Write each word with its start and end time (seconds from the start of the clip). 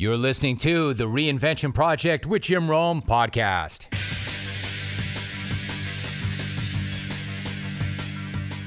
You're 0.00 0.16
listening 0.16 0.56
to 0.60 0.94
the 0.94 1.04
Reinvention 1.04 1.74
Project 1.74 2.24
with 2.24 2.40
Jim 2.40 2.70
Rome 2.70 3.02
podcast. 3.02 3.84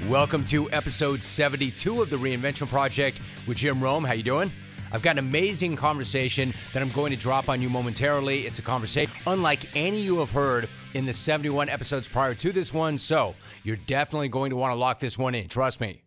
Welcome 0.08 0.46
to 0.46 0.70
episode 0.72 1.24
72 1.24 2.04
of 2.04 2.12
the 2.12 2.18
Reinvention 2.18 2.68
Project 2.68 3.20
with 3.48 3.58
Jim 3.58 3.82
Rome. 3.82 4.04
How 4.04 4.14
you 4.14 4.22
doing? 4.22 4.52
I've 4.92 5.02
got 5.02 5.14
an 5.14 5.26
amazing 5.26 5.76
conversation 5.76 6.54
that 6.72 6.84
I'm 6.84 6.92
going 6.92 7.10
to 7.10 7.18
drop 7.18 7.50
on 7.50 7.64
you 7.64 7.70
momentarily. 7.72 8.46
It's 8.46 8.60
a 8.60 8.62
conversation 8.62 9.12
unlike 9.26 9.76
any 9.76 10.02
you 10.02 10.20
have 10.20 10.30
heard 10.30 10.70
in 10.94 11.08
the 11.08 11.14
71 11.14 11.68
episodes 11.68 12.08
prior 12.08 12.36
to 12.36 12.52
this 12.52 12.72
one, 12.72 13.00
so 13.00 13.34
you're 13.64 13.76
definitely 13.76 14.30
going 14.30 14.52
to 14.52 14.56
want 14.56 14.70
to 14.70 14.76
lock 14.76 15.00
this 15.00 15.18
one 15.18 15.34
in. 15.34 15.48
Trust 15.48 15.82
me. 15.82 16.04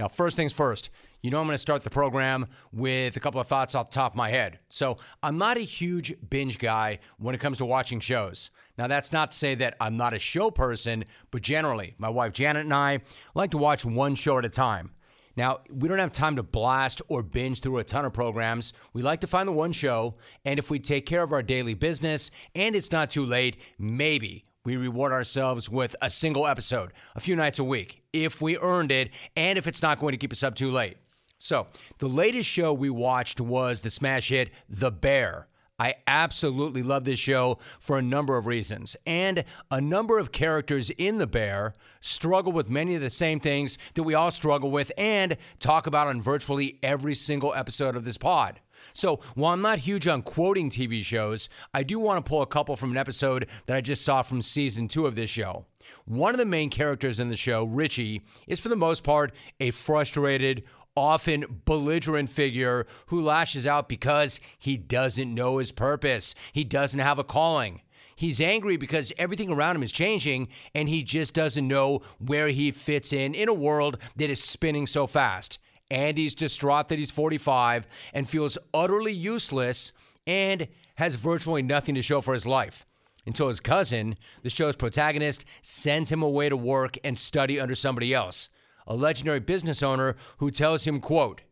Now, 0.00 0.08
first 0.08 0.36
things 0.36 0.52
first, 0.52 0.90
you 1.24 1.30
know 1.30 1.40
I'm 1.40 1.46
going 1.46 1.54
to 1.54 1.58
start 1.58 1.82
the 1.82 1.88
program 1.88 2.48
with 2.70 3.16
a 3.16 3.20
couple 3.20 3.40
of 3.40 3.46
thoughts 3.48 3.74
off 3.74 3.88
the 3.88 3.94
top 3.94 4.12
of 4.12 4.16
my 4.16 4.28
head. 4.28 4.58
So, 4.68 4.98
I'm 5.22 5.38
not 5.38 5.56
a 5.56 5.62
huge 5.62 6.14
binge 6.28 6.58
guy 6.58 6.98
when 7.18 7.34
it 7.34 7.40
comes 7.40 7.56
to 7.58 7.64
watching 7.64 7.98
shows. 7.98 8.50
Now, 8.76 8.88
that's 8.88 9.10
not 9.10 9.30
to 9.30 9.36
say 9.36 9.54
that 9.54 9.74
I'm 9.80 9.96
not 9.96 10.12
a 10.12 10.18
show 10.18 10.50
person, 10.50 11.04
but 11.30 11.40
generally, 11.40 11.94
my 11.96 12.10
wife 12.10 12.34
Janet 12.34 12.64
and 12.64 12.74
I 12.74 13.00
like 13.34 13.52
to 13.52 13.58
watch 13.58 13.86
one 13.86 14.14
show 14.14 14.36
at 14.36 14.44
a 14.44 14.50
time. 14.50 14.90
Now, 15.34 15.60
we 15.70 15.88
don't 15.88 15.98
have 15.98 16.12
time 16.12 16.36
to 16.36 16.42
blast 16.42 17.00
or 17.08 17.22
binge 17.22 17.60
through 17.60 17.78
a 17.78 17.84
ton 17.84 18.04
of 18.04 18.12
programs. 18.12 18.74
We 18.92 19.00
like 19.00 19.22
to 19.22 19.26
find 19.26 19.48
the 19.48 19.52
one 19.52 19.72
show, 19.72 20.16
and 20.44 20.58
if 20.58 20.68
we 20.68 20.78
take 20.78 21.06
care 21.06 21.22
of 21.22 21.32
our 21.32 21.42
daily 21.42 21.72
business 21.72 22.30
and 22.54 22.76
it's 22.76 22.92
not 22.92 23.08
too 23.08 23.24
late, 23.24 23.56
maybe 23.78 24.44
we 24.66 24.76
reward 24.76 25.12
ourselves 25.12 25.70
with 25.70 25.96
a 26.02 26.10
single 26.10 26.46
episode 26.46 26.92
a 27.16 27.20
few 27.20 27.34
nights 27.34 27.58
a 27.58 27.64
week 27.64 28.02
if 28.12 28.42
we 28.42 28.58
earned 28.58 28.92
it 28.92 29.08
and 29.36 29.56
if 29.56 29.66
it's 29.66 29.80
not 29.80 29.98
going 29.98 30.12
to 30.12 30.18
keep 30.18 30.30
us 30.30 30.42
up 30.42 30.54
too 30.54 30.70
late. 30.70 30.98
So, 31.44 31.66
the 31.98 32.08
latest 32.08 32.48
show 32.48 32.72
we 32.72 32.88
watched 32.88 33.38
was 33.38 33.82
the 33.82 33.90
smash 33.90 34.30
hit 34.30 34.50
The 34.66 34.90
Bear. 34.90 35.46
I 35.78 35.96
absolutely 36.06 36.82
love 36.82 37.04
this 37.04 37.18
show 37.18 37.58
for 37.80 37.98
a 37.98 38.02
number 38.02 38.38
of 38.38 38.46
reasons. 38.46 38.96
And 39.04 39.44
a 39.70 39.78
number 39.78 40.18
of 40.18 40.32
characters 40.32 40.88
in 40.88 41.18
The 41.18 41.26
Bear 41.26 41.74
struggle 42.00 42.50
with 42.50 42.70
many 42.70 42.94
of 42.94 43.02
the 43.02 43.10
same 43.10 43.40
things 43.40 43.76
that 43.92 44.04
we 44.04 44.14
all 44.14 44.30
struggle 44.30 44.70
with 44.70 44.90
and 44.96 45.36
talk 45.58 45.86
about 45.86 46.06
on 46.06 46.22
virtually 46.22 46.78
every 46.82 47.14
single 47.14 47.52
episode 47.52 47.94
of 47.94 48.06
this 48.06 48.16
pod. 48.16 48.60
So, 48.94 49.20
while 49.34 49.52
I'm 49.52 49.60
not 49.60 49.80
huge 49.80 50.08
on 50.08 50.22
quoting 50.22 50.70
TV 50.70 51.02
shows, 51.02 51.50
I 51.74 51.82
do 51.82 51.98
want 51.98 52.24
to 52.24 52.28
pull 52.28 52.40
a 52.40 52.46
couple 52.46 52.74
from 52.74 52.92
an 52.92 52.96
episode 52.96 53.48
that 53.66 53.76
I 53.76 53.82
just 53.82 54.02
saw 54.02 54.22
from 54.22 54.40
season 54.40 54.88
two 54.88 55.06
of 55.06 55.14
this 55.14 55.28
show. 55.28 55.66
One 56.06 56.32
of 56.32 56.38
the 56.38 56.46
main 56.46 56.70
characters 56.70 57.20
in 57.20 57.28
the 57.28 57.36
show, 57.36 57.64
Richie, 57.64 58.22
is 58.46 58.60
for 58.60 58.68
the 58.70 58.76
most 58.76 59.04
part 59.04 59.32
a 59.60 59.70
frustrated, 59.70 60.64
often 60.96 61.62
belligerent 61.64 62.30
figure 62.30 62.86
who 63.06 63.20
lashes 63.20 63.66
out 63.66 63.88
because 63.88 64.40
he 64.58 64.76
doesn't 64.76 65.34
know 65.34 65.58
his 65.58 65.72
purpose. 65.72 66.34
He 66.52 66.64
doesn't 66.64 67.00
have 67.00 67.18
a 67.18 67.24
calling. 67.24 67.80
He's 68.16 68.40
angry 68.40 68.76
because 68.76 69.12
everything 69.18 69.50
around 69.50 69.76
him 69.76 69.82
is 69.82 69.90
changing 69.90 70.48
and 70.74 70.88
he 70.88 71.02
just 71.02 71.34
doesn't 71.34 71.66
know 71.66 72.02
where 72.18 72.48
he 72.48 72.70
fits 72.70 73.12
in 73.12 73.34
in 73.34 73.48
a 73.48 73.54
world 73.54 73.98
that 74.16 74.30
is 74.30 74.42
spinning 74.42 74.86
so 74.86 75.06
fast. 75.06 75.58
And 75.90 76.16
he's 76.16 76.34
distraught 76.34 76.88
that 76.88 76.98
he's 76.98 77.10
45 77.10 77.86
and 78.12 78.28
feels 78.28 78.56
utterly 78.72 79.12
useless 79.12 79.92
and 80.26 80.68
has 80.96 81.16
virtually 81.16 81.62
nothing 81.62 81.94
to 81.96 82.02
show 82.02 82.20
for 82.20 82.34
his 82.34 82.46
life. 82.46 82.86
Until 83.26 83.48
his 83.48 83.60
cousin, 83.60 84.16
the 84.42 84.50
show's 84.50 84.76
protagonist, 84.76 85.44
sends 85.62 86.12
him 86.12 86.22
away 86.22 86.48
to 86.48 86.56
work 86.56 86.98
and 87.02 87.18
study 87.18 87.58
under 87.58 87.74
somebody 87.74 88.14
else 88.14 88.48
a 88.86 88.94
legendary 88.94 89.40
business 89.40 89.82
owner 89.82 90.16
who 90.38 90.50
tells 90.50 90.86
him, 90.86 91.00
quote, 91.00 91.42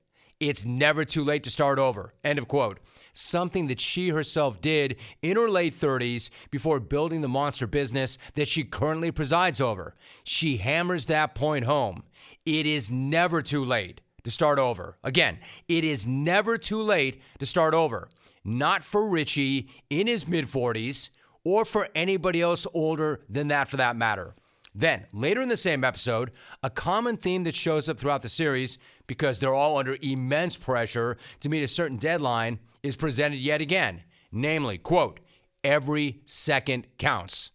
it's 0.42 0.64
never 0.64 1.04
too 1.04 1.22
late 1.22 1.44
to 1.44 1.50
start 1.50 1.78
over, 1.78 2.14
end 2.24 2.36
of 2.36 2.48
quote. 2.48 2.80
Something 3.12 3.68
that 3.68 3.80
she 3.80 4.08
herself 4.08 4.60
did 4.60 4.96
in 5.22 5.36
her 5.36 5.48
late 5.48 5.72
30s 5.72 6.30
before 6.50 6.80
building 6.80 7.20
the 7.20 7.28
monster 7.28 7.68
business 7.68 8.18
that 8.34 8.48
she 8.48 8.64
currently 8.64 9.12
presides 9.12 9.60
over. 9.60 9.94
She 10.24 10.56
hammers 10.56 11.06
that 11.06 11.36
point 11.36 11.64
home. 11.64 12.02
It 12.44 12.66
is 12.66 12.90
never 12.90 13.40
too 13.40 13.64
late 13.64 14.00
to 14.24 14.32
start 14.32 14.58
over. 14.58 14.98
Again, 15.04 15.38
it 15.68 15.84
is 15.84 16.08
never 16.08 16.58
too 16.58 16.82
late 16.82 17.20
to 17.38 17.46
start 17.46 17.72
over. 17.72 18.08
Not 18.44 18.82
for 18.82 19.08
Richie 19.08 19.68
in 19.90 20.08
his 20.08 20.26
mid 20.26 20.46
40s 20.46 21.10
or 21.44 21.64
for 21.64 21.88
anybody 21.94 22.40
else 22.40 22.66
older 22.74 23.20
than 23.28 23.46
that 23.48 23.68
for 23.68 23.76
that 23.76 23.94
matter. 23.94 24.34
Then, 24.74 25.06
later 25.12 25.42
in 25.42 25.48
the 25.48 25.56
same 25.56 25.84
episode, 25.84 26.30
a 26.62 26.70
common 26.70 27.16
theme 27.16 27.44
that 27.44 27.54
shows 27.54 27.88
up 27.88 27.98
throughout 27.98 28.22
the 28.22 28.28
series, 28.28 28.78
because 29.06 29.38
they're 29.38 29.54
all 29.54 29.76
under 29.76 29.98
immense 30.00 30.56
pressure 30.56 31.18
to 31.40 31.48
meet 31.48 31.62
a 31.62 31.68
certain 31.68 31.98
deadline, 31.98 32.58
is 32.82 32.96
presented 32.96 33.36
yet 33.36 33.60
again. 33.60 34.02
Namely, 34.32 34.78
quote, 34.78 35.20
every 35.62 36.22
second 36.24 36.86
counts. 36.98 37.50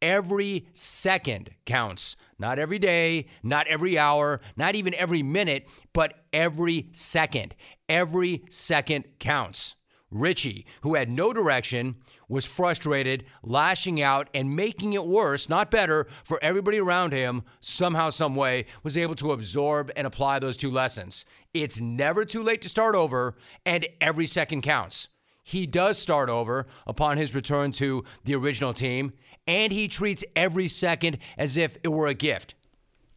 Every 0.00 0.66
second 0.72 1.50
counts. 1.66 2.16
Not 2.38 2.58
every 2.58 2.78
day, 2.78 3.26
not 3.42 3.66
every 3.66 3.98
hour, 3.98 4.40
not 4.56 4.74
even 4.74 4.94
every 4.94 5.22
minute, 5.22 5.68
but 5.92 6.24
every 6.32 6.88
second. 6.92 7.54
Every 7.88 8.44
second 8.48 9.04
counts. 9.18 9.74
Richie, 10.10 10.66
who 10.82 10.94
had 10.94 11.08
no 11.08 11.32
direction, 11.32 11.96
was 12.28 12.44
frustrated, 12.44 13.24
lashing 13.42 14.02
out, 14.02 14.28
and 14.34 14.54
making 14.54 14.92
it 14.92 15.06
worse, 15.06 15.48
not 15.48 15.70
better, 15.70 16.06
for 16.24 16.38
everybody 16.42 16.78
around 16.78 17.12
him, 17.12 17.42
somehow, 17.60 18.10
some 18.10 18.34
way, 18.34 18.66
was 18.82 18.98
able 18.98 19.14
to 19.16 19.32
absorb 19.32 19.90
and 19.96 20.06
apply 20.06 20.38
those 20.38 20.56
two 20.56 20.70
lessons. 20.70 21.24
It's 21.54 21.80
never 21.80 22.24
too 22.24 22.42
late 22.42 22.62
to 22.62 22.68
start 22.68 22.94
over, 22.94 23.36
and 23.64 23.86
every 24.00 24.26
second 24.26 24.62
counts. 24.62 25.08
He 25.42 25.66
does 25.66 25.98
start 25.98 26.28
over 26.28 26.66
upon 26.86 27.16
his 27.16 27.34
return 27.34 27.72
to 27.72 28.04
the 28.24 28.34
original 28.34 28.72
team, 28.72 29.12
and 29.46 29.72
he 29.72 29.88
treats 29.88 30.24
every 30.36 30.68
second 30.68 31.18
as 31.38 31.56
if 31.56 31.76
it 31.82 31.88
were 31.88 32.06
a 32.06 32.14
gift. 32.14 32.54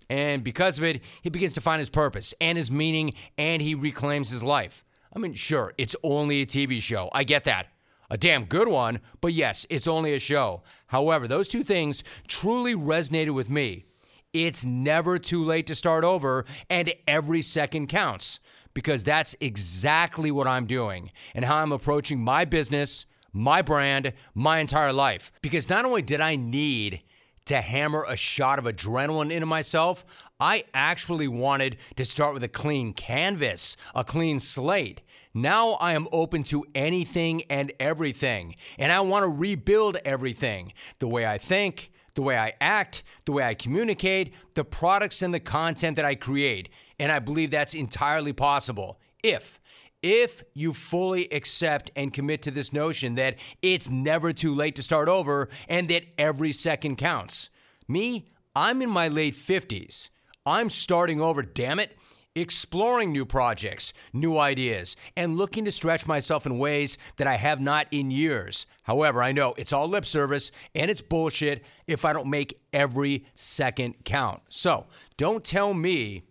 And 0.10 0.44
because 0.44 0.78
of 0.78 0.84
it, 0.84 1.02
he 1.22 1.30
begins 1.30 1.54
to 1.54 1.62
find 1.62 1.80
his 1.80 1.90
purpose 1.90 2.34
and 2.40 2.58
his 2.58 2.72
meaning, 2.72 3.14
and 3.38 3.62
he 3.62 3.76
reclaims 3.76 4.30
his 4.30 4.44
life. 4.44 4.84
I 5.16 5.20
mean, 5.20 5.34
sure, 5.34 5.74
it's 5.78 5.96
only 6.04 6.42
a 6.42 6.46
TV 6.46 6.82
show. 6.82 7.10
I 7.14 7.24
get 7.24 7.44
that. 7.44 7.68
A 8.10 8.18
damn 8.18 8.46
good 8.46 8.68
one, 8.68 9.00
but 9.22 9.34
yes, 9.34 9.66
it's 9.70 9.88
only 9.88 10.14
a 10.14 10.20
show. 10.20 10.64
However, 10.88 11.28
those 11.28 11.48
two 11.48 11.64
things 11.64 12.04
truly 12.28 12.76
resonated 12.76 13.32
with 13.32 13.50
me. 13.50 13.86
It's 14.34 14.66
never 14.66 15.20
too 15.20 15.44
late 15.44 15.68
to 15.68 15.76
start 15.76 16.04
over, 16.04 16.46
and 16.70 16.94
every 17.08 17.42
second 17.42 17.88
counts 17.88 18.40
because 18.74 19.04
that's 19.04 19.36
exactly 19.40 20.32
what 20.32 20.48
I'm 20.48 20.66
doing 20.66 21.12
and 21.36 21.46
how 21.46 21.58
I'm 21.58 21.72
approaching 21.72 22.20
my 22.20 22.46
business, 22.46 23.06
my 23.32 23.62
brand, 23.62 24.14
my 24.34 24.60
entire 24.60 24.94
life. 24.94 25.32
Because 25.42 25.70
not 25.70 25.86
only 25.86 26.02
did 26.02 26.22
I 26.22 26.36
need 26.36 27.04
to 27.46 27.62
hammer 27.62 28.06
a 28.08 28.16
shot 28.16 28.58
of 28.58 28.66
adrenaline 28.66 29.32
into 29.32 29.46
myself, 29.46 30.06
I 30.44 30.66
actually 30.74 31.30
wanted 31.30 31.78
to 31.96 32.04
start 32.04 32.34
with 32.34 32.44
a 32.44 32.50
clean 32.50 32.92
canvas, 32.92 33.78
a 33.96 34.04
clean 34.04 34.42
slate. 34.42 35.02
Now 35.34 35.76
I 35.76 35.94
am 35.94 36.10
open 36.12 36.44
to 36.44 36.66
anything 36.76 37.44
and 37.44 37.72
everything, 37.80 38.58
and 38.78 38.92
I 38.92 39.00
want 39.00 39.24
to 39.24 39.30
rebuild 39.30 39.96
everything 40.04 40.74
the 41.00 41.08
way 41.08 41.26
I 41.26 41.38
think, 41.38 41.94
the 42.16 42.24
way 42.24 42.38
I 42.38 42.52
act, 42.60 43.04
the 43.24 43.32
way 43.32 43.46
I 43.46 43.54
communicate, 43.54 44.34
the 44.54 44.66
products 44.66 45.22
and 45.22 45.34
the 45.34 45.40
content 45.40 45.96
that 45.96 46.04
I 46.04 46.14
create. 46.14 46.68
And 47.00 47.10
I 47.10 47.20
believe 47.20 47.50
that's 47.50 47.74
entirely 47.74 48.34
possible 48.34 49.00
if 49.24 49.62
if 50.02 50.44
you 50.54 50.74
fully 50.74 51.32
accept 51.32 51.90
and 51.96 52.14
commit 52.14 52.42
to 52.42 52.52
this 52.52 52.74
notion 52.74 53.16
that 53.16 53.38
it's 53.62 53.90
never 53.90 54.34
too 54.34 54.54
late 54.54 54.76
to 54.76 54.84
start 54.84 55.08
over 55.08 55.48
and 55.70 55.88
that 55.88 56.04
every 56.18 56.52
second 56.52 56.98
counts. 56.98 57.50
Me, 57.88 58.28
I'm 58.54 58.82
in 58.82 58.90
my 58.90 59.08
late 59.08 59.36
50s. 59.36 60.10
I'm 60.46 60.70
starting 60.70 61.22
over, 61.22 61.42
damn 61.42 61.80
it, 61.80 61.98
exploring 62.36 63.12
new 63.12 63.26
projects, 63.26 63.94
new 64.12 64.38
ideas, 64.38 64.96
and 65.16 65.38
looking 65.38 65.66
to 65.66 65.72
stretch 65.72 66.08
myself 66.08 66.46
in 66.46 66.58
ways 66.58 66.98
that 67.18 67.28
I 67.28 67.36
have 67.36 67.62
not 67.62 67.88
in 67.92 68.12
years. 68.12 68.66
However, 68.84 69.22
I 69.22 69.32
know 69.32 69.54
it's 69.58 69.72
all 69.72 69.88
lip 69.88 70.06
service 70.06 70.52
and 70.76 70.90
it's 70.90 71.02
bullshit 71.02 71.64
if 71.88 72.06
I 72.06 72.14
don't 72.14 72.30
make 72.30 72.60
every 72.74 73.26
second 73.34 74.04
count. 74.04 74.42
So 74.50 74.88
don't 75.16 75.44
tell 75.44 75.74
me, 75.74 76.24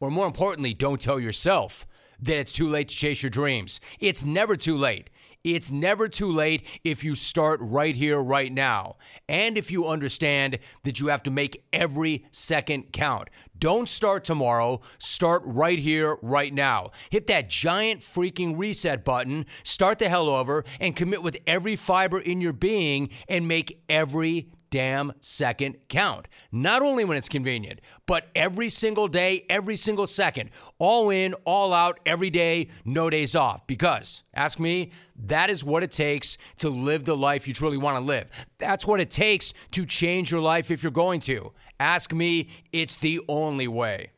or 0.00 0.10
more 0.10 0.26
importantly, 0.26 0.74
don't 0.74 1.00
tell 1.00 1.20
yourself 1.20 1.86
that 2.18 2.38
it's 2.38 2.52
too 2.52 2.68
late 2.68 2.88
to 2.88 2.96
chase 2.96 3.22
your 3.22 3.30
dreams. 3.30 3.80
It's 4.00 4.24
never 4.24 4.56
too 4.56 4.76
late. 4.76 5.10
It's 5.44 5.72
never 5.72 6.06
too 6.06 6.30
late 6.30 6.64
if 6.84 7.02
you 7.02 7.16
start 7.16 7.58
right 7.62 7.96
here, 7.96 8.20
right 8.20 8.52
now. 8.52 8.96
And 9.28 9.58
if 9.58 9.72
you 9.72 9.88
understand 9.88 10.60
that 10.84 11.00
you 11.00 11.08
have 11.08 11.24
to 11.24 11.32
make 11.32 11.64
every 11.72 12.26
second 12.30 12.92
count. 12.92 13.28
Don't 13.58 13.88
start 13.88 14.22
tomorrow. 14.22 14.80
Start 14.98 15.42
right 15.44 15.78
here, 15.78 16.16
right 16.22 16.54
now. 16.54 16.90
Hit 17.10 17.26
that 17.26 17.48
giant 17.48 18.02
freaking 18.02 18.56
reset 18.56 19.04
button, 19.04 19.46
start 19.64 19.98
the 19.98 20.08
hell 20.08 20.28
over, 20.28 20.64
and 20.80 20.94
commit 20.94 21.22
with 21.22 21.38
every 21.46 21.74
fiber 21.74 22.20
in 22.20 22.40
your 22.40 22.52
being 22.52 23.10
and 23.28 23.48
make 23.48 23.82
every 23.88 24.48
damn 24.72 25.12
second 25.20 25.76
count. 25.88 26.26
Not 26.50 26.82
only 26.82 27.04
when 27.04 27.18
it's 27.18 27.28
convenient, 27.28 27.80
but 28.06 28.28
every 28.34 28.70
single 28.70 29.06
day, 29.06 29.44
every 29.50 29.76
single 29.76 30.06
second. 30.06 30.50
All 30.78 31.10
in, 31.10 31.34
all 31.44 31.74
out, 31.74 32.00
every 32.06 32.30
day, 32.30 32.68
no 32.84 33.10
days 33.10 33.36
off. 33.36 33.66
Because, 33.66 34.24
ask 34.34 34.58
me, 34.58 34.90
that 35.14 35.50
is 35.50 35.62
what 35.62 35.82
it 35.82 35.92
takes 35.92 36.38
to 36.56 36.70
live 36.70 37.04
the 37.04 37.16
life 37.16 37.46
you 37.46 37.52
truly 37.52 37.76
want 37.76 37.98
to 37.98 38.02
live. 38.02 38.28
That's 38.58 38.86
what 38.86 38.98
it 38.98 39.10
takes 39.10 39.52
to 39.72 39.84
change 39.84 40.32
your 40.32 40.40
life 40.40 40.70
if 40.70 40.82
you're 40.82 40.90
going 40.90 41.20
to. 41.20 41.52
Ask 41.78 42.12
me, 42.12 42.48
it's 42.72 42.96
the 42.96 43.20
only 43.28 43.68
way. 43.68 44.10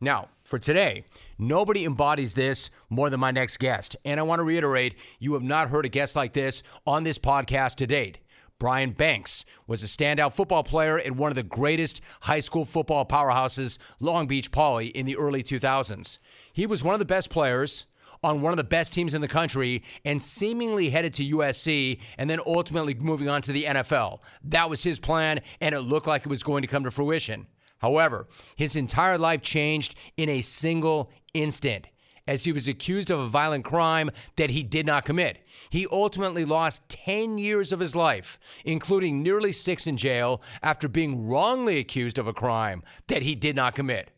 Now, 0.00 0.28
for 0.44 0.58
today, 0.58 1.04
nobody 1.38 1.84
embodies 1.84 2.32
this 2.32 2.70
more 2.88 3.10
than 3.10 3.20
my 3.20 3.32
next 3.32 3.58
guest. 3.58 3.96
And 4.06 4.18
I 4.18 4.22
want 4.22 4.38
to 4.38 4.44
reiterate 4.44 4.96
you 5.18 5.34
have 5.34 5.42
not 5.42 5.68
heard 5.68 5.84
a 5.84 5.90
guest 5.90 6.16
like 6.16 6.32
this 6.32 6.62
on 6.86 7.04
this 7.04 7.18
podcast 7.18 7.74
to 7.76 7.86
date. 7.86 8.18
Brian 8.60 8.90
Banks 8.92 9.46
was 9.66 9.82
a 9.82 9.86
standout 9.86 10.34
football 10.34 10.62
player 10.62 10.98
at 10.98 11.16
one 11.16 11.32
of 11.32 11.34
the 11.34 11.42
greatest 11.42 12.02
high 12.20 12.40
school 12.40 12.66
football 12.66 13.06
powerhouses, 13.06 13.78
Long 14.00 14.26
Beach 14.26 14.52
Poly, 14.52 14.88
in 14.88 15.06
the 15.06 15.16
early 15.16 15.42
2000s. 15.42 16.18
He 16.52 16.66
was 16.66 16.84
one 16.84 16.94
of 16.94 16.98
the 16.98 17.06
best 17.06 17.30
players 17.30 17.86
on 18.22 18.42
one 18.42 18.52
of 18.52 18.58
the 18.58 18.64
best 18.64 18.92
teams 18.92 19.14
in 19.14 19.22
the 19.22 19.28
country 19.28 19.82
and 20.04 20.22
seemingly 20.22 20.90
headed 20.90 21.14
to 21.14 21.24
USC 21.24 22.00
and 22.18 22.28
then 22.28 22.38
ultimately 22.46 22.92
moving 22.92 23.30
on 23.30 23.40
to 23.42 23.52
the 23.52 23.64
NFL. 23.64 24.18
That 24.44 24.68
was 24.68 24.82
his 24.82 25.00
plan, 25.00 25.40
and 25.62 25.74
it 25.74 25.80
looked 25.80 26.06
like 26.06 26.22
it 26.22 26.28
was 26.28 26.42
going 26.42 26.60
to 26.60 26.68
come 26.68 26.84
to 26.84 26.90
fruition. 26.90 27.46
However, 27.78 28.28
his 28.56 28.76
entire 28.76 29.16
life 29.16 29.40
changed 29.40 29.94
in 30.18 30.28
a 30.28 30.42
single 30.42 31.10
instant 31.32 31.86
as 32.30 32.44
he 32.44 32.52
was 32.52 32.68
accused 32.68 33.10
of 33.10 33.18
a 33.18 33.26
violent 33.26 33.64
crime 33.64 34.08
that 34.36 34.50
he 34.50 34.62
did 34.62 34.86
not 34.86 35.04
commit. 35.04 35.44
He 35.68 35.84
ultimately 35.90 36.44
lost 36.44 36.88
10 36.88 37.38
years 37.38 37.72
of 37.72 37.80
his 37.80 37.96
life, 37.96 38.38
including 38.64 39.20
nearly 39.20 39.50
six 39.50 39.84
in 39.84 39.96
jail, 39.96 40.40
after 40.62 40.86
being 40.86 41.26
wrongly 41.26 41.78
accused 41.78 42.18
of 42.18 42.28
a 42.28 42.32
crime 42.32 42.84
that 43.08 43.24
he 43.24 43.34
did 43.34 43.56
not 43.56 43.74
commit. 43.74 44.12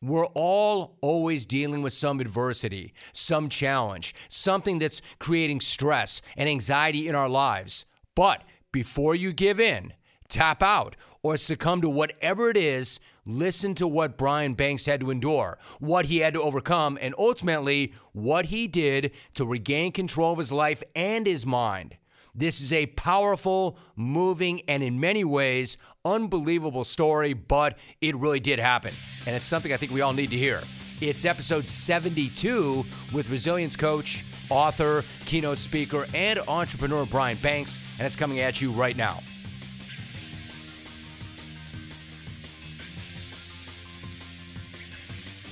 We're 0.00 0.26
all 0.26 0.96
always 1.00 1.44
dealing 1.44 1.82
with 1.82 1.92
some 1.92 2.20
adversity, 2.20 2.94
some 3.12 3.48
challenge, 3.48 4.14
something 4.28 4.78
that's 4.78 5.02
creating 5.18 5.62
stress 5.62 6.22
and 6.36 6.48
anxiety 6.48 7.08
in 7.08 7.16
our 7.16 7.28
lives. 7.28 7.86
But 8.14 8.44
before 8.70 9.16
you 9.16 9.32
give 9.32 9.58
in, 9.58 9.94
tap 10.28 10.62
out, 10.62 10.94
or 11.24 11.36
succumb 11.36 11.80
to 11.82 11.88
whatever 11.88 12.50
it 12.50 12.56
is, 12.56 13.00
listen 13.24 13.74
to 13.76 13.86
what 13.86 14.16
Brian 14.16 14.54
Banks 14.54 14.86
had 14.86 15.00
to 15.00 15.10
endure, 15.10 15.58
what 15.80 16.06
he 16.06 16.18
had 16.18 16.34
to 16.34 16.42
overcome, 16.42 16.98
and 17.00 17.14
ultimately 17.18 17.92
what 18.12 18.46
he 18.46 18.66
did 18.66 19.12
to 19.34 19.44
regain 19.44 19.92
control 19.92 20.32
of 20.32 20.38
his 20.38 20.52
life 20.52 20.82
and 20.94 21.26
his 21.26 21.46
mind. 21.46 21.96
This 22.34 22.62
is 22.62 22.72
a 22.72 22.86
powerful, 22.86 23.76
moving, 23.94 24.62
and 24.62 24.82
in 24.82 24.98
many 24.98 25.22
ways 25.22 25.76
unbelievable 26.04 26.84
story, 26.84 27.32
but 27.32 27.78
it 28.00 28.16
really 28.16 28.40
did 28.40 28.58
happen. 28.58 28.94
And 29.26 29.36
it's 29.36 29.46
something 29.46 29.72
I 29.72 29.76
think 29.76 29.92
we 29.92 30.00
all 30.00 30.12
need 30.12 30.30
to 30.30 30.36
hear. 30.36 30.62
It's 31.00 31.24
episode 31.24 31.68
72 31.68 32.84
with 33.12 33.28
resilience 33.28 33.76
coach, 33.76 34.24
author, 34.50 35.04
keynote 35.26 35.58
speaker, 35.58 36.06
and 36.14 36.38
entrepreneur 36.48 37.04
Brian 37.06 37.36
Banks, 37.38 37.78
and 37.98 38.06
it's 38.06 38.16
coming 38.16 38.40
at 38.40 38.60
you 38.60 38.70
right 38.72 38.96
now. 38.96 39.20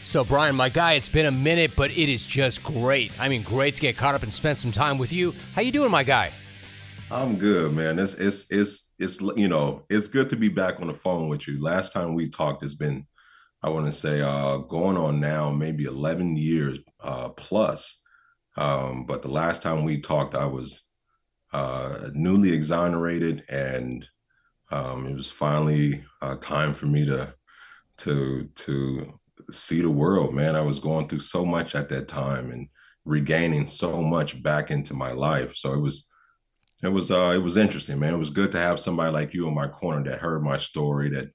So, 0.02 0.24
Brian, 0.24 0.56
my 0.56 0.70
guy, 0.70 0.94
it's 0.94 1.10
been 1.10 1.26
a 1.26 1.30
minute, 1.30 1.72
but 1.76 1.90
it 1.90 2.10
is 2.10 2.24
just 2.24 2.62
great. 2.62 3.12
I 3.20 3.28
mean, 3.28 3.42
great 3.42 3.74
to 3.74 3.82
get 3.82 3.98
caught 3.98 4.14
up 4.14 4.22
and 4.22 4.32
spend 4.32 4.58
some 4.58 4.72
time 4.72 4.96
with 4.96 5.12
you. 5.12 5.34
How 5.54 5.60
you 5.60 5.70
doing, 5.70 5.90
my 5.90 6.04
guy? 6.04 6.32
I'm 7.10 7.36
good, 7.36 7.74
man. 7.74 7.98
It's 7.98 8.14
it's 8.14 8.46
it's 8.50 8.92
it's 8.98 9.20
you 9.20 9.48
know 9.48 9.84
it's 9.90 10.08
good 10.08 10.30
to 10.30 10.36
be 10.36 10.48
back 10.48 10.80
on 10.80 10.86
the 10.86 10.94
phone 10.94 11.28
with 11.28 11.46
you. 11.46 11.60
Last 11.60 11.92
time 11.92 12.14
we 12.14 12.30
talked, 12.30 12.62
it's 12.62 12.74
been 12.74 13.06
I 13.62 13.68
want 13.68 13.86
to 13.86 13.92
say 13.92 14.22
uh, 14.22 14.58
going 14.58 14.96
on 14.96 15.20
now 15.20 15.50
maybe 15.50 15.84
11 15.84 16.36
years 16.36 16.78
uh, 17.00 17.28
plus. 17.30 18.00
Um, 18.56 19.04
but 19.04 19.20
the 19.20 19.28
last 19.28 19.60
time 19.60 19.84
we 19.84 20.00
talked, 20.00 20.34
I 20.34 20.46
was 20.46 20.82
uh, 21.52 22.08
newly 22.14 22.52
exonerated, 22.52 23.44
and 23.48 24.06
um, 24.70 25.06
it 25.06 25.14
was 25.14 25.30
finally 25.30 26.04
uh, 26.22 26.36
time 26.36 26.72
for 26.72 26.86
me 26.86 27.04
to 27.04 27.34
to 27.98 28.48
to 28.54 29.19
see 29.52 29.80
the 29.80 29.90
world, 29.90 30.34
man. 30.34 30.56
I 30.56 30.62
was 30.62 30.78
going 30.78 31.08
through 31.08 31.20
so 31.20 31.44
much 31.44 31.74
at 31.74 31.88
that 31.90 32.08
time 32.08 32.50
and 32.50 32.68
regaining 33.04 33.66
so 33.66 34.02
much 34.02 34.42
back 34.42 34.70
into 34.70 34.94
my 34.94 35.12
life. 35.12 35.56
So 35.56 35.72
it 35.72 35.80
was 35.80 36.08
it 36.82 36.88
was 36.88 37.10
uh 37.10 37.32
it 37.34 37.42
was 37.42 37.56
interesting, 37.56 37.98
man. 37.98 38.14
It 38.14 38.18
was 38.18 38.30
good 38.30 38.52
to 38.52 38.60
have 38.60 38.80
somebody 38.80 39.12
like 39.12 39.34
you 39.34 39.46
in 39.48 39.54
my 39.54 39.68
corner 39.68 40.08
that 40.08 40.20
heard 40.20 40.42
my 40.42 40.58
story 40.58 41.10
that 41.10 41.28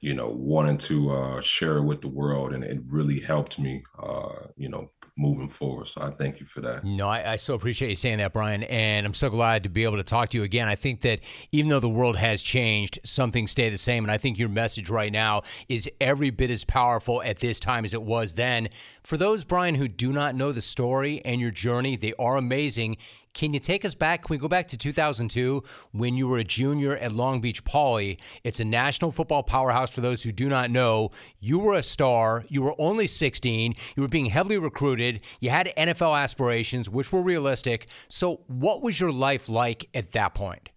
you 0.00 0.14
know 0.14 0.28
wanted 0.28 0.80
to 0.80 1.10
uh 1.10 1.40
share 1.40 1.78
it 1.78 1.84
with 1.84 2.02
the 2.02 2.08
world 2.08 2.52
and 2.52 2.62
it 2.62 2.80
really 2.86 3.20
helped 3.20 3.58
me 3.58 3.82
uh 4.02 4.48
you 4.56 4.68
know 4.68 4.90
moving 5.16 5.48
forward. 5.48 5.86
So 5.86 6.02
I 6.02 6.10
thank 6.10 6.40
you 6.40 6.46
for 6.46 6.60
that. 6.62 6.84
No, 6.84 7.08
I, 7.08 7.32
I, 7.32 7.36
so 7.36 7.54
appreciate 7.54 7.88
you 7.88 7.96
saying 7.96 8.18
that, 8.18 8.32
Brian. 8.32 8.64
And 8.64 9.06
I'm 9.06 9.14
so 9.14 9.30
glad 9.30 9.62
to 9.62 9.68
be 9.68 9.84
able 9.84 9.96
to 9.96 10.02
talk 10.02 10.30
to 10.30 10.38
you 10.38 10.42
again. 10.42 10.68
I 10.68 10.74
think 10.74 11.02
that 11.02 11.20
even 11.52 11.68
though 11.70 11.80
the 11.80 11.88
world 11.88 12.16
has 12.16 12.42
changed, 12.42 12.98
some 13.04 13.30
things 13.30 13.52
stay 13.52 13.70
the 13.70 13.78
same. 13.78 14.04
And 14.04 14.10
I 14.10 14.18
think 14.18 14.38
your 14.38 14.48
message 14.48 14.90
right 14.90 15.12
now 15.12 15.42
is 15.68 15.88
every 16.00 16.30
bit 16.30 16.50
as 16.50 16.64
powerful 16.64 17.22
at 17.22 17.38
this 17.38 17.60
time 17.60 17.84
as 17.84 17.94
it 17.94 18.02
was 18.02 18.34
then. 18.34 18.68
For 19.02 19.16
those, 19.16 19.44
Brian, 19.44 19.76
who 19.76 19.86
do 19.86 20.12
not 20.12 20.34
know 20.34 20.50
the 20.50 20.62
story 20.62 21.20
and 21.24 21.40
your 21.40 21.52
journey, 21.52 21.96
they 21.96 22.14
are 22.18 22.36
amazing. 22.36 22.96
Can 23.34 23.52
you 23.52 23.58
take 23.58 23.84
us 23.84 23.96
back? 23.96 24.22
Can 24.22 24.32
we 24.32 24.38
go 24.38 24.46
back 24.46 24.68
to 24.68 24.78
2002 24.78 25.62
when 25.90 26.16
you 26.16 26.28
were 26.28 26.38
a 26.38 26.44
junior 26.44 26.96
at 26.96 27.10
Long 27.10 27.40
Beach 27.40 27.64
Poly? 27.64 28.18
It's 28.44 28.60
a 28.60 28.64
national 28.64 29.10
football 29.10 29.42
powerhouse 29.42 29.90
for 29.90 30.00
those 30.00 30.22
who 30.22 30.30
do 30.30 30.48
not 30.48 30.70
know. 30.70 31.10
You 31.40 31.58
were 31.58 31.74
a 31.74 31.82
star. 31.82 32.44
You 32.48 32.62
were 32.62 32.74
only 32.78 33.08
16. 33.08 33.74
You 33.96 34.02
were 34.02 34.08
being 34.08 34.26
heavily 34.26 34.56
recruited. 34.56 35.20
You 35.40 35.50
had 35.50 35.72
NFL 35.76 36.16
aspirations, 36.16 36.88
which 36.88 37.12
were 37.12 37.22
realistic. 37.22 37.88
So, 38.08 38.40
what 38.46 38.82
was 38.82 39.00
your 39.00 39.12
life 39.12 39.48
like 39.48 39.88
at 39.92 40.12
that 40.12 40.34
point? 40.34 40.70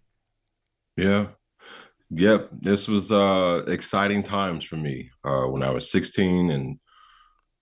Yeah. 0.96 1.28
Yep. 2.10 2.50
This 2.54 2.88
was 2.88 3.12
uh 3.12 3.66
exciting 3.68 4.24
times 4.24 4.64
for 4.66 4.78
me 4.78 5.12
uh 5.24 5.44
when 5.44 5.62
I 5.62 5.70
was 5.72 5.92
16 5.92 6.50
and 6.50 6.80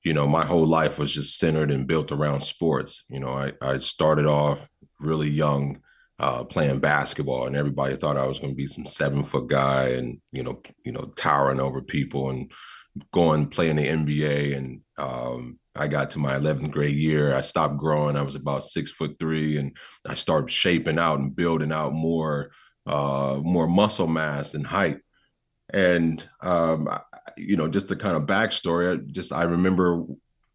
you 0.05 0.13
know, 0.13 0.27
my 0.27 0.45
whole 0.45 0.67
life 0.67 0.99
was 0.99 1.11
just 1.11 1.39
centered 1.39 1.71
and 1.71 1.87
built 1.87 2.11
around 2.11 2.41
sports. 2.41 3.05
You 3.09 3.19
know, 3.19 3.29
I, 3.29 3.53
I 3.59 3.79
started 3.79 4.27
off 4.27 4.69
really 4.99 5.29
young 5.29 5.79
uh, 6.19 6.43
playing 6.43 6.79
basketball, 6.79 7.47
and 7.47 7.55
everybody 7.55 7.95
thought 7.95 8.17
I 8.17 8.27
was 8.27 8.39
going 8.39 8.53
to 8.53 8.57
be 8.57 8.67
some 8.67 8.85
seven 8.85 9.23
foot 9.23 9.47
guy, 9.47 9.89
and 9.89 10.19
you 10.31 10.43
know, 10.43 10.61
you 10.83 10.91
know, 10.91 11.11
towering 11.15 11.59
over 11.59 11.81
people 11.81 12.29
and 12.29 12.51
going 13.11 13.47
playing 13.47 13.75
the 13.75 13.87
NBA. 13.87 14.55
And 14.55 14.81
um, 14.97 15.59
I 15.75 15.87
got 15.87 16.11
to 16.11 16.19
my 16.19 16.35
11th 16.35 16.71
grade 16.71 16.95
year, 16.95 17.35
I 17.35 17.41
stopped 17.41 17.77
growing. 17.77 18.15
I 18.15 18.21
was 18.21 18.35
about 18.35 18.63
six 18.63 18.91
foot 18.91 19.17
three, 19.19 19.57
and 19.57 19.75
I 20.07 20.15
started 20.15 20.49
shaping 20.49 20.99
out 20.99 21.19
and 21.19 21.35
building 21.35 21.71
out 21.71 21.93
more, 21.93 22.51
uh, 22.85 23.39
more 23.41 23.67
muscle 23.67 24.07
mass 24.07 24.53
and 24.53 24.65
height. 24.65 24.99
And 25.73 26.25
um, 26.41 26.87
you 27.37 27.57
know, 27.57 27.67
just 27.67 27.87
the 27.87 27.95
kind 27.95 28.15
of 28.15 28.23
backstory. 28.23 29.05
Just 29.11 29.33
I 29.33 29.43
remember 29.43 30.05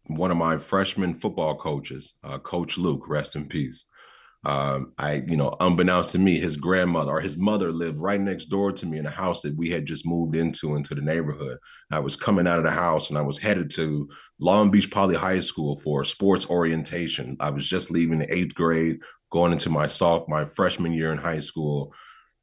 one 0.07 0.31
of 0.31 0.37
my 0.37 0.57
freshman 0.57 1.13
football 1.13 1.55
coaches, 1.55 2.15
uh, 2.23 2.39
Coach 2.39 2.77
Luke, 2.77 3.07
rest 3.07 3.35
in 3.35 3.47
peace. 3.47 3.85
Um, 4.43 4.93
I, 4.97 5.23
you 5.27 5.37
know, 5.37 5.55
unbeknownst 5.59 6.13
to 6.13 6.19
me, 6.19 6.39
his 6.39 6.57
grandmother 6.57 7.11
or 7.11 7.21
his 7.21 7.37
mother 7.37 7.71
lived 7.71 7.99
right 7.99 8.19
next 8.19 8.45
door 8.45 8.71
to 8.71 8.85
me 8.87 8.97
in 8.97 9.05
a 9.05 9.11
house 9.11 9.43
that 9.43 9.55
we 9.55 9.69
had 9.69 9.85
just 9.85 10.05
moved 10.05 10.35
into 10.35 10.75
into 10.75 10.95
the 10.95 11.01
neighborhood. 11.01 11.59
I 11.91 11.99
was 11.99 12.15
coming 12.15 12.47
out 12.47 12.57
of 12.57 12.63
the 12.65 12.71
house 12.71 13.09
and 13.09 13.19
I 13.19 13.21
was 13.21 13.37
headed 13.37 13.69
to 13.71 14.09
Long 14.39 14.71
Beach 14.71 14.89
Poly 14.89 15.15
High 15.15 15.41
School 15.41 15.79
for 15.81 16.03
sports 16.03 16.49
orientation. 16.49 17.37
I 17.39 17.51
was 17.51 17.67
just 17.67 17.91
leaving 17.91 18.19
the 18.19 18.33
eighth 18.33 18.55
grade, 18.55 18.99
going 19.31 19.51
into 19.51 19.69
my 19.69 19.85
soft 19.85 20.27
my 20.27 20.45
freshman 20.45 20.93
year 20.93 21.11
in 21.11 21.19
high 21.19 21.39
school, 21.39 21.93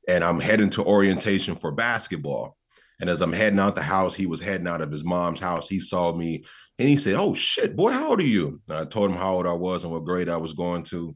and 0.07 0.23
I'm 0.23 0.39
heading 0.39 0.71
to 0.71 0.85
orientation 0.85 1.57
for 1.57 1.73
basketball. 1.73 2.57
And 3.01 3.11
as 3.11 3.21
I'm 3.21 3.33
heading 3.33 3.61
out 3.61 3.75
the 3.75 3.83
house, 3.83 4.15
he 4.15 4.27
was 4.27 4.41
heading 4.41 4.69
out 4.69 4.81
of 4.81 4.91
his 4.91 5.05
mom's 5.05 5.41
house. 5.41 5.69
He 5.69 5.81
saw 5.81 6.13
me 6.13 6.45
and 6.79 6.89
he 6.89 6.97
said, 6.97 7.15
"Oh 7.15 7.35
shit, 7.35 7.77
boy, 7.77 7.93
how 7.93 8.11
old 8.11 8.21
are 8.21 8.27
you?" 8.27 8.61
And 8.69 8.79
I 8.79 8.85
told 8.85 9.11
him 9.11 9.17
how 9.17 9.35
old 9.35 9.47
I 9.47 9.53
was 9.53 9.85
and 9.85 9.93
what 9.93 10.05
grade 10.05 10.29
I 10.29 10.37
was 10.37 10.53
going 10.53 10.83
to. 10.85 11.15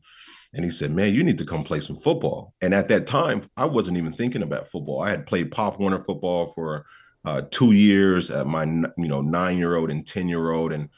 And 0.54 0.64
he 0.64 0.70
said, 0.70 0.90
Man, 0.90 1.14
you 1.14 1.24
need 1.24 1.38
to 1.38 1.46
come 1.46 1.64
play 1.64 1.80
some 1.80 1.96
football. 1.96 2.52
And 2.60 2.74
at 2.74 2.88
that 2.88 3.06
time, 3.06 3.48
I 3.56 3.64
wasn't 3.64 3.96
even 3.96 4.12
thinking 4.12 4.42
about 4.42 4.70
football. 4.70 5.02
I 5.02 5.10
had 5.10 5.26
played 5.26 5.50
Pop 5.50 5.80
Warner 5.80 6.04
football 6.04 6.52
for 6.52 6.84
uh, 7.24 7.42
two 7.50 7.72
years 7.72 8.30
at 8.30 8.46
my 8.46 8.64
you 8.64 9.08
know 9.08 9.20
nine 9.20 9.56
year 9.56 9.76
old 9.76 9.90
and 9.90 10.06
10 10.06 10.28
year 10.28 10.50
old 10.50 10.72
and 10.72 10.88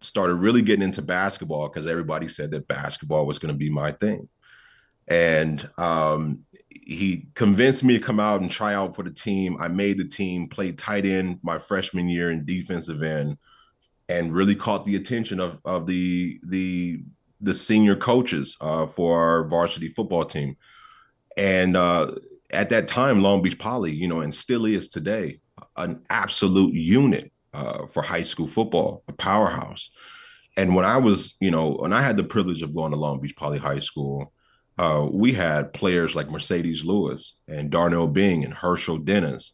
started 0.00 0.34
really 0.34 0.62
getting 0.62 0.82
into 0.82 1.02
basketball 1.02 1.68
because 1.68 1.86
everybody 1.86 2.28
said 2.28 2.50
that 2.50 2.68
basketball 2.68 3.26
was 3.26 3.38
going 3.38 3.52
to 3.52 3.58
be 3.58 3.70
my 3.70 3.92
thing. 3.92 4.28
And 5.08 5.68
um, 5.78 6.40
he 6.68 7.26
convinced 7.34 7.84
me 7.84 7.98
to 7.98 8.04
come 8.04 8.20
out 8.20 8.40
and 8.40 8.50
try 8.50 8.74
out 8.74 8.94
for 8.94 9.02
the 9.02 9.10
team. 9.10 9.56
I 9.60 9.68
made 9.68 9.98
the 9.98 10.08
team, 10.08 10.48
played 10.48 10.78
tight 10.78 11.06
end 11.06 11.38
my 11.42 11.58
freshman 11.58 12.08
year 12.08 12.30
in 12.30 12.44
defensive 12.44 13.02
end, 13.02 13.36
and 14.12 14.34
really 14.34 14.54
caught 14.54 14.84
the 14.84 14.96
attention 14.96 15.40
of 15.40 15.58
of 15.64 15.86
the 15.86 16.38
the 16.44 17.02
the 17.40 17.54
senior 17.54 17.96
coaches 17.96 18.56
uh, 18.60 18.86
for 18.86 19.20
our 19.20 19.44
varsity 19.48 19.88
football 19.88 20.24
team. 20.24 20.56
And 21.36 21.76
uh, 21.76 22.12
at 22.50 22.68
that 22.68 22.86
time, 22.86 23.22
Long 23.22 23.42
Beach 23.42 23.58
Poly, 23.58 23.92
you 23.92 24.06
know, 24.06 24.20
and 24.20 24.32
still 24.32 24.64
is 24.64 24.88
today, 24.88 25.40
an 25.76 26.02
absolute 26.08 26.74
unit 26.74 27.32
uh, 27.52 27.86
for 27.86 28.02
high 28.02 28.22
school 28.22 28.46
football, 28.46 29.02
a 29.08 29.12
powerhouse. 29.12 29.90
And 30.56 30.76
when 30.76 30.84
I 30.84 30.98
was, 30.98 31.34
you 31.40 31.50
know, 31.50 31.72
when 31.72 31.92
I 31.92 32.02
had 32.02 32.16
the 32.16 32.24
privilege 32.24 32.62
of 32.62 32.74
going 32.74 32.92
to 32.92 32.98
Long 32.98 33.20
Beach 33.20 33.34
Poly 33.34 33.58
High 33.58 33.80
School, 33.80 34.32
uh, 34.78 35.08
we 35.10 35.32
had 35.32 35.72
players 35.72 36.14
like 36.14 36.28
Marcedes 36.28 36.84
Lewis 36.84 37.36
and 37.48 37.70
Darnell 37.70 38.08
Bing 38.08 38.44
and 38.44 38.54
Hershel 38.54 38.98
Dennis, 38.98 39.52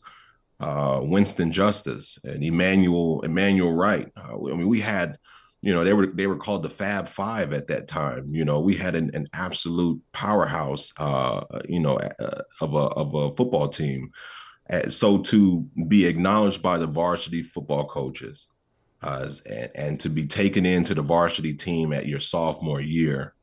uh, 0.61 1.01
Winston 1.03 1.53
Justice 1.53 2.19
and 2.25 2.43
Emmanuel 2.43 3.21
Emmanuel 3.23 3.73
Wright. 3.73 4.11
Uh, 4.17 4.35
I 4.35 4.55
mean, 4.55 4.69
we 4.69 4.81
had, 4.81 5.19
you 5.63 5.73
know, 5.73 5.85
they 5.85 5.93
were 5.93 6.07
they 6.07 6.27
were 6.27 6.37
called 6.37 6.63
the 6.63 6.71
Fab 6.71 7.09
Five 7.09 7.53
at 7.53 7.69
that 7.69 7.89
time. 7.89 8.35
You 8.35 8.45
know, 8.45 8.61
we 8.61 8.75
had 8.77 8.95
an, 8.95 9.11
an 9.15 9.29
absolute 9.33 10.01
powerhouse, 10.13 10.93
uh, 10.97 11.45
you 11.69 11.81
know, 11.81 11.99
of 12.61 12.75
a 12.75 12.77
of 12.77 13.15
a 13.15 13.35
football 13.35 13.69
team. 13.69 14.13
so 14.89 15.19
to 15.19 15.67
be 15.87 16.07
acknowledged 16.07 16.63
by 16.63 16.79
the 16.79 16.87
varsity 16.87 17.43
football 17.43 17.87
coaches, 17.87 18.49
uh, 19.03 19.31
and, 19.47 19.71
and 19.75 20.01
to 20.01 20.09
be 20.09 20.27
taken 20.27 20.67
into 20.67 20.95
the 20.95 21.03
varsity 21.03 21.55
team 21.55 21.93
at 21.93 22.07
your 22.07 22.21
sophomore 22.21 22.81
year 22.81 23.35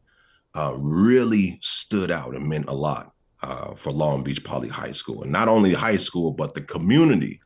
uh, 0.54 0.74
really 0.78 1.60
stood 1.62 2.12
out 2.12 2.36
and 2.36 2.48
meant 2.48 2.68
a 2.68 2.74
lot 2.74 3.14
uh, 3.46 3.76
for 3.76 3.92
Long 3.92 4.24
Beach 4.24 4.44
Poly 4.44 4.70
High 4.70 4.92
School. 4.92 5.22
And 5.22 5.32
not 5.32 5.48
only 5.48 5.74
high 5.74 5.98
school, 5.98 6.32
but 6.32 6.56
the 6.56 6.62
community. 6.62 7.40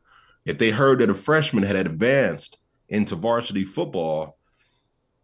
If 0.46 0.56
they 0.56 0.70
heard 0.70 1.00
that 1.00 1.10
a 1.10 1.14
freshman 1.14 1.62
had 1.62 1.76
advanced 1.76 2.56
into 2.88 3.14
varsity 3.14 3.64
football, 3.64 4.38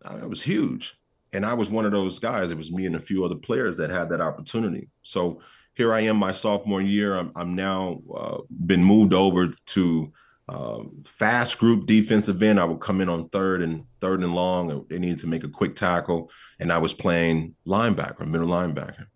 uh, 0.05 0.19
it 0.23 0.29
was 0.29 0.43
huge. 0.43 0.95
And 1.33 1.47
I 1.47 1.55
was 1.55 1.71
one 1.71 1.87
of 1.87 1.93
those 1.93 2.19
guys. 2.19 2.51
It 2.51 2.59
was 2.59 2.71
me 2.71 2.85
and 2.85 2.97
a 2.97 3.01
few 3.01 3.25
other 3.25 3.35
players 3.37 3.79
that 3.79 3.91
had 3.91 4.11
that 4.11 4.21
opportunity. 4.21 4.89
So 5.03 5.41
here 5.75 5.95
I 5.95 6.01
am, 6.01 6.19
my 6.19 6.33
sophomore 6.33 6.83
year. 6.83 7.17
I'm, 7.17 7.33
I'm 7.35 7.55
now 7.55 8.03
uh, 8.15 8.39
been 8.67 8.85
moved 8.85 9.15
over 9.15 9.49
to 9.49 10.13
uh, 10.49 10.81
fast 11.05 11.59
group 11.59 11.87
defensive 11.87 12.43
end. 12.43 12.61
I 12.61 12.65
would 12.65 12.81
come 12.81 13.01
in 13.01 13.09
on 13.09 13.31
third 13.31 13.63
and 13.63 13.85
third 14.01 14.23
and 14.23 14.35
long. 14.35 14.87
They 14.89 14.99
needed 14.99 15.21
to 15.21 15.27
make 15.27 15.43
a 15.43 15.49
quick 15.49 15.75
tackle, 15.75 16.31
and 16.61 16.71
I 16.71 16.79
was 16.79 16.95
playing 16.95 17.55
linebacker, 17.67 18.27
middle 18.27 18.49
linebacker. 18.49 19.07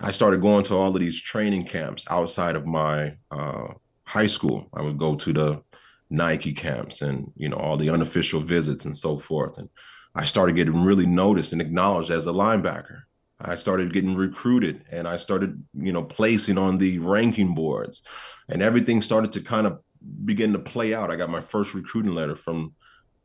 I 0.00 0.10
started 0.10 0.42
going 0.42 0.64
to 0.64 0.76
all 0.76 0.94
of 0.94 1.00
these 1.00 1.20
training 1.20 1.66
camps 1.66 2.04
outside 2.10 2.54
of 2.54 2.66
my 2.66 3.16
uh, 3.30 3.68
high 4.04 4.26
school. 4.26 4.68
I 4.74 4.82
would 4.82 4.98
go 4.98 5.14
to 5.16 5.32
the 5.32 5.62
Nike 6.10 6.52
camps 6.52 7.02
and 7.02 7.32
you 7.36 7.48
know 7.48 7.56
all 7.56 7.76
the 7.76 7.90
unofficial 7.90 8.40
visits 8.40 8.84
and 8.84 8.96
so 8.96 9.18
forth. 9.18 9.58
And 9.58 9.68
I 10.14 10.24
started 10.24 10.56
getting 10.56 10.84
really 10.84 11.06
noticed 11.06 11.52
and 11.52 11.60
acknowledged 11.60 12.10
as 12.10 12.26
a 12.26 12.30
linebacker. 12.30 13.02
I 13.40 13.56
started 13.56 13.92
getting 13.92 14.16
recruited 14.16 14.84
and 14.90 15.06
I 15.06 15.18
started, 15.18 15.62
you 15.74 15.92
know, 15.92 16.02
placing 16.02 16.56
on 16.56 16.78
the 16.78 16.98
ranking 17.00 17.54
boards 17.54 18.02
and 18.48 18.62
everything 18.62 19.02
started 19.02 19.32
to 19.32 19.42
kind 19.42 19.66
of 19.66 19.80
begin 20.24 20.52
to 20.52 20.58
play 20.58 20.94
out. 20.94 21.10
I 21.10 21.16
got 21.16 21.28
my 21.28 21.40
first 21.40 21.74
recruiting 21.74 22.12
letter 22.12 22.36
from 22.36 22.74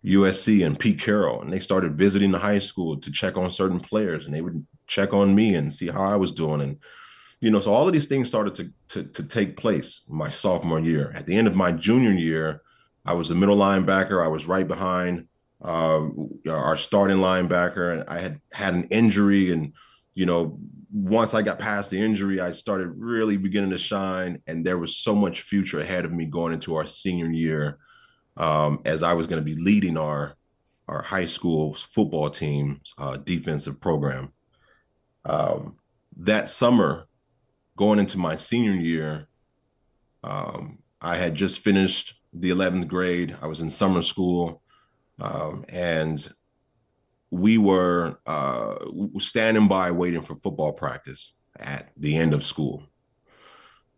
USC 0.04 0.66
and 0.66 0.80
Pete 0.80 1.00
Carroll, 1.00 1.42
and 1.42 1.54
they 1.54 1.60
started 1.60 1.98
visiting 1.98 2.32
the 2.32 2.40
high 2.40 2.60
school 2.60 2.98
to 2.98 3.12
check 3.12 3.38
on 3.38 3.52
certain 3.52 3.80
players, 3.80 4.26
and 4.26 4.34
they 4.34 4.42
would 4.42 4.66
check 4.92 5.14
on 5.14 5.34
me 5.34 5.56
and 5.56 5.74
see 5.74 5.88
how 5.88 6.04
I 6.04 6.18
was 6.18 6.32
doing, 6.34 6.62
and 6.62 6.78
you 7.40 7.50
know, 7.50 7.60
so 7.60 7.74
all 7.74 7.88
of 7.88 7.94
these 7.94 8.08
things 8.08 8.28
started 8.28 8.54
to 8.56 8.72
to, 8.90 9.04
to 9.12 9.24
take 9.24 9.58
place 9.58 10.02
my 10.08 10.30
sophomore 10.30 10.80
year. 10.80 11.12
At 11.16 11.26
the 11.26 11.36
end 11.36 11.48
of 11.48 11.56
my 11.56 11.72
junior 11.72 12.12
year, 12.12 12.62
I 13.06 13.14
was 13.14 13.30
the 13.30 13.36
middle 13.36 13.58
linebacker. 13.58 14.24
I 14.24 14.28
was 14.28 14.48
right 14.48 14.68
behind 14.68 15.28
uh, 15.64 16.02
our 16.48 16.78
starting 16.78 17.18
linebacker, 17.18 17.94
and 17.94 18.10
I 18.10 18.20
had 18.20 18.42
had 18.52 18.74
an 18.74 18.84
injury, 18.86 19.52
and 19.54 19.74
you 20.14 20.26
know, 20.26 20.60
once 20.92 21.34
I 21.34 21.42
got 21.42 21.58
past 21.58 21.90
the 21.90 22.02
injury, 22.02 22.42
I 22.42 22.52
started 22.52 22.90
really 22.98 23.38
beginning 23.38 23.72
to 23.72 23.78
shine, 23.78 24.42
and 24.46 24.66
there 24.66 24.78
was 24.78 24.98
so 24.98 25.16
much 25.16 25.42
future 25.42 25.80
ahead 25.80 26.06
of 26.06 26.12
me 26.12 26.26
going 26.26 26.54
into 26.54 26.76
our 26.76 26.86
senior 26.86 27.30
year, 27.30 27.80
um, 28.36 28.82
as 28.86 29.04
I 29.04 29.14
was 29.14 29.26
going 29.28 29.42
to 29.44 29.46
be 29.46 29.56
leading 29.56 29.98
our 29.98 30.36
our 30.88 31.02
high 31.02 31.28
school 31.28 31.74
football 31.74 32.30
team's 32.30 32.94
uh, 32.98 33.16
defensive 33.18 33.80
program. 33.80 34.34
Um, 35.26 35.78
that 36.18 36.50
summer, 36.50 37.06
going 37.78 38.00
into 38.00 38.18
my 38.18 38.36
senior 38.36 38.74
year, 38.74 39.28
um, 40.24 40.80
I 41.02 41.18
had 41.18 41.36
just 41.36 41.60
finished 41.60 42.16
the 42.34 42.52
11th 42.52 42.88
grade. 42.88 43.36
I 43.42 43.48
was 43.48 43.62
in 43.62 43.70
summer 43.70 44.02
school, 44.02 44.62
um, 45.20 45.66
and 45.70 46.28
we 47.32 47.58
were 47.58 48.18
uh, 48.26 48.76
standing 49.20 49.68
by 49.68 49.92
waiting 49.92 50.22
for 50.22 50.36
football 50.36 50.74
practice 50.74 51.36
at 51.58 51.90
the 51.98 52.18
end 52.18 52.34
of 52.34 52.44
school. 52.44 52.84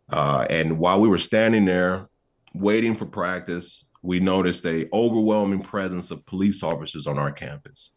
Uh, 0.09 0.45
and 0.49 0.77
while 0.77 0.99
we 0.99 1.07
were 1.07 1.17
standing 1.17 1.65
there 1.65 2.07
waiting 2.53 2.95
for 2.95 3.05
practice, 3.05 3.89
we 4.01 4.19
noticed 4.19 4.65
a 4.65 4.87
overwhelming 4.93 5.61
presence 5.61 6.11
of 6.11 6.25
police 6.25 6.61
officers 6.61 7.07
on 7.07 7.17
our 7.17 7.31
campus. 7.31 7.95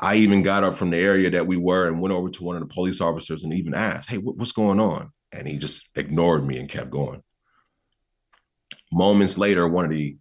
I 0.00 0.16
even 0.16 0.42
got 0.42 0.64
up 0.64 0.74
from 0.74 0.90
the 0.90 0.96
area 0.96 1.30
that 1.30 1.46
we 1.46 1.58
were 1.58 1.86
and 1.86 2.00
went 2.00 2.14
over 2.14 2.30
to 2.30 2.44
one 2.44 2.56
of 2.56 2.66
the 2.66 2.74
police 2.74 3.02
officers 3.02 3.44
and 3.44 3.52
even 3.52 3.74
asked, 3.74 4.08
"Hey, 4.08 4.16
what's 4.16 4.52
going 4.52 4.80
on?" 4.80 5.12
And 5.30 5.46
he 5.46 5.58
just 5.58 5.88
ignored 5.94 6.46
me 6.46 6.58
and 6.58 6.68
kept 6.68 6.90
going. 6.90 7.22
Moments 8.90 9.36
later, 9.36 9.68
one 9.68 9.84
of 9.84 9.90
the 9.90 10.16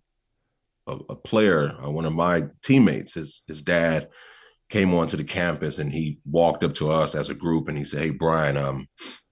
a, 0.85 0.97
a 1.09 1.15
player, 1.15 1.75
uh, 1.81 1.89
one 1.89 2.05
of 2.05 2.13
my 2.13 2.45
teammates, 2.61 3.13
his 3.13 3.41
his 3.47 3.61
dad 3.61 4.09
came 4.69 4.93
onto 4.93 5.17
the 5.17 5.23
campus 5.23 5.79
and 5.79 5.91
he 5.91 6.19
walked 6.25 6.63
up 6.63 6.75
to 6.75 6.91
us 6.91 7.15
as 7.15 7.29
a 7.29 7.33
group 7.33 7.69
and 7.69 7.77
he 7.77 7.85
said, 7.85 8.01
"Hey, 8.01 8.09
Brian, 8.09 8.57
um, 8.57 8.87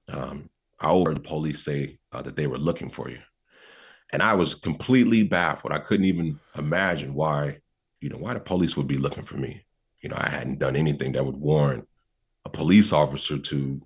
um, 0.08 0.50
I 0.80 0.92
overheard 0.92 1.18
the 1.18 1.22
police 1.22 1.64
say 1.64 2.00
uh, 2.14 2.22
that 2.22 2.38
they 2.38 2.48
were 2.48 2.58
looking 2.58 2.90
for 2.90 3.10
you," 3.10 3.20
and 4.14 4.24
I 4.24 4.34
was 4.36 4.56
completely 4.56 5.24
baffled. 5.24 5.74
I 5.74 5.80
couldn't 5.80 6.06
even 6.06 6.40
imagine 6.56 7.14
why, 7.14 7.60
you 8.00 8.10
know, 8.10 8.18
why 8.18 8.34
the 8.34 8.40
police 8.40 8.78
would 8.78 8.88
be 8.88 8.98
looking 8.98 9.24
for 9.26 9.36
me. 9.36 9.66
You 10.02 10.10
know, 10.10 10.18
I 10.20 10.30
hadn't 10.30 10.60
done 10.60 10.76
anything 10.76 11.14
that 11.14 11.26
would 11.26 11.38
warrant 11.38 11.88
a 12.46 12.50
police 12.50 12.94
officer 12.94 13.38
to 13.38 13.82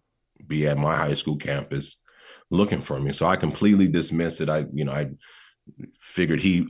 be 0.48 0.68
at 0.68 0.78
my 0.78 0.96
high 0.96 1.14
school 1.14 1.38
campus 1.38 1.98
looking 2.50 2.82
for 2.82 3.00
me. 3.00 3.14
So 3.14 3.26
I 3.26 3.38
completely 3.38 3.88
dismissed 3.88 4.42
it. 4.42 4.50
I, 4.50 4.66
you 4.74 4.86
know, 4.86 4.92
I 4.92 5.10
figured 6.00 6.42
he 6.42 6.68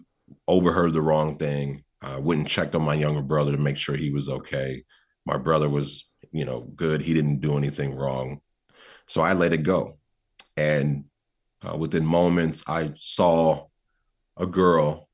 overheard 0.48 0.94
the 0.94 1.02
wrong 1.02 1.38
thing. 1.38 1.84
I 2.02 2.18
went 2.18 2.42
and 2.42 2.50
checked 2.50 2.76
on 2.76 2.84
my 2.84 2.94
younger 2.94 3.22
brother 3.22 3.52
to 3.52 3.58
make 3.58 3.78
sure 3.78 3.96
he 3.96 4.12
was 4.12 4.30
okay. 4.30 4.84
My 5.26 5.38
brother 5.38 5.70
was, 5.70 6.06
you 6.32 6.46
know, 6.46 6.62
good. 6.76 7.02
He 7.02 7.14
didn't 7.14 7.42
do 7.42 7.58
anything 7.58 7.96
wrong. 7.96 8.42
So 9.08 9.22
I 9.22 9.34
let 9.34 9.54
it 9.54 9.64
go. 9.64 9.98
And 10.56 11.06
uh, 11.68 11.76
within 11.78 12.06
moments, 12.06 12.64
I 12.68 12.94
saw 13.00 13.68
a 14.38 14.46
girl 14.46 15.10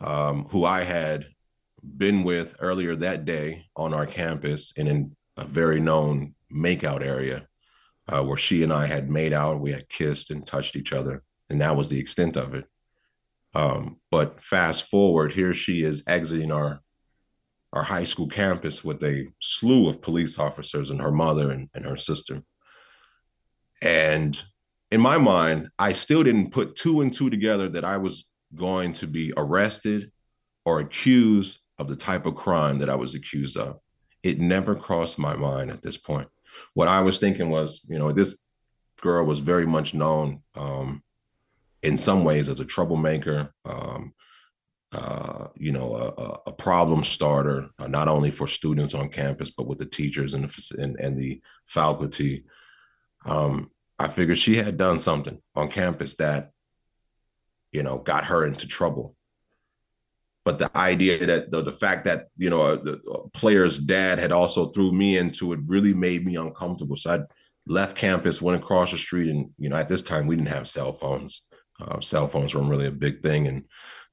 um, 0.00 0.46
who 0.46 0.64
I 0.64 0.82
had 0.82 1.26
been 1.96 2.24
with 2.24 2.54
earlier 2.58 2.96
that 2.96 3.24
day 3.24 3.66
on 3.76 3.94
our 3.94 4.06
campus 4.06 4.72
and 4.76 4.88
in 4.88 5.16
a 5.36 5.44
very 5.44 5.80
known 5.80 6.34
makeout 6.52 7.02
area 7.02 7.46
uh, 8.08 8.22
where 8.22 8.36
she 8.36 8.62
and 8.62 8.72
I 8.72 8.86
had 8.86 9.10
made 9.10 9.32
out. 9.32 9.60
We 9.60 9.72
had 9.72 9.88
kissed 9.88 10.30
and 10.30 10.46
touched 10.46 10.76
each 10.76 10.92
other. 10.92 11.22
And 11.50 11.60
that 11.60 11.76
was 11.76 11.88
the 11.88 11.98
extent 11.98 12.36
of 12.36 12.54
it. 12.54 12.64
Um, 13.54 14.00
but 14.10 14.42
fast 14.42 14.90
forward, 14.90 15.32
here 15.32 15.54
she 15.54 15.84
is 15.84 16.02
exiting 16.06 16.50
our 16.50 16.80
our 17.72 17.82
high 17.82 18.04
school 18.04 18.28
campus 18.28 18.84
with 18.84 19.02
a 19.02 19.26
slew 19.40 19.88
of 19.88 20.00
police 20.00 20.38
officers 20.38 20.90
and 20.90 21.00
her 21.00 21.10
mother 21.10 21.50
and, 21.50 21.68
and 21.74 21.84
her 21.84 21.96
sister. 21.96 22.40
And 23.82 24.40
in 24.92 25.00
my 25.00 25.18
mind, 25.18 25.70
I 25.76 25.92
still 25.92 26.22
didn't 26.22 26.52
put 26.52 26.76
two 26.76 27.00
and 27.00 27.12
two 27.12 27.30
together 27.30 27.68
that 27.70 27.84
I 27.84 27.96
was 27.96 28.28
going 28.54 28.92
to 28.94 29.08
be 29.08 29.32
arrested 29.36 30.12
or 30.64 30.78
accused 30.78 31.58
of 31.78 31.88
the 31.88 31.96
type 31.96 32.26
of 32.26 32.36
crime 32.36 32.78
that 32.78 32.90
I 32.90 32.94
was 32.94 33.14
accused 33.14 33.56
of. 33.56 33.80
It 34.22 34.40
never 34.40 34.74
crossed 34.74 35.18
my 35.18 35.36
mind 35.36 35.70
at 35.70 35.82
this 35.82 35.96
point. 35.96 36.28
What 36.74 36.88
I 36.88 37.00
was 37.00 37.18
thinking 37.18 37.50
was, 37.50 37.80
you 37.88 37.98
know, 37.98 38.12
this 38.12 38.42
girl 39.00 39.26
was 39.26 39.40
very 39.40 39.66
much 39.66 39.92
known 39.92 40.42
um, 40.54 41.02
in 41.82 41.96
some 41.96 42.24
ways 42.24 42.48
as 42.48 42.60
a 42.60 42.64
troublemaker, 42.64 43.52
um, 43.64 44.14
uh, 44.92 45.48
you 45.56 45.72
know, 45.72 45.96
a, 45.96 46.50
a 46.50 46.52
problem 46.52 47.02
starter, 47.02 47.68
uh, 47.78 47.88
not 47.88 48.08
only 48.08 48.30
for 48.30 48.46
students 48.46 48.94
on 48.94 49.08
campus, 49.08 49.50
but 49.50 49.66
with 49.66 49.78
the 49.78 49.86
teachers 49.86 50.34
and 50.34 50.48
the, 50.48 50.82
and, 50.82 50.96
and 51.00 51.18
the 51.18 51.40
faculty. 51.66 52.44
Um, 53.26 53.70
I 53.98 54.08
figured 54.08 54.38
she 54.38 54.56
had 54.56 54.76
done 54.76 55.00
something 55.00 55.40
on 55.54 55.68
campus 55.68 56.14
that, 56.16 56.52
you 57.72 57.82
know, 57.82 57.98
got 57.98 58.24
her 58.26 58.46
into 58.46 58.68
trouble. 58.68 59.16
But 60.44 60.58
the 60.58 60.76
idea 60.76 61.24
that 61.26 61.50
the, 61.50 61.62
the 61.62 61.72
fact 61.72 62.04
that, 62.04 62.28
you 62.36 62.50
know, 62.50 62.76
the 62.76 63.00
player's 63.32 63.78
dad 63.78 64.18
had 64.18 64.30
also 64.30 64.66
threw 64.66 64.92
me 64.92 65.16
into 65.16 65.52
it 65.52 65.60
really 65.66 65.94
made 65.94 66.26
me 66.26 66.36
uncomfortable. 66.36 66.96
So 66.96 67.14
I 67.14 67.18
left 67.66 67.96
campus, 67.96 68.42
went 68.42 68.60
across 68.60 68.90
the 68.90 68.98
street, 68.98 69.30
and, 69.30 69.50
you 69.58 69.70
know, 69.70 69.76
at 69.76 69.88
this 69.88 70.02
time 70.02 70.26
we 70.26 70.36
didn't 70.36 70.48
have 70.48 70.68
cell 70.68 70.92
phones. 70.92 71.42
Uh, 71.80 72.00
cell 72.00 72.28
phones 72.28 72.54
weren't 72.54 72.68
really 72.68 72.86
a 72.86 72.92
big 72.92 73.22
thing, 73.22 73.48
and 73.48 73.64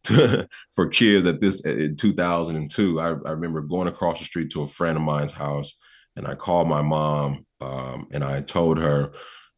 to, 0.06 0.48
for 0.72 0.88
kids 0.88 1.26
at 1.26 1.42
this 1.42 1.62
in 1.62 1.96
2002, 1.96 3.00
I, 3.00 3.06
I, 3.08 3.10
remember 3.32 3.62
going 3.62 3.88
across 3.88 4.20
the 4.20 4.26
street 4.26 4.52
to 4.52 4.64
a 4.64 4.68
friend 4.68 4.98
of 4.98 5.04
mine's 5.04 5.32
house, 5.32 5.78
and 6.16 6.26
I 6.26 6.36
called 6.36 6.68
my 6.68 6.82
mom, 6.82 7.46
um, 7.60 8.08
and 8.12 8.24
I 8.24 8.42
told 8.42 8.80
her, 8.80 9.12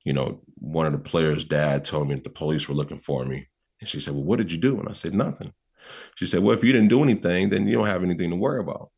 you 0.03 0.13
know, 0.13 0.42
one 0.56 0.86
of 0.86 0.92
the 0.92 1.00
players' 1.00 1.46
dad 1.46 1.86
told 1.86 2.10
me 2.10 2.15
that 2.15 2.24
the 2.24 2.30
police 2.30 2.68
were 2.68 2.75
looking 2.75 3.00
for 3.00 3.24
me. 3.24 3.48
And 3.80 3.89
she 3.89 4.00
said, 4.00 4.13
Well, 4.13 4.24
what 4.24 4.38
did 4.38 4.51
you 4.51 4.58
do? 4.58 4.80
And 4.80 4.89
I 4.89 4.94
said, 4.94 5.13
Nothing. 5.13 5.53
She 6.16 6.26
said, 6.26 6.42
Well, 6.42 6.56
if 6.56 6.64
you 6.64 6.74
didn't 6.74 6.90
do 6.90 7.04
anything, 7.04 7.50
then 7.50 7.68
you 7.68 7.78
don't 7.78 7.88
have 7.88 8.04
anything 8.04 8.30
to 8.30 8.36
worry 8.36 8.60
about. 8.60 8.92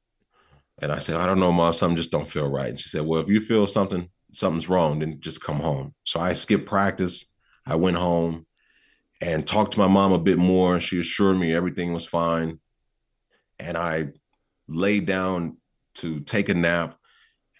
And 0.79 0.91
I 0.91 0.99
said, 0.99 1.15
I 1.15 1.25
don't 1.25 1.39
know, 1.39 1.51
mom, 1.51 1.73
something 1.73 1.95
just 1.95 2.11
don't 2.11 2.29
feel 2.29 2.49
right. 2.49 2.69
And 2.69 2.79
she 2.79 2.89
said, 2.89 3.05
Well, 3.05 3.21
if 3.21 3.27
you 3.27 3.39
feel 3.39 3.67
something, 3.67 4.09
something's 4.33 4.69
wrong, 4.69 4.99
then 4.99 5.19
just 5.19 5.41
come 5.41 5.59
home. 5.59 5.93
So 6.03 6.19
I 6.19 6.33
skipped 6.33 6.67
practice. 6.67 7.31
I 7.65 7.75
went 7.75 7.97
home 7.97 8.45
and 9.21 9.47
talked 9.47 9.73
to 9.73 9.79
my 9.79 9.87
mom 9.87 10.11
a 10.11 10.19
bit 10.19 10.37
more. 10.37 10.79
She 10.79 10.99
assured 10.99 11.37
me 11.37 11.53
everything 11.53 11.93
was 11.93 12.05
fine. 12.05 12.59
And 13.59 13.77
I 13.77 14.09
laid 14.67 15.05
down 15.05 15.57
to 15.95 16.19
take 16.19 16.49
a 16.49 16.53
nap 16.53 16.97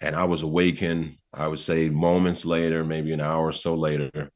and 0.00 0.14
I 0.14 0.24
was 0.24 0.42
awakened, 0.42 1.16
I 1.32 1.48
would 1.48 1.60
say 1.60 1.88
moments 1.88 2.44
later, 2.44 2.84
maybe 2.84 3.12
an 3.12 3.22
hour 3.22 3.46
or 3.46 3.52
so 3.52 3.74
later, 3.74 4.30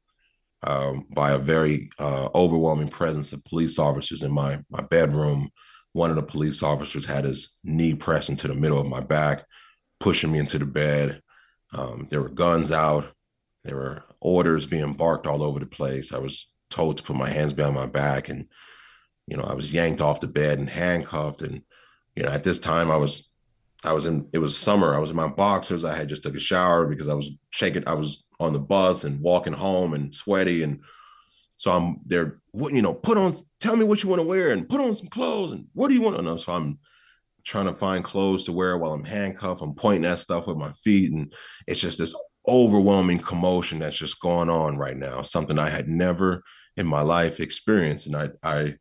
um, 0.63 1.07
by 1.11 1.33
a 1.33 1.39
very 1.39 1.91
uh, 1.99 2.29
overwhelming 2.35 2.89
presence 2.89 3.33
of 3.33 3.45
police 3.45 3.79
officers 3.79 4.23
in 4.23 4.31
my 4.31 4.59
my 4.71 4.83
bedroom. 4.83 5.51
One 5.93 6.11
of 6.11 6.17
the 6.17 6.23
police 6.23 6.63
officers 6.63 7.05
had 7.05 7.25
his 7.25 7.57
knee 7.65 7.95
pressed 7.95 8.29
into 8.29 8.47
the 8.47 8.55
middle 8.55 8.79
of 8.79 8.87
my 8.87 9.01
back, 9.01 9.45
pushing 9.99 10.31
me 10.31 10.39
into 10.39 10.59
the 10.59 10.67
bed. 10.67 11.21
Um, 11.73 12.07
there 12.11 12.21
were 12.21 12.29
guns 12.29 12.71
out. 12.71 13.13
There 13.65 13.77
were 13.77 14.05
orders 14.21 14.67
being 14.67 14.93
barked 14.95 15.27
all 15.27 15.43
over 15.43 15.59
the 15.59 15.67
place. 15.67 16.13
I 16.13 16.19
was 16.19 16.49
told 16.69 16.97
to 16.97 17.03
put 17.03 17.17
my 17.17 17.29
hands 17.29 17.53
behind 17.53 17.75
my 17.75 17.87
back, 17.87 18.29
and 18.29 18.47
you 19.27 19.37
know 19.37 19.45
I 19.45 19.55
was 19.55 19.73
yanked 19.73 20.01
off 20.01 20.21
the 20.21 20.29
bed 20.29 20.59
and 20.59 20.69
handcuffed. 20.69 21.43
And 21.43 21.63
you 22.15 22.23
know 22.23 22.31
at 22.31 22.45
this 22.45 22.59
time 22.59 22.91
I 22.91 22.97
was 22.97 23.31
I 23.83 23.93
was 23.93 24.07
in 24.07 24.29
it 24.33 24.39
was 24.39 24.57
summer. 24.57 24.95
I 24.95 24.99
was 24.99 25.11
in 25.11 25.17
my 25.17 25.29
boxers. 25.29 25.85
I 25.85 25.97
had 25.97 26.09
just 26.09 26.23
took 26.23 26.35
a 26.35 26.41
shower 26.41 26.87
because 26.87 27.09
I 27.09 27.15
was 27.15 27.31
shaking. 27.51 27.87
I 27.87 27.95
was 27.95 28.23
on 28.41 28.53
the 28.53 28.59
bus 28.59 29.05
and 29.05 29.21
walking 29.21 29.53
home 29.53 29.95
and 29.95 30.15
sweaty. 30.15 30.63
And 30.63 30.81
so 31.55 31.71
I'm 31.71 32.01
there, 32.07 32.41
you 32.55 32.83
know, 32.83 32.95
put 32.95 33.19
on, 33.19 33.37
tell 33.61 33.77
me 33.77 33.85
what 33.85 34.03
you 34.03 34.09
want 34.09 34.21
to 34.21 34.27
wear 34.27 34.51
and 34.51 34.69
put 34.69 34.81
on 34.81 34.95
some 34.95 35.09
clothes. 35.09 35.53
And 35.53 35.67
what 35.75 35.89
do 35.89 35.95
you 35.95 36.01
want 36.01 36.17
to 36.17 36.23
know? 36.23 36.39
So 36.39 36.53
I'm 36.53 36.79
trying 37.45 37.67
to 37.67 37.75
find 37.75 38.03
clothes 38.03 38.45
to 38.45 38.53
wear 38.53 38.77
while 38.79 38.93
I'm 38.93 39.05
handcuffed. 39.05 39.63
I'm 39.63 39.75
pointing 39.75 40.11
at 40.11 40.19
stuff 40.19 40.47
with 40.47 40.57
my 40.57 40.73
feet. 40.73 41.13
And 41.13 41.33
it's 41.67 41.81
just 41.81 41.99
this 41.99 42.17
overwhelming 42.49 43.19
commotion 43.19 43.79
that's 43.79 43.99
just 43.99 44.21
going 44.21 44.49
on 44.49 44.79
right 44.79 44.97
now. 44.97 45.23
Something 45.23 45.59
I 45.59 45.69
had 45.69 45.89
never 45.89 46.43
in 46.77 46.87
my 46.87 47.03
life 47.03 47.41
experienced. 47.41 48.07
And 48.07 48.17
I 48.17 48.31
I 48.43 48.75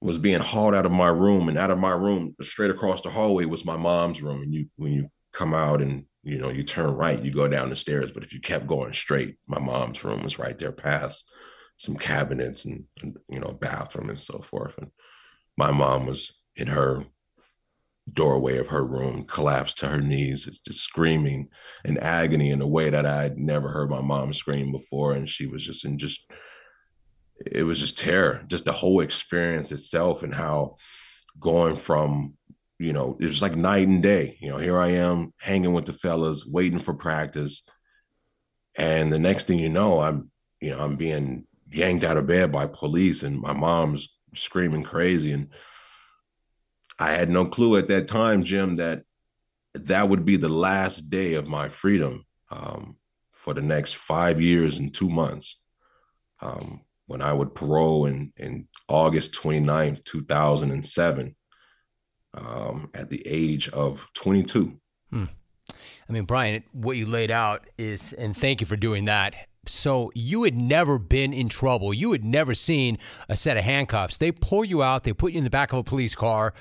was 0.00 0.16
being 0.16 0.40
hauled 0.40 0.74
out 0.74 0.86
of 0.86 0.92
my 0.92 1.08
room 1.08 1.48
and 1.48 1.58
out 1.58 1.70
of 1.70 1.78
my 1.78 1.90
room 1.90 2.34
straight 2.40 2.70
across 2.70 3.02
the 3.02 3.10
hallway 3.10 3.44
was 3.44 3.66
my 3.66 3.76
mom's 3.76 4.22
room 4.22 4.42
and 4.42 4.54
you 4.54 4.66
when 4.76 4.92
you 4.92 5.08
come 5.32 5.52
out 5.52 5.82
and 5.82 6.06
you 6.22 6.38
know 6.38 6.50
you 6.50 6.62
turn 6.62 6.90
right 6.94 7.22
you 7.22 7.32
go 7.32 7.48
down 7.48 7.70
the 7.70 7.76
stairs 7.76 8.12
but 8.12 8.22
if 8.22 8.32
you 8.32 8.40
kept 8.40 8.66
going 8.66 8.92
straight 8.92 9.36
my 9.46 9.58
mom's 9.58 10.02
room 10.04 10.22
was 10.22 10.38
right 10.38 10.58
there 10.58 10.72
past 10.72 11.30
some 11.76 11.96
cabinets 11.96 12.64
and, 12.64 12.84
and 13.02 13.16
you 13.28 13.40
know 13.40 13.52
bathroom 13.52 14.10
and 14.10 14.20
so 14.20 14.38
forth 14.40 14.76
and 14.78 14.90
my 15.56 15.70
mom 15.70 16.06
was 16.06 16.32
in 16.56 16.66
her 16.66 17.04
doorway 18.12 18.58
of 18.58 18.68
her 18.68 18.84
room 18.84 19.24
collapsed 19.24 19.78
to 19.78 19.86
her 19.86 20.00
knees 20.00 20.44
just 20.66 20.80
screaming 20.80 21.48
in 21.84 21.96
agony 21.98 22.50
in 22.50 22.60
a 22.60 22.66
way 22.66 22.90
that 22.90 23.06
i'd 23.06 23.38
never 23.38 23.68
heard 23.68 23.88
my 23.88 24.00
mom 24.00 24.32
scream 24.32 24.72
before 24.72 25.12
and 25.12 25.28
she 25.28 25.46
was 25.46 25.64
just 25.64 25.84
in 25.84 25.96
just 25.96 26.26
it 27.46 27.62
was 27.62 27.80
just 27.80 27.98
terror, 27.98 28.42
just 28.46 28.64
the 28.64 28.72
whole 28.72 29.00
experience 29.00 29.72
itself 29.72 30.22
and 30.22 30.34
how 30.34 30.76
going 31.38 31.76
from, 31.76 32.34
you 32.80 32.94
know, 32.94 33.18
it 33.20 33.26
was 33.26 33.42
like 33.42 33.54
night 33.54 33.86
and 33.86 34.02
day. 34.02 34.38
You 34.40 34.48
know, 34.48 34.56
here 34.56 34.80
I 34.80 34.88
am 34.92 35.34
hanging 35.38 35.74
with 35.74 35.84
the 35.84 35.92
fellas, 35.92 36.46
waiting 36.46 36.78
for 36.78 36.94
practice. 36.94 37.68
And 38.74 39.12
the 39.12 39.18
next 39.18 39.46
thing 39.46 39.58
you 39.58 39.68
know, 39.68 40.00
I'm, 40.00 40.30
you 40.60 40.70
know, 40.70 40.80
I'm 40.80 40.96
being 40.96 41.44
yanked 41.70 42.04
out 42.04 42.16
of 42.16 42.26
bed 42.26 42.50
by 42.50 42.66
police 42.66 43.22
and 43.22 43.38
my 43.38 43.52
mom's 43.52 44.16
screaming 44.34 44.82
crazy. 44.82 45.32
And 45.32 45.48
I 46.98 47.10
had 47.10 47.28
no 47.28 47.44
clue 47.44 47.76
at 47.76 47.88
that 47.88 48.08
time, 48.08 48.44
Jim, 48.44 48.76
that 48.76 49.02
that 49.74 50.08
would 50.08 50.24
be 50.24 50.38
the 50.38 50.48
last 50.48 51.10
day 51.10 51.34
of 51.34 51.46
my 51.46 51.68
freedom 51.68 52.24
um, 52.50 52.96
for 53.30 53.52
the 53.52 53.60
next 53.60 53.96
five 53.96 54.40
years 54.40 54.78
and 54.78 54.92
two 54.92 55.10
months. 55.10 55.60
Um, 56.40 56.80
when 57.06 57.20
I 57.20 57.34
would 57.34 57.54
parole 57.54 58.06
in, 58.06 58.32
in 58.38 58.68
August 58.88 59.34
29th, 59.34 60.02
2007, 60.04 61.34
um, 62.34 62.90
at 62.94 63.10
the 63.10 63.22
age 63.26 63.68
of 63.70 64.06
22. 64.14 64.78
Hmm. 65.10 65.24
I 66.08 66.12
mean, 66.12 66.24
Brian, 66.24 66.64
what 66.72 66.96
you 66.96 67.06
laid 67.06 67.30
out 67.30 67.68
is, 67.78 68.12
and 68.14 68.36
thank 68.36 68.60
you 68.60 68.66
for 68.66 68.76
doing 68.76 69.04
that. 69.04 69.34
So 69.66 70.10
you 70.14 70.42
had 70.44 70.56
never 70.56 70.98
been 70.98 71.32
in 71.32 71.48
trouble. 71.48 71.92
You 71.92 72.12
had 72.12 72.24
never 72.24 72.54
seen 72.54 72.98
a 73.28 73.36
set 73.36 73.56
of 73.56 73.64
handcuffs. 73.64 74.16
They 74.16 74.32
pull 74.32 74.64
you 74.64 74.82
out, 74.82 75.04
they 75.04 75.12
put 75.12 75.32
you 75.32 75.38
in 75.38 75.44
the 75.44 75.50
back 75.50 75.72
of 75.72 75.78
a 75.78 75.84
police 75.84 76.14
car, 76.14 76.54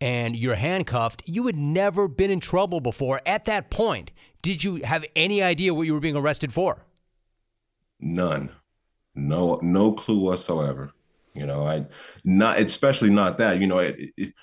and 0.00 0.34
you're 0.34 0.56
handcuffed. 0.56 1.22
You 1.26 1.46
had 1.46 1.56
never 1.56 2.08
been 2.08 2.30
in 2.30 2.40
trouble 2.40 2.80
before. 2.80 3.20
At 3.26 3.44
that 3.44 3.70
point, 3.70 4.10
did 4.42 4.64
you 4.64 4.76
have 4.76 5.04
any 5.14 5.42
idea 5.42 5.74
what 5.74 5.86
you 5.86 5.92
were 5.92 6.00
being 6.00 6.16
arrested 6.16 6.52
for? 6.52 6.84
None 8.00 8.50
no 9.16 9.58
no 9.62 9.92
clue 9.92 10.20
whatsoever 10.20 10.92
you 11.34 11.46
know 11.46 11.66
i 11.66 11.84
not 12.22 12.58
especially 12.58 13.10
not 13.10 13.38
that 13.38 13.58
you 13.58 13.66
know 13.66 13.78
it, 13.78 13.96
it, 14.16 14.34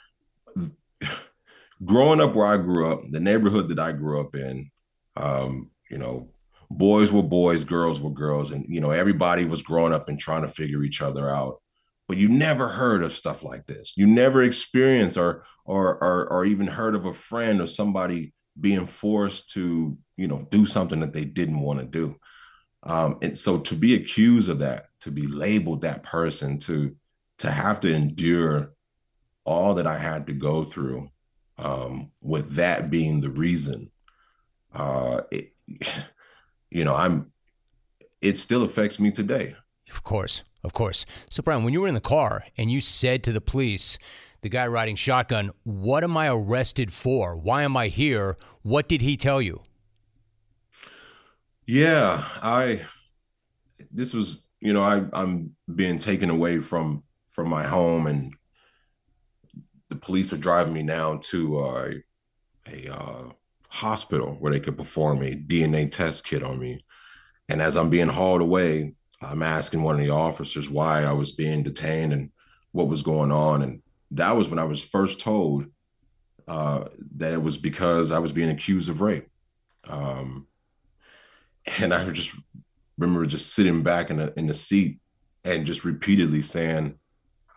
growing 1.84 2.22
up 2.22 2.36
where 2.36 2.46
i 2.46 2.58
grew 2.58 2.92
up 2.92 3.02
the 3.12 3.20
neighborhood 3.20 3.70
that 3.70 3.80
i 3.80 3.92
grew 3.92 4.20
up 4.20 4.36
in 4.36 4.70
um, 5.16 5.70
you 5.90 5.98
know 5.98 6.34
boys 6.78 7.12
were 7.12 7.24
boys 7.24 7.64
girls 7.64 8.02
were 8.02 8.10
girls 8.10 8.52
and 8.52 8.66
you 8.68 8.82
know 8.82 8.92
everybody 8.92 9.46
was 9.46 9.62
growing 9.62 9.94
up 9.94 10.10
and 10.10 10.20
trying 10.20 10.42
to 10.42 10.48
figure 10.48 10.84
each 10.84 11.02
other 11.02 11.30
out. 11.30 11.62
But 12.08 12.18
you 12.18 12.28
never 12.28 12.68
heard 12.68 13.04
of 13.04 13.14
stuff 13.14 13.44
like 13.44 13.66
this. 13.66 13.94
You 13.96 14.06
never 14.08 14.44
experienced 14.44 15.18
or 15.18 15.46
or 15.66 16.04
or, 16.04 16.32
or 16.32 16.46
even 16.46 16.68
heard 16.68 16.96
of 16.96 17.06
a 17.06 17.14
friend 17.14 17.62
or 17.62 17.68
somebody 17.68 18.34
being 18.60 18.86
forced 18.86 19.52
to 19.52 19.98
you 20.18 20.28
know 20.28 20.48
do 20.50 20.66
something 20.66 21.00
that 21.02 21.14
they 21.14 21.26
didn't 21.26 21.60
want 21.60 21.80
to 21.80 21.86
do. 21.86 22.16
Um, 22.84 23.20
and 23.22 23.38
so 23.38 23.60
to 23.60 23.76
be 23.76 23.96
accused 23.96 24.50
of 24.50 24.60
that, 24.60 24.88
to 25.02 25.12
be 25.12 25.26
labeled 25.26 25.82
that 25.82 26.04
person, 26.04 26.60
to 26.60 26.96
to 27.40 27.52
have 27.52 27.80
to 27.82 27.94
endure 27.94 28.74
all 29.46 29.76
that 29.76 29.88
I 29.88 29.98
had 29.98 30.28
to 30.28 30.34
go 30.34 30.64
through, 30.64 31.10
um, 31.58 32.12
with 32.22 32.56
that 32.56 32.90
being 32.90 33.22
the 33.22 33.30
reason, 33.30 33.92
uh, 34.74 35.22
it, 35.32 35.54
you 36.70 36.84
know, 36.84 36.96
I'm. 36.96 37.32
It 38.22 38.38
still 38.38 38.64
affects 38.64 39.00
me 39.00 39.12
today. 39.12 39.56
Of 39.92 40.04
course, 40.04 40.44
of 40.64 40.72
course. 40.72 41.06
So, 41.30 41.44
Brian, 41.44 41.64
when 41.64 41.74
you 41.74 41.82
were 41.82 41.90
in 41.90 41.94
the 41.94 42.02
car 42.02 42.46
and 42.58 42.72
you 42.72 42.80
said 42.80 43.22
to 43.24 43.34
the 43.34 43.42
police, 43.42 43.98
the 44.42 44.50
guy 44.50 44.66
riding 44.66 44.96
shotgun, 44.96 45.52
"What 45.64 46.04
am 46.04 46.16
I 46.16 46.30
arrested 46.30 46.94
for? 46.94 47.36
Why 47.36 47.64
am 47.64 47.76
I 47.76 47.90
here?" 47.90 48.38
What 48.62 48.88
did 48.88 49.02
he 49.02 49.18
tell 49.18 49.42
you? 49.42 49.62
Yeah, 51.66 52.24
I 52.42 52.82
this 53.92 54.14
was, 54.14 54.50
you 54.60 54.74
know, 54.74 54.84
I 54.84 55.04
I'm 55.14 55.56
being 55.74 56.00
taken 56.00 56.30
away 56.30 56.60
from 56.60 57.04
from 57.28 57.50
my 57.50 57.64
home 57.64 58.08
and 58.08 58.34
the 59.94 60.00
police 60.00 60.34
are 60.34 60.38
driving 60.38 60.74
me 60.74 60.82
now 60.82 61.18
to 61.18 61.60
uh, 61.60 61.92
a 62.68 62.92
uh, 62.92 63.24
hospital 63.70 64.36
where 64.40 64.52
they 64.52 64.60
could 64.60 64.76
perform 64.76 65.22
a 65.22 65.36
DNA 65.36 65.90
test 65.90 66.26
kit 66.26 66.44
on 66.44 66.60
me. 66.60 66.84
And 67.48 67.62
as 67.62 67.78
I'm 67.78 67.92
being 67.92 68.08
hauled 68.08 68.42
away, 68.42 68.96
I'm 69.22 69.44
asking 69.44 69.84
one 69.84 70.00
of 70.00 70.02
the 70.02 70.12
officers 70.12 70.68
why 70.68 71.04
I 71.04 71.12
was 71.12 71.32
being 71.32 71.62
detained 71.62 72.12
and 72.12 72.32
what 72.72 72.88
was 72.88 73.04
going 73.04 73.32
on. 73.32 73.62
And 73.62 73.84
that 74.12 74.36
was 74.36 74.50
when 74.50 74.58
I 74.58 74.64
was 74.64 74.82
first 74.82 75.20
told 75.20 75.66
uh, 76.48 76.86
that 77.18 77.34
it 77.34 77.44
was 77.44 77.60
because 77.60 78.12
I 78.12 78.18
was 78.18 78.32
being 78.32 78.50
accused 78.50 78.90
of 78.90 79.02
rape. 79.02 79.28
Um, 79.88 80.48
and 81.80 81.94
I 81.94 82.10
just 82.10 82.36
remember 82.98 83.28
just 83.28 83.54
sitting 83.54 83.84
back 83.84 84.10
in 84.10 84.18
the 84.18 84.34
in 84.38 84.48
the 84.48 84.56
seat 84.56 85.00
and 85.44 85.68
just 85.68 85.86
repeatedly 85.86 86.42
saying, 86.42 86.96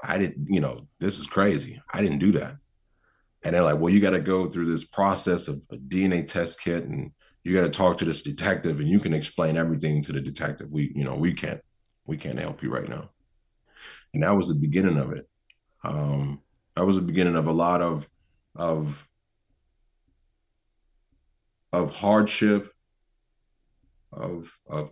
I 0.07 0.19
didn't, 0.19 0.47
you 0.49 0.61
know, 0.61 0.89
this 0.99 1.19
is 1.19 1.27
crazy. 1.27 1.81
I 1.93 2.03
didn't 2.03 2.19
do 2.19 2.33
that. 2.33 2.57
And 3.43 3.55
they're 3.55 3.63
like, 3.63 3.79
well, 3.79 3.93
you 3.93 4.01
got 4.01 4.11
to 4.11 4.21
go 4.21 4.49
through 4.49 4.67
this 4.67 4.85
process 4.85 5.49
of 5.49 5.61
a 5.71 5.77
DNA 5.77 6.27
test 6.27 6.61
kit 6.61 6.85
and 6.85 7.13
you 7.45 7.55
got 7.55 7.63
to 7.63 7.71
talk 7.71 7.99
to 7.99 8.05
this 8.05 8.23
detective 8.23 8.81
and 8.81 8.89
you 8.89 8.99
can 8.99 9.15
explain 9.15 9.57
everything 9.57 10.03
to 10.03 10.13
the 10.13 10.21
detective. 10.21 10.69
We, 10.71 10.93
you 10.95 11.05
know, 11.05 11.15
we 11.15 11.33
can't, 11.33 11.61
we 12.07 12.17
can't 12.17 12.39
help 12.39 12.63
you 12.63 12.71
right 12.71 12.89
now. 12.89 13.11
And 14.15 14.23
that 14.23 14.35
was 14.35 14.49
the 14.49 14.55
beginning 14.55 14.99
of 14.99 15.13
it. 15.13 15.29
Um, 15.85 16.41
that 16.75 16.85
was 16.87 16.97
the 16.97 17.03
beginning 17.03 17.37
of 17.37 17.47
a 17.47 17.53
lot 17.53 17.83
of, 17.83 18.09
of, 18.57 19.07
of 21.73 21.95
hardship 21.95 22.73
of 24.17 24.59
of 24.67 24.91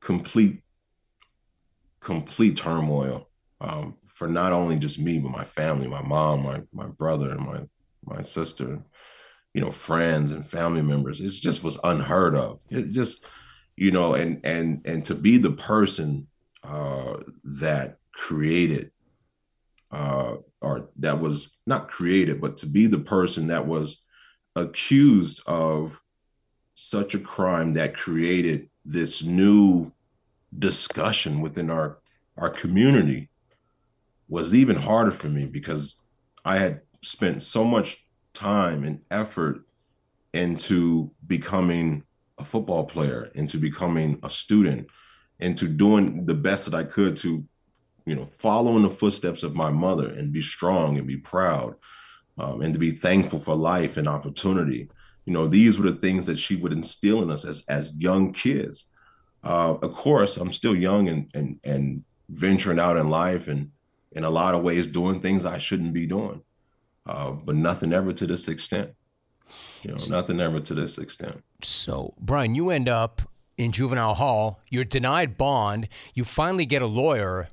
complete 0.00 0.62
complete 2.00 2.56
turmoil 2.56 3.28
um, 3.60 3.96
for 4.14 4.28
not 4.28 4.52
only 4.52 4.78
just 4.78 4.98
me 4.98 5.18
but 5.18 5.30
my 5.30 5.44
family, 5.44 5.88
my 5.88 6.02
mom, 6.02 6.42
my 6.42 6.62
my 6.72 6.86
brother, 6.86 7.30
and 7.30 7.40
my 7.40 7.60
my 8.04 8.22
sister, 8.22 8.82
you 9.54 9.60
know, 9.60 9.70
friends 9.70 10.30
and 10.30 10.46
family 10.46 10.82
members. 10.82 11.20
It 11.20 11.30
just 11.30 11.62
was 11.62 11.78
unheard 11.84 12.34
of. 12.34 12.60
It 12.70 12.90
just 12.90 13.28
you 13.76 13.90
know, 13.90 14.14
and 14.14 14.40
and 14.44 14.82
and 14.84 15.04
to 15.06 15.14
be 15.14 15.38
the 15.38 15.52
person 15.52 16.26
uh, 16.62 17.16
that 17.44 17.98
created 18.14 18.90
uh, 19.90 20.36
or 20.60 20.88
that 20.98 21.20
was 21.20 21.56
not 21.66 21.90
created, 21.90 22.40
but 22.40 22.56
to 22.58 22.66
be 22.66 22.86
the 22.86 22.98
person 22.98 23.48
that 23.48 23.66
was 23.66 24.02
accused 24.56 25.42
of 25.46 25.98
such 26.74 27.14
a 27.14 27.20
crime 27.20 27.74
that 27.74 27.96
created 27.96 28.68
this 28.84 29.22
new 29.22 29.92
discussion 30.58 31.40
within 31.40 31.70
our 31.70 31.98
our 32.36 32.50
community 32.50 33.28
was 34.32 34.54
even 34.54 34.76
harder 34.76 35.10
for 35.10 35.28
me 35.28 35.44
because 35.44 35.96
I 36.42 36.56
had 36.56 36.80
spent 37.02 37.42
so 37.42 37.64
much 37.64 38.02
time 38.32 38.82
and 38.82 39.00
effort 39.10 39.66
into 40.32 41.10
becoming 41.26 42.02
a 42.38 42.44
football 42.44 42.84
player, 42.84 43.30
into 43.34 43.58
becoming 43.58 44.18
a 44.22 44.30
student, 44.30 44.86
into 45.38 45.68
doing 45.68 46.24
the 46.24 46.32
best 46.32 46.64
that 46.64 46.72
I 46.72 46.84
could 46.84 47.14
to, 47.16 47.44
you 48.06 48.16
know, 48.16 48.24
follow 48.24 48.74
in 48.76 48.84
the 48.84 48.88
footsteps 48.88 49.42
of 49.42 49.54
my 49.54 49.68
mother 49.68 50.08
and 50.08 50.32
be 50.32 50.40
strong 50.40 50.96
and 50.96 51.06
be 51.06 51.18
proud 51.18 51.74
um, 52.38 52.62
and 52.62 52.72
to 52.72 52.80
be 52.80 52.92
thankful 52.92 53.38
for 53.38 53.54
life 53.54 53.98
and 53.98 54.08
opportunity. 54.08 54.88
You 55.26 55.34
know, 55.34 55.46
these 55.46 55.78
were 55.78 55.90
the 55.90 56.00
things 56.00 56.24
that 56.24 56.38
she 56.38 56.56
would 56.56 56.72
instill 56.72 57.22
in 57.22 57.30
us 57.30 57.44
as 57.44 57.64
as 57.68 57.94
young 57.96 58.32
kids. 58.32 58.86
Uh, 59.44 59.74
of 59.82 59.92
course, 59.92 60.38
I'm 60.38 60.52
still 60.52 60.74
young 60.74 61.08
and 61.10 61.30
and 61.34 61.60
and 61.64 62.04
venturing 62.30 62.78
out 62.78 62.96
in 62.96 63.10
life 63.10 63.46
and 63.46 63.70
in 64.14 64.24
a 64.24 64.30
lot 64.30 64.54
of 64.54 64.62
ways 64.62 64.86
doing 64.86 65.20
things 65.20 65.44
I 65.44 65.58
shouldn't 65.58 65.92
be 65.92 66.06
doing. 66.06 66.42
Uh, 67.04 67.32
but 67.32 67.56
nothing 67.56 67.92
ever 67.92 68.12
to 68.12 68.26
this 68.26 68.48
extent. 68.48 68.90
You 69.82 69.90
know, 69.90 69.96
nothing 70.08 70.40
ever 70.40 70.60
to 70.60 70.74
this 70.74 70.98
extent. 70.98 71.42
So, 71.62 72.14
Brian, 72.20 72.54
you 72.54 72.70
end 72.70 72.88
up 72.88 73.22
in 73.58 73.72
juvenile 73.72 74.14
hall. 74.14 74.60
You're 74.70 74.84
denied 74.84 75.36
bond. 75.36 75.88
You 76.14 76.24
finally 76.24 76.66
get 76.66 76.82
a 76.82 76.86
lawyer. 76.86 77.48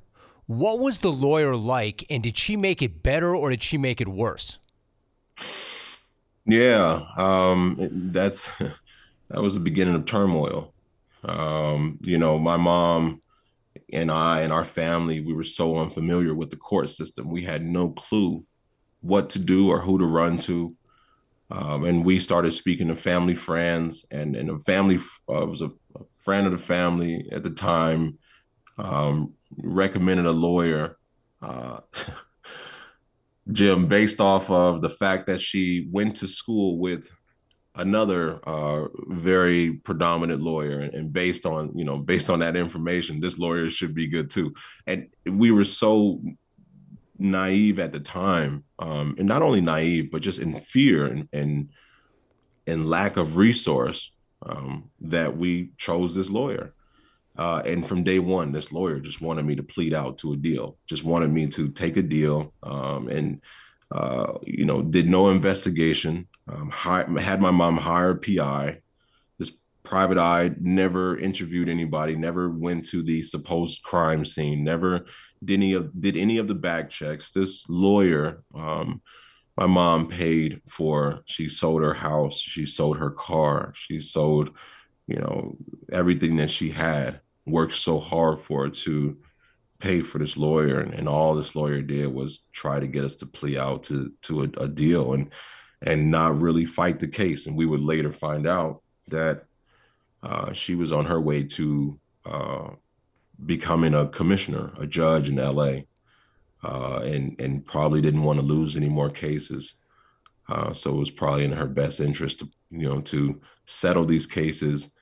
What 0.46 0.80
was 0.80 1.00
the 1.00 1.12
lawyer 1.12 1.56
like, 1.56 2.06
and 2.10 2.24
did 2.24 2.38
she 2.38 2.56
make 2.56 2.82
it 2.82 3.04
better 3.04 3.36
or 3.36 3.50
did 3.50 3.64
she 3.64 3.78
make 3.78 4.02
it 4.02 4.10
worse? 4.10 4.60
Yeah, 6.46 7.06
um, 7.18 7.78
that's 8.12 8.50
that 9.30 9.42
was 9.42 9.54
the 9.54 9.60
beginning 9.60 9.96
of 9.96 10.06
turmoil. 10.06 10.74
Um, 11.24 12.00
you 12.02 12.18
know, 12.18 12.40
my 12.40 12.58
mom 12.58 13.22
and 13.92 14.12
I 14.12 14.42
and 14.42 14.54
our 14.54 14.66
family, 14.66 15.20
we 15.20 15.34
were 15.34 15.44
so 15.44 15.78
unfamiliar 15.78 16.34
with 16.34 16.50
the 16.50 16.58
court 16.58 16.90
system. 16.90 17.30
We 17.30 17.44
had 17.44 17.66
no 17.66 17.90
clue 17.90 18.44
what 19.02 19.30
to 19.32 19.40
do 19.40 19.70
or 19.70 19.82
who 19.82 19.98
to 20.00 20.06
run 20.06 20.40
to. 20.40 20.76
Um, 21.52 21.86
and 21.86 22.06
we 22.06 22.20
started 22.20 22.52
speaking 22.54 22.90
to 22.90 22.96
family 22.96 23.36
friends, 23.36 24.06
and, 24.12 24.36
and 24.36 24.50
a 24.50 24.60
family 24.60 24.98
uh, 25.28 25.46
was 25.46 25.62
a, 25.62 25.72
a, 25.96 26.04
friend 26.20 26.46
of 26.46 26.52
the 26.52 26.60
family 26.60 27.28
at 27.32 27.42
the 27.44 27.50
time 27.50 28.20
um, 28.78 29.34
recommended 29.58 30.28
a 30.28 30.32
lawyer. 30.32 30.98
Uh, 31.42 31.80
Jim, 33.52 33.88
based 33.88 34.22
off 34.22 34.50
of 34.52 34.82
the 34.82 34.90
fact 34.90 35.26
that 35.26 35.42
she 35.42 35.88
went 35.92 36.16
to 36.18 36.28
school 36.28 36.78
with 36.78 37.10
another 37.76 38.40
uh, 38.48 38.88
very 39.08 39.74
predominant 39.74 40.42
lawyer, 40.42 40.82
and, 40.82 41.14
based 41.14 41.46
on 41.46 41.72
you 41.76 41.86
know 41.86 41.98
based 41.98 42.30
on 42.30 42.40
that 42.40 42.56
information, 42.56 43.20
this 43.20 43.38
lawyer 43.38 43.70
should 43.70 43.94
be 43.94 44.08
good 44.08 44.30
too. 44.30 44.54
And 44.88 45.08
we 45.26 45.52
were 45.52 45.64
so 45.64 46.22
naive 47.18 47.80
at 47.80 47.92
the 47.92 48.00
time, 48.00 48.64
um, 48.80 49.16
and 49.18 49.28
not 49.28 49.42
only 49.42 49.62
naive, 49.62 50.12
but 50.12 50.22
just 50.22 50.40
in 50.40 50.60
fear 50.60 51.06
and 51.06 51.28
and, 51.34 51.70
and 52.68 52.90
lack 52.90 53.18
of 53.18 53.38
resource 53.38 54.16
um, 54.46 54.90
that 55.02 55.38
we 55.38 55.72
chose 55.78 56.16
this 56.16 56.30
lawyer. 56.30 56.74
Uh, 57.38 57.62
and 57.66 57.88
from 57.88 58.04
day 58.04 58.20
one, 58.20 58.52
this 58.52 58.72
lawyer 58.72 59.00
just 59.00 59.22
wanted 59.22 59.46
me 59.46 59.56
to 59.56 59.64
plead 59.64 59.94
out 59.94 60.18
to 60.18 60.34
a 60.34 60.36
deal, 60.36 60.78
just 60.88 61.06
wanted 61.06 61.32
me 61.32 61.48
to 61.48 61.70
take 61.70 61.96
a 61.96 62.02
deal, 62.02 62.54
um, 62.64 63.08
and 63.08 63.42
uh, 63.92 64.34
you 64.46 64.66
know, 64.66 64.82
did 64.82 65.10
no 65.10 65.30
investigation. 65.30 66.28
Um, 66.52 66.70
hi- 66.70 67.08
had 67.20 67.42
my 67.42 67.52
mom 67.52 67.78
hire 67.78 68.12
a 68.12 68.16
PI. 68.16 68.80
This 69.38 69.54
private 69.84 70.18
eye 70.18 70.52
never 70.60 71.18
interviewed 71.18 71.70
anybody, 71.70 72.16
never 72.16 72.50
went 72.50 72.86
to 72.86 73.04
the 73.04 73.22
supposed 73.22 73.84
crime 73.84 74.26
scene, 74.26 74.64
never 74.64 75.06
did 75.44 75.56
any 75.56 75.74
of 75.74 75.90
did 76.00 76.18
any 76.18 76.38
of 76.38 76.48
the 76.48 76.56
back 76.56 76.90
checks. 76.90 77.32
This 77.32 77.68
lawyer, 77.70 78.44
um, 78.54 79.02
my 79.58 79.66
mom 79.66 80.08
paid 80.08 80.62
for. 80.68 81.22
She 81.26 81.50
sold 81.50 81.82
her 81.82 81.94
house. 81.94 82.40
She 82.40 82.66
sold 82.66 82.98
her 82.98 83.12
car. 83.12 83.72
She 83.76 84.00
sold, 84.00 84.52
you 85.08 85.18
know, 85.18 85.56
everything 85.92 86.38
that 86.38 86.50
she 86.50 86.70
had. 86.70 87.22
Worked 87.46 87.74
so 87.74 88.00
hard 88.00 88.40
for 88.40 88.70
to 88.70 89.18
pay 89.80 90.02
for 90.02 90.20
this 90.20 90.38
lawyer, 90.38 90.82
and, 90.82 90.94
and 90.94 91.08
all 91.08 91.34
this 91.36 91.56
lawyer 91.56 91.82
did 91.82 92.14
was 92.14 92.42
try 92.52 92.80
to 92.80 92.88
get 92.88 93.06
us 93.06 93.16
to 93.18 93.26
plea 93.26 93.58
out 93.58 93.84
to 93.84 94.12
to 94.24 94.44
a, 94.44 94.50
a 94.58 94.68
deal 94.68 95.14
and 95.14 95.32
and 95.82 96.12
not 96.12 96.40
really 96.40 96.66
fight 96.66 97.00
the 97.00 97.08
case. 97.08 97.48
And 97.48 97.56
we 97.56 97.66
would 97.66 97.82
later 97.82 98.12
find 98.12 98.48
out 98.48 98.82
that 99.08 99.46
uh, 100.22 100.54
she 100.54 100.76
was 100.76 100.92
on 100.92 101.06
her 101.06 101.20
way 101.22 101.44
to 101.44 102.00
uh, 102.26 102.70
becoming 103.46 103.94
a 103.94 104.08
commissioner, 104.08 104.74
a 104.78 104.86
judge 104.86 105.30
in 105.30 105.36
LA, 105.36 105.82
uh, 106.64 107.00
and 107.04 107.40
and 107.40 107.66
probably 107.66 108.02
didn't 108.02 108.24
want 108.24 108.40
to 108.40 108.46
lose 108.46 108.76
any 108.76 108.90
more 108.90 109.10
cases. 109.10 109.76
Uh, 110.50 110.74
so 110.74 110.92
it 110.92 110.98
was 110.98 111.12
probably 111.12 111.46
in 111.46 111.52
her 111.52 111.68
best 111.68 112.00
interest 112.00 112.40
to 112.40 112.50
you 112.72 112.90
know 112.90 113.02
to 113.02 113.40
settle 113.66 114.06
these 114.06 114.28
cases 114.28 114.94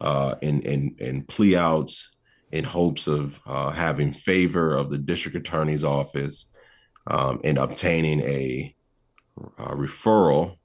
uh, 0.00 0.34
in 0.42 0.60
in 0.62 0.96
in 0.98 1.22
plea 1.22 1.56
outs 1.56 2.10
in 2.54 2.64
hopes 2.64 3.06
of 3.06 3.40
uh, 3.46 3.70
having 3.70 4.12
favor 4.12 4.76
of 4.76 4.90
the 4.90 4.98
district 4.98 5.36
attorney's 5.36 5.82
office 5.82 6.52
um, 7.08 7.40
and 7.42 7.58
obtaining 7.58 8.20
a, 8.20 8.73
a, 9.58 9.74
referral 9.74 10.56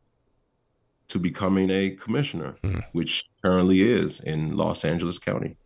to 1.08 1.20
becoming 1.20 1.70
a 1.70 1.92
commissioner, 1.92 2.58
mm. 2.64 2.84
which 2.92 3.30
currently 3.42 3.82
is 3.82 4.20
in 4.20 4.56
Los 4.56 4.86
Angeles 4.86 5.18
County 5.18 5.58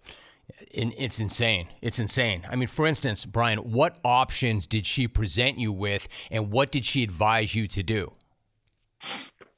it's 0.74 1.20
insane. 1.20 1.68
It's 1.82 2.00
insane. 2.00 2.46
I 2.50 2.56
mean, 2.56 2.68
for 2.68 2.88
instance, 2.88 3.26
Brian, 3.26 3.60
what 3.60 3.98
options 4.04 4.68
did 4.68 4.86
she 4.86 5.08
present 5.08 5.60
you 5.60 5.72
with, 5.72 6.08
and 6.32 6.52
what 6.52 6.72
did 6.72 6.86
she 6.86 7.04
advise 7.04 7.54
you 7.54 7.68
to 7.68 7.84
do? 7.84 8.14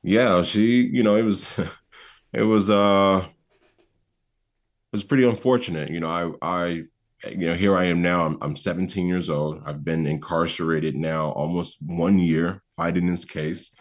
Yeah, 0.03 0.41
she, 0.43 0.81
you 0.81 1.03
know, 1.03 1.15
it 1.15 1.23
was, 1.23 1.47
it 2.34 2.43
was, 2.43 2.69
uh, 2.69 3.23
it 3.25 4.91
was 4.91 5.03
pretty 5.03 5.27
unfortunate. 5.27 5.89
You 5.89 5.99
know, 5.99 6.38
I, 6.41 6.65
I, 6.65 6.84
you 7.30 7.48
know, 7.48 7.56
here 7.56 7.78
I 7.78 7.86
am 7.86 8.02
now. 8.02 8.26
I'm, 8.26 8.38
I'm 8.42 8.56
17 8.56 9.08
years 9.08 9.30
old. 9.30 9.62
I've 9.66 9.84
been 9.84 10.06
incarcerated 10.06 10.96
now 10.96 11.32
almost 11.32 11.78
one 11.82 12.20
year 12.20 12.62
fighting 12.76 13.08
this 13.08 13.26
case. 13.26 13.72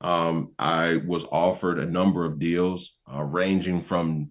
Um, 0.00 0.52
I 0.58 0.96
was 1.06 1.26
offered 1.32 1.78
a 1.78 1.86
number 1.86 2.24
of 2.24 2.38
deals, 2.38 2.98
uh, 3.12 3.22
ranging 3.22 3.80
from 3.80 4.30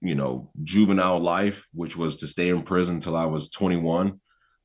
you 0.00 0.14
know, 0.14 0.50
juvenile 0.62 1.20
life, 1.20 1.66
which 1.72 1.96
was 1.96 2.16
to 2.16 2.28
stay 2.28 2.48
in 2.48 2.62
prison 2.62 2.96
until 2.96 3.16
I 3.16 3.26
was 3.26 3.50
21, 3.50 4.20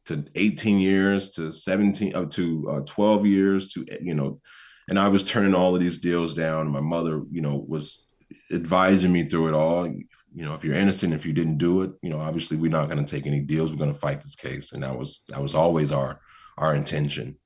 to 0.05 0.25
18 0.35 0.79
years, 0.79 1.31
to 1.31 1.51
17, 1.51 2.15
up 2.15 2.29
to 2.31 2.69
uh, 2.69 2.79
12 2.85 3.25
years, 3.25 3.73
to, 3.73 3.85
you 4.01 4.15
know, 4.15 4.39
and 4.87 4.97
I 4.97 5.07
was 5.09 5.23
turning 5.23 5.53
all 5.53 5.75
of 5.75 5.81
these 5.81 5.99
deals 5.99 6.33
down. 6.33 6.69
My 6.69 6.79
mother, 6.79 7.21
you 7.31 7.41
know, 7.41 7.63
was 7.67 8.05
advising 8.51 9.11
me 9.11 9.27
through 9.27 9.49
it 9.49 9.55
all. 9.55 9.93
You 10.33 10.45
know, 10.45 10.53
if 10.53 10.63
you're 10.63 10.75
innocent, 10.75 11.13
if 11.13 11.25
you 11.25 11.33
didn't 11.33 11.57
do 11.57 11.81
it, 11.81 11.91
you 12.01 12.09
know, 12.09 12.19
obviously 12.19 12.57
we're 12.57 12.71
not 12.71 12.89
going 12.89 13.03
to 13.03 13.15
take 13.15 13.25
any 13.25 13.39
deals. 13.39 13.71
We're 13.71 13.77
going 13.77 13.93
to 13.93 13.99
fight 13.99 14.21
this 14.21 14.35
case. 14.35 14.71
And 14.71 14.83
that 14.83 14.97
was, 14.97 15.23
that 15.29 15.41
was 15.41 15.55
always 15.55 15.91
our, 15.91 16.21
our 16.57 16.75
intention. 16.75 17.37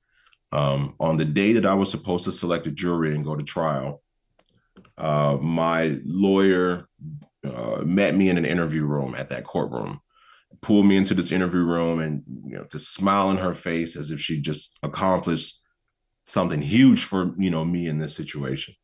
Um, 0.52 0.94
on 1.00 1.16
the 1.16 1.24
day 1.24 1.54
that 1.54 1.66
I 1.66 1.74
was 1.74 1.90
supposed 1.90 2.24
to 2.24 2.32
select 2.32 2.66
a 2.66 2.70
jury 2.70 3.14
and 3.14 3.24
go 3.24 3.34
to 3.34 3.42
trial, 3.42 4.02
uh, 4.96 5.36
my 5.40 5.98
lawyer 6.04 6.88
uh, 7.44 7.82
met 7.84 8.14
me 8.14 8.28
in 8.28 8.38
an 8.38 8.44
interview 8.44 8.84
room 8.84 9.14
at 9.16 9.28
that 9.30 9.44
courtroom, 9.44 10.00
pulled 10.60 10.86
me 10.86 10.96
into 10.96 11.14
this 11.14 11.32
interview 11.32 11.62
room, 11.62 12.00
and 12.00 12.22
you 12.46 12.56
know, 12.56 12.66
just 12.70 12.92
smile 12.94 13.30
in 13.30 13.38
her 13.38 13.54
face 13.54 13.96
as 13.96 14.10
if 14.10 14.20
she 14.20 14.40
just 14.40 14.78
accomplished 14.82 15.60
something 16.26 16.62
huge 16.62 17.04
for 17.04 17.34
you 17.38 17.50
know 17.50 17.64
me 17.64 17.86
in 17.86 17.98
this 17.98 18.14
situation. 18.14 18.74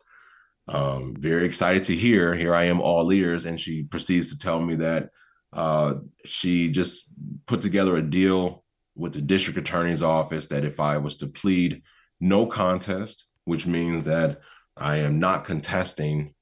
Um, 0.71 1.15
very 1.19 1.47
excited 1.47 1.85
to 1.85 1.97
hear. 1.97 2.35
Here 2.35 2.55
I 2.55 2.65
am, 2.65 2.81
all 2.81 3.13
ears, 3.13 3.45
and 3.45 3.61
she 3.61 3.83
proceeds 3.83 4.31
to 4.31 4.39
tell 4.39 4.61
me 4.61 4.77
that 4.77 5.11
uh, 5.53 5.95
she 6.25 6.71
just 6.71 7.11
put 7.47 7.61
together 7.61 7.97
a 7.97 8.03
deal 8.03 8.65
with 8.95 9.13
the 9.13 9.21
district 9.21 9.59
attorney's 9.59 10.03
office 10.03 10.47
that 10.49 10.65
if 10.65 10.79
I 10.79 10.99
was 10.99 11.17
to 11.17 11.27
plead 11.27 11.83
no 12.21 12.47
contest, 12.47 13.25
which 13.45 13.67
means 13.67 14.05
that 14.05 14.41
I 14.77 14.99
am 14.99 15.19
not 15.19 15.45
contesting 15.45 16.35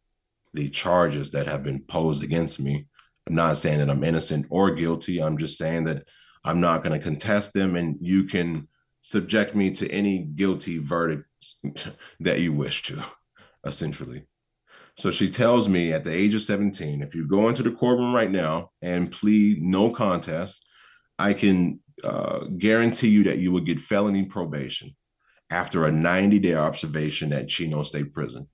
the 0.52 0.68
charges 0.68 1.30
that 1.30 1.46
have 1.46 1.62
been 1.62 1.80
posed 1.80 2.22
against 2.22 2.60
me. 2.60 2.86
I'm 3.26 3.34
not 3.34 3.56
saying 3.56 3.78
that 3.78 3.90
I'm 3.90 4.04
innocent 4.04 4.46
or 4.50 4.72
guilty. 4.72 5.22
I'm 5.22 5.38
just 5.38 5.56
saying 5.56 5.84
that 5.84 6.04
I'm 6.44 6.60
not 6.60 6.84
going 6.84 6.98
to 6.98 7.04
contest 7.04 7.52
them, 7.52 7.76
and 7.76 7.96
you 8.00 8.24
can 8.24 8.68
subject 9.00 9.54
me 9.54 9.70
to 9.72 9.90
any 9.90 10.18
guilty 10.18 10.78
verdict 10.78 11.26
that 12.20 12.40
you 12.40 12.52
wish 12.52 12.82
to, 12.84 13.02
essentially. 13.64 14.26
So 14.96 15.10
she 15.12 15.30
tells 15.30 15.68
me 15.68 15.92
at 15.92 16.02
the 16.02 16.12
age 16.12 16.34
of 16.34 16.42
17, 16.42 17.02
if 17.02 17.14
you 17.14 17.26
go 17.26 17.48
into 17.48 17.62
the 17.62 17.70
courtroom 17.70 18.14
right 18.14 18.30
now 18.30 18.70
and 18.82 19.12
plead 19.12 19.62
no 19.62 19.90
contest, 19.90 20.68
I 21.18 21.34
can 21.34 21.80
uh, 22.02 22.46
guarantee 22.58 23.08
you 23.08 23.24
that 23.24 23.38
you 23.38 23.52
will 23.52 23.60
get 23.60 23.80
felony 23.80 24.24
probation 24.24 24.96
after 25.50 25.84
a 25.84 25.92
90 25.92 26.40
day 26.40 26.54
observation 26.54 27.32
at 27.32 27.48
Chino 27.48 27.82
State 27.82 28.12
Prison. 28.12 28.48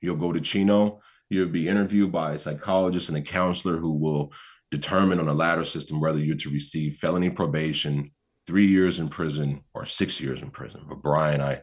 You'll 0.00 0.16
go 0.16 0.32
to 0.32 0.40
Chino, 0.40 1.00
you'll 1.30 1.48
be 1.48 1.68
interviewed 1.68 2.12
by 2.12 2.34
a 2.34 2.38
psychologist 2.38 3.08
and 3.08 3.18
a 3.18 3.22
counselor 3.22 3.78
who 3.78 3.92
will 3.92 4.32
determine 4.70 5.20
on 5.20 5.28
a 5.28 5.34
ladder 5.34 5.64
system 5.64 6.00
whether 6.00 6.18
you're 6.18 6.36
to 6.36 6.50
receive 6.50 6.98
felony 6.98 7.30
probation, 7.30 8.10
three 8.46 8.66
years 8.66 8.98
in 8.98 9.08
prison, 9.08 9.62
or 9.74 9.86
six 9.86 10.20
years 10.20 10.42
in 10.42 10.50
prison. 10.50 10.84
But 10.88 11.02
Brian, 11.02 11.40
I 11.40 11.62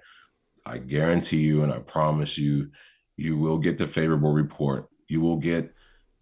I 0.66 0.78
guarantee 0.78 1.42
you 1.42 1.64
and 1.64 1.72
I 1.72 1.80
promise 1.80 2.38
you 2.38 2.70
you 3.18 3.38
will 3.38 3.58
get 3.58 3.78
the 3.78 3.88
favorable 3.88 4.32
report. 4.32 4.88
You 5.08 5.22
will 5.22 5.38
get 5.38 5.74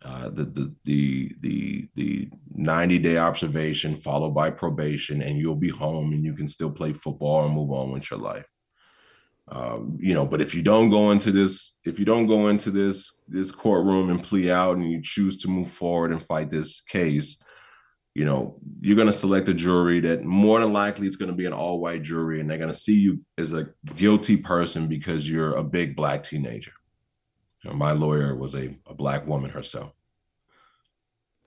uh, 0.03 0.29
the, 0.29 0.45
the 0.45 0.75
the 0.83 1.35
the 1.41 1.89
the 1.95 2.29
90 2.53 2.99
day 2.99 3.17
observation 3.17 3.95
followed 3.95 4.31
by 4.31 4.49
probation, 4.49 5.21
and 5.21 5.37
you'll 5.37 5.55
be 5.55 5.69
home 5.69 6.11
and 6.11 6.23
you 6.23 6.33
can 6.33 6.47
still 6.47 6.71
play 6.71 6.93
football 6.93 7.45
and 7.45 7.53
move 7.53 7.71
on 7.71 7.91
with 7.91 8.09
your 8.09 8.19
life. 8.19 8.47
Um, 9.47 9.97
you 9.99 10.13
know, 10.13 10.25
but 10.25 10.41
if 10.41 10.55
you 10.55 10.61
don't 10.61 10.89
go 10.89 11.11
into 11.11 11.31
this, 11.31 11.79
if 11.83 11.99
you 11.99 12.05
don't 12.05 12.25
go 12.25 12.47
into 12.47 12.71
this 12.71 13.21
this 13.27 13.51
courtroom 13.51 14.09
and 14.09 14.23
plea 14.23 14.49
out, 14.49 14.77
and 14.77 14.91
you 14.91 15.01
choose 15.03 15.37
to 15.37 15.47
move 15.47 15.69
forward 15.69 16.11
and 16.11 16.25
fight 16.25 16.49
this 16.49 16.81
case, 16.81 17.41
you 18.13 18.25
know, 18.25 18.59
you're 18.81 18.95
going 18.95 19.07
to 19.07 19.13
select 19.13 19.47
a 19.47 19.53
jury 19.53 20.01
that 20.01 20.23
more 20.23 20.59
than 20.59 20.73
likely 20.73 21.07
it's 21.07 21.15
going 21.15 21.31
to 21.31 21.37
be 21.37 21.45
an 21.45 21.53
all 21.53 21.79
white 21.79 22.03
jury, 22.03 22.39
and 22.39 22.49
they're 22.49 22.57
going 22.57 22.71
to 22.71 22.77
see 22.77 22.95
you 22.95 23.21
as 23.37 23.53
a 23.53 23.69
guilty 23.95 24.37
person 24.37 24.87
because 24.87 25.29
you're 25.29 25.55
a 25.55 25.63
big 25.63 25.95
black 25.95 26.23
teenager. 26.23 26.73
You 27.63 27.69
know, 27.69 27.75
my 27.77 27.93
lawyer 27.93 28.35
was 28.35 28.53
a, 28.55 28.75
a 28.85 28.93
black 28.93 29.25
woman 29.25 29.51
herself. 29.51 29.93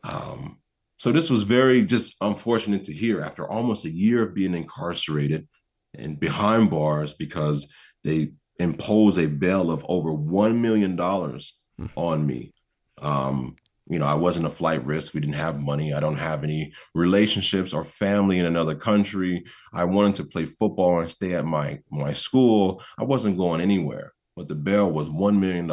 Um, 0.04 0.58
so 0.96 1.12
this 1.12 1.28
was 1.28 1.42
very 1.42 1.84
just 1.84 2.14
unfortunate 2.20 2.84
to 2.84 2.92
hear 2.92 3.20
after 3.20 3.46
almost 3.46 3.84
a 3.84 3.90
year 3.90 4.22
of 4.22 4.34
being 4.34 4.54
incarcerated 4.54 5.48
and 5.92 6.18
behind 6.18 6.70
bars 6.70 7.12
because 7.12 7.70
they 8.04 8.32
imposed 8.58 9.18
a 9.18 9.26
bail 9.26 9.70
of 9.70 9.84
over 9.88 10.12
one 10.12 10.62
million 10.62 10.96
dollars 10.96 11.58
mm. 11.80 11.90
on 11.96 12.26
me. 12.26 12.54
Um, 13.02 13.56
you 13.88 13.98
know, 13.98 14.06
I 14.06 14.14
wasn't 14.14 14.46
a 14.46 14.50
flight 14.50 14.84
risk. 14.84 15.12
We 15.12 15.20
didn't 15.20 15.34
have 15.34 15.60
money. 15.60 15.92
I 15.92 16.00
don't 16.00 16.16
have 16.16 16.42
any 16.42 16.72
relationships 16.94 17.72
or 17.72 17.84
family 17.84 18.38
in 18.38 18.46
another 18.46 18.74
country. 18.74 19.44
I 19.72 19.84
wanted 19.84 20.16
to 20.16 20.24
play 20.24 20.46
football 20.46 21.00
and 21.00 21.10
stay 21.10 21.34
at 21.34 21.44
my 21.44 21.80
my 21.90 22.12
school. 22.12 22.82
I 22.98 23.04
wasn't 23.04 23.36
going 23.36 23.60
anywhere 23.60 24.14
but 24.36 24.48
the 24.48 24.54
bail 24.54 24.90
was 24.90 25.08
$1 25.08 25.38
million 25.38 25.68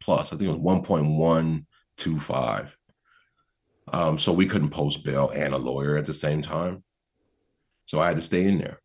plus. 0.00 0.32
I 0.32 0.36
think 0.36 0.48
it 0.48 0.58
was 0.58 0.80
1.125. 0.86 2.70
Um, 3.92 4.18
so 4.18 4.32
we 4.32 4.46
couldn't 4.46 4.70
post 4.70 5.04
bail 5.04 5.30
and 5.30 5.54
a 5.54 5.58
lawyer 5.58 5.96
at 5.96 6.06
the 6.06 6.14
same 6.14 6.42
time. 6.42 6.82
So 7.84 8.00
I 8.00 8.08
had 8.08 8.16
to 8.16 8.22
stay 8.22 8.44
in 8.44 8.58
there. 8.58 8.80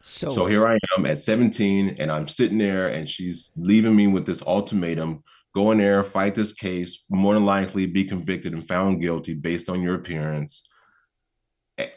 So, 0.00 0.30
so 0.30 0.46
here 0.46 0.66
I 0.66 0.78
am 0.96 1.06
at 1.06 1.18
17 1.18 1.96
and 1.98 2.10
I'm 2.10 2.28
sitting 2.28 2.58
there 2.58 2.88
and 2.88 3.08
she's 3.08 3.52
leaving 3.56 3.96
me 3.96 4.06
with 4.06 4.26
this 4.26 4.42
ultimatum 4.46 5.24
go 5.54 5.70
in 5.72 5.78
there, 5.78 6.02
fight 6.02 6.34
this 6.34 6.52
case, 6.52 7.04
more 7.10 7.34
than 7.34 7.46
likely 7.46 7.86
be 7.86 8.04
convicted 8.04 8.52
and 8.52 8.66
found 8.66 9.00
guilty 9.00 9.34
based 9.34 9.68
on 9.68 9.82
your 9.82 9.94
appearance. 9.94 10.66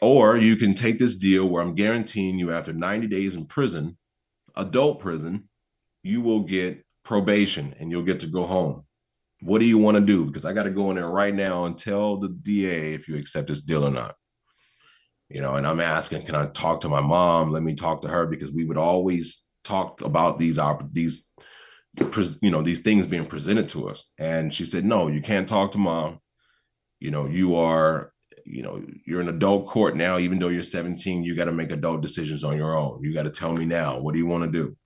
Or 0.00 0.36
you 0.36 0.56
can 0.56 0.74
take 0.74 0.98
this 0.98 1.16
deal 1.16 1.48
where 1.48 1.62
I'm 1.62 1.74
guaranteeing 1.74 2.38
you 2.38 2.52
after 2.52 2.72
90 2.72 3.08
days 3.08 3.34
in 3.34 3.46
prison, 3.46 3.98
adult 4.56 5.00
prison, 5.00 5.48
you 6.02 6.20
will 6.20 6.40
get 6.40 6.84
probation 7.04 7.74
and 7.78 7.90
you'll 7.90 8.02
get 8.02 8.20
to 8.20 8.26
go 8.26 8.46
home. 8.46 8.84
What 9.40 9.58
do 9.58 9.64
you 9.64 9.78
want 9.78 9.96
to 9.96 10.00
do? 10.00 10.24
Because 10.24 10.44
I 10.44 10.52
got 10.52 10.64
to 10.64 10.70
go 10.70 10.90
in 10.90 10.96
there 10.96 11.08
right 11.08 11.34
now 11.34 11.64
and 11.64 11.76
tell 11.76 12.16
the 12.16 12.28
DA 12.28 12.94
if 12.94 13.08
you 13.08 13.16
accept 13.16 13.48
this 13.48 13.60
deal 13.60 13.84
or 13.84 13.90
not. 13.90 14.14
You 15.28 15.40
know, 15.40 15.54
and 15.54 15.66
I'm 15.66 15.80
asking, 15.80 16.26
can 16.26 16.34
I 16.34 16.46
talk 16.46 16.80
to 16.80 16.88
my 16.88 17.00
mom? 17.00 17.50
Let 17.50 17.62
me 17.62 17.74
talk 17.74 18.02
to 18.02 18.08
her 18.08 18.26
because 18.26 18.52
we 18.52 18.64
would 18.64 18.76
always 18.76 19.42
talk 19.64 20.00
about 20.02 20.38
these 20.38 20.58
these 20.92 21.28
you 22.40 22.50
know 22.50 22.62
these 22.62 22.80
things 22.80 23.06
being 23.06 23.26
presented 23.26 23.68
to 23.70 23.88
us. 23.88 24.04
And 24.18 24.52
she 24.52 24.64
said, 24.64 24.84
no, 24.84 25.08
you 25.08 25.20
can't 25.20 25.48
talk 25.48 25.72
to 25.72 25.78
mom. 25.78 26.20
You 27.00 27.10
know, 27.10 27.26
you 27.26 27.56
are 27.56 28.12
you 28.44 28.62
know 28.62 28.82
you're 29.06 29.20
an 29.20 29.28
adult 29.28 29.66
court 29.66 29.96
now 29.96 30.18
even 30.18 30.40
though 30.40 30.48
you're 30.48 30.64
17 30.64 31.22
you 31.22 31.36
got 31.36 31.44
to 31.44 31.52
make 31.52 31.70
adult 31.70 32.02
decisions 32.02 32.42
on 32.42 32.56
your 32.56 32.76
own 32.76 32.98
you 33.00 33.14
got 33.14 33.22
to 33.22 33.30
tell 33.30 33.52
me 33.52 33.64
now 33.64 34.00
what 34.00 34.10
do 34.12 34.18
you 34.18 34.26
want 34.26 34.42
to 34.42 34.50
do 34.50 34.76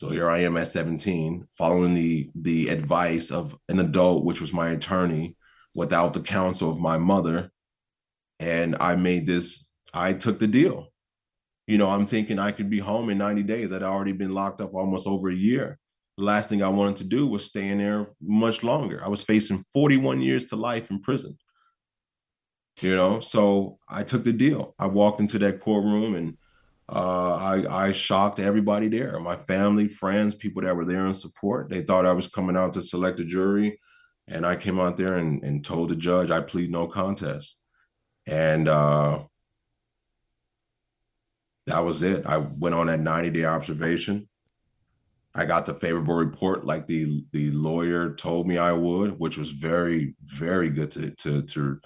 so 0.00 0.08
here 0.08 0.30
I 0.30 0.38
am 0.38 0.56
at 0.56 0.68
17, 0.68 1.46
following 1.58 1.92
the 1.92 2.30
the 2.34 2.68
advice 2.68 3.30
of 3.30 3.54
an 3.68 3.80
adult, 3.80 4.24
which 4.24 4.40
was 4.40 4.50
my 4.50 4.70
attorney, 4.70 5.36
without 5.74 6.14
the 6.14 6.22
counsel 6.22 6.70
of 6.70 6.80
my 6.80 6.96
mother. 6.96 7.50
And 8.38 8.78
I 8.80 8.96
made 8.96 9.26
this, 9.26 9.68
I 9.92 10.14
took 10.14 10.38
the 10.38 10.46
deal. 10.46 10.86
You 11.66 11.76
know, 11.76 11.90
I'm 11.90 12.06
thinking 12.06 12.38
I 12.38 12.50
could 12.50 12.70
be 12.70 12.78
home 12.78 13.10
in 13.10 13.18
90 13.18 13.42
days. 13.42 13.72
I'd 13.72 13.82
already 13.82 14.12
been 14.12 14.32
locked 14.32 14.62
up 14.62 14.72
almost 14.72 15.06
over 15.06 15.28
a 15.28 15.34
year. 15.34 15.78
The 16.20 16.26
last 16.26 16.50
thing 16.50 16.62
I 16.62 16.68
wanted 16.68 16.96
to 16.96 17.04
do 17.04 17.26
was 17.26 17.46
stay 17.46 17.66
in 17.66 17.78
there 17.78 18.10
much 18.20 18.62
longer. 18.62 19.02
I 19.02 19.08
was 19.08 19.22
facing 19.22 19.64
41 19.72 20.20
years 20.20 20.44
to 20.50 20.56
life 20.56 20.90
in 20.90 21.00
prison. 21.00 21.38
You 22.82 22.94
know, 22.94 23.20
so 23.20 23.78
I 23.88 24.02
took 24.02 24.24
the 24.24 24.34
deal. 24.34 24.74
I 24.78 24.84
walked 24.84 25.20
into 25.20 25.38
that 25.38 25.60
courtroom 25.60 26.14
and 26.14 26.36
uh, 26.92 27.36
I, 27.36 27.86
I 27.86 27.92
shocked 27.92 28.38
everybody 28.38 28.88
there 28.88 29.18
my 29.18 29.36
family, 29.36 29.88
friends, 29.88 30.34
people 30.34 30.60
that 30.60 30.76
were 30.76 30.84
there 30.84 31.06
in 31.06 31.14
support. 31.14 31.70
They 31.70 31.80
thought 31.80 32.04
I 32.04 32.12
was 32.12 32.28
coming 32.28 32.56
out 32.56 32.74
to 32.74 32.82
select 32.82 33.18
a 33.20 33.24
jury. 33.24 33.80
And 34.28 34.44
I 34.44 34.56
came 34.56 34.78
out 34.78 34.98
there 34.98 35.16
and, 35.16 35.42
and 35.42 35.64
told 35.64 35.88
the 35.88 35.96
judge 35.96 36.30
I 36.30 36.42
plead 36.42 36.70
no 36.70 36.86
contest. 36.86 37.56
And 38.26 38.68
uh, 38.68 39.20
that 41.66 41.78
was 41.78 42.02
it. 42.02 42.26
I 42.26 42.36
went 42.36 42.74
on 42.74 42.88
that 42.88 43.00
90 43.00 43.30
day 43.30 43.46
observation. 43.46 44.28
I 45.34 45.44
got 45.44 45.66
the 45.66 45.74
favorable 45.74 46.14
report 46.14 46.64
like 46.64 46.86
the 46.86 47.22
the 47.32 47.50
lawyer 47.52 48.14
told 48.14 48.48
me 48.48 48.58
I 48.58 48.72
would, 48.72 49.18
which 49.18 49.38
was 49.38 49.50
very, 49.50 50.14
very 50.22 50.70
good 50.70 50.90
to 50.92 51.10
to 51.12 51.42
to 51.42 51.80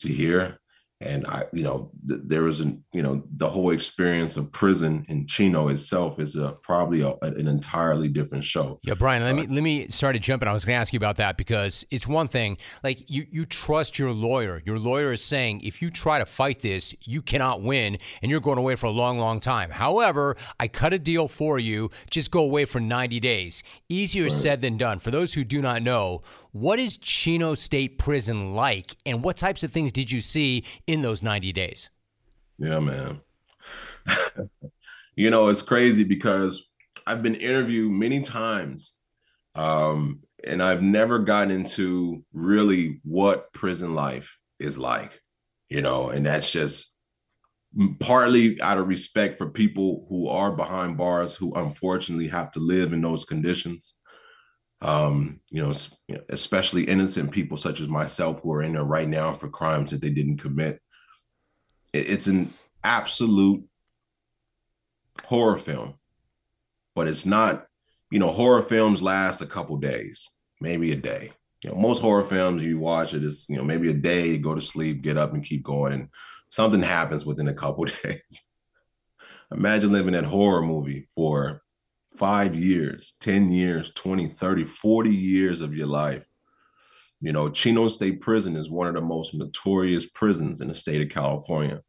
to 0.00 0.08
hear 0.08 0.58
and 1.00 1.26
I, 1.26 1.44
you 1.52 1.62
know, 1.62 1.90
th- 2.08 2.22
there 2.24 2.46
is 2.46 2.60
an, 2.60 2.82
you 2.92 3.02
know, 3.02 3.22
the 3.36 3.50
whole 3.50 3.70
experience 3.70 4.38
of 4.38 4.50
prison 4.50 5.04
in 5.08 5.26
Chino 5.26 5.68
itself 5.68 6.18
is 6.18 6.36
a 6.36 6.52
probably 6.62 7.02
a, 7.02 7.14
an 7.20 7.46
entirely 7.46 8.08
different 8.08 8.44
show. 8.44 8.80
Yeah, 8.82 8.94
Brian, 8.94 9.22
let 9.22 9.32
uh, 9.32 9.34
me 9.34 9.54
let 9.54 9.62
me 9.62 9.88
start 9.88 10.14
to 10.14 10.20
jump 10.20 10.42
in. 10.42 10.48
I 10.48 10.54
was 10.54 10.64
going 10.64 10.76
to 10.76 10.80
ask 10.80 10.94
you 10.94 10.96
about 10.96 11.18
that 11.18 11.36
because 11.36 11.84
it's 11.90 12.06
one 12.06 12.28
thing, 12.28 12.56
like 12.82 13.10
you 13.10 13.26
you 13.30 13.44
trust 13.44 13.98
your 13.98 14.12
lawyer. 14.12 14.62
Your 14.64 14.78
lawyer 14.78 15.12
is 15.12 15.22
saying 15.22 15.60
if 15.60 15.82
you 15.82 15.90
try 15.90 16.18
to 16.18 16.26
fight 16.26 16.60
this, 16.60 16.94
you 17.02 17.20
cannot 17.20 17.60
win, 17.62 17.98
and 18.22 18.30
you're 18.30 18.40
going 18.40 18.58
away 18.58 18.76
for 18.76 18.86
a 18.86 18.90
long, 18.90 19.18
long 19.18 19.38
time. 19.38 19.70
However, 19.70 20.36
I 20.58 20.68
cut 20.68 20.94
a 20.94 20.98
deal 20.98 21.28
for 21.28 21.58
you. 21.58 21.90
Just 22.10 22.30
go 22.30 22.40
away 22.40 22.64
for 22.64 22.80
90 22.80 23.20
days. 23.20 23.62
Easier 23.90 24.24
right. 24.24 24.32
said 24.32 24.62
than 24.62 24.78
done. 24.78 24.98
For 24.98 25.10
those 25.10 25.34
who 25.34 25.44
do 25.44 25.60
not 25.60 25.82
know, 25.82 26.22
what 26.60 26.78
is 26.78 26.96
Chino 26.98 27.54
State 27.54 27.98
Prison 27.98 28.54
like, 28.54 28.96
and 29.04 29.22
what 29.22 29.36
types 29.36 29.62
of 29.62 29.72
things 29.72 29.92
did 29.92 30.10
you 30.10 30.20
see 30.20 30.64
in 30.86 31.02
those 31.02 31.22
90 31.22 31.52
days? 31.52 31.90
Yeah, 32.58 32.80
man. 32.80 33.20
you 35.16 35.30
know, 35.30 35.48
it's 35.48 35.62
crazy 35.62 36.04
because 36.04 36.68
I've 37.06 37.22
been 37.22 37.34
interviewed 37.34 37.92
many 37.92 38.22
times, 38.22 38.94
um, 39.54 40.20
and 40.44 40.62
I've 40.62 40.82
never 40.82 41.18
gotten 41.18 41.50
into 41.50 42.24
really 42.32 43.00
what 43.04 43.52
prison 43.52 43.94
life 43.94 44.38
is 44.58 44.78
like, 44.78 45.20
you 45.68 45.82
know, 45.82 46.08
and 46.08 46.24
that's 46.24 46.50
just 46.50 46.96
partly 48.00 48.60
out 48.62 48.78
of 48.78 48.88
respect 48.88 49.36
for 49.36 49.50
people 49.50 50.06
who 50.08 50.28
are 50.28 50.52
behind 50.52 50.96
bars 50.96 51.36
who 51.36 51.52
unfortunately 51.54 52.28
have 52.28 52.50
to 52.52 52.60
live 52.60 52.94
in 52.94 53.02
those 53.02 53.24
conditions 53.24 53.94
um, 54.82 55.40
you 55.50 55.62
know, 55.62 55.72
especially 56.28 56.84
innocent 56.84 57.30
people 57.30 57.56
such 57.56 57.80
as 57.80 57.88
myself 57.88 58.40
who 58.40 58.52
are 58.52 58.62
in 58.62 58.74
there 58.74 58.84
right 58.84 59.08
now 59.08 59.32
for 59.32 59.48
crimes 59.48 59.90
that 59.90 60.00
they 60.00 60.10
didn't 60.10 60.38
commit. 60.38 60.80
It's 61.92 62.26
an 62.26 62.52
absolute 62.84 63.64
horror 65.24 65.58
film, 65.58 65.94
but 66.94 67.08
it's 67.08 67.24
not, 67.24 67.66
you 68.10 68.18
know, 68.18 68.30
horror 68.30 68.62
films 68.62 69.02
last 69.02 69.40
a 69.40 69.46
couple 69.46 69.76
days, 69.78 70.30
maybe 70.60 70.92
a 70.92 70.96
day. 70.96 71.32
You 71.62 71.70
know, 71.70 71.76
most 71.76 72.02
horror 72.02 72.22
films 72.22 72.62
you 72.62 72.78
watch 72.78 73.14
it 73.14 73.24
is, 73.24 73.46
you 73.48 73.56
know, 73.56 73.64
maybe 73.64 73.90
a 73.90 73.94
day, 73.94 74.36
go 74.36 74.54
to 74.54 74.60
sleep, 74.60 75.02
get 75.02 75.16
up 75.16 75.32
and 75.32 75.44
keep 75.44 75.62
going, 75.62 75.94
and 75.94 76.08
something 76.48 76.82
happens 76.82 77.24
within 77.24 77.48
a 77.48 77.54
couple 77.54 77.84
days. 78.04 78.42
Imagine 79.50 79.92
living 79.92 80.12
that 80.12 80.24
horror 80.24 80.62
movie 80.62 81.06
for 81.14 81.62
five 82.16 82.54
years, 82.54 83.14
10 83.20 83.50
years, 83.50 83.92
20, 83.94 84.28
30, 84.28 84.64
40 84.64 85.10
years 85.10 85.60
of 85.60 85.74
your 85.74 85.86
life. 85.86 86.24
You 87.20 87.32
know, 87.32 87.48
Chino 87.48 87.88
State 87.88 88.20
Prison 88.20 88.56
is 88.56 88.70
one 88.70 88.88
of 88.88 88.94
the 88.94 89.00
most 89.00 89.34
notorious 89.34 90.06
prisons 90.06 90.60
in 90.60 90.68
the 90.68 90.74
state 90.74 91.02
of 91.02 91.08
California, 91.08 91.82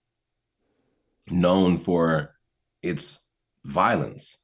known 1.30 1.78
for 1.78 2.36
its 2.82 3.28
violence 3.66 4.44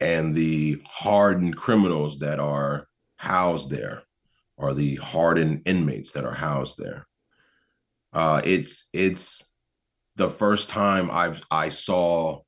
and 0.00 0.34
the 0.34 0.80
hardened 0.86 1.56
criminals 1.56 2.18
that 2.20 2.38
are 2.38 2.88
housed 3.16 3.70
there 3.70 4.02
or 4.56 4.74
the 4.74 4.96
hardened 4.96 5.62
inmates 5.64 6.12
that 6.12 6.24
are 6.24 6.34
housed 6.34 6.78
there. 6.78 7.06
Uh, 8.12 8.40
it's 8.44 8.88
it's 8.92 9.52
the 10.16 10.30
first 10.30 10.68
time 10.68 11.10
I've 11.10 11.40
I 11.50 11.70
saw 11.70 12.42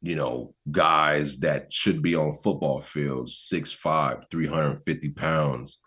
you 0.00 0.14
know, 0.14 0.54
guys 0.70 1.40
that 1.40 1.72
should 1.72 2.02
be 2.02 2.14
on 2.14 2.36
football 2.36 2.80
fields, 2.80 3.48
6'5, 3.52 4.30
350 4.30 5.10
pounds, 5.10 5.78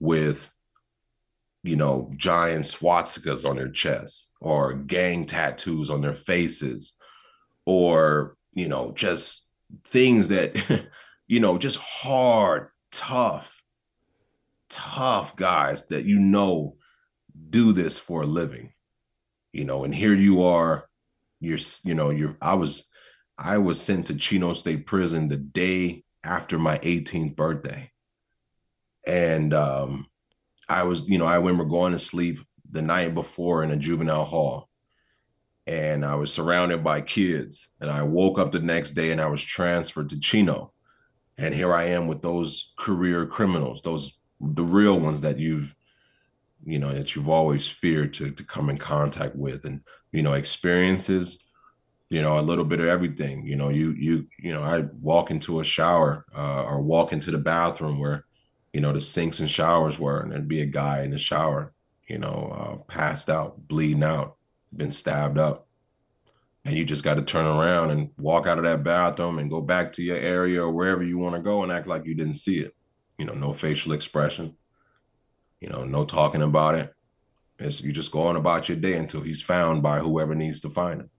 with, 0.00 0.50
you 1.62 1.76
know, 1.76 2.10
giant 2.16 2.64
swastikas 2.64 3.48
on 3.48 3.56
their 3.56 3.70
chests 3.70 4.30
or 4.40 4.74
gang 4.74 5.24
tattoos 5.24 5.90
on 5.90 6.00
their 6.00 6.14
faces 6.14 6.94
or, 7.64 8.36
you 8.52 8.66
know, 8.66 8.92
just 8.96 9.48
things 9.84 10.28
that, 10.30 10.56
you 11.28 11.38
know, 11.38 11.56
just 11.56 11.78
hard, 11.78 12.68
tough, 12.90 13.62
tough 14.68 15.36
guys 15.36 15.86
that 15.86 16.04
you 16.04 16.18
know 16.18 16.74
do 17.50 17.72
this 17.72 17.96
for 17.96 18.22
a 18.22 18.26
living, 18.26 18.72
you 19.52 19.64
know, 19.64 19.84
and 19.84 19.94
here 19.94 20.14
you 20.14 20.42
are, 20.42 20.88
you're, 21.38 21.58
you 21.84 21.94
know, 21.94 22.10
you're, 22.10 22.36
I 22.42 22.54
was, 22.54 22.90
I 23.42 23.58
was 23.58 23.80
sent 23.80 24.06
to 24.06 24.14
Chino 24.14 24.52
State 24.52 24.86
Prison 24.86 25.28
the 25.28 25.36
day 25.36 26.04
after 26.22 26.58
my 26.58 26.78
18th 26.78 27.34
birthday. 27.34 27.90
And 29.04 29.52
um, 29.52 30.06
I 30.68 30.84
was, 30.84 31.08
you 31.08 31.18
know, 31.18 31.26
I 31.26 31.36
remember 31.36 31.64
going 31.64 31.92
to 31.92 31.98
sleep 31.98 32.38
the 32.70 32.82
night 32.82 33.14
before 33.14 33.64
in 33.64 33.72
a 33.72 33.76
juvenile 33.76 34.24
hall. 34.24 34.68
And 35.66 36.04
I 36.04 36.14
was 36.14 36.32
surrounded 36.32 36.84
by 36.84 37.00
kids. 37.00 37.70
And 37.80 37.90
I 37.90 38.04
woke 38.04 38.38
up 38.38 38.52
the 38.52 38.60
next 38.60 38.92
day 38.92 39.10
and 39.10 39.20
I 39.20 39.26
was 39.26 39.42
transferred 39.42 40.10
to 40.10 40.20
Chino. 40.20 40.72
And 41.36 41.52
here 41.52 41.74
I 41.74 41.86
am 41.86 42.06
with 42.06 42.22
those 42.22 42.72
career 42.78 43.26
criminals, 43.26 43.82
those 43.82 44.20
the 44.40 44.64
real 44.64 44.98
ones 45.00 45.20
that 45.22 45.38
you've, 45.38 45.74
you 46.64 46.78
know, 46.78 46.94
that 46.94 47.16
you've 47.16 47.28
always 47.28 47.66
feared 47.66 48.12
to 48.14 48.30
to 48.30 48.44
come 48.44 48.70
in 48.70 48.78
contact 48.78 49.34
with. 49.34 49.64
And, 49.64 49.80
you 50.12 50.22
know, 50.22 50.34
experiences 50.34 51.42
you 52.12 52.20
know, 52.20 52.38
a 52.38 52.40
little 52.40 52.66
bit 52.66 52.78
of 52.78 52.86
everything. 52.86 53.46
You 53.46 53.56
know, 53.56 53.70
you 53.70 53.92
you 53.92 54.28
you 54.38 54.52
know, 54.52 54.62
I 54.62 54.82
walk 55.00 55.30
into 55.30 55.60
a 55.60 55.64
shower 55.64 56.26
uh, 56.36 56.64
or 56.64 56.82
walk 56.82 57.10
into 57.10 57.30
the 57.30 57.38
bathroom 57.38 57.98
where, 57.98 58.26
you 58.74 58.82
know, 58.82 58.92
the 58.92 59.00
sinks 59.00 59.40
and 59.40 59.50
showers 59.50 59.98
were, 59.98 60.20
and 60.20 60.30
there'd 60.30 60.46
be 60.46 60.60
a 60.60 60.66
guy 60.66 61.04
in 61.04 61.10
the 61.10 61.16
shower, 61.16 61.72
you 62.06 62.18
know, 62.18 62.52
uh, 62.54 62.92
passed 62.92 63.30
out, 63.30 63.66
bleeding 63.66 64.02
out, 64.02 64.36
been 64.76 64.90
stabbed 64.90 65.38
up, 65.38 65.66
and 66.66 66.76
you 66.76 66.84
just 66.84 67.02
got 67.02 67.14
to 67.14 67.22
turn 67.22 67.46
around 67.46 67.92
and 67.92 68.10
walk 68.18 68.46
out 68.46 68.58
of 68.58 68.64
that 68.64 68.84
bathroom 68.84 69.38
and 69.38 69.48
go 69.48 69.62
back 69.62 69.94
to 69.94 70.02
your 70.02 70.18
area 70.18 70.62
or 70.62 70.70
wherever 70.70 71.02
you 71.02 71.16
want 71.16 71.34
to 71.34 71.40
go 71.40 71.62
and 71.62 71.72
act 71.72 71.86
like 71.86 72.04
you 72.04 72.14
didn't 72.14 72.34
see 72.34 72.58
it. 72.58 72.74
You 73.16 73.24
know, 73.24 73.34
no 73.34 73.54
facial 73.54 73.94
expression. 73.94 74.54
You 75.62 75.70
know, 75.70 75.84
no 75.84 76.04
talking 76.04 76.42
about 76.42 76.74
it. 76.74 76.92
It's 77.58 77.80
you 77.82 77.90
just 77.90 78.12
going 78.12 78.36
about 78.36 78.68
your 78.68 78.76
day 78.76 78.98
until 78.98 79.22
he's 79.22 79.40
found 79.40 79.82
by 79.82 80.00
whoever 80.00 80.34
needs 80.34 80.60
to 80.60 80.68
find 80.68 81.00
him. 81.00 81.10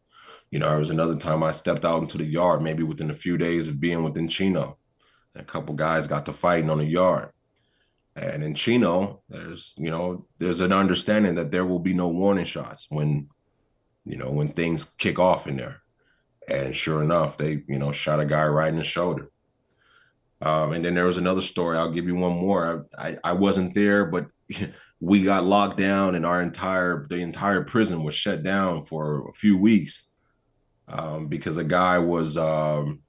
You 0.54 0.60
know, 0.60 0.70
there 0.70 0.78
was 0.78 0.92
another 0.92 1.16
time 1.16 1.42
I 1.42 1.52
stepped 1.52 1.84
out 1.84 2.04
into 2.04 2.20
the 2.20 2.26
yard, 2.26 2.62
maybe 2.62 2.84
within 2.84 3.10
a 3.10 3.16
few 3.16 3.40
days 3.40 3.68
of 3.68 3.80
being 3.80 4.04
within 4.04 4.28
Chino. 4.28 4.78
A 5.34 5.42
couple 5.42 5.74
guys 5.74 6.06
got 6.06 6.28
to 6.28 6.32
fighting 6.32 6.70
on 6.70 6.78
the 6.78 6.86
yard. 6.86 7.30
And 8.16 8.44
in 8.44 8.54
Chino, 8.54 9.24
there's, 9.30 9.74
you 9.78 9.90
know, 9.90 10.28
there's 10.38 10.60
an 10.60 10.72
understanding 10.72 11.34
that 11.36 11.50
there 11.50 11.66
will 11.66 11.80
be 11.80 11.96
no 11.96 12.08
warning 12.10 12.46
shots 12.46 12.86
when, 12.92 13.30
you 14.06 14.16
know, 14.16 14.30
when 14.30 14.50
things 14.50 14.86
kick 14.86 15.18
off 15.18 15.48
in 15.48 15.58
there. 15.58 15.82
And 16.48 16.76
sure 16.76 17.02
enough, 17.02 17.36
they, 17.36 17.64
you 17.68 17.80
know, 17.80 17.92
shot 17.92 18.20
a 18.20 18.26
guy 18.26 18.46
right 18.46 18.70
in 18.72 18.78
the 18.78 18.84
shoulder. 18.84 19.32
Um, 20.40 20.74
and 20.74 20.86
then 20.86 20.94
there 20.94 21.08
was 21.08 21.18
another 21.18 21.42
story. 21.42 21.80
I'll 21.80 21.92
give 21.92 22.06
you 22.06 22.16
one 22.16 22.34
more. 22.34 22.86
I, 22.96 23.08
I, 23.08 23.18
I 23.24 23.34
wasn't 23.34 23.74
there, 23.74 24.06
but 24.06 24.28
we 25.00 25.24
got 25.24 25.46
locked 25.46 25.78
down 25.78 26.14
and 26.14 26.28
our 26.28 26.44
entire 26.44 27.08
the 27.10 27.18
entire 27.18 27.64
prison 27.64 28.04
was 28.04 28.14
shut 28.14 28.44
down 28.44 28.86
for 28.86 29.28
a 29.30 29.34
few 29.34 29.58
weeks 29.58 30.10
um, 30.88 31.28
because 31.28 31.58
a 31.58 31.64
guy 31.64 31.98
was 31.98 32.38
um, 32.38 33.00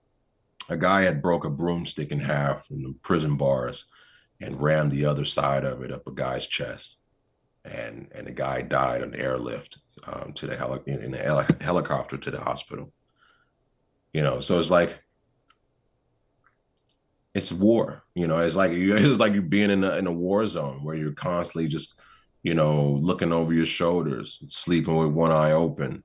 a 0.68 0.76
guy 0.76 1.02
had 1.02 1.22
broke 1.22 1.44
a 1.44 1.50
broomstick 1.50 2.10
in 2.10 2.20
half 2.20 2.66
in 2.70 2.82
the 2.82 2.94
prison 3.02 3.36
bars 3.36 3.84
and 4.40 4.60
rammed 4.60 4.92
the 4.92 5.04
other 5.04 5.24
side 5.24 5.64
of 5.64 5.82
it 5.82 5.92
up 5.92 6.06
a 6.06 6.12
guy's 6.12 6.46
chest, 6.46 6.98
and 7.64 8.08
and 8.14 8.26
the 8.26 8.32
guy 8.32 8.62
died 8.62 9.02
on 9.02 9.14
airlift 9.14 9.78
um, 10.06 10.32
to 10.34 10.46
the 10.46 10.56
heli- 10.56 10.82
in 10.86 11.12
heli- 11.12 11.46
helicopter 11.60 12.16
to 12.16 12.30
the 12.30 12.40
hospital. 12.40 12.92
You 14.12 14.22
know, 14.22 14.40
so 14.40 14.60
it's 14.60 14.70
like 14.70 15.00
it's 17.34 17.52
war. 17.52 18.04
You 18.14 18.28
know, 18.28 18.38
it's 18.38 18.56
like 18.56 18.70
it's 18.74 19.18
like 19.18 19.34
you 19.34 19.42
being 19.42 19.70
in 19.70 19.84
a 19.84 19.96
in 19.96 20.06
a 20.06 20.12
war 20.12 20.46
zone 20.46 20.84
where 20.84 20.96
you're 20.96 21.12
constantly 21.12 21.68
just 21.68 22.00
you 22.42 22.54
know 22.54 22.98
looking 23.02 23.32
over 23.32 23.52
your 23.52 23.66
shoulders, 23.66 24.42
sleeping 24.46 24.96
with 24.96 25.12
one 25.12 25.32
eye 25.32 25.52
open 25.52 26.04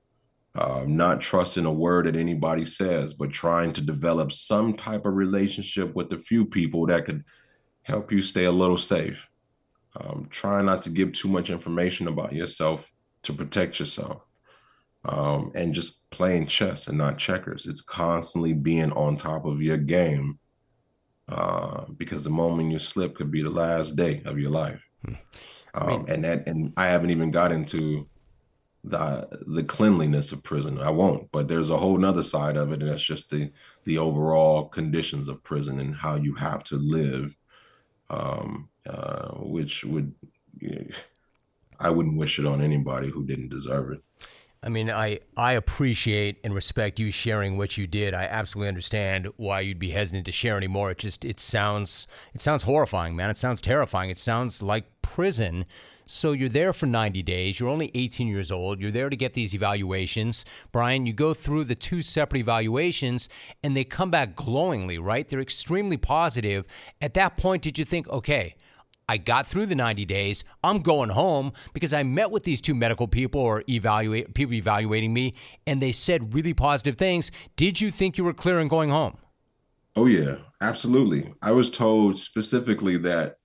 uh, 0.54 0.84
not 0.86 1.20
trusting 1.20 1.64
a 1.64 1.72
word 1.72 2.06
that 2.06 2.16
anybody 2.16 2.64
says, 2.64 3.14
but 3.14 3.30
trying 3.30 3.72
to 3.72 3.80
develop 3.80 4.32
some 4.32 4.74
type 4.74 5.06
of 5.06 5.14
relationship 5.14 5.94
with 5.94 6.12
a 6.12 6.18
few 6.18 6.44
people 6.44 6.86
that 6.86 7.04
could 7.04 7.24
help 7.82 8.10
you 8.10 8.20
stay 8.20 8.44
a 8.44 8.50
little 8.50 8.76
safe. 8.76 9.28
Um, 9.96 10.26
try 10.30 10.60
not 10.62 10.82
to 10.82 10.90
give 10.90 11.12
too 11.12 11.28
much 11.28 11.50
information 11.50 12.08
about 12.08 12.32
yourself 12.32 12.90
to 13.22 13.32
protect 13.32 13.78
yourself. 13.78 14.22
Um, 15.04 15.50
and 15.54 15.72
just 15.72 16.10
playing 16.10 16.46
chess 16.46 16.88
and 16.88 16.98
not 16.98 17.16
checkers. 17.16 17.64
It's 17.64 17.80
constantly 17.80 18.52
being 18.52 18.92
on 18.92 19.16
top 19.16 19.46
of 19.46 19.62
your 19.62 19.78
game 19.78 20.38
uh, 21.26 21.86
because 21.96 22.24
the 22.24 22.30
moment 22.30 22.70
you 22.70 22.78
slip 22.78 23.14
could 23.14 23.30
be 23.30 23.42
the 23.42 23.50
last 23.50 23.96
day 23.96 24.20
of 24.26 24.38
your 24.38 24.50
life. 24.50 24.82
Hmm. 25.06 25.14
Um, 25.72 25.82
I 25.82 25.86
mean, 25.86 26.04
and 26.08 26.24
that, 26.24 26.46
and 26.46 26.72
I 26.76 26.88
haven't 26.88 27.10
even 27.10 27.30
got 27.30 27.50
into 27.50 28.09
the 28.82 29.28
the 29.46 29.64
cleanliness 29.64 30.32
of 30.32 30.42
prison. 30.42 30.78
I 30.78 30.90
won't, 30.90 31.30
but 31.32 31.48
there's 31.48 31.70
a 31.70 31.78
whole 31.78 31.98
nother 31.98 32.22
side 32.22 32.56
of 32.56 32.72
it, 32.72 32.82
and 32.82 32.90
that's 32.90 33.02
just 33.02 33.30
the 33.30 33.52
the 33.84 33.98
overall 33.98 34.68
conditions 34.68 35.28
of 35.28 35.42
prison 35.42 35.78
and 35.80 35.94
how 35.94 36.16
you 36.16 36.34
have 36.34 36.64
to 36.64 36.76
live, 36.76 37.36
um, 38.08 38.68
uh, 38.86 39.32
which 39.36 39.84
would 39.84 40.14
you 40.58 40.70
know, 40.70 40.86
I 41.78 41.90
wouldn't 41.90 42.18
wish 42.18 42.38
it 42.38 42.46
on 42.46 42.60
anybody 42.60 43.10
who 43.10 43.24
didn't 43.24 43.50
deserve 43.50 43.92
it. 43.92 44.02
I 44.62 44.68
mean, 44.68 44.90
I, 44.90 45.20
I 45.38 45.52
appreciate 45.52 46.38
and 46.44 46.54
respect 46.54 47.00
you 47.00 47.10
sharing 47.10 47.56
what 47.56 47.78
you 47.78 47.86
did. 47.86 48.12
I 48.12 48.24
absolutely 48.24 48.68
understand 48.68 49.28
why 49.36 49.60
you'd 49.60 49.78
be 49.78 49.90
hesitant 49.90 50.26
to 50.26 50.32
share 50.32 50.58
anymore. 50.58 50.90
It 50.90 50.98
just 50.98 51.24
it 51.24 51.40
sounds 51.40 52.06
it 52.34 52.42
sounds 52.42 52.62
horrifying, 52.62 53.16
man. 53.16 53.30
It 53.30 53.38
sounds 53.38 53.62
terrifying. 53.62 54.10
It 54.10 54.18
sounds 54.18 54.62
like 54.62 54.84
prison 55.00 55.64
so 56.10 56.32
you're 56.32 56.48
there 56.48 56.72
for 56.72 56.86
90 56.86 57.22
days. 57.22 57.60
You're 57.60 57.68
only 57.68 57.90
18 57.94 58.26
years 58.26 58.50
old. 58.50 58.80
You're 58.80 58.90
there 58.90 59.08
to 59.08 59.16
get 59.16 59.34
these 59.34 59.54
evaluations. 59.54 60.44
Brian, 60.72 61.06
you 61.06 61.12
go 61.12 61.32
through 61.32 61.64
the 61.64 61.74
two 61.74 62.02
separate 62.02 62.40
evaluations 62.40 63.28
and 63.62 63.76
they 63.76 63.84
come 63.84 64.10
back 64.10 64.34
glowingly, 64.34 64.98
right? 64.98 65.26
They're 65.26 65.40
extremely 65.40 65.96
positive. 65.96 66.64
At 67.00 67.14
that 67.14 67.36
point, 67.36 67.62
did 67.62 67.78
you 67.78 67.84
think, 67.84 68.08
okay, 68.08 68.56
I 69.08 69.16
got 69.16 69.46
through 69.46 69.66
the 69.66 69.74
90 69.74 70.04
days. 70.04 70.44
I'm 70.62 70.82
going 70.82 71.10
home 71.10 71.52
because 71.72 71.92
I 71.92 72.04
met 72.04 72.30
with 72.30 72.44
these 72.44 72.60
two 72.60 72.76
medical 72.76 73.08
people 73.08 73.40
or 73.40 73.64
evaluate 73.68 74.34
people 74.34 74.54
evaluating 74.54 75.12
me 75.12 75.34
and 75.66 75.82
they 75.82 75.90
said 75.90 76.32
really 76.32 76.54
positive 76.54 76.96
things. 76.96 77.32
Did 77.56 77.80
you 77.80 77.90
think 77.90 78.18
you 78.18 78.24
were 78.24 78.32
clear 78.32 78.60
in 78.60 78.68
going 78.68 78.90
home? 78.90 79.16
Oh 79.96 80.06
yeah, 80.06 80.36
absolutely. 80.60 81.34
I 81.42 81.50
was 81.50 81.72
told 81.72 82.18
specifically 82.18 82.96
that 82.98 83.39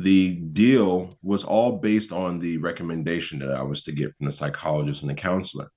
the 0.00 0.30
deal 0.30 1.18
was 1.22 1.44
all 1.44 1.72
based 1.72 2.10
on 2.10 2.38
the 2.38 2.56
recommendation 2.56 3.38
that 3.40 3.52
I 3.52 3.62
was 3.62 3.82
to 3.82 3.92
get 3.92 4.14
from 4.16 4.26
the 4.26 4.32
psychologist 4.32 5.02
and 5.02 5.10
the 5.10 5.14
counselor. 5.14 5.70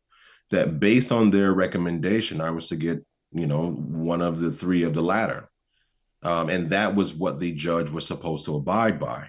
That 0.51 0.79
based 0.79 1.11
on 1.11 1.29
their 1.29 1.53
recommendation, 1.53 2.39
I 2.39 2.51
was 2.51 2.69
to 2.69 2.77
get, 2.77 3.03
you 3.33 3.47
know, 3.47 3.71
one 3.71 4.21
of 4.21 4.39
the 4.39 4.51
three 4.51 4.83
of 4.83 4.93
the 4.93 5.01
latter. 5.01 5.49
Um, 6.21 6.49
and 6.49 6.69
that 6.69 6.95
was 6.95 7.13
what 7.13 7.39
the 7.41 7.51
judge 7.51 7.89
was 7.89 8.07
supposed 8.07 8.45
to 8.45 8.55
abide 8.55 8.97
by. 8.97 9.27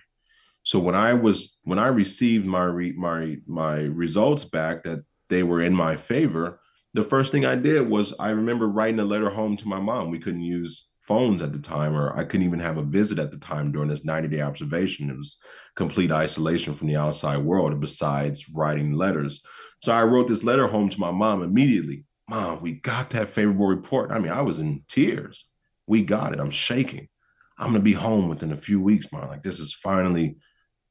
So 0.63 0.79
when 0.79 0.95
I 0.95 1.15
was 1.15 1.59
when 1.65 1.79
I 1.79 1.89
received 1.89 2.47
my 2.47 2.65
re, 2.65 2.93
my 2.93 3.39
my 3.47 3.81
results 3.81 4.45
back 4.45 4.85
that 4.85 5.05
they 5.29 5.43
were 5.43 5.61
in 5.61 5.75
my 5.75 5.97
favor, 5.97 6.61
the 6.93 7.03
first 7.03 7.33
thing 7.33 7.45
I 7.45 7.57
did 7.57 7.89
was 7.89 8.15
I 8.21 8.31
remember 8.31 8.69
writing 8.69 9.01
a 9.01 9.05
letter 9.05 9.31
home 9.31 9.57
to 9.57 9.69
my 9.69 9.81
mom. 9.81 10.11
We 10.11 10.21
couldn't 10.21 10.43
use 10.43 10.89
phones 11.07 11.43
at 11.43 11.53
the 11.53 11.59
time, 11.59 11.95
or 11.95 12.17
I 12.17 12.25
couldn't 12.25 12.47
even 12.47 12.61
have 12.61 12.77
a 12.77 12.83
visit 12.83 13.19
at 13.19 13.31
the 13.31 13.39
time 13.39 13.73
during 13.73 13.89
this 13.89 14.05
90 14.05 14.29
day 14.29 14.41
observation. 14.41 15.11
It 15.11 15.17
was 15.17 15.37
complete 15.77 16.11
isolation 16.11 16.75
from 16.75 16.89
the 16.89 16.97
outside 16.97 17.39
world, 17.39 17.79
besides 17.81 18.49
writing 18.49 18.93
letters. 18.93 19.43
So 19.83 19.93
I 19.93 20.05
wrote 20.05 20.29
this 20.29 20.45
letter 20.45 20.67
home 20.67 20.89
to 20.89 21.01
my 21.01 21.11
mom 21.11 21.43
immediately. 21.43 22.05
Mom, 22.29 22.63
we 22.63 22.73
got 22.73 23.11
that 23.11 23.29
favorable 23.29 23.67
report. 23.67 24.11
I 24.11 24.19
mean, 24.19 24.33
I 24.33 24.41
was 24.41 24.59
in 24.59 24.83
tears. 24.89 25.47
We 25.87 26.03
got 26.03 26.33
it. 26.33 26.41
I'm 26.41 26.51
shaking. 26.51 27.09
I'm 27.59 27.69
gonna 27.69 27.81
be 27.81 27.93
home 27.93 28.29
within 28.29 28.53
a 28.53 28.57
few 28.57 28.81
weeks, 28.81 29.13
mom. 29.13 29.29
Like 29.29 29.43
this 29.43 29.61
is 29.61 29.75
finally, 29.75 30.37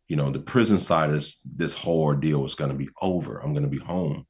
you 0.07 0.15
know, 0.15 0.29
the 0.29 0.39
prison 0.39 0.79
side 0.79 1.09
of 1.09 1.15
this, 1.15 1.41
this 1.41 1.73
whole 1.73 2.01
ordeal 2.01 2.45
is 2.45 2.55
gonna 2.55 2.75
be 2.75 2.89
over. 3.01 3.39
I'm 3.39 3.53
gonna 3.53 3.67
be 3.67 3.79
home. 3.79 4.27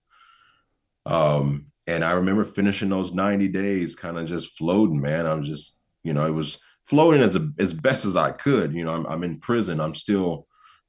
Um, 1.05 1.72
and 1.87 2.03
I 2.03 2.11
remember 2.11 2.43
finishing 2.43 2.89
those 2.89 3.13
90 3.13 3.49
days 3.49 3.95
kind 3.95 4.17
of 4.17 4.27
just 4.27 4.57
floating, 4.57 5.01
man. 5.01 5.25
I 5.25 5.33
was 5.33 5.47
just, 5.47 5.79
you 6.03 6.13
know, 6.13 6.25
it 6.25 6.31
was 6.31 6.57
floating 6.83 7.21
as 7.21 7.35
a, 7.35 7.49
as 7.59 7.73
best 7.73 8.05
as 8.05 8.15
I 8.15 8.31
could. 8.31 8.73
You 8.73 8.85
know, 8.85 8.93
I'm, 8.93 9.05
I'm 9.05 9.23
in 9.23 9.39
prison. 9.39 9.79
I'm 9.79 9.95
still 9.95 10.47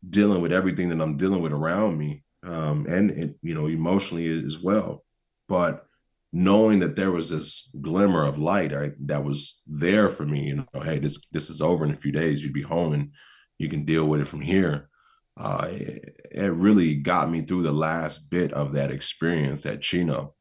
dealing 0.09 0.40
with 0.40 0.53
everything 0.53 0.88
that 0.90 1.01
I'm 1.01 1.16
dealing 1.16 1.42
with 1.42 1.53
around 1.53 1.99
me, 1.99 2.22
um, 2.45 2.86
and 2.88 3.11
it, 3.11 3.36
you 3.42 3.55
know, 3.55 3.66
emotionally 3.66 4.45
as 4.45 4.59
well. 4.59 5.05
But 5.49 5.86
knowing 6.32 6.80
that 6.80 6.97
there 6.97 7.11
was 7.11 7.30
this 7.30 7.70
glimmer 7.80 8.24
of 8.24 8.38
light 8.38 8.72
right, 8.72 8.92
that 9.07 9.24
was 9.24 9.61
there 9.66 10.09
for 10.09 10.24
me, 10.24 10.49
you 10.49 10.57
know, 10.57 10.80
hey, 10.80 10.99
this 10.99 11.26
this 11.32 11.51
is 11.51 11.61
over 11.61 11.84
in 11.84 11.92
a 11.92 11.97
few 11.97 12.12
days. 12.12 12.42
You'd 12.42 12.53
be 12.53 12.62
home 12.62 12.92
and 12.92 13.11
you 13.59 13.68
can 13.68 13.84
deal 13.84 14.07
with 14.07 14.20
it 14.20 14.28
from 14.28 14.42
here. 14.42 14.88
Uh, 15.36 15.68
it, 15.70 16.16
it 16.30 16.53
really 16.53 16.95
got 16.95 17.28
me 17.28 17.40
through 17.40 17.62
the 17.62 17.72
last 17.72 18.30
bit 18.30 18.53
of 18.53 18.72
that 18.74 18.92
experience 18.92 19.66
at 19.66 19.80
Chino 19.80 20.34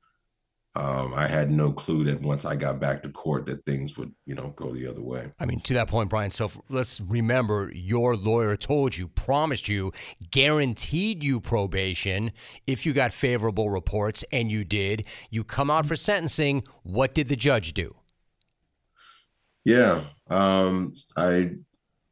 um, 0.75 1.13
I 1.13 1.27
had 1.27 1.51
no 1.51 1.71
clue 1.71 2.03
that 2.05 2.21
once 2.21 2.45
I 2.45 2.55
got 2.55 2.79
back 2.79 3.03
to 3.03 3.09
court 3.09 3.45
that 3.45 3.63
things 3.65 3.95
would, 3.97 4.11
you 4.25 4.33
know, 4.33 4.53
go 4.55 4.71
the 4.73 4.87
other 4.87 5.01
way. 5.01 5.31
I 5.39 5.45
mean, 5.45 5.59
to 5.61 5.73
that 5.75 5.87
point, 5.87 6.09
Brian. 6.09 6.31
So 6.31 6.49
let's 6.69 6.99
remember, 7.01 7.71
your 7.75 8.15
lawyer 8.15 8.55
told 8.55 8.97
you, 8.97 9.07
promised 9.07 9.67
you, 9.67 9.91
guaranteed 10.31 11.23
you 11.23 11.39
probation 11.39 12.31
if 12.65 12.85
you 12.85 12.93
got 12.93 13.13
favorable 13.13 13.69
reports, 13.69 14.25
and 14.31 14.49
you 14.49 14.63
did. 14.63 15.05
You 15.29 15.43
come 15.43 15.69
out 15.69 15.85
for 15.85 15.95
sentencing. 15.95 16.63
What 16.81 17.13
did 17.13 17.27
the 17.27 17.35
judge 17.35 17.73
do? 17.73 17.95
Yeah, 19.65 20.05
um, 20.29 20.93
I 21.15 21.51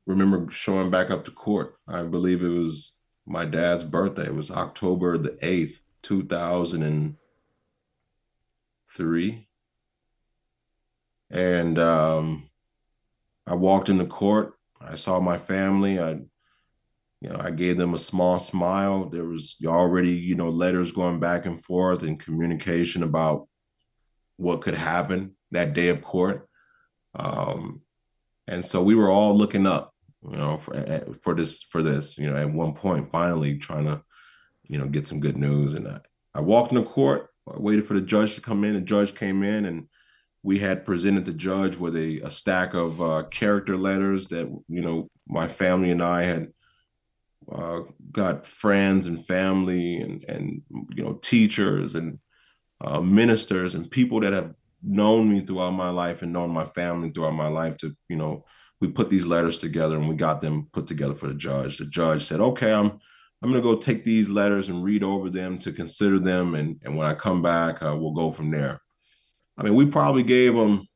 remember 0.06 0.52
showing 0.52 0.90
back 0.90 1.10
up 1.10 1.26
to 1.26 1.32
court. 1.32 1.76
I 1.88 2.04
believe 2.04 2.44
it 2.44 2.48
was 2.48 2.96
my 3.26 3.46
dad's 3.46 3.84
birthday. 3.84 4.28
It 4.28 4.36
was 4.36 4.52
October 4.52 5.18
the 5.18 5.38
eighth, 5.42 5.82
two 6.04 6.24
thousand 6.26 6.84
and 6.84 7.18
three. 8.96 9.48
And 11.30 11.80
um, 11.80 12.50
I 13.48 13.56
walked 13.56 13.90
into 13.90 14.06
court. 14.06 14.54
I 14.82 14.96
saw 14.96 15.20
my 15.20 15.38
family. 15.38 16.00
I, 16.00 16.20
you 17.22 17.30
know, 17.30 17.38
I 17.40 17.52
gave 17.52 17.78
them 17.78 17.94
a 17.94 18.00
small 18.00 18.40
smile. 18.40 19.06
There 19.10 19.26
was 19.26 19.56
already, 19.66 20.12
you 20.12 20.36
know, 20.36 20.50
letters 20.50 20.92
going 20.92 21.20
back 21.20 21.46
and 21.46 21.64
forth 21.64 22.04
and 22.04 22.20
communication 22.20 23.04
about 23.04 23.48
what 24.38 24.62
could 24.62 24.76
happen 24.76 25.36
that 25.52 25.74
day 25.74 25.90
of 25.90 26.02
court. 26.02 26.50
Um, 27.14 27.82
and 28.48 28.66
so 28.66 28.82
we 28.82 28.96
were 28.96 29.10
all 29.10 29.38
looking 29.38 29.68
up, 29.68 29.94
you 30.30 30.36
know, 30.36 30.58
for 30.58 31.06
for 31.22 31.36
this 31.36 31.64
for 31.64 31.84
this, 31.84 32.18
you 32.18 32.30
know, 32.30 32.38
at 32.38 32.52
one 32.52 32.74
point, 32.74 33.12
finally 33.12 33.58
trying 33.58 33.86
to, 33.86 34.02
you 34.64 34.78
know, 34.78 34.88
get 34.88 35.08
some 35.08 35.20
good 35.20 35.38
news. 35.38 35.76
And 35.76 35.88
I, 35.88 36.00
I 36.34 36.42
walked 36.42 36.72
into 36.72 36.90
court 36.90 37.31
I 37.48 37.58
waited 37.58 37.86
for 37.86 37.94
the 37.94 38.02
judge 38.02 38.36
to 38.36 38.42
come 38.42 38.64
in. 38.64 38.74
The 38.74 38.82
judge 38.82 39.16
came 39.16 39.44
in, 39.44 39.66
and 39.66 39.88
we 40.44 40.60
had 40.60 40.86
presented 40.86 41.26
the 41.26 41.34
judge 41.34 41.78
with 41.78 41.96
a, 41.96 42.20
a 42.20 42.32
stack 42.32 42.74
of 42.74 43.02
uh, 43.02 43.24
character 43.32 43.78
letters 43.78 44.28
that 44.28 44.48
you 44.68 44.82
know 44.82 45.10
my 45.28 45.48
family 45.48 45.92
and 45.92 46.02
I 46.02 46.24
had 46.24 46.52
uh, 47.52 47.82
got 48.12 48.46
friends 48.46 49.08
and 49.08 49.26
family 49.26 49.98
and 49.98 50.24
and 50.26 50.62
you 50.96 51.04
know 51.04 51.14
teachers 51.14 51.96
and 51.96 52.20
uh, 52.82 53.02
ministers 53.02 53.76
and 53.76 53.90
people 53.90 54.20
that 54.22 54.34
have 54.34 54.56
known 54.84 55.32
me 55.32 55.42
throughout 55.42 55.72
my 55.72 55.90
life 55.90 56.24
and 56.24 56.34
known 56.34 56.50
my 56.50 56.66
family 56.66 57.12
throughout 57.12 57.36
my 57.36 57.48
life 57.48 57.78
to 57.78 57.96
you 58.10 58.16
know 58.16 58.44
we 58.80 58.88
put 58.88 59.12
these 59.12 59.28
letters 59.28 59.60
together 59.60 59.96
and 59.96 60.10
we 60.10 60.16
got 60.16 60.42
them 60.42 60.68
put 60.74 60.88
together 60.88 61.14
for 61.14 61.28
the 61.28 61.36
judge. 61.36 61.78
The 61.78 61.86
judge 61.86 62.24
said, 62.24 62.40
"Okay, 62.40 62.74
I'm 62.74 63.00
I'm 63.42 63.52
going 63.52 63.62
to 63.62 63.68
go 63.68 63.76
take 63.76 64.04
these 64.04 64.30
letters 64.30 64.70
and 64.70 64.84
read 64.84 65.04
over 65.04 65.30
them 65.30 65.58
to 65.60 65.72
consider 65.72 66.20
them. 66.20 66.56
And, 66.56 66.80
and 66.84 66.96
when 66.96 67.08
I 67.08 67.16
come 67.16 67.42
back, 67.42 67.82
uh, 67.82 67.96
we'll 67.98 68.12
go 68.12 68.32
from 68.32 68.52
there. 68.52 68.82
I 69.58 69.64
mean, 69.64 69.76
we 69.76 69.88
probably 69.88 70.24
gave 70.24 70.54
him 70.54 70.88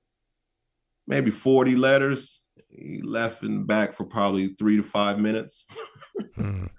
maybe 1.08 1.32
40 1.32 1.76
letters. 1.76 2.42
He 2.70 3.02
left 3.02 3.44
in 3.44 3.66
back 3.66 3.94
for 3.94 4.04
probably 4.06 4.50
three 4.60 4.78
to 4.78 4.84
five 4.84 5.20
minutes. 5.20 5.66
hmm. 6.36 6.66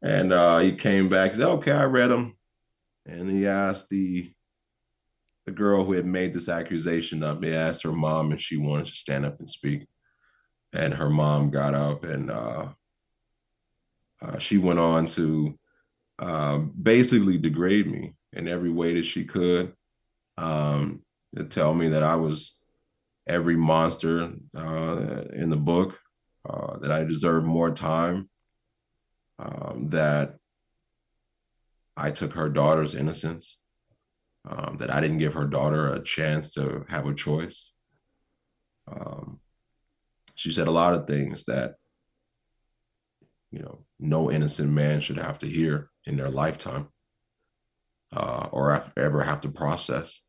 And 0.00 0.32
uh, 0.32 0.58
he 0.58 0.76
came 0.76 1.08
back, 1.08 1.34
said, 1.34 1.48
okay, 1.48 1.72
I 1.72 1.82
read 1.82 2.06
them. 2.06 2.36
And 3.04 3.28
he 3.28 3.48
asked 3.48 3.88
the 3.88 4.30
the 5.48 5.52
girl 5.54 5.82
who 5.82 5.94
had 5.94 6.04
made 6.04 6.34
this 6.34 6.50
accusation 6.50 7.22
up, 7.22 7.42
he 7.42 7.54
asked 7.54 7.82
her 7.82 7.92
mom 7.92 8.32
if 8.32 8.40
she 8.40 8.58
wanted 8.58 8.84
to 8.84 8.92
stand 8.92 9.24
up 9.24 9.38
and 9.38 9.48
speak. 9.48 9.86
And 10.74 10.92
her 10.92 11.08
mom 11.08 11.50
got 11.50 11.74
up 11.74 12.04
and 12.04 12.30
uh, 12.30 12.68
uh, 14.20 14.38
she 14.38 14.58
went 14.58 14.78
on 14.78 15.06
to 15.08 15.58
uh, 16.18 16.58
basically 16.58 17.38
degrade 17.38 17.90
me 17.90 18.14
in 18.32 18.48
every 18.48 18.70
way 18.70 18.94
that 18.94 19.04
she 19.04 19.24
could, 19.24 19.72
um, 20.36 21.02
to 21.36 21.44
tell 21.44 21.74
me 21.74 21.88
that 21.90 22.02
I 22.02 22.16
was 22.16 22.58
every 23.26 23.56
monster 23.56 24.32
uh, 24.56 25.22
in 25.32 25.50
the 25.50 25.56
book, 25.56 25.98
uh, 26.48 26.78
that 26.78 26.90
I 26.90 27.04
deserved 27.04 27.46
more 27.46 27.70
time, 27.70 28.28
um, 29.38 29.88
that 29.90 30.36
I 31.96 32.10
took 32.10 32.32
her 32.34 32.48
daughter's 32.48 32.94
innocence, 32.94 33.58
um, 34.48 34.76
that 34.78 34.90
I 34.90 35.00
didn't 35.00 35.18
give 35.18 35.34
her 35.34 35.44
daughter 35.44 35.92
a 35.92 36.02
chance 36.02 36.54
to 36.54 36.84
have 36.88 37.06
a 37.06 37.14
choice. 37.14 37.74
Um, 38.90 39.40
she 40.34 40.52
said 40.52 40.68
a 40.68 40.72
lot 40.72 40.94
of 40.94 41.06
things 41.06 41.44
that 41.44 41.74
you 43.50 43.60
know 43.60 43.84
no 43.98 44.30
innocent 44.30 44.70
man 44.70 45.00
should 45.00 45.16
have 45.16 45.38
to 45.38 45.48
hear 45.48 45.90
in 46.06 46.16
their 46.16 46.30
lifetime 46.30 46.88
uh, 48.12 48.48
or 48.50 48.82
ever 48.96 49.22
have 49.22 49.40
to 49.42 49.48
process. 49.48 50.20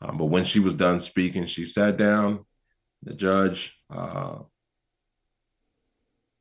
Um, 0.00 0.18
but 0.18 0.26
when 0.26 0.44
she 0.44 0.60
was 0.60 0.74
done 0.74 1.00
speaking, 1.00 1.46
she 1.46 1.64
sat 1.64 1.96
down. 1.96 2.44
The 3.02 3.14
judge 3.14 3.78
uh, 3.90 4.38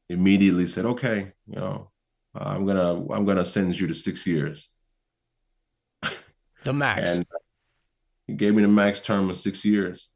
immediately 0.09 0.67
said, 0.67 0.85
"Okay, 0.85 1.31
you 1.47 1.55
know, 1.55 1.91
I'm 2.33 2.65
gonna 2.65 3.05
I'm 3.11 3.25
gonna 3.25 3.45
sentence 3.45 3.79
you 3.79 3.87
to 3.87 3.93
six 3.93 4.25
years." 4.25 4.69
The 6.63 6.73
max. 6.73 7.09
and 7.09 7.25
he 8.25 8.33
gave 8.33 8.55
me 8.55 8.61
the 8.61 8.69
max 8.69 9.01
term 9.01 9.29
of 9.29 9.35
six 9.37 9.65
years, 9.65 10.09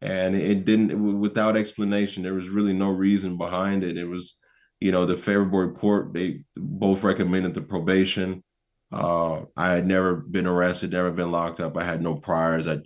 and 0.00 0.36
it 0.36 0.64
didn't 0.64 0.92
it, 0.92 0.94
without 0.94 1.56
explanation. 1.56 2.22
There 2.22 2.34
was 2.34 2.48
really 2.48 2.72
no 2.72 2.90
reason 2.90 3.36
behind 3.36 3.82
it. 3.82 3.96
It 3.96 4.06
was 4.06 4.38
you 4.84 4.92
know, 4.92 5.06
the 5.06 5.16
favorable 5.16 5.60
report, 5.60 6.12
they 6.12 6.44
both 6.54 7.02
recommended 7.04 7.54
the 7.54 7.62
probation. 7.62 8.44
Uh, 8.92 9.40
I 9.56 9.72
had 9.72 9.86
never 9.86 10.14
been 10.14 10.46
arrested, 10.46 10.92
never 10.92 11.10
been 11.10 11.32
locked 11.32 11.58
up. 11.58 11.78
I 11.78 11.84
had 11.84 12.02
no 12.02 12.16
priors. 12.16 12.68
I, 12.68 12.80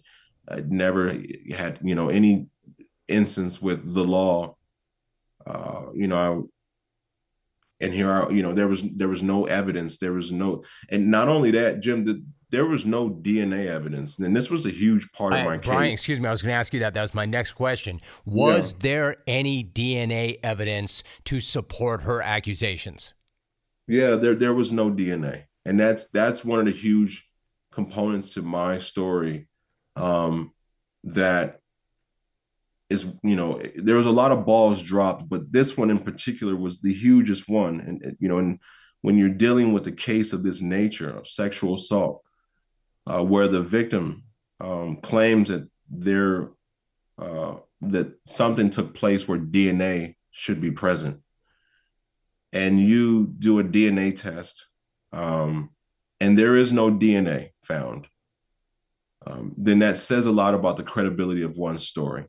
I'd 0.48 0.70
never 0.70 1.20
had, 1.50 1.80
you 1.82 1.96
know, 1.96 2.08
any 2.08 2.46
instance 3.08 3.60
with 3.60 3.92
the 3.92 4.04
law. 4.04 4.54
Uh, 5.44 5.86
you 5.92 6.06
know, 6.06 6.48
I, 7.80 7.84
and 7.84 7.92
here 7.92 8.12
are, 8.12 8.30
you 8.30 8.44
know, 8.44 8.54
there 8.54 8.68
was 8.68 8.84
there 8.94 9.08
was 9.08 9.24
no 9.24 9.46
evidence. 9.46 9.98
There 9.98 10.12
was 10.12 10.30
no, 10.30 10.62
and 10.88 11.10
not 11.10 11.26
only 11.26 11.50
that, 11.50 11.80
Jim, 11.80 12.04
the, 12.04 12.24
there 12.50 12.64
was 12.64 12.86
no 12.86 13.10
DNA 13.10 13.66
evidence, 13.66 14.18
and 14.18 14.34
this 14.34 14.50
was 14.50 14.64
a 14.64 14.70
huge 14.70 15.10
part 15.12 15.34
of 15.34 15.44
my 15.44 15.58
case. 15.58 15.66
Brian, 15.66 15.92
excuse 15.92 16.18
me, 16.18 16.28
I 16.28 16.30
was 16.30 16.40
going 16.40 16.52
to 16.52 16.56
ask 16.56 16.72
you 16.72 16.80
that. 16.80 16.94
That 16.94 17.02
was 17.02 17.14
my 17.14 17.26
next 17.26 17.52
question. 17.52 18.00
Was 18.24 18.72
yeah. 18.72 18.78
there 18.80 19.16
any 19.26 19.64
DNA 19.64 20.38
evidence 20.42 21.02
to 21.24 21.40
support 21.40 22.02
her 22.02 22.22
accusations? 22.22 23.12
Yeah, 23.86 24.14
there 24.16 24.34
there 24.34 24.54
was 24.54 24.72
no 24.72 24.90
DNA, 24.90 25.44
and 25.66 25.78
that's 25.78 26.10
that's 26.10 26.44
one 26.44 26.58
of 26.58 26.64
the 26.64 26.72
huge 26.72 27.28
components 27.70 28.34
to 28.34 28.42
my 28.42 28.78
story. 28.78 29.46
Um, 29.94 30.52
that 31.04 31.60
is, 32.88 33.06
you 33.22 33.36
know, 33.36 33.60
there 33.76 33.96
was 33.96 34.06
a 34.06 34.10
lot 34.10 34.32
of 34.32 34.46
balls 34.46 34.82
dropped, 34.82 35.28
but 35.28 35.52
this 35.52 35.76
one 35.76 35.90
in 35.90 35.98
particular 35.98 36.56
was 36.56 36.80
the 36.80 36.94
hugest 36.94 37.46
one, 37.46 37.80
and 37.80 38.16
you 38.20 38.28
know, 38.28 38.38
and 38.38 38.58
when 39.02 39.18
you're 39.18 39.28
dealing 39.28 39.74
with 39.74 39.86
a 39.86 39.92
case 39.92 40.32
of 40.32 40.42
this 40.42 40.62
nature 40.62 41.10
of 41.10 41.26
sexual 41.26 41.74
assault 41.74 42.22
uh, 43.08 43.24
where 43.24 43.48
the 43.48 43.62
victim 43.62 44.24
um, 44.60 44.98
claims 45.02 45.48
that 45.48 45.68
there 45.90 46.50
uh, 47.18 47.56
that 47.80 48.12
something 48.24 48.70
took 48.70 48.94
place 48.94 49.26
where 49.26 49.38
DNA 49.38 50.14
should 50.30 50.60
be 50.60 50.70
present, 50.70 51.20
and 52.52 52.80
you 52.80 53.26
do 53.38 53.58
a 53.58 53.64
DNA 53.64 54.14
test, 54.14 54.66
um, 55.12 55.70
and 56.20 56.38
there 56.38 56.56
is 56.56 56.72
no 56.72 56.90
DNA 56.90 57.50
found, 57.62 58.06
um, 59.26 59.54
then 59.56 59.80
that 59.80 59.96
says 59.96 60.26
a 60.26 60.32
lot 60.32 60.54
about 60.54 60.76
the 60.76 60.82
credibility 60.82 61.42
of 61.42 61.56
one's 61.56 61.86
story. 61.86 62.26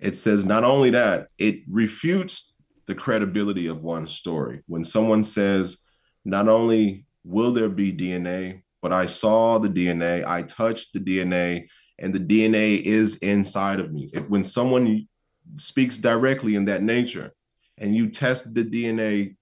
It 0.00 0.16
says 0.16 0.44
not 0.44 0.64
only 0.64 0.90
that, 0.90 1.28
it 1.38 1.60
refutes 1.68 2.52
the 2.86 2.94
credibility 2.94 3.66
of 3.68 3.82
one's 3.82 4.12
story. 4.12 4.62
When 4.66 4.84
someone 4.84 5.24
says, 5.24 5.78
not 6.24 6.48
only 6.48 7.06
will 7.24 7.52
there 7.52 7.68
be 7.68 7.92
DNA, 7.92 8.63
but 8.84 8.92
I 8.92 9.06
saw 9.06 9.56
the 9.56 9.70
DNA, 9.70 10.26
I 10.26 10.42
touched 10.42 10.92
the 10.92 11.00
DNA, 11.00 11.68
and 11.98 12.12
the 12.14 12.20
DNA 12.20 12.82
is 12.82 13.16
inside 13.16 13.80
of 13.80 13.90
me. 13.90 14.10
If, 14.12 14.28
when 14.28 14.44
someone 14.44 15.08
speaks 15.56 15.96
directly 15.96 16.54
in 16.54 16.66
that 16.66 16.82
nature, 16.82 17.32
and 17.78 17.96
you 17.96 18.10
test 18.10 18.52
the 18.52 18.62
DNA, 18.62 19.36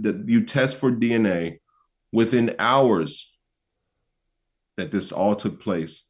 that 0.00 0.24
you 0.28 0.44
test 0.44 0.78
for 0.78 0.90
DNA 0.90 1.60
within 2.10 2.56
hours 2.58 3.32
that 4.76 4.90
this 4.90 5.12
all 5.12 5.36
took 5.36 5.62
place, 5.62 6.02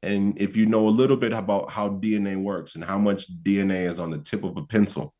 And 0.00 0.40
if 0.40 0.54
you 0.54 0.66
know 0.66 0.86
a 0.86 0.98
little 1.00 1.16
bit 1.16 1.32
about 1.32 1.70
how 1.70 1.88
DNA 1.88 2.40
works 2.40 2.76
and 2.76 2.84
how 2.84 2.98
much 2.98 3.26
DNA 3.42 3.90
is 3.90 3.98
on 3.98 4.10
the 4.10 4.18
tip 4.18 4.44
of 4.44 4.56
a 4.56 4.64
pencil, 4.64 5.12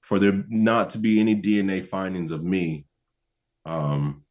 for 0.00 0.18
there 0.18 0.44
not 0.48 0.90
to 0.90 0.98
be 0.98 1.20
any 1.20 1.40
DNA 1.40 1.88
findings 1.88 2.32
of 2.32 2.42
me 2.42 2.86
um, 3.64 4.23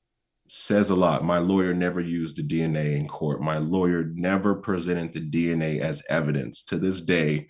says 0.56 0.92
a 0.92 0.96
lot. 0.96 1.26
My 1.26 1.40
lawyer 1.40 1.74
never 1.74 2.00
used 2.00 2.38
the 2.38 2.44
DNA 2.44 2.96
in 2.96 3.08
court. 3.08 3.42
My 3.42 3.58
lawyer 3.58 4.04
never 4.14 4.54
presented 4.54 5.12
the 5.12 5.20
DNA 5.20 5.80
as 5.80 6.04
evidence. 6.10 6.62
To 6.66 6.78
this 6.78 7.02
day, 7.02 7.48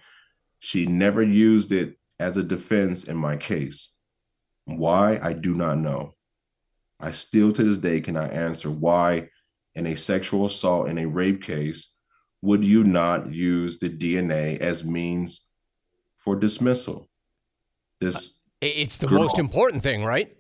she 0.60 0.86
never 0.86 1.22
used 1.22 1.74
it 1.74 1.98
as 2.18 2.38
a 2.38 2.44
defense 2.44 3.04
in 3.04 3.18
my 3.18 3.36
case. 3.36 3.94
Why? 4.64 5.20
I 5.22 5.34
do 5.34 5.54
not 5.54 5.80
know. 5.80 6.16
I 6.98 7.12
still 7.12 7.52
to 7.52 7.64
this 7.64 7.78
day 7.78 8.00
cannot 8.00 8.32
answer 8.32 8.72
why, 8.72 9.28
in 9.76 9.86
a 9.86 9.96
sexual 9.98 10.46
assault 10.46 10.88
in 10.88 10.98
a 10.98 11.06
rape 11.06 11.44
case, 11.44 11.94
would 12.42 12.64
you 12.64 12.86
not 12.86 13.34
use 13.34 13.80
the 13.80 13.90
DNA 13.90 14.60
as 14.60 14.86
means 14.86 15.50
for 16.16 16.38
dismissal? 16.38 17.10
This 18.00 18.40
it's 18.62 18.96
the 18.96 19.08
girl, 19.08 19.24
most 19.24 19.40
important 19.40 19.84
thing, 19.84 20.06
right? 20.06 20.38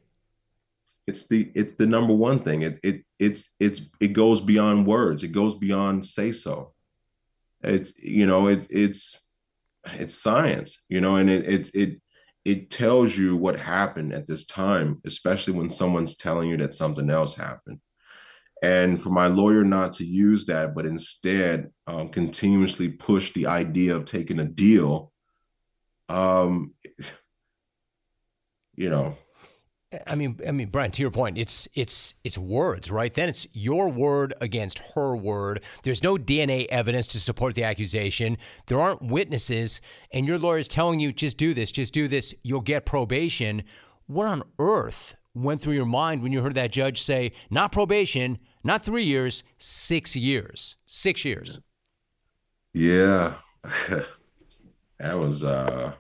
It's 1.06 1.28
the 1.28 1.52
it's 1.54 1.74
the 1.74 1.86
number 1.86 2.14
one 2.14 2.44
thing. 2.44 2.62
It 2.62 2.80
it 2.84 3.04
it's 3.20 3.54
it's 3.60 3.82
it 4.00 4.10
goes 4.10 4.40
beyond 4.42 4.88
words. 4.88 5.24
It 5.24 5.30
goes 5.30 5.56
beyond 5.56 6.06
say 6.06 6.32
so. 6.32 6.74
It's 7.62 7.98
you 7.98 8.26
know 8.26 8.48
it 8.48 8.68
it's 8.70 9.26
it's 9.86 10.16
science, 10.16 10.86
you 10.90 11.02
know, 11.02 11.18
and 11.18 11.30
it 11.30 11.46
it 11.46 11.72
it 11.74 12.02
it 12.46 12.70
tells 12.70 13.18
you 13.18 13.36
what 13.36 13.60
happened 13.60 14.14
at 14.14 14.28
this 14.28 14.46
time, 14.46 15.02
especially 15.06 15.54
when 15.54 15.70
someone's 15.70 16.16
telling 16.16 16.50
you 16.50 16.58
that 16.58 16.74
something 16.74 17.10
else 17.10 17.36
happened. 17.36 17.80
And 18.62 19.02
for 19.02 19.10
my 19.10 19.28
lawyer 19.28 19.64
not 19.64 19.94
to 19.94 20.06
use 20.06 20.46
that, 20.46 20.74
but 20.74 20.86
instead 20.86 21.72
um, 21.86 22.10
continuously 22.10 22.90
push 22.90 23.34
the 23.34 23.48
idea 23.48 23.96
of 23.96 24.06
taking 24.06 24.40
a 24.40 24.46
deal, 24.46 25.12
um, 26.10 26.74
you 28.76 28.90
know, 28.90 29.16
I 30.08 30.16
mean, 30.16 30.40
I 30.48 30.52
mean, 30.52 30.70
Brian, 30.70 30.92
to 30.92 31.02
your 31.02 31.12
point, 31.12 31.38
it's 31.38 31.68
it's 31.74 32.16
it's 32.24 32.38
words, 32.38 32.92
right? 32.92 33.14
Then 33.14 33.30
it's 33.30 33.48
your 33.54 33.90
word 33.90 34.34
against 34.42 34.80
her 34.96 35.16
word. 35.16 35.64
There's 35.84 36.04
no 36.04 36.16
DNA 36.16 36.66
evidence 36.68 37.08
to 37.08 37.20
support 37.20 37.56
the 37.56 37.64
accusation. 37.64 38.38
There 38.68 38.80
aren't 38.80 39.02
witnesses, 39.02 39.82
and 40.12 40.26
your 40.26 40.38
lawyer 40.38 40.58
is 40.58 40.68
telling 40.68 41.00
you, 41.00 41.12
just 41.12 41.38
do 41.38 41.54
this, 41.54 41.72
just 41.72 41.94
do 41.94 42.08
this. 42.08 42.34
You'll 42.44 42.62
get 42.62 42.86
probation. 42.86 43.64
What 44.08 44.28
on 44.28 44.44
earth 44.60 45.16
went 45.34 45.62
through 45.62 45.74
your 45.74 45.86
mind 45.86 46.22
when 46.22 46.32
you 46.32 46.42
heard 46.42 46.56
that 46.56 46.72
judge 46.72 47.02
say, 47.02 47.32
not 47.50 47.72
probation, 47.72 48.38
not 48.64 48.84
three 48.84 49.04
years, 49.04 49.44
six 49.58 50.16
years, 50.16 50.78
six 50.86 51.26
years? 51.26 51.60
Yeah, 52.74 53.36
that 55.00 55.20
was 55.20 55.44
uh 55.44 55.94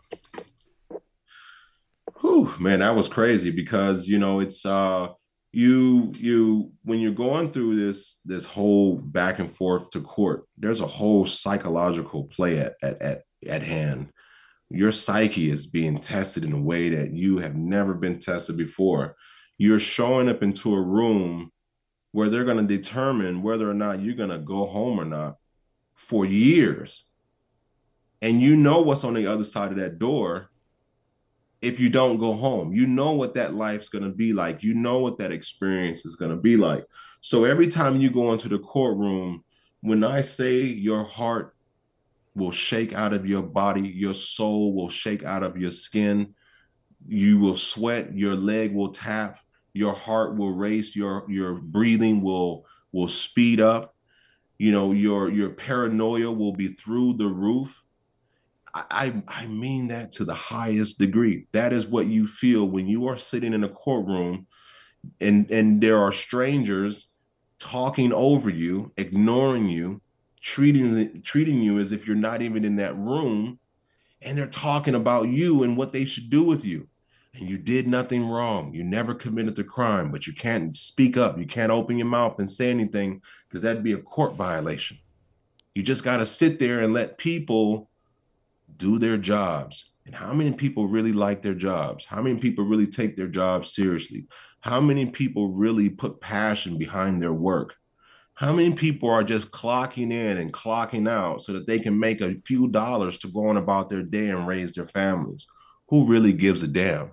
Whew, 2.23 2.53
man, 2.57 2.79
that 2.79 2.95
was 2.95 3.09
crazy 3.09 3.51
because 3.51 4.07
you 4.07 4.17
know 4.17 4.39
it's 4.39 4.65
uh 4.65 5.09
you 5.51 6.13
you 6.15 6.71
when 6.83 6.99
you're 6.99 7.11
going 7.11 7.51
through 7.51 7.75
this 7.75 8.21
this 8.23 8.45
whole 8.45 8.95
back 8.95 9.39
and 9.39 9.53
forth 9.53 9.89
to 9.89 9.99
court, 9.99 10.47
there's 10.57 10.79
a 10.79 10.87
whole 10.87 11.25
psychological 11.25 12.23
play 12.23 12.59
at 12.59 12.75
at 12.81 13.01
at, 13.01 13.21
at 13.45 13.61
hand. 13.61 14.09
Your 14.69 14.93
psyche 14.93 15.51
is 15.51 15.67
being 15.67 15.99
tested 15.99 16.45
in 16.45 16.53
a 16.53 16.61
way 16.61 16.89
that 16.95 17.11
you 17.11 17.39
have 17.39 17.57
never 17.57 17.93
been 17.93 18.19
tested 18.19 18.55
before. 18.55 19.17
You're 19.57 19.77
showing 19.77 20.29
up 20.29 20.41
into 20.41 20.73
a 20.73 20.81
room 20.81 21.51
where 22.13 22.29
they're 22.29 22.45
going 22.45 22.65
to 22.65 22.77
determine 22.77 23.43
whether 23.43 23.69
or 23.69 23.73
not 23.73 24.01
you're 24.01 24.15
going 24.15 24.29
to 24.29 24.39
go 24.39 24.65
home 24.65 24.97
or 24.97 25.05
not 25.05 25.35
for 25.93 26.25
years. 26.25 27.03
And 28.21 28.41
you 28.41 28.55
know 28.55 28.81
what's 28.81 29.03
on 29.03 29.13
the 29.13 29.27
other 29.27 29.43
side 29.43 29.71
of 29.71 29.77
that 29.77 29.99
door 29.99 30.49
if 31.63 31.79
you 31.79 31.89
don't 31.89 32.17
go 32.17 32.33
home. 32.33 32.73
You 32.73 32.85
know 32.85 33.13
what 33.13 33.35
that 33.35 33.53
life's 33.53 33.87
going 33.87 34.03
to 34.03 34.09
be 34.09 34.33
like. 34.33 34.63
You 34.63 34.73
know 34.73 34.99
what 34.99 35.17
that 35.19 35.31
experience 35.31 36.05
is 36.05 36.17
going 36.17 36.31
to 36.31 36.37
be 36.37 36.57
like. 36.57 36.85
So 37.21 37.45
every 37.45 37.67
time 37.67 38.01
you 38.01 38.11
go 38.11 38.33
into 38.33 38.49
the 38.49 38.59
courtroom, 38.59 39.45
when 39.79 40.03
I 40.03 40.21
say 40.21 40.61
your 40.61 41.05
heart 41.05 41.55
will 42.35 42.51
shake 42.51 42.93
out 42.93 43.13
of 43.13 43.25
your 43.25 43.43
body, 43.43 43.81
your 43.81 44.13
soul 44.13 44.73
will 44.73 44.89
shake 44.89 45.23
out 45.23 45.43
of 45.43 45.57
your 45.57 45.71
skin, 45.71 46.35
you 47.07 47.39
will 47.39 47.55
sweat, 47.55 48.13
your 48.13 48.35
leg 48.35 48.73
will 48.73 48.91
tap, 48.91 49.39
your 49.73 49.93
heart 49.93 50.35
will 50.35 50.51
race, 50.51 50.95
your 50.95 51.25
your 51.29 51.53
breathing 51.53 52.21
will 52.21 52.65
will 52.91 53.07
speed 53.07 53.61
up. 53.61 53.95
You 54.57 54.71
know, 54.71 54.91
your 54.91 55.29
your 55.29 55.49
paranoia 55.49 56.31
will 56.31 56.53
be 56.53 56.69
through 56.69 57.13
the 57.13 57.27
roof 57.27 57.82
I, 58.75 59.21
I 59.27 59.45
mean 59.45 59.89
that 59.89 60.11
to 60.13 60.25
the 60.25 60.33
highest 60.33 60.97
degree. 60.97 61.45
That 61.51 61.73
is 61.73 61.85
what 61.85 62.07
you 62.07 62.25
feel 62.27 62.67
when 62.67 62.87
you 62.87 63.07
are 63.07 63.17
sitting 63.17 63.53
in 63.53 63.63
a 63.63 63.69
courtroom 63.69 64.47
and 65.19 65.49
and 65.51 65.81
there 65.81 65.99
are 65.99 66.11
strangers 66.11 67.07
talking 67.59 68.11
over 68.11 68.49
you, 68.49 68.91
ignoring 68.97 69.69
you, 69.69 70.01
treating 70.41 71.21
treating 71.23 71.61
you 71.61 71.79
as 71.79 71.91
if 71.91 72.07
you're 72.07 72.15
not 72.15 72.41
even 72.41 72.65
in 72.65 72.77
that 72.77 72.97
room, 72.97 73.59
and 74.21 74.37
they're 74.37 74.47
talking 74.47 74.95
about 74.95 75.29
you 75.29 75.63
and 75.63 75.77
what 75.77 75.91
they 75.91 76.05
should 76.05 76.29
do 76.29 76.43
with 76.43 76.65
you. 76.65 76.87
And 77.35 77.49
you 77.49 77.57
did 77.57 77.87
nothing 77.87 78.27
wrong. 78.27 78.73
You 78.73 78.83
never 78.83 79.15
committed 79.15 79.55
the 79.55 79.63
crime, 79.63 80.11
but 80.11 80.27
you 80.27 80.33
can't 80.33 80.75
speak 80.75 81.17
up. 81.17 81.39
You 81.39 81.47
can't 81.47 81.71
open 81.71 81.97
your 81.97 82.07
mouth 82.07 82.37
and 82.37 82.49
say 82.49 82.69
anything 82.69 83.21
because 83.47 83.63
that'd 83.63 83.83
be 83.83 83.93
a 83.93 83.97
court 83.97 84.35
violation. 84.35 84.99
You 85.73 85.81
just 85.81 86.03
got 86.03 86.17
to 86.17 86.27
sit 86.27 86.59
there 86.59 86.81
and 86.81 86.93
let 86.93 87.17
people 87.17 87.89
do 88.83 88.99
their 88.99 89.17
jobs. 89.17 89.91
And 90.05 90.13
how 90.13 90.33
many 90.33 90.51
people 90.51 90.89
really 90.89 91.13
like 91.13 91.41
their 91.41 91.53
jobs? 91.53 92.03
How 92.03 92.21
many 92.21 92.37
people 92.37 92.65
really 92.65 92.87
take 92.87 93.15
their 93.15 93.29
jobs 93.29 93.73
seriously? 93.73 94.27
How 94.59 94.81
many 94.81 95.05
people 95.05 95.53
really 95.53 95.89
put 95.89 96.19
passion 96.19 96.77
behind 96.77 97.21
their 97.21 97.31
work? 97.31 97.75
How 98.33 98.51
many 98.51 98.73
people 98.73 99.09
are 99.09 99.23
just 99.23 99.51
clocking 99.51 100.11
in 100.11 100.37
and 100.37 100.51
clocking 100.51 101.07
out 101.09 101.41
so 101.43 101.53
that 101.53 101.65
they 101.65 101.79
can 101.79 101.97
make 101.97 102.19
a 102.19 102.35
few 102.45 102.67
dollars 102.67 103.17
to 103.19 103.29
go 103.29 103.47
on 103.47 103.55
about 103.55 103.87
their 103.87 104.03
day 104.03 104.29
and 104.31 104.45
raise 104.45 104.73
their 104.73 104.87
families? 104.87 105.47
Who 105.87 106.05
really 106.05 106.33
gives 106.33 106.61
a 106.61 106.67
damn? 106.67 107.11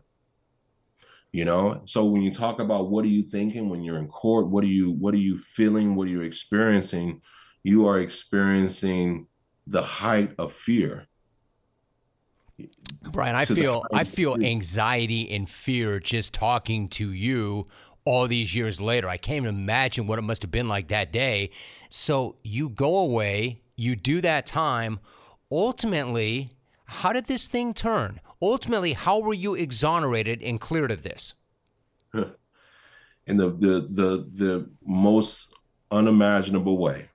You 1.30 1.44
know, 1.44 1.82
so 1.84 2.04
when 2.06 2.22
you 2.22 2.32
talk 2.32 2.58
about 2.58 2.90
what 2.90 3.04
are 3.04 3.14
you 3.16 3.22
thinking 3.22 3.68
when 3.68 3.84
you're 3.84 3.98
in 3.98 4.08
court, 4.08 4.48
what 4.48 4.64
are 4.64 4.74
you 4.78 4.90
what 4.90 5.14
are 5.14 5.24
you 5.28 5.38
feeling, 5.38 5.94
what 5.94 6.08
are 6.08 6.10
you 6.10 6.22
experiencing? 6.22 7.20
You 7.62 7.86
are 7.86 8.00
experiencing 8.00 9.28
the 9.68 9.82
height 9.82 10.34
of 10.36 10.52
fear 10.52 11.06
Brian, 13.02 13.34
I 13.34 13.44
feel 13.44 13.84
I 13.92 14.04
feel 14.04 14.36
anxiety 14.42 15.30
and 15.30 15.48
fear 15.48 15.98
just 15.98 16.32
talking 16.34 16.88
to 16.90 17.12
you 17.12 17.66
all 18.04 18.26
these 18.26 18.54
years 18.54 18.80
later. 18.80 19.08
I 19.08 19.16
can't 19.16 19.44
even 19.44 19.54
imagine 19.54 20.06
what 20.06 20.18
it 20.18 20.22
must 20.22 20.42
have 20.42 20.50
been 20.50 20.68
like 20.68 20.88
that 20.88 21.12
day. 21.12 21.50
So 21.88 22.36
you 22.42 22.68
go 22.68 22.98
away, 22.98 23.62
you 23.76 23.96
do 23.96 24.20
that 24.20 24.46
time. 24.46 25.00
Ultimately, 25.50 26.50
how 26.84 27.12
did 27.12 27.26
this 27.26 27.46
thing 27.46 27.74
turn? 27.74 28.20
Ultimately, 28.42 28.94
how 28.94 29.18
were 29.18 29.34
you 29.34 29.54
exonerated 29.54 30.42
and 30.42 30.60
cleared 30.60 30.90
of 30.90 31.02
this? 31.02 31.34
In 32.14 33.36
the 33.36 33.50
the 33.50 33.86
the 33.88 34.28
the 34.32 34.70
most 34.84 35.54
unimaginable 35.90 36.78
way. 36.78 37.10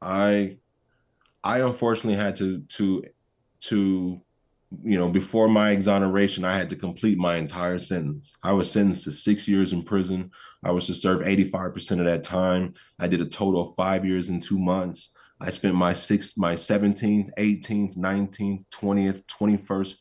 I 0.00 0.58
I 1.42 1.60
unfortunately 1.60 2.22
had 2.22 2.36
to 2.36 2.60
to 2.60 3.04
to 3.60 4.20
you 4.84 4.98
know, 4.98 5.08
before 5.08 5.48
my 5.48 5.70
exoneration, 5.70 6.44
I 6.44 6.56
had 6.56 6.70
to 6.70 6.76
complete 6.76 7.18
my 7.18 7.36
entire 7.36 7.78
sentence. 7.78 8.36
I 8.42 8.52
was 8.52 8.70
sentenced 8.70 9.04
to 9.04 9.12
six 9.12 9.48
years 9.48 9.72
in 9.72 9.82
prison. 9.82 10.30
I 10.62 10.70
was 10.70 10.86
to 10.86 10.94
serve 10.94 11.22
85% 11.22 11.98
of 11.98 12.04
that 12.04 12.22
time. 12.22 12.74
I 12.98 13.08
did 13.08 13.20
a 13.20 13.26
total 13.26 13.68
of 13.68 13.74
five 13.74 14.04
years 14.04 14.28
and 14.28 14.42
two 14.42 14.58
months. 14.58 15.10
I 15.40 15.50
spent 15.50 15.74
my 15.74 15.92
sixth, 15.92 16.34
my 16.36 16.54
17th, 16.54 17.30
18th, 17.36 17.96
19th, 17.96 18.64
20th, 18.70 19.22
21st, 19.26 19.96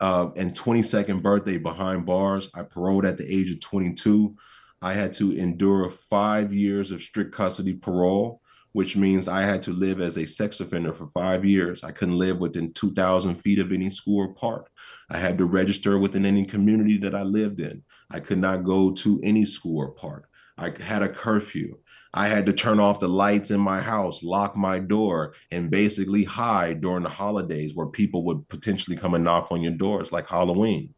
uh, 0.00 0.30
and 0.36 0.52
22nd 0.52 1.22
birthday 1.22 1.56
behind 1.56 2.04
bars. 2.04 2.50
I 2.54 2.62
paroled 2.62 3.06
at 3.06 3.16
the 3.16 3.32
age 3.32 3.50
of 3.52 3.60
22. 3.60 4.36
I 4.82 4.92
had 4.92 5.12
to 5.14 5.32
endure 5.32 5.88
five 5.88 6.52
years 6.52 6.92
of 6.92 7.00
strict 7.00 7.32
custody 7.32 7.72
parole 7.72 8.42
which 8.74 8.96
means 8.96 9.28
I 9.28 9.42
had 9.42 9.62
to 9.62 9.72
live 9.72 10.00
as 10.00 10.18
a 10.18 10.26
sex 10.26 10.58
offender 10.58 10.92
for 10.92 11.06
five 11.06 11.44
years. 11.44 11.84
I 11.84 11.92
couldn't 11.92 12.18
live 12.18 12.38
within 12.38 12.72
2,000 12.72 13.36
feet 13.36 13.60
of 13.60 13.70
any 13.70 13.88
school 13.88 14.18
or 14.18 14.34
park. 14.34 14.68
I 15.08 15.18
had 15.18 15.38
to 15.38 15.44
register 15.44 15.96
within 15.96 16.26
any 16.26 16.44
community 16.44 16.98
that 16.98 17.14
I 17.14 17.22
lived 17.22 17.60
in. 17.60 17.84
I 18.10 18.18
could 18.18 18.38
not 18.38 18.64
go 18.64 18.90
to 18.90 19.20
any 19.22 19.44
school 19.44 19.78
or 19.78 19.92
park. 19.92 20.28
I 20.58 20.72
had 20.82 21.04
a 21.04 21.08
curfew. 21.08 21.76
I 22.12 22.26
had 22.26 22.46
to 22.46 22.52
turn 22.52 22.80
off 22.80 22.98
the 22.98 23.08
lights 23.08 23.52
in 23.52 23.60
my 23.60 23.80
house, 23.80 24.24
lock 24.24 24.56
my 24.56 24.80
door, 24.80 25.34
and 25.52 25.70
basically 25.70 26.24
hide 26.24 26.80
during 26.80 27.04
the 27.04 27.08
holidays 27.08 27.76
where 27.76 27.86
people 27.86 28.24
would 28.24 28.48
potentially 28.48 28.96
come 28.96 29.14
and 29.14 29.22
knock 29.22 29.52
on 29.52 29.62
your 29.62 29.72
doors, 29.72 30.10
like 30.10 30.26
Halloween. 30.26 30.94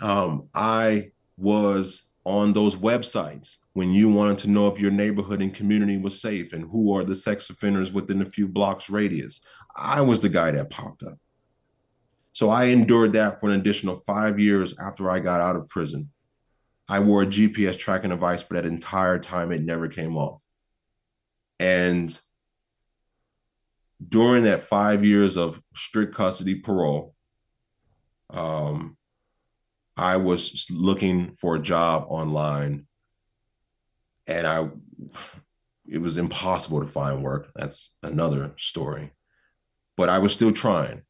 Um, 0.00 0.48
I 0.54 1.10
was 1.36 2.04
on 2.28 2.52
those 2.52 2.76
websites 2.76 3.56
when 3.72 3.90
you 3.90 4.10
wanted 4.10 4.36
to 4.36 4.50
know 4.50 4.68
if 4.68 4.78
your 4.78 4.90
neighborhood 4.90 5.40
and 5.40 5.54
community 5.54 5.96
was 5.96 6.20
safe 6.20 6.52
and 6.52 6.70
who 6.70 6.94
are 6.94 7.02
the 7.02 7.14
sex 7.14 7.48
offenders 7.48 7.90
within 7.90 8.20
a 8.20 8.30
few 8.30 8.46
blocks 8.46 8.90
radius. 8.90 9.40
I 9.74 10.02
was 10.02 10.20
the 10.20 10.28
guy 10.28 10.50
that 10.50 10.68
popped 10.68 11.02
up. 11.02 11.18
So 12.32 12.50
I 12.50 12.64
endured 12.64 13.14
that 13.14 13.40
for 13.40 13.48
an 13.48 13.58
additional 13.58 13.96
five 13.96 14.38
years 14.38 14.78
after 14.78 15.10
I 15.10 15.20
got 15.20 15.40
out 15.40 15.56
of 15.56 15.68
prison. 15.68 16.10
I 16.86 17.00
wore 17.00 17.22
a 17.22 17.26
GPS 17.26 17.78
tracking 17.78 18.10
device 18.10 18.42
for 18.42 18.54
that 18.54 18.66
entire 18.66 19.18
time. 19.18 19.50
It 19.50 19.64
never 19.64 19.88
came 19.88 20.14
off. 20.14 20.42
And 21.58 22.16
during 24.06 24.44
that 24.44 24.64
five 24.64 25.02
years 25.02 25.38
of 25.38 25.62
strict 25.74 26.14
custody 26.14 26.56
parole, 26.56 27.14
um, 28.28 28.97
I 29.98 30.16
was 30.16 30.66
looking 30.70 31.34
for 31.34 31.56
a 31.56 31.62
job 31.62 32.06
online 32.08 32.86
and 34.28 34.46
I 34.46 34.68
it 35.88 35.98
was 35.98 36.18
impossible 36.18 36.80
to 36.80 36.86
find 36.86 37.24
work. 37.24 37.50
That's 37.56 37.96
another 38.02 38.52
story. 38.56 39.12
But 39.96 40.08
I 40.08 40.18
was 40.18 40.32
still 40.32 40.52
trying. 40.52 41.02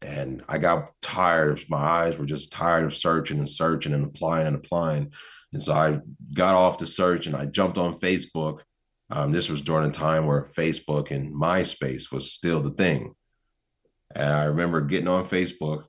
And 0.00 0.44
I 0.48 0.58
got 0.58 0.92
tired. 1.02 1.60
My 1.68 1.78
eyes 1.78 2.16
were 2.16 2.26
just 2.26 2.52
tired 2.52 2.84
of 2.84 2.94
searching 2.94 3.38
and 3.38 3.50
searching 3.50 3.92
and 3.92 4.04
applying 4.04 4.46
and 4.46 4.56
applying. 4.56 5.12
And 5.52 5.60
so 5.60 5.74
I 5.74 5.98
got 6.32 6.54
off 6.54 6.78
the 6.78 6.86
search 6.86 7.26
and 7.26 7.34
I 7.34 7.46
jumped 7.46 7.78
on 7.78 7.98
Facebook. 7.98 8.60
Um, 9.10 9.32
this 9.32 9.48
was 9.48 9.60
during 9.60 9.88
a 9.88 9.92
time 9.92 10.26
where 10.26 10.50
Facebook 10.56 11.10
and 11.10 11.34
MySpace 11.34 12.12
was 12.12 12.32
still 12.32 12.60
the 12.60 12.70
thing. 12.70 13.14
And 14.14 14.32
I 14.32 14.44
remember 14.44 14.80
getting 14.82 15.08
on 15.08 15.26
Facebook 15.26 15.84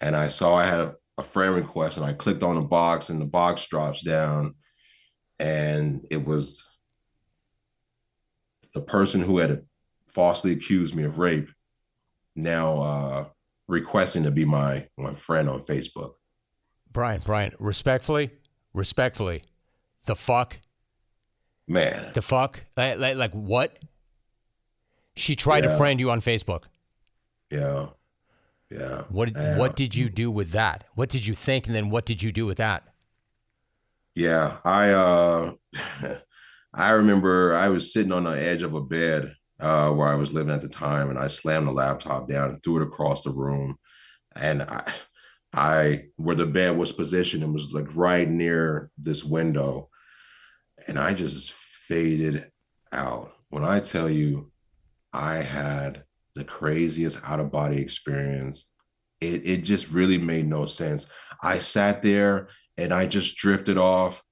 and 0.00 0.14
I 0.14 0.28
saw 0.28 0.56
I 0.56 0.66
had 0.66 0.92
a, 1.18 1.22
friend 1.22 1.54
request 1.54 1.96
and 1.96 2.06
I 2.06 2.12
clicked 2.12 2.42
on 2.42 2.56
the 2.56 2.62
box 2.62 3.08
and 3.08 3.20
the 3.20 3.26
box 3.26 3.66
drops 3.66 4.02
down 4.02 4.54
and 5.38 6.06
it 6.10 6.24
was 6.24 6.68
the 8.74 8.80
person 8.80 9.22
who 9.22 9.38
had 9.38 9.64
falsely 10.08 10.52
accused 10.52 10.94
me 10.94 11.04
of 11.04 11.18
rape 11.18 11.48
now 12.36 12.78
uh, 12.80 13.24
requesting 13.68 14.24
to 14.24 14.30
be 14.30 14.44
my 14.44 14.86
my 14.96 15.14
friend 15.14 15.48
on 15.48 15.62
Facebook. 15.62 16.14
Brian, 16.92 17.22
Brian, 17.24 17.52
respectfully, 17.58 18.30
respectfully, 18.72 19.42
the 20.06 20.14
fuck, 20.14 20.58
man, 21.66 22.12
the 22.14 22.22
fuck, 22.22 22.64
like, 22.76 22.98
like, 22.98 23.16
like 23.16 23.32
what? 23.32 23.78
She 25.16 25.36
tried 25.36 25.64
yeah. 25.64 25.70
to 25.70 25.76
friend 25.76 26.00
you 26.00 26.10
on 26.10 26.20
Facebook. 26.20 26.64
Yeah, 27.50 27.86
yeah. 28.70 29.02
What 29.08 29.34
yeah. 29.34 29.56
what 29.56 29.76
did 29.76 29.94
you 29.94 30.08
do 30.08 30.30
with 30.30 30.50
that? 30.52 30.84
What 30.94 31.08
did 31.08 31.26
you 31.26 31.34
think, 31.34 31.66
and 31.66 31.74
then 31.74 31.90
what 31.90 32.06
did 32.06 32.22
you 32.22 32.32
do 32.32 32.46
with 32.46 32.58
that? 32.58 32.84
Yeah, 34.14 34.58
I 34.64 34.90
uh 34.90 35.52
I 36.74 36.90
remember 36.90 37.54
I 37.54 37.68
was 37.68 37.92
sitting 37.92 38.12
on 38.12 38.24
the 38.24 38.30
edge 38.30 38.62
of 38.62 38.74
a 38.74 38.80
bed 38.80 39.34
uh 39.60 39.90
where 39.90 40.08
I 40.08 40.14
was 40.14 40.32
living 40.32 40.54
at 40.54 40.60
the 40.60 40.68
time 40.68 41.10
and 41.10 41.18
I 41.18 41.26
slammed 41.28 41.66
the 41.66 41.72
laptop 41.72 42.28
down 42.28 42.50
and 42.50 42.62
threw 42.62 42.80
it 42.80 42.86
across 42.86 43.24
the 43.24 43.30
room. 43.30 43.76
And 44.34 44.62
I 44.62 44.92
I 45.52 46.04
where 46.16 46.36
the 46.36 46.46
bed 46.46 46.76
was 46.76 46.92
positioned 46.92 47.44
and 47.44 47.52
was 47.52 47.72
like 47.72 47.86
right 47.94 48.28
near 48.28 48.90
this 48.98 49.24
window. 49.24 49.88
And 50.88 50.98
I 50.98 51.14
just 51.14 51.52
faded 51.52 52.50
out. 52.92 53.32
When 53.50 53.64
I 53.64 53.80
tell 53.80 54.10
you 54.10 54.50
I 55.12 55.36
had 55.36 56.04
the 56.34 56.44
craziest 56.44 57.20
out 57.24 57.40
of 57.40 57.52
body 57.52 57.80
experience, 57.80 58.70
it 59.20 59.42
it 59.44 59.56
just 59.58 59.90
really 59.90 60.18
made 60.18 60.46
no 60.46 60.66
sense. 60.66 61.06
I 61.42 61.58
sat 61.58 62.02
there 62.02 62.48
and 62.76 62.92
I 62.92 63.06
just 63.06 63.36
drifted 63.36 63.78
off. 63.78 64.22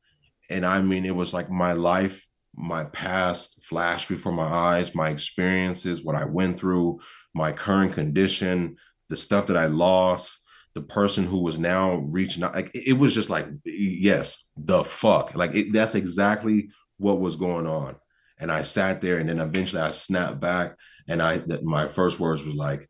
And 0.51 0.67
I 0.67 0.83
mean, 0.83 1.05
it 1.05 1.15
was 1.15 1.33
like 1.33 1.51
my 1.51 1.73
life, 1.73 2.27
my 2.55 2.85
past 2.85 3.65
flashed 3.65 4.09
before 4.09 4.33
my 4.33 4.47
eyes, 4.47 4.95
my 4.95 5.11
experiences, 5.11 6.05
what 6.05 6.17
I 6.17 6.25
went 6.25 6.59
through, 6.59 7.01
my 7.35 7.53
current 7.53 7.95
condition, 7.95 8.77
the 9.09 9.17
stuff 9.17 9.47
that 9.47 9.57
I 9.57 9.67
lost, 9.67 10.41
the 10.75 10.83
person 10.83 11.25
who 11.25 11.41
was 11.41 11.59
now 11.59 11.95
reaching 11.97 12.43
out. 12.43 12.55
Like 12.55 12.71
it 12.75 12.99
was 12.99 13.15
just 13.15 13.31
like, 13.31 13.47
yes, 13.65 14.49
the 14.57 14.85
fuck. 14.85 15.35
Like 15.35 15.55
it, 15.55 15.73
that's 15.73 15.95
exactly 15.95 16.71
what 16.99 17.21
was 17.21 17.37
going 17.37 17.67
on. 17.67 17.97
And 18.39 18.51
I 18.51 18.63
sat 18.63 19.01
there, 19.01 19.19
and 19.19 19.29
then 19.29 19.39
eventually 19.39 19.83
I 19.83 19.91
snapped 19.91 20.41
back, 20.41 20.77
and 21.09 21.23
I 21.23 21.39
that 21.39 21.65
my 21.65 21.87
first 21.87 22.21
words 22.21 22.45
was 22.45 22.55
like, 22.55 22.89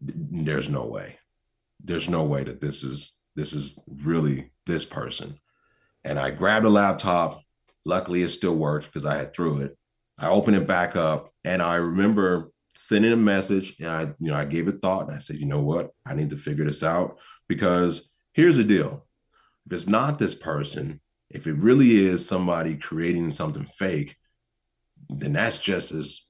"There's 0.00 0.68
no 0.68 0.86
way, 0.86 1.18
there's 1.82 2.08
no 2.08 2.24
way 2.24 2.44
that 2.44 2.60
this 2.60 2.82
is 2.82 3.16
this 3.36 3.52
is 3.52 3.78
really 3.88 4.50
this 4.66 4.84
person. 4.84 5.38
And 6.04 6.18
I 6.18 6.30
grabbed 6.30 6.66
a 6.66 6.70
laptop. 6.70 7.42
Luckily, 7.84 8.22
it 8.22 8.30
still 8.30 8.54
worked 8.54 8.86
because 8.86 9.04
I 9.06 9.16
had 9.16 9.34
threw 9.34 9.58
it. 9.58 9.76
I 10.18 10.28
opened 10.28 10.56
it 10.56 10.66
back 10.66 10.96
up, 10.96 11.32
and 11.44 11.60
I 11.60 11.76
remember 11.76 12.50
sending 12.74 13.12
a 13.12 13.16
message. 13.16 13.76
And 13.80 13.88
I, 13.88 14.02
you 14.18 14.30
know, 14.30 14.34
I 14.34 14.44
gave 14.44 14.68
it 14.68 14.80
thought, 14.80 15.06
and 15.06 15.14
I 15.14 15.18
said, 15.18 15.36
you 15.36 15.46
know 15.46 15.60
what, 15.60 15.90
I 16.06 16.14
need 16.14 16.30
to 16.30 16.36
figure 16.36 16.64
this 16.64 16.82
out 16.82 17.18
because 17.48 18.10
here's 18.32 18.56
the 18.56 18.64
deal: 18.64 19.06
if 19.66 19.72
it's 19.72 19.86
not 19.86 20.18
this 20.18 20.34
person, 20.34 21.00
if 21.30 21.46
it 21.46 21.54
really 21.54 22.06
is 22.06 22.26
somebody 22.26 22.76
creating 22.76 23.30
something 23.30 23.66
fake, 23.76 24.16
then 25.08 25.32
that's 25.32 25.58
just 25.58 25.92
as 25.92 26.23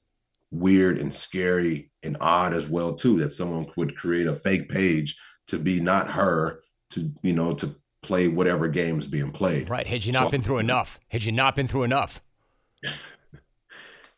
weird 0.55 0.98
and 0.98 1.12
scary 1.12 1.90
and 2.02 2.16
odd 2.20 2.55
as 2.55 2.68
well 2.68 2.94
too 2.94 3.18
that 3.18 3.32
someone 3.32 3.66
would 3.76 3.96
create 3.96 4.26
a 4.26 4.36
fake 4.36 4.68
page 4.68 5.16
to 5.48 5.59
be 5.59 5.80
not 5.80 6.11
her 6.12 6.61
to 6.90 7.12
you 7.22 7.32
know 7.32 7.55
to 7.55 7.74
play 8.02 8.28
whatever 8.28 8.68
game 8.68 8.98
is 8.98 9.07
being 9.07 9.32
played. 9.32 9.68
Right. 9.68 9.86
Had 9.86 10.05
you 10.05 10.12
not 10.12 10.24
so, 10.24 10.30
been 10.30 10.42
through 10.42 10.59
enough? 10.59 11.00
Had 11.09 11.24
you 11.24 11.32
not 11.32 11.57
been 11.57 11.66
through 11.66 11.84
enough? 11.84 12.22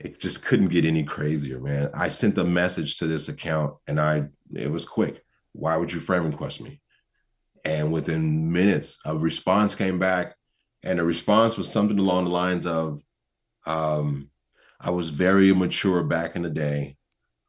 it 0.00 0.20
just 0.20 0.44
couldn't 0.44 0.68
get 0.68 0.84
any 0.84 1.04
crazier, 1.04 1.60
man. 1.60 1.90
I 1.94 2.08
sent 2.08 2.36
a 2.36 2.44
message 2.44 2.96
to 2.96 3.06
this 3.06 3.28
account 3.28 3.74
and 3.86 4.00
I 4.00 4.24
it 4.52 4.70
was 4.70 4.84
quick. 4.84 5.22
Why 5.52 5.76
would 5.76 5.92
you 5.92 6.00
friend 6.00 6.26
request 6.26 6.60
me? 6.60 6.80
And 7.64 7.92
within 7.92 8.52
minutes, 8.52 8.98
a 9.04 9.16
response 9.16 9.74
came 9.74 9.98
back, 9.98 10.36
and 10.84 10.98
the 10.98 11.04
response 11.04 11.56
was 11.56 11.68
something 11.68 11.98
along 11.98 12.24
the 12.24 12.30
lines 12.30 12.64
of, 12.64 13.02
um, 13.66 14.30
I 14.80 14.90
was 14.90 15.08
very 15.08 15.50
immature 15.50 16.02
back 16.02 16.36
in 16.36 16.42
the 16.42 16.50
day, 16.50 16.96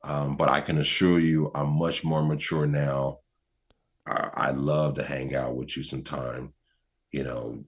um, 0.03 0.38
but 0.38 0.49
I 0.49 0.61
can 0.61 0.78
assure 0.78 1.19
you 1.19 1.51
I'm 1.53 1.69
much 1.78 2.03
more 2.03 2.23
mature 2.23 2.65
now. 2.65 3.19
I, 4.05 4.30
I 4.34 4.51
love 4.51 4.95
to 4.95 5.03
hang 5.03 5.36
out 5.36 5.55
with 5.55 5.75
you 5.75 5.84
sometime. 5.84 6.53
You 7.11 7.23
know, 7.23 7.63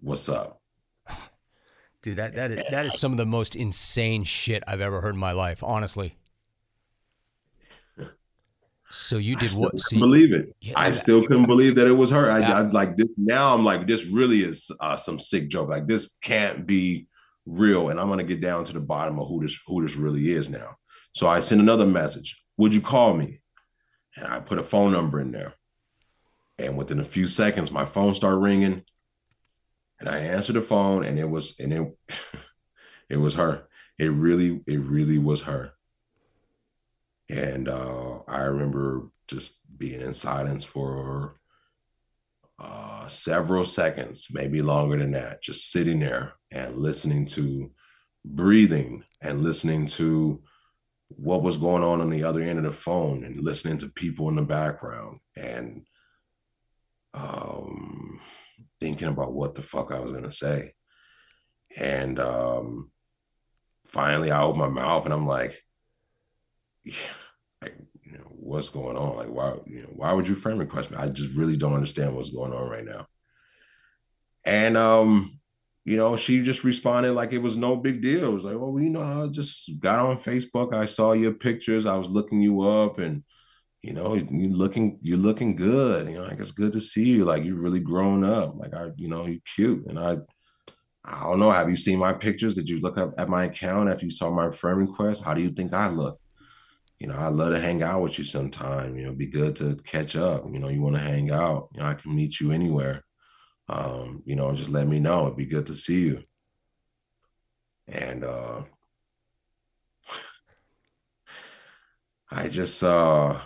what's 0.00 0.28
up? 0.28 0.60
Dude, 2.02 2.18
that 2.18 2.34
that 2.34 2.52
is, 2.52 2.60
that 2.70 2.86
is 2.86 2.98
some 3.00 3.12
of 3.12 3.18
the 3.18 3.26
most 3.26 3.56
insane 3.56 4.24
shit 4.24 4.62
I've 4.66 4.82
ever 4.82 5.00
heard 5.00 5.14
in 5.14 5.20
my 5.20 5.32
life, 5.32 5.62
honestly. 5.62 6.16
So 8.90 9.16
you 9.16 9.34
did 9.34 9.50
what? 9.52 9.80
So 9.80 9.98
believe 9.98 10.32
it. 10.32 10.54
Yeah, 10.60 10.74
I 10.76 10.92
still 10.92 11.22
couldn't 11.22 11.46
believe 11.46 11.74
that 11.76 11.88
it 11.88 11.92
was 11.92 12.10
her. 12.10 12.30
I, 12.30 12.42
I 12.42 12.60
like 12.60 12.96
this. 12.96 13.08
Now 13.18 13.52
I'm 13.52 13.64
like, 13.64 13.88
this 13.88 14.04
really 14.06 14.42
is 14.42 14.70
uh, 14.78 14.96
some 14.96 15.18
sick 15.18 15.48
joke. 15.48 15.68
Like 15.68 15.88
this 15.88 16.16
can't 16.22 16.64
be 16.64 17.08
real, 17.46 17.90
and 17.90 18.00
I'm 18.00 18.08
gonna 18.08 18.24
get 18.24 18.40
down 18.40 18.64
to 18.64 18.72
the 18.72 18.80
bottom 18.80 19.18
of 19.18 19.28
who 19.28 19.40
this 19.42 19.58
who 19.66 19.82
this 19.82 19.96
really 19.96 20.32
is 20.32 20.48
now. 20.48 20.76
So 21.12 21.26
I 21.26 21.40
sent 21.40 21.60
another 21.60 21.86
message. 21.86 22.42
Would 22.56 22.74
you 22.74 22.80
call 22.80 23.14
me? 23.14 23.40
And 24.16 24.26
I 24.26 24.40
put 24.40 24.58
a 24.58 24.62
phone 24.62 24.92
number 24.92 25.20
in 25.20 25.32
there. 25.32 25.54
And 26.58 26.76
within 26.76 27.00
a 27.00 27.04
few 27.04 27.26
seconds, 27.26 27.70
my 27.70 27.84
phone 27.84 28.14
started 28.14 28.38
ringing, 28.38 28.84
and 29.98 30.08
I 30.08 30.18
answered 30.18 30.54
the 30.54 30.62
phone, 30.62 31.04
and 31.04 31.18
it 31.18 31.28
was 31.28 31.58
and 31.58 31.72
it 31.72 31.98
it 33.08 33.16
was 33.16 33.34
her. 33.34 33.66
It 33.98 34.08
really, 34.08 34.60
it 34.66 34.80
really 34.80 35.18
was 35.18 35.42
her. 35.42 35.72
And 37.28 37.68
uh, 37.68 38.20
I 38.26 38.40
remember 38.42 39.08
just 39.28 39.58
being 39.76 40.00
in 40.00 40.14
silence 40.14 40.64
for 40.64 41.36
uh, 42.58 43.08
several 43.08 43.64
seconds, 43.64 44.28
maybe 44.30 44.62
longer 44.62 44.98
than 44.98 45.12
that, 45.12 45.42
just 45.42 45.70
sitting 45.70 46.00
there 46.00 46.34
and 46.50 46.78
listening 46.78 47.26
to 47.26 47.70
breathing 48.24 49.04
and 49.20 49.42
listening 49.42 49.86
to 49.86 50.42
what 51.08 51.42
was 51.42 51.56
going 51.56 51.82
on 51.82 52.00
on 52.00 52.10
the 52.10 52.24
other 52.24 52.42
end 52.42 52.58
of 52.58 52.64
the 52.64 52.72
phone 52.72 53.24
and 53.24 53.40
listening 53.40 53.78
to 53.78 53.88
people 53.88 54.28
in 54.28 54.36
the 54.36 54.42
background 54.42 55.18
and 55.36 55.84
um, 57.12 58.20
thinking 58.80 59.08
about 59.08 59.32
what 59.32 59.54
the 59.54 59.62
fuck 59.62 59.92
I 59.92 60.00
was 60.00 60.12
gonna 60.12 60.32
say. 60.32 60.74
And 61.76 62.18
um, 62.18 62.90
finally, 63.86 64.30
I 64.30 64.42
opened 64.42 64.60
my 64.60 64.68
mouth 64.68 65.04
and 65.04 65.14
I'm 65.14 65.26
like, 65.26 65.60
yeah, 66.84 66.94
like, 67.62 67.76
you 68.04 68.18
know, 68.18 68.24
what's 68.28 68.68
going 68.68 68.96
on? 68.96 69.16
Like, 69.16 69.28
why, 69.28 69.54
you 69.66 69.82
know, 69.82 69.88
why 69.94 70.12
would 70.12 70.28
you 70.28 70.34
friend 70.34 70.58
request 70.58 70.90
me? 70.90 70.96
I 70.98 71.08
just 71.08 71.30
really 71.34 71.56
don't 71.56 71.74
understand 71.74 72.14
what's 72.14 72.30
going 72.30 72.52
on 72.52 72.68
right 72.68 72.84
now. 72.84 73.06
And 74.44 74.76
um, 74.76 75.40
you 75.84 75.96
know, 75.96 76.16
she 76.16 76.42
just 76.42 76.64
responded 76.64 77.12
like 77.12 77.32
it 77.32 77.38
was 77.38 77.56
no 77.56 77.76
big 77.76 78.02
deal. 78.02 78.24
It 78.24 78.32
was 78.32 78.44
like, 78.44 78.56
oh, 78.56 78.76
you 78.78 78.90
know, 78.90 79.24
I 79.24 79.26
just 79.28 79.80
got 79.80 80.00
on 80.00 80.18
Facebook. 80.18 80.74
I 80.74 80.84
saw 80.84 81.12
your 81.12 81.32
pictures. 81.32 81.86
I 81.86 81.96
was 81.96 82.08
looking 82.08 82.40
you 82.40 82.62
up, 82.62 82.98
and 82.98 83.22
you 83.82 83.92
know, 83.92 84.14
you 84.14 84.50
looking, 84.50 84.98
you're 85.02 85.18
looking 85.18 85.56
good. 85.56 86.08
You 86.08 86.16
know, 86.16 86.24
like 86.24 86.40
it's 86.40 86.52
good 86.52 86.72
to 86.74 86.80
see 86.80 87.04
you. 87.04 87.24
Like 87.24 87.44
you're 87.44 87.56
really 87.56 87.80
grown 87.80 88.24
up. 88.24 88.54
Like 88.56 88.74
I, 88.74 88.90
you 88.96 89.08
know, 89.08 89.26
you're 89.26 89.40
cute. 89.54 89.86
And 89.86 89.98
I, 89.98 90.18
I 91.04 91.20
don't 91.20 91.38
know. 91.38 91.50
Have 91.50 91.68
you 91.68 91.76
seen 91.76 91.98
my 91.98 92.14
pictures? 92.14 92.54
Did 92.54 92.68
you 92.68 92.80
look 92.80 92.96
up 92.96 93.12
at 93.18 93.28
my 93.28 93.44
account 93.44 93.90
after 93.90 94.06
you 94.06 94.10
saw 94.10 94.30
my 94.30 94.50
friend 94.50 94.78
request? 94.78 95.22
How 95.22 95.34
do 95.34 95.42
you 95.42 95.50
think 95.50 95.74
I 95.74 95.88
look? 95.88 96.18
You 96.98 97.08
know, 97.08 97.16
I'd 97.16 97.32
love 97.32 97.52
to 97.52 97.60
hang 97.60 97.82
out 97.82 98.02
with 98.02 98.18
you 98.18 98.24
sometime. 98.24 98.96
You 98.96 99.06
know, 99.06 99.12
be 99.12 99.26
good 99.26 99.56
to 99.56 99.76
catch 99.84 100.16
up. 100.16 100.44
You 100.50 100.58
know, 100.58 100.68
you 100.68 100.80
want 100.80 100.96
to 100.96 101.02
hang 101.02 101.30
out. 101.30 101.68
You 101.74 101.80
know, 101.80 101.86
I 101.88 101.94
can 101.94 102.14
meet 102.14 102.40
you 102.40 102.52
anywhere. 102.52 103.04
Um, 103.68 104.22
you 104.24 104.36
know, 104.36 104.54
just 104.54 104.70
let 104.70 104.86
me 104.86 105.00
know. 105.00 105.26
It'd 105.26 105.36
be 105.36 105.46
good 105.46 105.66
to 105.66 105.74
see 105.74 106.00
you. 106.00 106.24
And 107.88 108.24
uh 108.24 108.62
I 112.30 112.48
just 112.48 112.82
uh 112.82 113.38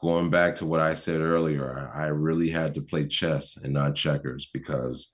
going 0.00 0.30
back 0.30 0.54
to 0.56 0.66
what 0.66 0.80
I 0.80 0.94
said 0.94 1.20
earlier, 1.20 1.90
I 1.92 2.06
really 2.06 2.50
had 2.50 2.74
to 2.74 2.82
play 2.82 3.06
chess 3.06 3.56
and 3.56 3.72
not 3.72 3.96
checkers 3.96 4.48
because 4.52 5.12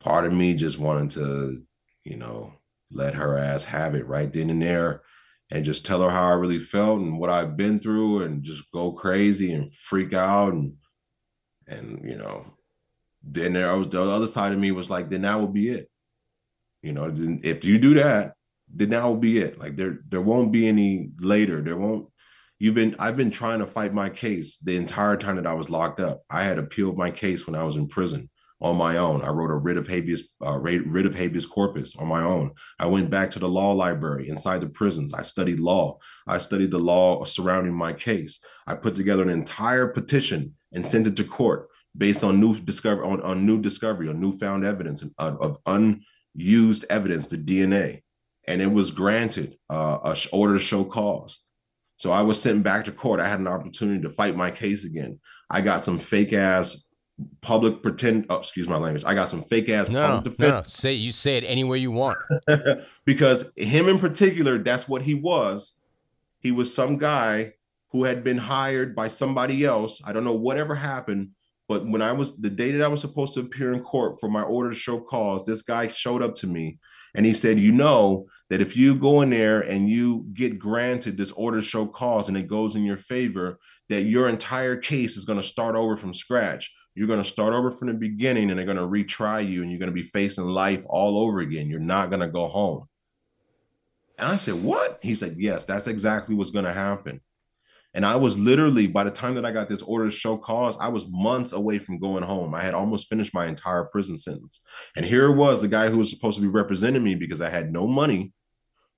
part 0.00 0.26
of 0.26 0.32
me 0.32 0.54
just 0.54 0.78
wanted 0.78 1.10
to, 1.10 1.62
you 2.04 2.16
know, 2.16 2.52
let 2.90 3.14
her 3.14 3.38
ass 3.38 3.64
have 3.64 3.94
it 3.94 4.06
right 4.06 4.32
then 4.32 4.50
and 4.50 4.60
there 4.60 5.02
and 5.50 5.64
just 5.64 5.84
tell 5.84 6.02
her 6.02 6.10
how 6.10 6.28
I 6.28 6.34
really 6.34 6.60
felt 6.60 7.00
and 7.00 7.18
what 7.18 7.30
I've 7.30 7.56
been 7.56 7.80
through 7.80 8.22
and 8.22 8.42
just 8.42 8.70
go 8.72 8.92
crazy 8.92 9.52
and 9.52 9.72
freak 9.74 10.12
out 10.12 10.52
and 10.52 10.74
and 11.66 12.00
you 12.04 12.16
know, 12.16 12.46
then 13.22 13.52
there 13.52 13.76
was 13.76 13.88
the 13.88 14.02
other 14.02 14.26
side 14.26 14.52
of 14.52 14.58
me 14.58 14.72
was 14.72 14.90
like, 14.90 15.08
then 15.08 15.22
that 15.22 15.38
will 15.38 15.48
be 15.48 15.68
it. 15.68 15.88
You 16.82 16.92
know, 16.92 17.12
if 17.42 17.64
you 17.64 17.78
do 17.78 17.94
that, 17.94 18.34
then 18.72 18.90
that 18.90 19.04
will 19.04 19.16
be 19.16 19.38
it. 19.38 19.58
Like 19.58 19.76
there 19.76 19.98
there 20.08 20.20
won't 20.20 20.52
be 20.52 20.66
any 20.68 21.10
later. 21.18 21.62
There 21.62 21.76
won't 21.76 22.08
you've 22.58 22.74
been 22.74 22.96
I've 22.98 23.16
been 23.16 23.30
trying 23.30 23.58
to 23.58 23.66
fight 23.66 23.92
my 23.92 24.10
case 24.10 24.56
the 24.58 24.76
entire 24.76 25.16
time 25.16 25.36
that 25.36 25.46
I 25.46 25.54
was 25.54 25.70
locked 25.70 26.00
up. 26.00 26.22
I 26.30 26.44
had 26.44 26.58
appealed 26.58 26.96
my 26.96 27.10
case 27.10 27.46
when 27.46 27.56
I 27.56 27.64
was 27.64 27.76
in 27.76 27.88
prison 27.88 28.30
on 28.60 28.76
my 28.76 28.96
own. 28.98 29.22
I 29.22 29.28
wrote 29.28 29.50
a 29.50 29.56
writ 29.56 29.76
of 29.76 29.88
habeas 29.88 30.28
uh, 30.44 30.58
writ 30.58 31.06
of 31.06 31.14
habeas 31.14 31.46
corpus 31.46 31.96
on 31.96 32.08
my 32.08 32.22
own. 32.22 32.52
I 32.78 32.86
went 32.86 33.10
back 33.10 33.30
to 33.30 33.38
the 33.38 33.48
law 33.48 33.72
library 33.72 34.28
inside 34.28 34.60
the 34.60 34.68
prisons. 34.68 35.14
I 35.14 35.22
studied 35.22 35.60
law. 35.60 35.98
I 36.26 36.38
studied 36.38 36.70
the 36.70 36.78
law 36.78 37.24
surrounding 37.24 37.74
my 37.74 37.92
case. 37.92 38.42
I 38.66 38.74
put 38.74 38.94
together 38.94 39.22
an 39.22 39.30
entire 39.30 39.86
petition 39.86 40.54
and 40.72 40.86
sent 40.86 41.06
it 41.06 41.16
to 41.16 41.24
court 41.24 41.68
based 41.96 42.22
on 42.22 42.38
new 42.38 42.58
discovery 42.58 43.06
on, 43.06 43.20
on 43.22 43.46
new 43.46 43.60
discovery 43.60 44.08
on 44.08 44.20
newfound 44.20 44.64
evidence 44.64 45.02
of, 45.02 45.12
of 45.18 45.58
unused 45.66 46.84
evidence, 46.90 47.26
the 47.28 47.38
DNA, 47.38 48.02
and 48.46 48.60
it 48.60 48.70
was 48.70 48.90
granted 48.90 49.56
uh, 49.70 49.98
a 50.04 50.16
order 50.32 50.54
to 50.54 50.60
show 50.60 50.84
cause. 50.84 51.40
So 51.96 52.12
I 52.12 52.22
was 52.22 52.40
sent 52.40 52.62
back 52.62 52.86
to 52.86 52.92
court. 52.92 53.20
I 53.20 53.28
had 53.28 53.40
an 53.40 53.48
opportunity 53.48 54.02
to 54.02 54.10
fight 54.10 54.36
my 54.36 54.50
case 54.50 54.84
again. 54.84 55.20
I 55.50 55.60
got 55.60 55.84
some 55.84 55.98
fake 55.98 56.32
ass 56.32 56.86
public 57.40 57.82
pretend. 57.82 58.26
Oh, 58.30 58.36
excuse 58.36 58.68
my 58.68 58.76
language. 58.76 59.04
I 59.06 59.14
got 59.14 59.28
some 59.28 59.42
fake 59.42 59.68
ass 59.68 59.88
no, 59.88 60.06
public 60.06 60.24
defense. 60.24 60.50
No, 60.50 60.56
no. 60.56 60.62
Say 60.62 60.92
you 60.92 61.12
say 61.12 61.36
it 61.36 61.44
any 61.44 61.64
way 61.64 61.78
you 61.78 61.90
want. 61.90 62.18
because 63.04 63.50
him 63.56 63.88
in 63.88 63.98
particular, 63.98 64.58
that's 64.58 64.88
what 64.88 65.02
he 65.02 65.14
was. 65.14 65.74
He 66.38 66.52
was 66.52 66.74
some 66.74 66.96
guy 66.96 67.54
who 67.92 68.04
had 68.04 68.22
been 68.24 68.38
hired 68.38 68.94
by 68.94 69.08
somebody 69.08 69.64
else. 69.64 70.00
I 70.04 70.12
don't 70.12 70.24
know 70.24 70.34
whatever 70.34 70.74
happened, 70.74 71.30
but 71.68 71.86
when 71.86 72.02
I 72.02 72.12
was 72.12 72.36
the 72.36 72.50
day 72.50 72.72
that 72.72 72.82
I 72.82 72.88
was 72.88 73.00
supposed 73.00 73.34
to 73.34 73.40
appear 73.40 73.72
in 73.72 73.82
court 73.82 74.20
for 74.20 74.28
my 74.28 74.42
order 74.42 74.70
to 74.70 74.76
show 74.76 75.00
cause, 75.00 75.44
this 75.44 75.62
guy 75.62 75.88
showed 75.88 76.22
up 76.22 76.34
to 76.36 76.46
me 76.46 76.78
and 77.14 77.26
he 77.26 77.34
said, 77.34 77.58
"You 77.58 77.72
know, 77.72 78.26
that 78.50 78.60
if 78.60 78.76
you 78.76 78.96
go 78.96 79.22
in 79.22 79.30
there 79.30 79.60
and 79.60 79.88
you 79.88 80.26
get 80.34 80.58
granted 80.58 81.16
this 81.16 81.32
order 81.32 81.60
to 81.60 81.66
show 81.66 81.86
cause 81.86 82.28
and 82.28 82.36
it 82.36 82.48
goes 82.48 82.76
in 82.76 82.84
your 82.84 82.96
favor, 82.96 83.58
that 83.88 84.02
your 84.02 84.28
entire 84.28 84.76
case 84.76 85.16
is 85.16 85.24
going 85.24 85.40
to 85.40 85.46
start 85.46 85.76
over 85.76 85.96
from 85.96 86.14
scratch. 86.14 86.74
You're 86.94 87.06
going 87.06 87.22
to 87.22 87.28
start 87.28 87.54
over 87.54 87.70
from 87.70 87.88
the 87.88 87.94
beginning 87.94 88.50
and 88.50 88.58
they're 88.58 88.66
going 88.66 88.76
to 88.76 88.82
retry 88.82 89.48
you 89.48 89.62
and 89.62 89.70
you're 89.70 89.78
going 89.78 89.90
to 89.90 89.94
be 89.94 90.02
facing 90.02 90.44
life 90.44 90.84
all 90.86 91.18
over 91.18 91.40
again. 91.40 91.68
You're 91.68 91.80
not 91.80 92.10
going 92.10 92.20
to 92.20 92.28
go 92.28 92.48
home. 92.48 92.88
And 94.18 94.28
I 94.28 94.36
said, 94.36 94.62
What? 94.62 94.98
He 95.02 95.14
said, 95.14 95.36
Yes, 95.38 95.64
that's 95.64 95.86
exactly 95.86 96.34
what's 96.34 96.50
going 96.50 96.64
to 96.64 96.72
happen. 96.72 97.20
And 97.92 98.06
I 98.06 98.16
was 98.16 98.38
literally, 98.38 98.86
by 98.86 99.02
the 99.02 99.10
time 99.10 99.34
that 99.34 99.44
I 99.44 99.50
got 99.50 99.68
this 99.68 99.82
order 99.82 100.04
to 100.04 100.10
show 100.10 100.36
cause, 100.36 100.78
I 100.78 100.88
was 100.88 101.08
months 101.08 101.52
away 101.52 101.78
from 101.78 101.98
going 101.98 102.22
home. 102.22 102.54
I 102.54 102.62
had 102.62 102.74
almost 102.74 103.08
finished 103.08 103.34
my 103.34 103.46
entire 103.46 103.84
prison 103.84 104.16
sentence. 104.16 104.60
And 104.94 105.04
here 105.04 105.26
it 105.26 105.34
was 105.34 105.60
the 105.60 105.68
guy 105.68 105.90
who 105.90 105.98
was 105.98 106.10
supposed 106.10 106.36
to 106.36 106.42
be 106.42 106.48
representing 106.48 107.02
me 107.02 107.16
because 107.16 107.40
I 107.40 107.48
had 107.48 107.72
no 107.72 107.88
money 107.88 108.32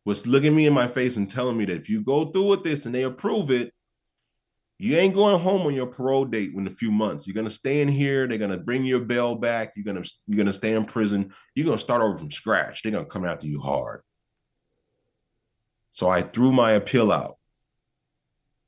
was 0.04 0.26
looking 0.26 0.54
me 0.54 0.66
in 0.66 0.74
my 0.74 0.88
face 0.88 1.16
and 1.16 1.30
telling 1.30 1.56
me 1.56 1.64
that 1.64 1.76
if 1.76 1.88
you 1.88 2.02
go 2.02 2.26
through 2.26 2.48
with 2.48 2.64
this 2.64 2.86
and 2.86 2.94
they 2.94 3.04
approve 3.04 3.50
it, 3.50 3.72
you 4.82 4.96
ain't 4.96 5.14
going 5.14 5.38
home 5.38 5.62
on 5.62 5.74
your 5.74 5.86
parole 5.86 6.24
date 6.24 6.52
in 6.56 6.66
a 6.66 6.70
few 6.70 6.90
months. 6.90 7.24
You're 7.24 7.36
gonna 7.36 7.50
stay 7.50 7.82
in 7.82 7.88
here. 7.88 8.26
They're 8.26 8.36
gonna 8.36 8.58
bring 8.58 8.84
your 8.84 8.98
bail 8.98 9.36
back. 9.36 9.74
You're 9.76 9.84
gonna 9.84 10.04
you're 10.26 10.36
gonna 10.36 10.52
stay 10.52 10.74
in 10.74 10.86
prison. 10.86 11.32
You're 11.54 11.66
gonna 11.66 11.78
start 11.78 12.02
over 12.02 12.18
from 12.18 12.32
scratch. 12.32 12.82
They're 12.82 12.90
gonna 12.90 13.04
come 13.04 13.24
after 13.24 13.46
you 13.46 13.60
hard. 13.60 14.02
So 15.92 16.08
I 16.08 16.22
threw 16.22 16.52
my 16.52 16.72
appeal 16.72 17.12
out. 17.12 17.36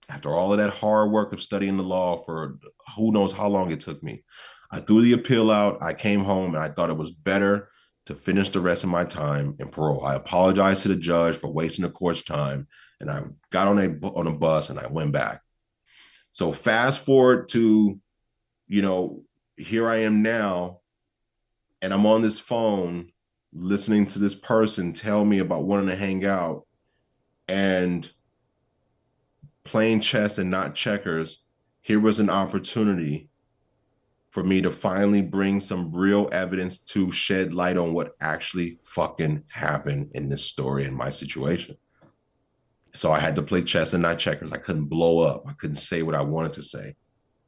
After 0.08 0.30
all 0.30 0.52
of 0.52 0.58
that 0.58 0.72
hard 0.72 1.10
work 1.10 1.32
of 1.32 1.42
studying 1.42 1.78
the 1.78 1.82
law 1.82 2.18
for 2.18 2.58
who 2.94 3.10
knows 3.10 3.32
how 3.32 3.48
long 3.48 3.72
it 3.72 3.80
took 3.80 4.00
me, 4.00 4.22
I 4.70 4.78
threw 4.78 5.02
the 5.02 5.14
appeal 5.14 5.50
out. 5.50 5.78
I 5.82 5.94
came 5.94 6.22
home 6.22 6.54
and 6.54 6.62
I 6.62 6.68
thought 6.68 6.90
it 6.90 6.96
was 6.96 7.10
better 7.10 7.70
to 8.06 8.14
finish 8.14 8.50
the 8.50 8.60
rest 8.60 8.84
of 8.84 8.90
my 8.90 9.04
time 9.04 9.56
in 9.58 9.66
parole. 9.66 10.04
I 10.04 10.14
apologized 10.14 10.82
to 10.82 10.88
the 10.88 10.96
judge 10.96 11.34
for 11.34 11.50
wasting 11.50 11.82
the 11.82 11.90
court's 11.90 12.22
time, 12.22 12.68
and 13.00 13.10
I 13.10 13.24
got 13.50 13.66
on 13.66 13.80
a 13.80 14.06
on 14.06 14.28
a 14.28 14.32
bus 14.32 14.70
and 14.70 14.78
I 14.78 14.86
went 14.86 15.10
back. 15.10 15.40
So 16.34 16.52
fast 16.52 17.04
forward 17.04 17.48
to, 17.50 17.98
you 18.66 18.82
know, 18.82 19.22
here 19.56 19.88
I 19.88 19.98
am 19.98 20.20
now, 20.20 20.80
and 21.80 21.94
I'm 21.94 22.04
on 22.06 22.22
this 22.22 22.40
phone 22.40 23.12
listening 23.52 24.04
to 24.08 24.18
this 24.18 24.34
person 24.34 24.92
tell 24.92 25.24
me 25.24 25.38
about 25.38 25.62
wanting 25.62 25.86
to 25.86 25.94
hang 25.94 26.24
out, 26.24 26.66
and 27.46 28.10
playing 29.62 30.00
chess 30.00 30.38
and 30.38 30.50
not 30.50 30.74
checkers. 30.74 31.44
Here 31.82 32.00
was 32.00 32.18
an 32.18 32.30
opportunity 32.30 33.28
for 34.30 34.42
me 34.42 34.60
to 34.60 34.72
finally 34.72 35.22
bring 35.22 35.60
some 35.60 35.94
real 35.94 36.28
evidence 36.32 36.78
to 36.78 37.12
shed 37.12 37.54
light 37.54 37.76
on 37.76 37.92
what 37.92 38.16
actually 38.20 38.80
fucking 38.82 39.44
happened 39.50 40.10
in 40.14 40.28
this 40.30 40.44
story 40.44 40.84
in 40.84 40.94
my 40.94 41.10
situation. 41.10 41.76
So 42.94 43.12
I 43.12 43.18
had 43.18 43.34
to 43.36 43.42
play 43.42 43.62
chess 43.62 43.92
and 43.92 44.02
not 44.02 44.18
checkers. 44.18 44.52
I 44.52 44.58
couldn't 44.58 44.86
blow 44.86 45.26
up. 45.26 45.44
I 45.48 45.52
couldn't 45.52 45.76
say 45.76 46.02
what 46.02 46.14
I 46.14 46.22
wanted 46.22 46.52
to 46.54 46.62
say. 46.62 46.94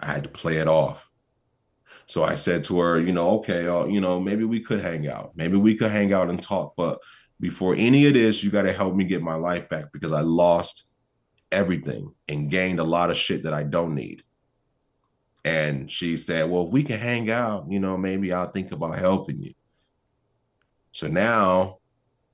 I 0.00 0.06
had 0.06 0.24
to 0.24 0.28
play 0.28 0.56
it 0.56 0.68
off. 0.68 1.08
So 2.06 2.24
I 2.24 2.34
said 2.36 2.64
to 2.64 2.78
her, 2.80 3.00
you 3.00 3.12
know, 3.12 3.38
okay, 3.38 3.66
uh, 3.66 3.84
you 3.86 4.00
know, 4.00 4.20
maybe 4.20 4.44
we 4.44 4.60
could 4.60 4.80
hang 4.80 5.08
out. 5.08 5.32
Maybe 5.34 5.56
we 5.56 5.74
could 5.74 5.90
hang 5.90 6.12
out 6.12 6.30
and 6.30 6.40
talk. 6.40 6.74
But 6.76 6.98
before 7.40 7.74
any 7.74 8.06
of 8.06 8.14
this, 8.14 8.42
you 8.42 8.50
got 8.50 8.62
to 8.62 8.72
help 8.72 8.94
me 8.94 9.04
get 9.04 9.22
my 9.22 9.34
life 9.34 9.68
back 9.68 9.86
because 9.92 10.12
I 10.12 10.20
lost 10.20 10.84
everything 11.50 12.12
and 12.28 12.50
gained 12.50 12.80
a 12.80 12.84
lot 12.84 13.10
of 13.10 13.16
shit 13.16 13.42
that 13.44 13.54
I 13.54 13.62
don't 13.62 13.94
need. 13.94 14.22
And 15.44 15.90
she 15.90 16.16
said, 16.16 16.50
Well, 16.50 16.66
if 16.66 16.72
we 16.72 16.82
can 16.82 16.98
hang 16.98 17.30
out, 17.30 17.66
you 17.70 17.78
know, 17.78 17.96
maybe 17.96 18.32
I'll 18.32 18.50
think 18.50 18.72
about 18.72 18.98
helping 18.98 19.40
you. 19.40 19.54
So 20.92 21.08
now 21.08 21.78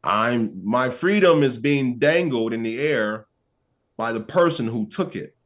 I'm 0.04 0.60
my 0.64 0.90
freedom 0.90 1.42
is 1.42 1.58
being 1.58 1.98
dangled 1.98 2.52
in 2.52 2.62
the 2.62 2.80
air 2.80 3.26
by 3.96 4.12
the 4.12 4.20
person 4.20 4.66
who 4.66 4.88
took 4.88 5.14
it. 5.14 5.36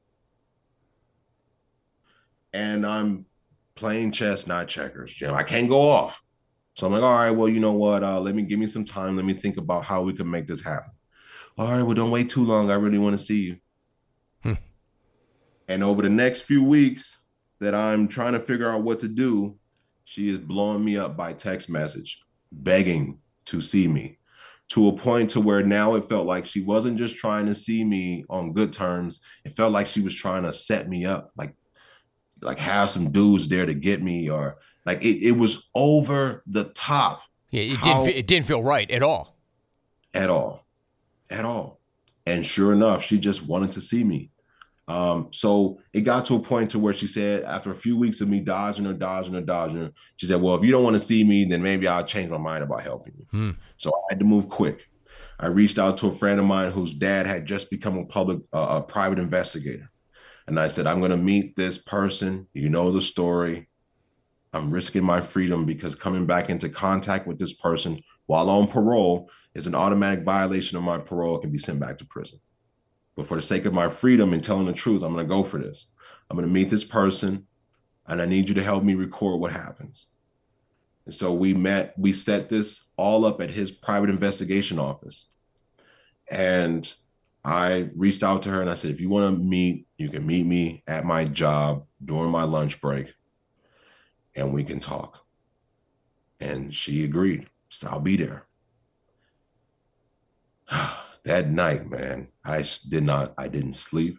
And 2.53 2.87
I'm 2.87 3.27
playing 3.75 4.13
chess, 4.13 4.47
not 4.47 4.69
checkers, 4.69 5.13
Jim. 5.13 5.35
I 5.35 5.43
can't 5.43 5.69
go 5.69 5.91
off. 5.91 6.23
So 6.75 6.87
I'm 6.87 6.93
like, 6.93 7.03
all 7.03 7.15
right, 7.15 7.31
well, 7.31 7.49
you 7.49 7.61
know 7.61 7.73
what? 7.73 8.03
Uh, 8.03 8.21
let 8.21 8.35
me 8.35 8.43
give 8.43 8.59
me 8.59 8.67
some 8.67 8.85
time. 8.85 9.17
Let 9.17 9.25
me 9.25 9.35
think 9.35 9.57
about 9.57 9.85
how 9.85 10.03
we 10.03 10.15
can 10.15 10.31
make 10.31 10.47
this 10.47 10.63
happen. 10.63 10.91
All 11.59 11.69
right, 11.69 11.83
well, 11.83 11.95
don't 11.95 12.11
wait 12.11 12.29
too 12.29 12.45
long. 12.45 12.71
I 12.71 12.75
really 12.75 12.99
want 12.99 13.19
to 13.19 13.25
see 13.25 13.43
you. 13.43 13.57
Hmm. 14.43 14.55
And 15.69 15.83
over 15.83 16.03
the 16.03 16.11
next 16.11 16.43
few 16.43 16.63
weeks, 16.63 17.25
that 17.61 17.75
I'm 17.75 18.09
trying 18.09 18.35
to 18.35 18.41
figure 18.41 18.71
out 18.71 18.83
what 18.83 19.01
to 19.01 19.09
do, 19.09 19.57
she 20.05 20.29
is 20.29 20.39
blowing 20.39 20.85
me 20.85 20.97
up 20.97 21.17
by 21.17 21.33
text 21.33 21.69
message, 21.69 22.23
begging 22.53 23.19
to 23.47 23.61
see 23.61 23.89
me 23.89 24.19
to 24.69 24.89
a 24.89 24.97
point 24.97 25.31
to 25.31 25.41
where 25.41 25.63
now 25.63 25.95
it 25.95 26.09
felt 26.09 26.27
like 26.27 26.45
she 26.45 26.61
wasn't 26.63 26.99
just 26.99 27.17
trying 27.17 27.47
to 27.47 27.55
see 27.55 27.85
me 27.85 28.25
on 28.29 28.53
good 28.53 28.73
terms. 28.73 29.21
It 29.45 29.53
felt 29.53 29.73
like 29.73 29.87
she 29.87 30.01
was 30.01 30.15
trying 30.15 30.43
to 30.43 30.53
set 30.53 30.89
me 30.89 31.05
up, 31.05 31.31
like 31.37 31.55
like 32.43 32.59
have 32.59 32.91
some 32.91 33.11
dudes 33.11 33.49
there 33.49 33.65
to 33.65 33.75
get 33.75 34.03
me 34.03 34.29
or 34.29 34.59
like 34.85 35.03
it, 35.03 35.23
it 35.23 35.33
was 35.33 35.69
over 35.75 36.43
the 36.47 36.65
top. 36.65 37.23
Yeah, 37.51 37.63
it 37.63 37.83
didn't 37.83 38.09
it 38.09 38.27
didn't 38.27 38.47
feel 38.47 38.63
right 38.63 38.91
at 38.91 39.03
all. 39.03 39.37
At 40.13 40.31
all. 40.31 40.67
At 41.31 41.45
all. 41.45 41.81
And 42.27 42.45
sure 42.45 42.73
enough, 42.73 43.05
she 43.05 43.19
just 43.19 43.43
wanted 43.47 43.73
to 43.73 43.81
see 43.81 44.03
me. 44.03 44.31
Um, 44.89 45.29
so 45.33 45.81
it 45.93 46.03
got 46.03 46.25
to 46.27 46.37
a 46.37 46.41
point 46.41 46.71
to 46.71 46.79
where 46.79 46.93
she 46.93 47.09
said, 47.09 47.43
after 47.43 47.73
a 47.73 47.75
few 47.75 47.97
weeks 47.97 48.21
of 48.21 48.29
me 48.29 48.41
dodging 48.41 48.85
her, 48.85 48.93
dodging 48.93 49.35
her, 49.35 49.41
dodging 49.41 49.79
her, 49.79 49.93
she 50.17 50.27
said, 50.27 50.41
"Well, 50.41 50.55
if 50.55 50.63
you 50.63 50.71
don't 50.71 50.85
want 50.85 50.95
to 50.95 51.01
see 51.01 51.25
me, 51.25 51.45
then 51.45 51.63
maybe 51.63 51.89
I'll 51.89 52.05
change 52.05 52.31
my 52.31 52.39
mind 52.39 52.63
about 52.63 52.83
helping 52.83 53.15
you." 53.19 53.27
Hmm. 53.31 53.51
So 53.79 53.91
I 53.91 54.01
had 54.11 54.21
to 54.21 54.25
move 54.25 54.49
quick. 54.49 54.87
I 55.39 55.47
reached 55.47 55.79
out 55.79 55.99
to 55.99 56.07
a 56.09 56.15
friend 56.15 56.41
of 56.41 56.47
mine 56.47 56.73
whose 56.73 56.95
dad 56.95 57.27
had 57.27 57.47
just 57.47 57.71
become 57.71 57.99
a 57.99 58.07
public, 58.07 58.41
uh, 58.55 58.81
a 58.81 58.83
private 58.83 59.19
investigator. 59.19 59.91
And 60.47 60.59
I 60.59 60.69
said, 60.69 60.87
I'm 60.87 61.01
going 61.01 61.11
to 61.11 61.17
meet 61.17 61.57
this 61.57 61.77
person. 61.77 62.47
You 62.55 62.71
know 62.71 62.91
the 62.91 63.01
story. 63.01 63.69
I'm 64.53 64.71
risking 64.71 65.05
my 65.05 65.21
freedom 65.21 65.67
because 65.67 65.95
coming 65.95 66.25
back 66.25 66.49
into 66.49 66.69
contact 66.69 67.27
with 67.27 67.39
this 67.39 67.53
person 67.53 67.99
while 68.27 68.49
on 68.49 68.69
parole 68.69 69.29
is 69.55 69.67
an 69.67 69.75
automatic 69.75 70.25
violation 70.25 70.79
of 70.79 70.85
my 70.85 70.99
parole. 70.99 71.39
can 71.39 71.51
be 71.51 71.59
sent 71.59 71.81
back 71.81 71.99
to 71.99 72.07
prison. 72.07 72.39
But 73.17 73.27
for 73.27 73.37
the 73.37 73.43
sake 73.43 73.65
of 73.65 73.73
my 73.73 73.89
freedom 73.89 74.33
and 74.33 74.45
telling 74.45 74.67
the 74.67 74.73
truth, 74.73 75.03
I'm 75.03 75.15
going 75.15 75.27
to 75.27 75.35
go 75.35 75.43
for 75.43 75.59
this. 75.59 75.87
I'm 76.31 76.37
going 76.37 76.47
to 76.47 76.53
meet 76.53 76.69
this 76.69 76.85
person 76.85 77.47
and 78.07 78.23
I 78.23 78.27
need 78.27 78.49
you 78.49 78.55
to 78.55 78.63
help 78.63 78.85
me 78.85 78.95
record 78.95 79.41
what 79.41 79.53
happens. 79.53 80.07
And 81.07 81.15
so 81.15 81.33
we 81.33 81.55
met, 81.55 81.95
we 81.97 82.13
set 82.13 82.49
this 82.49 82.89
all 82.97 83.25
up 83.25 83.41
at 83.41 83.51
his 83.51 83.71
private 83.71 84.11
investigation 84.11 84.79
office. 84.79 85.27
And 86.29 86.93
I 87.45 87.91
reached 87.95 88.23
out 88.23 88.43
to 88.43 88.51
her 88.51 88.61
and 88.61 88.69
I 88.69 88.75
said, 88.75 88.91
if 88.91 89.01
you 89.01 89.09
want 89.09 89.37
to 89.37 89.43
meet, 89.43 89.87
you 89.97 90.11
can 90.11 90.27
meet 90.27 90.45
me 90.45 90.83
at 90.87 91.05
my 91.05 91.25
job 91.25 91.87
during 92.05 92.31
my 92.31 92.43
lunch 92.43 92.81
break 92.81 93.15
and 94.35 94.53
we 94.53 94.65
can 94.65 94.81
talk. 94.81 95.25
And 96.41 96.75
she 96.75 97.05
agreed. 97.05 97.49
So 97.69 97.89
I'll 97.89 98.01
be 98.01 98.17
there. 98.17 98.47
that 101.27 101.51
night, 101.51 101.91
man, 101.91 102.29
I 102.45 102.65
did 102.89 103.03
not, 103.03 103.35
I 103.37 103.49
didn't 103.49 103.73
sleep. 103.73 104.19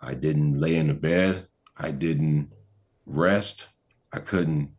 I 0.00 0.14
didn't 0.14 0.60
lay 0.60 0.76
in 0.76 0.88
the 0.88 0.94
bed. 0.94 1.46
I 1.76 1.92
didn't 1.92 2.50
rest. 3.06 3.68
I 4.12 4.18
couldn't 4.18 4.72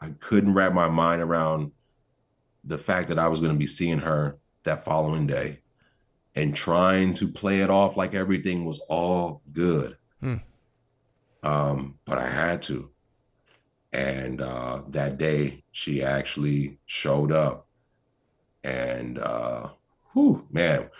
I 0.00 0.10
couldn't 0.20 0.54
wrap 0.54 0.72
my 0.72 0.88
mind 0.88 1.22
around 1.22 1.72
the 2.64 2.78
fact 2.78 3.08
that 3.08 3.18
I 3.18 3.28
was 3.28 3.40
going 3.40 3.52
to 3.52 3.58
be 3.58 3.66
seeing 3.66 3.98
her 3.98 4.38
that 4.64 4.84
following 4.84 5.26
day 5.26 5.60
and 6.34 6.54
trying 6.54 7.14
to 7.14 7.28
play 7.28 7.60
it 7.60 7.70
off 7.70 7.96
like 7.96 8.14
everything 8.14 8.64
was 8.64 8.80
all 8.88 9.42
good. 9.52 9.96
Hmm. 10.20 10.36
Um, 11.42 11.98
but 12.04 12.18
I 12.18 12.28
had 12.28 12.62
to. 12.62 12.90
And 13.92 14.40
uh, 14.40 14.82
that 14.88 15.18
day, 15.18 15.64
she 15.72 16.02
actually 16.02 16.78
showed 16.84 17.32
up. 17.32 17.67
And 18.64 19.18
uh, 19.18 19.70
whew, 20.12 20.46
man, 20.50 20.90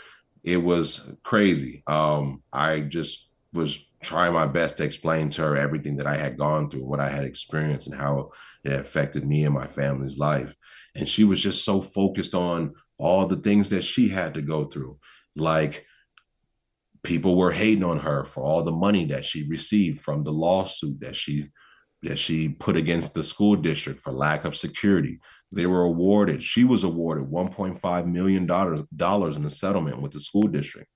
it 0.45 0.59
was 0.59 1.09
crazy. 1.23 1.83
Um, 1.87 2.43
I 2.53 2.81
just 2.81 3.29
was 3.53 3.85
trying 4.03 4.33
my 4.33 4.47
best 4.47 4.77
to 4.77 4.85
explain 4.85 5.29
to 5.31 5.43
her 5.43 5.57
everything 5.57 5.97
that 5.97 6.07
I 6.07 6.17
had 6.17 6.39
gone 6.39 6.71
through, 6.71 6.85
what 6.85 7.01
I 7.01 7.09
had 7.09 7.25
experienced, 7.25 7.89
and 7.89 7.99
how 7.99 8.31
it 8.65 8.73
affected 8.73 9.27
me 9.27 9.45
and 9.45 9.55
my 9.55 9.67
family's 9.67 10.19
life. 10.19 10.55
And 10.95 11.09
she 11.09 11.25
was 11.25 11.41
just 11.41 11.65
so 11.65 11.81
focused 11.81 12.35
on 12.35 12.75
all 12.99 13.27
the 13.27 13.37
things 13.37 13.71
that 13.71 13.83
she 13.83 14.09
had 14.09 14.35
to 14.35 14.43
go 14.43 14.67
through. 14.67 14.99
Like 15.37 15.87
people 17.03 17.37
were 17.37 17.53
hating 17.53 17.85
on 17.85 17.99
her 18.01 18.25
for 18.25 18.43
all 18.43 18.63
the 18.63 18.73
money 18.73 19.07
that 19.07 19.25
she 19.25 19.49
received 19.49 20.01
from 20.01 20.23
the 20.23 20.33
lawsuit 20.33 21.01
that 21.01 21.17
she 21.17 21.47
that 22.03 22.19
she 22.19 22.49
put 22.49 22.77
against 22.77 23.15
the 23.15 23.25
school 23.25 23.57
district 23.57 24.01
for 24.01 24.13
lack 24.13 24.45
of 24.45 24.57
security. 24.57 25.19
They 25.51 25.67
were 25.67 25.83
awarded, 25.83 26.43
she 26.43 26.65
was 26.65 26.85
awarded 26.85 27.31
$1.5 27.31 28.07
million 28.07 28.45
in 28.45 29.45
a 29.45 29.51
settlement 29.51 30.03
with 30.03 30.13
the 30.13 30.21
school 30.21 30.47
district 30.47 30.91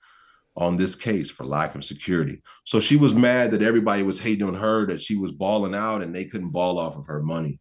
on 0.56 0.76
this 0.76 0.94
case 0.94 1.30
for 1.30 1.44
lack 1.44 1.74
of 1.74 1.84
security. 1.84 2.42
So 2.64 2.78
she 2.78 2.96
was 2.96 3.14
mad 3.14 3.52
that 3.52 3.62
everybody 3.62 4.02
was 4.02 4.20
hating 4.20 4.46
on 4.46 4.54
her, 4.54 4.86
that 4.86 5.00
she 5.00 5.16
was 5.16 5.32
balling 5.32 5.74
out 5.74 6.02
and 6.02 6.14
they 6.14 6.26
couldn't 6.26 6.50
ball 6.50 6.78
off 6.78 6.96
of 6.96 7.06
her 7.06 7.22
money. 7.22 7.60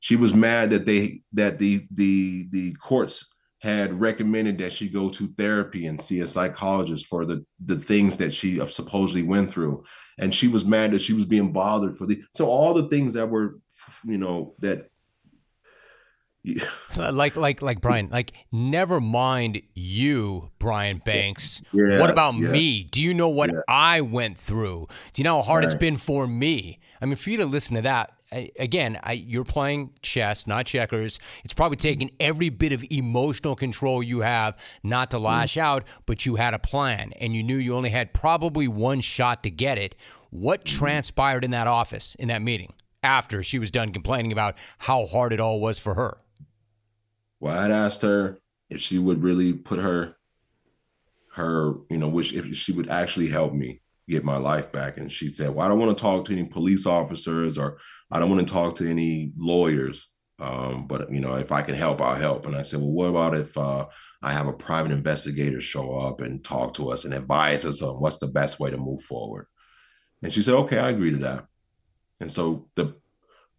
She 0.00 0.14
was 0.14 0.32
mad 0.32 0.70
that 0.70 0.86
they 0.86 1.22
that 1.32 1.58
the 1.58 1.86
the 1.92 2.46
the 2.50 2.72
courts 2.74 3.26
had 3.60 4.00
recommended 4.00 4.58
that 4.58 4.72
she 4.72 4.88
go 4.88 5.08
to 5.08 5.26
therapy 5.36 5.86
and 5.86 6.00
see 6.00 6.20
a 6.20 6.26
psychologist 6.26 7.06
for 7.06 7.24
the 7.24 7.44
the 7.64 7.78
things 7.78 8.16
that 8.18 8.32
she 8.32 8.64
supposedly 8.68 9.24
went 9.24 9.52
through 9.52 9.82
and 10.18 10.32
she 10.32 10.46
was 10.46 10.64
mad 10.64 10.92
that 10.92 11.00
she 11.00 11.12
was 11.12 11.24
being 11.24 11.52
bothered 11.52 11.98
for 11.98 12.06
the 12.06 12.22
so 12.32 12.46
all 12.46 12.72
the 12.72 12.88
things 12.88 13.14
that 13.14 13.28
were 13.28 13.58
you 14.04 14.18
know 14.18 14.54
that 14.60 14.88
like 16.96 17.36
like 17.36 17.62
like 17.62 17.80
Brian, 17.80 18.08
like 18.10 18.32
never 18.52 19.00
mind 19.00 19.62
you, 19.74 20.50
Brian 20.58 21.02
Banks. 21.04 21.60
Yes, 21.72 22.00
what 22.00 22.10
about 22.10 22.34
yes. 22.34 22.50
me? 22.50 22.84
Do 22.84 23.02
you 23.02 23.12
know 23.12 23.28
what 23.28 23.50
I 23.68 24.00
went 24.00 24.38
through? 24.38 24.88
Do 25.12 25.20
you 25.20 25.24
know 25.24 25.36
how 25.36 25.42
hard 25.42 25.64
right. 25.64 25.72
it's 25.72 25.78
been 25.78 25.96
for 25.96 26.26
me? 26.26 26.78
I 27.00 27.06
mean, 27.06 27.16
for 27.16 27.30
you 27.30 27.36
to 27.38 27.46
listen 27.46 27.76
to 27.76 27.82
that, 27.82 28.12
I, 28.32 28.50
again, 28.58 28.98
I, 29.02 29.12
you're 29.12 29.44
playing 29.44 29.90
chess, 30.02 30.46
not 30.46 30.66
checkers. 30.66 31.18
It's 31.44 31.54
probably 31.54 31.76
taking 31.76 32.10
every 32.20 32.50
bit 32.50 32.72
of 32.72 32.84
emotional 32.90 33.56
control 33.56 34.02
you 34.02 34.20
have 34.20 34.56
not 34.82 35.10
to 35.12 35.18
mm. 35.18 35.24
lash 35.24 35.54
mm. 35.54 35.62
out, 35.62 35.84
but 36.06 36.26
you 36.26 36.36
had 36.36 36.54
a 36.54 36.58
plan 36.58 37.12
and 37.20 37.34
you 37.34 37.42
knew 37.42 37.56
you 37.56 37.74
only 37.74 37.90
had 37.90 38.12
probably 38.12 38.68
one 38.68 39.00
shot 39.00 39.42
to 39.44 39.50
get 39.50 39.78
it. 39.78 39.94
What 40.30 40.64
mm. 40.64 40.76
transpired 40.78 41.44
in 41.44 41.52
that 41.52 41.66
office, 41.66 42.14
in 42.16 42.28
that 42.28 42.42
meeting, 42.42 42.74
after 43.02 43.42
she 43.42 43.58
was 43.58 43.70
done 43.70 43.92
complaining 43.92 44.32
about 44.32 44.58
how 44.78 45.06
hard 45.06 45.32
it 45.32 45.40
all 45.40 45.60
was 45.60 45.78
for 45.78 45.94
her? 45.94 46.18
Well, 47.40 47.56
I'd 47.56 47.70
asked 47.70 48.02
her 48.02 48.38
if 48.70 48.80
she 48.80 48.98
would 48.98 49.22
really 49.22 49.52
put 49.52 49.78
her, 49.78 50.16
her, 51.34 51.74
you 51.90 51.98
know, 51.98 52.08
which 52.08 52.32
if 52.32 52.54
she 52.56 52.72
would 52.72 52.88
actually 52.88 53.28
help 53.28 53.52
me 53.52 53.80
get 54.08 54.24
my 54.24 54.36
life 54.36 54.72
back. 54.72 54.96
And 54.96 55.12
she 55.12 55.28
said, 55.28 55.54
Well, 55.54 55.64
I 55.64 55.68
don't 55.68 55.78
want 55.78 55.96
to 55.96 56.02
talk 56.02 56.24
to 56.24 56.32
any 56.32 56.44
police 56.44 56.86
officers 56.86 57.58
or 57.58 57.78
I 58.10 58.18
don't 58.18 58.30
want 58.30 58.46
to 58.46 58.52
talk 58.52 58.74
to 58.76 58.90
any 58.90 59.32
lawyers. 59.36 60.08
Um, 60.40 60.86
but 60.86 61.12
you 61.12 61.20
know, 61.20 61.34
if 61.34 61.52
I 61.52 61.62
can 61.62 61.74
help, 61.74 62.00
I'll 62.00 62.14
help. 62.14 62.46
And 62.46 62.56
I 62.56 62.62
said, 62.62 62.80
Well, 62.80 62.90
what 62.90 63.08
about 63.08 63.36
if 63.36 63.56
uh, 63.56 63.86
I 64.22 64.32
have 64.32 64.46
a 64.46 64.52
private 64.52 64.92
investigator 64.92 65.60
show 65.60 65.98
up 65.98 66.20
and 66.20 66.42
talk 66.42 66.74
to 66.74 66.90
us 66.90 67.04
and 67.04 67.12
advise 67.12 67.66
us 67.66 67.82
on 67.82 68.00
what's 68.00 68.18
the 68.18 68.28
best 68.28 68.58
way 68.58 68.70
to 68.70 68.78
move 68.78 69.02
forward? 69.02 69.46
And 70.22 70.32
she 70.32 70.42
said, 70.42 70.54
Okay, 70.54 70.78
I 70.78 70.90
agree 70.90 71.10
to 71.12 71.18
that. 71.18 71.46
And 72.20 72.30
so 72.30 72.68
the 72.74 72.96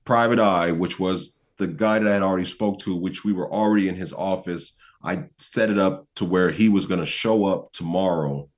private 0.04 0.40
eye, 0.40 0.72
which 0.72 1.00
was 1.00 1.39
the 1.60 1.68
guy 1.68 2.00
that 2.00 2.08
I 2.08 2.14
had 2.14 2.24
already 2.24 2.46
spoke 2.46 2.80
to, 2.80 2.96
which 2.96 3.24
we 3.24 3.34
were 3.34 3.52
already 3.52 3.88
in 3.88 3.96
his 3.96 4.14
office, 4.14 4.78
I 5.04 5.26
set 5.38 5.70
it 5.70 5.78
up 5.78 6.08
to 6.16 6.26
where 6.26 6.50
he 6.50 6.70
was 6.70 6.88
going 6.88 7.02
to 7.02 7.06
show 7.06 7.46
up 7.46 7.72
tomorrow 7.74 8.50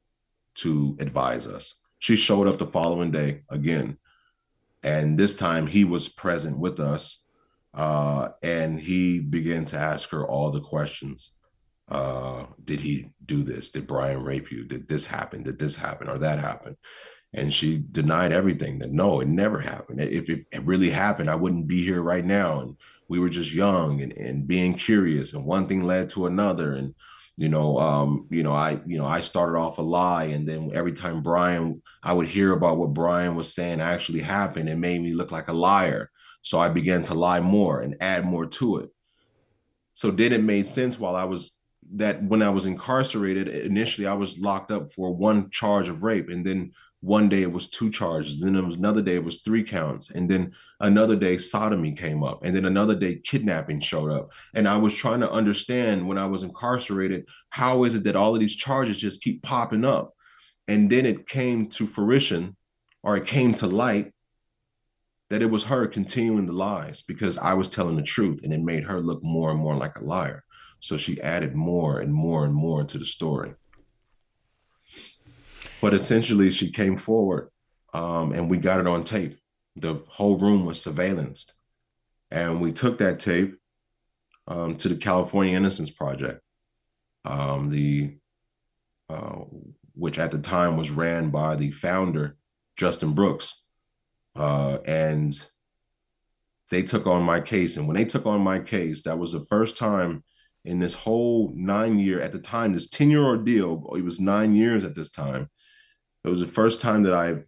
to 0.56 0.96
advise 1.00 1.48
us. 1.48 1.76
She 2.00 2.16
showed 2.16 2.48
up 2.48 2.58
the 2.58 2.68
following 2.68 3.12
day 3.12 3.42
again. 3.50 3.98
And 4.84 5.18
this 5.18 5.36
time 5.36 5.68
he 5.68 5.84
was 5.84 6.10
present 6.10 6.58
with 6.58 6.80
us. 6.80 7.24
Uh, 7.74 8.30
and 8.42 8.80
he 8.80 9.20
began 9.20 9.66
to 9.66 9.78
ask 9.78 10.10
her 10.10 10.26
all 10.26 10.52
the 10.52 10.62
questions. 10.62 11.32
Uh, 11.88 12.46
did 12.64 12.82
he 12.82 13.10
do 13.26 13.44
this? 13.44 13.72
Did 13.72 13.88
Brian 13.88 14.24
rape 14.24 14.52
you? 14.52 14.64
Did 14.64 14.88
this 14.88 15.08
happen? 15.08 15.44
Did 15.44 15.60
this 15.60 15.76
happen 15.76 16.08
or 16.08 16.18
that 16.20 16.40
happen? 16.40 16.78
and 17.34 17.54
she 17.54 17.78
denied 17.92 18.32
everything 18.32 18.80
that 18.80 18.92
no 18.92 19.22
it 19.22 19.28
never 19.28 19.60
happened 19.60 20.02
if 20.02 20.30
it 20.30 20.46
really 20.64 20.90
happened 20.90 21.30
i 21.30 21.36
wouldn't 21.36 21.68
be 21.68 21.84
here 21.84 22.02
right 22.02 22.26
now 22.26 22.60
and 22.60 22.76
we 23.12 23.20
were 23.20 23.28
just 23.28 23.54
young 23.54 24.00
and, 24.00 24.14
and 24.14 24.48
being 24.48 24.74
curious 24.74 25.34
and 25.34 25.44
one 25.44 25.68
thing 25.68 25.84
led 25.84 26.08
to 26.08 26.28
another. 26.28 26.72
And 26.72 26.96
you 27.38 27.50
know 27.50 27.80
um 27.80 28.28
you 28.30 28.44
know 28.44 28.54
i 28.54 28.80
you 28.86 28.98
know 28.98 29.06
i 29.06 29.20
started 29.22 29.58
off 29.58 29.78
a 29.78 29.82
lie 29.82 30.26
and 30.26 30.48
then 30.48 30.70
every 30.74 30.92
time 30.92 31.24
brian 31.24 31.82
i 32.04 32.12
would 32.12 32.28
hear 32.28 32.52
about 32.52 32.78
what 32.78 32.94
brian 32.94 33.36
was 33.36 33.54
saying 33.54 33.80
actually 33.80 34.20
happened 34.20 34.68
it 34.68 34.76
made 34.76 35.02
me 35.02 35.14
look 35.14 35.32
like 35.32 35.48
a 35.48 35.54
liar. 35.54 36.12
So 36.42 36.60
i 36.60 36.70
began 36.70 37.04
to 37.06 37.14
lie 37.14 37.40
more 37.40 37.82
and 37.82 37.96
add 38.00 38.26
more 38.26 38.46
to 38.58 38.78
it. 38.80 38.90
So 39.94 40.12
then 40.12 40.34
it 40.34 40.44
made 40.44 40.66
sense 40.66 41.00
while 41.00 41.16
i 41.16 41.26
was 41.26 41.42
that 41.96 42.24
when 42.24 42.42
i 42.42 42.50
was 42.50 42.66
incarcerated 42.66 43.48
initially 43.48 44.08
i 44.08 44.14
was 44.24 44.40
locked 44.40 44.72
up 44.72 44.92
for 44.92 45.14
one 45.14 45.50
charge 45.50 45.90
of 45.90 46.04
rape 46.04 46.30
and 46.30 46.46
then 46.46 46.72
one 47.02 47.28
day 47.28 47.42
it 47.42 47.52
was 47.52 47.68
two 47.68 47.90
charges 47.90 48.40
then 48.40 48.56
it 48.56 48.64
was 48.64 48.76
another 48.76 49.02
day 49.02 49.16
it 49.16 49.24
was 49.24 49.42
three 49.42 49.64
counts 49.64 50.12
and 50.12 50.30
then 50.30 50.52
another 50.80 51.16
day 51.16 51.38
sodomy 51.38 51.92
came 51.94 52.24
up 52.24 52.44
and 52.44 52.56
then 52.56 52.66
another 52.66 52.96
day 52.96 53.16
kidnapping 53.16 53.80
showed 53.80 54.12
up. 54.12 54.32
And 54.54 54.68
i 54.68 54.78
was 54.78 54.94
trying 54.94 55.20
to 55.22 55.32
understand 55.32 56.08
when 56.08 56.20
i 56.20 56.26
was 56.26 56.44
incarcerated 56.44 57.28
how 57.50 57.84
is 57.84 57.96
it 57.96 58.04
that 58.04 58.16
all 58.16 58.36
of 58.36 58.40
these 58.40 58.56
charges 58.56 58.98
just 58.98 59.22
keep 59.24 59.42
popping 59.44 59.84
up? 59.84 60.14
And 60.68 60.90
then 60.90 61.06
it 61.06 61.28
came 61.28 61.68
to 61.70 61.88
fruition 61.88 62.56
or 63.04 63.18
it 63.18 63.26
came 63.26 63.56
to 63.56 63.68
light 63.68 64.14
that 65.32 65.42
it 65.42 65.50
was 65.50 65.66
her 65.66 65.88
continuing 65.88 66.46
the 66.46 66.54
lies 66.54 67.02
because 67.02 67.38
i 67.40 67.54
was 67.56 67.68
telling 67.68 67.96
the 67.96 68.04
truth 68.04 68.42
and 68.44 68.54
it 68.54 68.62
made 68.62 68.84
her 68.84 69.02
look 69.02 69.24
more 69.24 69.50
and 69.50 69.60
more 69.60 69.76
like 69.76 69.96
a 69.98 70.04
liar. 70.04 70.44
So 70.80 70.98
she 70.98 71.22
added 71.22 71.56
more 71.56 72.00
and 72.00 72.14
more 72.14 72.46
and 72.46 72.54
more 72.54 72.84
to 72.84 72.98
the 73.00 73.06
story 73.06 73.54
but 75.82 75.94
essentially, 75.94 76.52
she 76.52 76.72
came 76.72 76.98
forward 76.98 77.50
um, 77.94 78.32
and 78.32 78.50
we 78.50 78.58
got 78.58 78.80
it 78.80 78.88
on 78.88 79.04
tape. 79.04 79.38
The 79.76 80.02
whole 80.08 80.38
room 80.38 80.66
was 80.66 80.84
surveillanced. 80.84 81.52
And 82.30 82.62
we 82.62 82.72
took 82.72 82.98
that 83.00 83.20
tape 83.20 83.58
um, 84.48 84.76
to 84.78 84.88
the 84.88 84.96
California 84.96 85.56
Innocence 85.56 85.90
Project, 85.90 86.42
um, 87.26 87.70
the 87.70 88.16
uh, 89.10 89.44
which 89.94 90.18
at 90.18 90.32
the 90.32 90.40
time 90.40 90.78
was 90.78 90.90
ran 90.90 91.30
by 91.30 91.56
the 91.56 91.72
founder, 91.72 92.38
Justin 92.78 93.14
Brooks. 93.14 93.62
Uh, 94.36 94.78
and 94.86 95.46
they 96.70 96.82
took 96.82 97.06
on 97.06 97.24
my 97.24 97.42
case. 97.42 97.76
And 97.76 97.88
when 97.88 97.98
they 97.98 98.06
took 98.06 98.26
on 98.26 98.42
my 98.42 98.60
case, 98.60 99.04
that 99.04 99.20
was 99.20 99.34
the 99.34 99.46
first 99.50 99.76
time 99.76 100.24
in 100.64 100.80
this 100.80 100.94
whole 100.94 101.52
nine 101.54 102.00
year 102.00 102.22
at 102.22 102.32
the 102.32 102.40
time, 102.40 102.74
this 102.74 102.88
10 102.88 103.10
year 103.10 103.24
ordeal, 103.24 103.94
it 103.96 104.04
was 104.04 104.20
nine 104.20 104.56
years 104.56 104.86
at 104.86 104.96
this 104.96 105.10
time. 105.10 105.50
It 106.24 106.30
was 106.30 106.40
the 106.40 106.48
first 106.48 106.82
time 106.82 107.04
that 107.04 107.14
I 107.14 107.44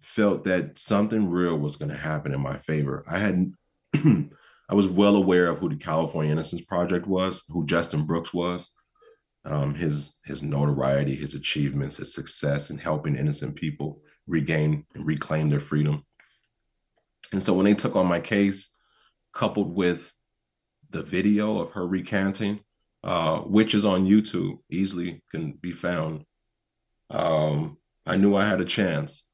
felt 0.00 0.44
that 0.44 0.78
something 0.78 1.28
real 1.28 1.56
was 1.56 1.76
going 1.76 1.90
to 1.90 1.96
happen 1.96 2.32
in 2.32 2.40
my 2.40 2.58
favor. 2.58 3.04
I 3.08 3.18
had, 3.18 3.52
I 3.94 4.74
was 4.74 4.88
well 4.88 5.16
aware 5.16 5.46
of 5.46 5.58
who 5.58 5.68
the 5.68 5.76
California 5.76 6.32
Innocence 6.32 6.62
Project 6.62 7.06
was, 7.06 7.42
who 7.48 7.66
Justin 7.66 8.04
Brooks 8.04 8.34
was, 8.34 8.70
um, 9.44 9.74
his 9.74 10.14
his 10.24 10.42
notoriety, 10.42 11.14
his 11.14 11.34
achievements, 11.34 11.96
his 11.96 12.12
success 12.12 12.70
in 12.70 12.78
helping 12.78 13.16
innocent 13.16 13.56
people 13.56 14.02
regain 14.26 14.84
and 14.94 15.06
reclaim 15.06 15.48
their 15.48 15.60
freedom. 15.60 16.04
And 17.32 17.42
so 17.42 17.54
when 17.54 17.64
they 17.64 17.74
took 17.74 17.96
on 17.96 18.06
my 18.06 18.20
case, 18.20 18.70
coupled 19.32 19.74
with 19.74 20.12
the 20.90 21.02
video 21.02 21.58
of 21.60 21.72
her 21.72 21.86
recanting, 21.86 22.60
uh, 23.04 23.38
which 23.40 23.74
is 23.74 23.84
on 23.84 24.06
YouTube, 24.06 24.58
easily 24.70 25.22
can 25.30 25.52
be 25.52 25.72
found. 25.72 26.24
Um, 27.10 27.78
I 28.08 28.16
knew 28.16 28.34
I 28.34 28.48
had 28.48 28.60
a 28.60 28.64
chance. 28.64 29.28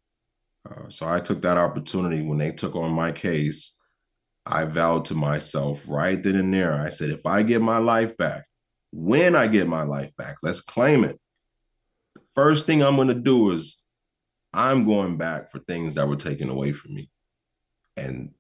Uh, 0.68 0.88
so 0.88 1.06
I 1.08 1.20
took 1.20 1.42
that 1.42 1.58
opportunity 1.58 2.22
when 2.22 2.38
they 2.38 2.50
took 2.50 2.74
on 2.74 2.90
my 2.90 3.12
case. 3.12 3.76
I 4.46 4.64
vowed 4.64 5.06
to 5.06 5.14
myself 5.14 5.84
right 5.86 6.22
then 6.22 6.36
and 6.36 6.52
there. 6.52 6.74
I 6.74 6.88
said, 6.88 7.10
if 7.10 7.24
I 7.24 7.42
get 7.42 7.62
my 7.62 7.78
life 7.78 8.16
back, 8.16 8.44
when 8.92 9.36
I 9.36 9.46
get 9.46 9.66
my 9.66 9.82
life 9.82 10.10
back, 10.16 10.36
let's 10.42 10.60
claim 10.60 11.04
it. 11.04 11.18
The 12.14 12.22
first 12.34 12.66
thing 12.66 12.82
I'm 12.82 12.96
going 12.96 13.08
to 13.08 13.14
do 13.14 13.52
is 13.52 13.82
I'm 14.52 14.84
going 14.84 15.16
back 15.16 15.50
for 15.50 15.60
things 15.60 15.94
that 15.94 16.08
were 16.08 16.16
taken 16.16 16.48
away 16.48 16.72
from 16.72 16.94
me. 16.94 17.10
And 17.96 18.32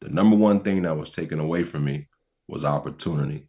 the 0.00 0.08
number 0.08 0.36
one 0.36 0.60
thing 0.60 0.82
that 0.82 0.96
was 0.96 1.12
taken 1.12 1.38
away 1.38 1.64
from 1.64 1.84
me 1.84 2.08
was 2.48 2.64
opportunity. 2.64 3.48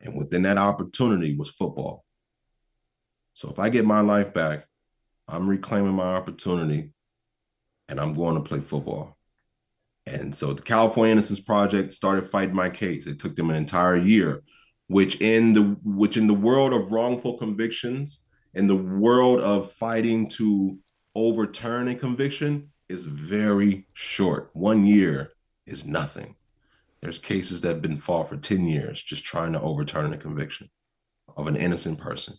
And 0.00 0.16
within 0.16 0.42
that 0.42 0.58
opportunity 0.58 1.36
was 1.36 1.50
football. 1.50 2.04
So 3.34 3.50
if 3.50 3.58
I 3.58 3.68
get 3.68 3.84
my 3.84 4.00
life 4.00 4.32
back, 4.32 4.66
I'm 5.28 5.48
reclaiming 5.48 5.92
my 5.92 6.14
opportunity 6.14 6.90
and 7.88 8.00
I'm 8.00 8.14
going 8.14 8.34
to 8.34 8.40
play 8.40 8.60
football. 8.60 9.16
And 10.06 10.34
so 10.34 10.54
the 10.54 10.62
California 10.62 11.12
Innocence 11.12 11.40
Project 11.40 11.92
started 11.92 12.28
fighting 12.28 12.54
my 12.54 12.70
case. 12.70 13.06
It 13.06 13.18
took 13.18 13.36
them 13.36 13.50
an 13.50 13.56
entire 13.56 13.96
year, 13.96 14.42
which 14.86 15.20
in 15.20 15.52
the 15.52 15.76
which 15.84 16.16
in 16.16 16.26
the 16.26 16.34
world 16.34 16.72
of 16.72 16.92
wrongful 16.92 17.36
convictions, 17.36 18.24
in 18.54 18.66
the 18.66 18.76
world 18.76 19.40
of 19.40 19.72
fighting 19.72 20.28
to 20.30 20.78
overturn 21.14 21.88
a 21.88 21.94
conviction, 21.94 22.70
is 22.88 23.04
very 23.04 23.86
short. 23.92 24.48
One 24.54 24.86
year 24.86 25.32
is 25.66 25.84
nothing. 25.84 26.36
There's 27.02 27.18
cases 27.18 27.60
that 27.60 27.68
have 27.68 27.82
been 27.82 27.98
fought 27.98 28.28
for 28.28 28.36
10 28.36 28.66
years 28.66 29.02
just 29.02 29.24
trying 29.24 29.52
to 29.52 29.60
overturn 29.60 30.12
a 30.12 30.18
conviction 30.18 30.70
of 31.36 31.46
an 31.46 31.56
innocent 31.56 31.98
person. 31.98 32.34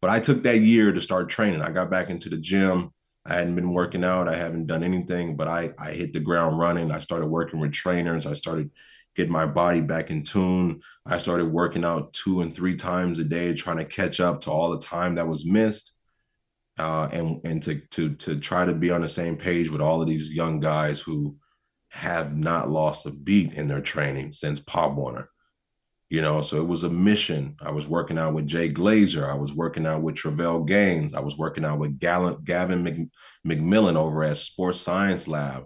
But 0.00 0.10
I 0.10 0.20
took 0.20 0.42
that 0.42 0.60
year 0.60 0.92
to 0.92 1.00
start 1.00 1.28
training. 1.28 1.62
I 1.62 1.70
got 1.70 1.90
back 1.90 2.10
into 2.10 2.28
the 2.28 2.36
gym. 2.36 2.92
I 3.24 3.34
hadn't 3.34 3.56
been 3.56 3.72
working 3.72 4.04
out. 4.04 4.28
I 4.28 4.36
haven't 4.36 4.66
done 4.66 4.84
anything, 4.84 5.36
but 5.36 5.48
I, 5.48 5.72
I 5.78 5.92
hit 5.92 6.12
the 6.12 6.20
ground 6.20 6.58
running. 6.58 6.92
I 6.92 7.00
started 7.00 7.26
working 7.26 7.58
with 7.58 7.72
trainers. 7.72 8.26
I 8.26 8.34
started 8.34 8.70
getting 9.16 9.32
my 9.32 9.46
body 9.46 9.80
back 9.80 10.10
in 10.10 10.22
tune. 10.22 10.80
I 11.04 11.18
started 11.18 11.46
working 11.46 11.84
out 11.84 12.12
two 12.12 12.42
and 12.42 12.54
three 12.54 12.76
times 12.76 13.18
a 13.18 13.24
day, 13.24 13.54
trying 13.54 13.78
to 13.78 13.84
catch 13.84 14.20
up 14.20 14.42
to 14.42 14.50
all 14.50 14.70
the 14.70 14.78
time 14.78 15.16
that 15.16 15.26
was 15.26 15.44
missed. 15.44 15.92
Uh, 16.78 17.08
and 17.10 17.40
and 17.44 17.62
to 17.62 17.80
to 17.90 18.14
to 18.16 18.38
try 18.38 18.66
to 18.66 18.74
be 18.74 18.90
on 18.90 19.00
the 19.00 19.08
same 19.08 19.34
page 19.34 19.70
with 19.70 19.80
all 19.80 20.02
of 20.02 20.06
these 20.06 20.30
young 20.30 20.60
guys 20.60 21.00
who 21.00 21.34
have 21.88 22.36
not 22.36 22.70
lost 22.70 23.06
a 23.06 23.10
beat 23.10 23.54
in 23.54 23.66
their 23.66 23.80
training 23.80 24.30
since 24.30 24.60
Pop 24.60 24.94
Warner. 24.94 25.30
You 26.08 26.22
know, 26.22 26.40
so 26.40 26.58
it 26.58 26.68
was 26.68 26.84
a 26.84 26.88
mission. 26.88 27.56
I 27.60 27.72
was 27.72 27.88
working 27.88 28.16
out 28.16 28.32
with 28.32 28.46
Jay 28.46 28.68
Glazer. 28.68 29.28
I 29.28 29.34
was 29.34 29.52
working 29.52 29.86
out 29.86 30.02
with 30.02 30.14
Travelle 30.14 30.64
Gaines. 30.66 31.14
I 31.14 31.20
was 31.20 31.36
working 31.36 31.64
out 31.64 31.80
with 31.80 31.98
Gavin 31.98 32.82
Mc, 32.84 33.08
McMillan 33.44 33.96
over 33.96 34.22
at 34.22 34.36
Sports 34.36 34.80
Science 34.80 35.26
Lab. 35.26 35.64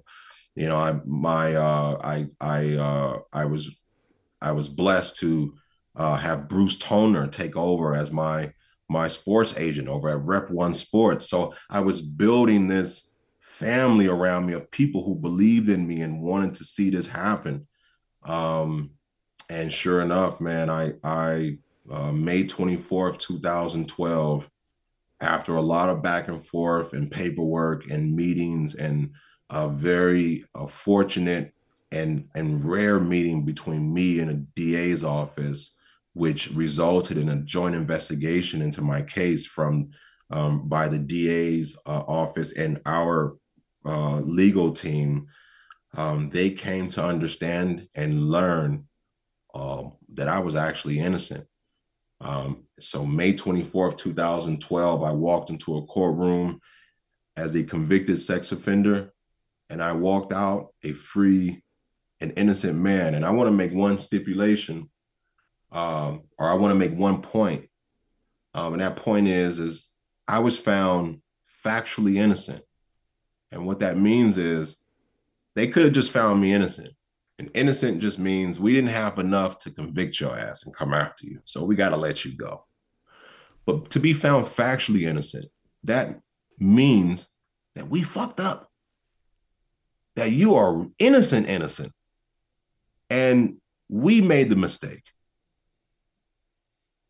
You 0.54 0.66
know, 0.66 0.76
I 0.76 0.98
my 1.04 1.54
uh, 1.54 2.00
I 2.02 2.26
I 2.40 2.74
uh, 2.74 3.18
I 3.32 3.44
was 3.44 3.70
I 4.40 4.52
was 4.52 4.68
blessed 4.68 5.16
to 5.16 5.54
uh, 5.94 6.16
have 6.16 6.48
Bruce 6.48 6.76
Tollner 6.76 7.30
take 7.30 7.56
over 7.56 7.94
as 7.94 8.10
my 8.10 8.52
my 8.88 9.06
sports 9.06 9.54
agent 9.56 9.88
over 9.88 10.08
at 10.08 10.24
Rep 10.24 10.50
One 10.50 10.74
Sports. 10.74 11.28
So 11.28 11.54
I 11.68 11.80
was 11.80 12.00
building 12.00 12.66
this 12.66 13.10
family 13.40 14.06
around 14.06 14.46
me 14.46 14.54
of 14.54 14.70
people 14.70 15.04
who 15.04 15.14
believed 15.14 15.68
in 15.68 15.86
me 15.86 16.00
and 16.00 16.22
wanted 16.22 16.54
to 16.54 16.64
see 16.64 16.90
this 16.90 17.06
happen. 17.06 17.68
Um, 18.24 18.90
and 19.50 19.72
sure 19.72 20.00
enough, 20.00 20.40
man, 20.40 20.70
I 20.70 20.92
I 21.02 21.58
uh, 21.90 22.12
May 22.12 22.44
24th, 22.44 23.18
2012, 23.18 24.48
after 25.20 25.56
a 25.56 25.60
lot 25.60 25.88
of 25.88 26.02
back 26.02 26.28
and 26.28 26.46
forth 26.46 26.92
and 26.92 27.10
paperwork 27.10 27.90
and 27.90 28.14
meetings 28.14 28.76
and 28.76 29.10
a 29.50 29.68
very 29.68 30.44
uh, 30.54 30.66
fortunate 30.66 31.52
and 31.90 32.28
and 32.36 32.64
rare 32.64 33.00
meeting 33.00 33.44
between 33.44 33.92
me 33.92 34.20
and 34.20 34.30
a 34.30 34.34
DA's 34.34 35.02
office, 35.02 35.76
which 36.14 36.52
resulted 36.52 37.18
in 37.18 37.30
a 37.30 37.42
joint 37.42 37.74
investigation 37.74 38.62
into 38.62 38.82
my 38.82 39.02
case 39.02 39.46
from 39.46 39.90
um, 40.30 40.68
by 40.68 40.86
the 40.86 40.98
DA's 40.98 41.76
uh, 41.86 42.04
office 42.06 42.52
and 42.52 42.80
our 42.86 43.36
uh, 43.84 44.20
legal 44.20 44.72
team, 44.72 45.26
um, 45.96 46.30
they 46.30 46.50
came 46.52 46.88
to 46.90 47.04
understand 47.04 47.88
and 47.96 48.30
learn 48.30 48.86
um, 49.54 49.92
that 50.14 50.28
I 50.28 50.40
was 50.40 50.54
actually 50.54 50.98
innocent. 50.98 51.46
Um, 52.20 52.64
so, 52.78 53.06
May 53.06 53.32
24th, 53.32 53.96
2012, 53.96 55.02
I 55.02 55.12
walked 55.12 55.50
into 55.50 55.76
a 55.76 55.86
courtroom 55.86 56.60
as 57.36 57.54
a 57.54 57.64
convicted 57.64 58.18
sex 58.18 58.52
offender, 58.52 59.12
and 59.70 59.82
I 59.82 59.92
walked 59.92 60.32
out 60.32 60.74
a 60.82 60.92
free 60.92 61.62
and 62.20 62.32
innocent 62.36 62.78
man. 62.78 63.14
And 63.14 63.24
I 63.24 63.30
want 63.30 63.48
to 63.48 63.52
make 63.52 63.72
one 63.72 63.98
stipulation, 63.98 64.90
um, 65.72 66.22
or 66.38 66.48
I 66.48 66.54
want 66.54 66.72
to 66.72 66.78
make 66.78 66.94
one 66.94 67.22
point. 67.22 67.68
Um, 68.52 68.74
and 68.74 68.82
that 68.82 68.96
point 68.96 69.28
is, 69.28 69.58
is 69.58 69.88
I 70.28 70.40
was 70.40 70.58
found 70.58 71.22
factually 71.64 72.16
innocent. 72.16 72.62
And 73.52 73.66
what 73.66 73.80
that 73.80 73.96
means 73.96 74.38
is 74.38 74.76
they 75.54 75.68
could 75.68 75.84
have 75.84 75.92
just 75.92 76.10
found 76.10 76.40
me 76.40 76.52
innocent. 76.52 76.90
And 77.40 77.50
innocent 77.54 78.02
just 78.02 78.18
means 78.18 78.60
we 78.60 78.74
didn't 78.74 78.90
have 78.90 79.18
enough 79.18 79.56
to 79.60 79.70
convict 79.70 80.20
your 80.20 80.38
ass 80.38 80.66
and 80.66 80.74
come 80.74 80.92
after 80.92 81.24
you. 81.24 81.40
So 81.46 81.64
we 81.64 81.74
got 81.74 81.88
to 81.88 81.96
let 81.96 82.22
you 82.22 82.36
go. 82.36 82.66
But 83.64 83.88
to 83.92 83.98
be 83.98 84.12
found 84.12 84.44
factually 84.44 85.04
innocent, 85.04 85.46
that 85.84 86.20
means 86.58 87.30
that 87.76 87.88
we 87.88 88.02
fucked 88.02 88.40
up. 88.40 88.68
That 90.16 90.32
you 90.32 90.54
are 90.54 90.86
innocent, 90.98 91.48
innocent. 91.48 91.92
And 93.08 93.56
we 93.88 94.20
made 94.20 94.50
the 94.50 94.56
mistake. 94.56 95.04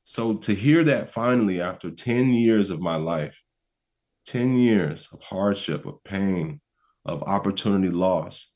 So 0.05 0.35
to 0.35 0.55
hear 0.55 0.85
that 0.85 1.12
finally 1.12 1.61
after 1.61 1.91
10 1.91 2.28
years 2.28 2.70
of 2.70 2.81
my 2.81 2.95
life, 2.95 3.43
10 4.26 4.57
years 4.59 5.09
of 5.12 5.22
hardship, 5.22 5.87
of 5.87 6.05
pain, 6.05 6.61
of 7.05 7.24
opportunity 7.24 7.91
loss, 7.91 8.53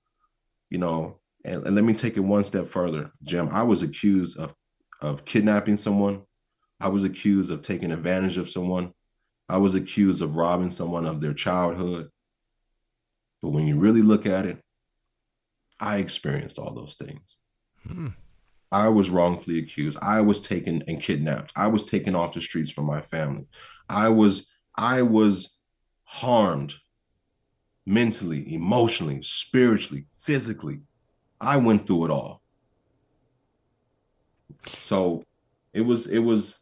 you 0.71 0.79
know, 0.79 1.19
and, 1.45 1.67
and, 1.67 1.75
let 1.75 1.85
me 1.85 1.95
take 1.95 2.17
it 2.17 2.21
one 2.21 2.45
step 2.45 2.69
further, 2.69 3.11
Jim. 3.23 3.49
I 3.53 3.63
was 3.63 3.83
accused 3.83 4.39
of 4.39 4.55
of 5.01 5.25
kidnapping 5.25 5.77
someone. 5.77 6.23
I 6.81 6.89
was 6.89 7.05
accused 7.05 7.51
of 7.51 7.63
taking 7.63 7.93
advantage 7.93 8.37
of 8.37 8.49
someone. 8.49 8.93
I 9.49 9.59
was 9.59 9.75
accused 9.75 10.23
of 10.23 10.37
robbing 10.37 10.71
someone 10.71 11.07
of 11.07 11.21
their 11.21 11.35
childhood. 11.35 12.09
But 13.43 13.51
when 13.51 13.67
you 13.67 13.79
really 13.79 14.03
look 14.03 14.25
at 14.25 14.47
it, 14.47 14.61
I 15.79 15.99
experienced 15.99 16.59
all 16.59 16.73
those 16.73 16.95
things. 16.95 17.37
Hmm. 17.87 18.09
I 18.73 18.89
was 18.89 19.11
wrongfully 19.11 19.59
accused. 19.59 19.99
I 20.03 20.23
was 20.23 20.41
taken 20.41 20.83
and 20.89 21.01
kidnapped. 21.01 21.53
I 21.55 21.69
was 21.69 21.85
taken 21.85 22.15
off 22.15 22.33
the 22.33 22.41
streets 22.41 22.71
from 22.71 22.87
my 22.87 23.03
family. 23.03 23.47
I 23.89 24.09
was 24.09 24.47
I 24.77 25.03
was 25.03 25.57
harmed 26.05 26.75
mentally, 27.87 28.53
emotionally, 28.53 29.21
spiritually, 29.23 30.07
physically. 30.19 30.81
I 31.45 31.57
went 31.57 31.87
through 31.87 32.07
it 32.07 32.11
all. 32.11 32.43
So 34.81 35.23
it 35.73 35.83
was 35.83 36.07
it 36.09 36.21
was 36.21 36.59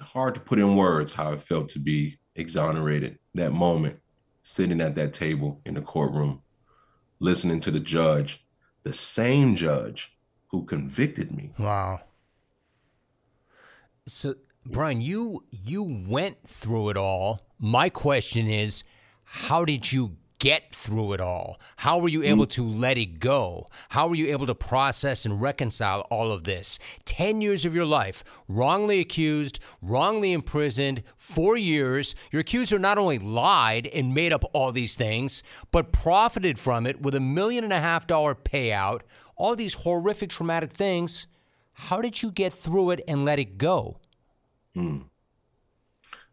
hard 0.00 0.34
to 0.34 0.40
put 0.40 0.58
in 0.58 0.76
words 0.76 1.12
how 1.14 1.32
it 1.32 1.42
felt 1.42 1.68
to 1.70 1.78
be 1.78 2.18
exonerated 2.34 3.18
that 3.34 3.52
moment 3.52 3.98
sitting 4.42 4.80
at 4.80 4.94
that 4.94 5.12
table 5.12 5.60
in 5.66 5.74
the 5.74 5.82
courtroom 5.82 6.40
listening 7.18 7.60
to 7.60 7.70
the 7.70 7.80
judge 7.80 8.46
the 8.84 8.92
same 8.92 9.56
judge 9.56 10.16
who 10.50 10.64
convicted 10.64 11.32
me 11.32 11.52
wow 11.58 12.00
so 14.06 14.36
Brian, 14.70 15.00
you 15.00 15.44
you 15.50 15.82
went 15.82 16.36
through 16.46 16.90
it 16.90 16.96
all. 16.96 17.40
My 17.58 17.88
question 17.88 18.48
is, 18.48 18.84
how 19.24 19.64
did 19.64 19.92
you 19.92 20.16
get 20.38 20.74
through 20.74 21.12
it 21.12 21.20
all? 21.20 21.60
How 21.76 21.98
were 21.98 22.08
you 22.08 22.22
able 22.22 22.46
to 22.48 22.66
let 22.66 22.98
it 22.98 23.20
go? 23.20 23.66
How 23.90 24.08
were 24.08 24.14
you 24.14 24.28
able 24.28 24.46
to 24.46 24.54
process 24.54 25.24
and 25.24 25.40
reconcile 25.40 26.00
all 26.10 26.32
of 26.32 26.44
this? 26.44 26.78
10 27.04 27.40
years 27.40 27.64
of 27.64 27.74
your 27.74 27.84
life, 27.86 28.24
wrongly 28.48 29.00
accused, 29.00 29.60
wrongly 29.82 30.32
imprisoned, 30.32 31.02
four 31.16 31.56
years. 31.56 32.14
Your 32.30 32.40
accuser 32.40 32.78
not 32.78 32.98
only 32.98 33.18
lied 33.18 33.86
and 33.88 34.14
made 34.14 34.32
up 34.32 34.44
all 34.52 34.72
these 34.72 34.94
things, 34.94 35.42
but 35.70 35.92
profited 35.92 36.58
from 36.58 36.86
it 36.86 37.00
with 37.00 37.14
a 37.14 37.20
million 37.20 37.64
and 37.64 37.72
a 37.72 37.80
half 37.80 38.06
dollar 38.06 38.34
payout, 38.34 39.02
all 39.36 39.56
these 39.56 39.74
horrific, 39.74 40.30
traumatic 40.30 40.72
things. 40.72 41.26
How 41.72 42.00
did 42.00 42.22
you 42.22 42.32
get 42.32 42.52
through 42.52 42.90
it 42.90 43.02
and 43.06 43.24
let 43.24 43.38
it 43.38 43.56
go? 43.56 43.98
Hmm. 44.74 45.02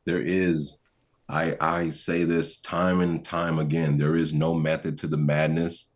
There 0.06 0.22
is 0.22 0.80
I 1.28 1.57
I 1.59 1.89
say 1.89 2.23
this 2.23 2.59
time 2.59 3.01
and 3.01 3.23
time 3.23 3.59
again. 3.59 3.97
There 3.97 4.15
is 4.15 4.34
no 4.34 4.53
method 4.53 4.97
to 4.99 5.07
the 5.07 5.17
madness. 5.17 5.91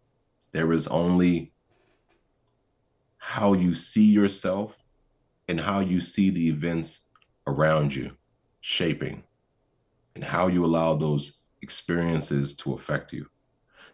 There 0.52 0.72
is 0.74 0.88
only 0.88 1.54
how 3.18 3.54
you 3.54 3.74
see 3.74 4.06
yourself 4.06 4.76
and 5.48 5.60
how 5.60 5.80
you 5.80 6.02
see 6.02 6.30
the 6.30 6.48
events 6.48 7.08
around 7.46 7.96
you 7.96 8.12
shaping 8.62 9.24
and 10.16 10.24
how 10.24 10.48
you 10.48 10.66
allow 10.66 10.96
those 10.96 11.38
experiences 11.62 12.54
to 12.54 12.74
affect 12.74 13.14
you. 13.14 13.26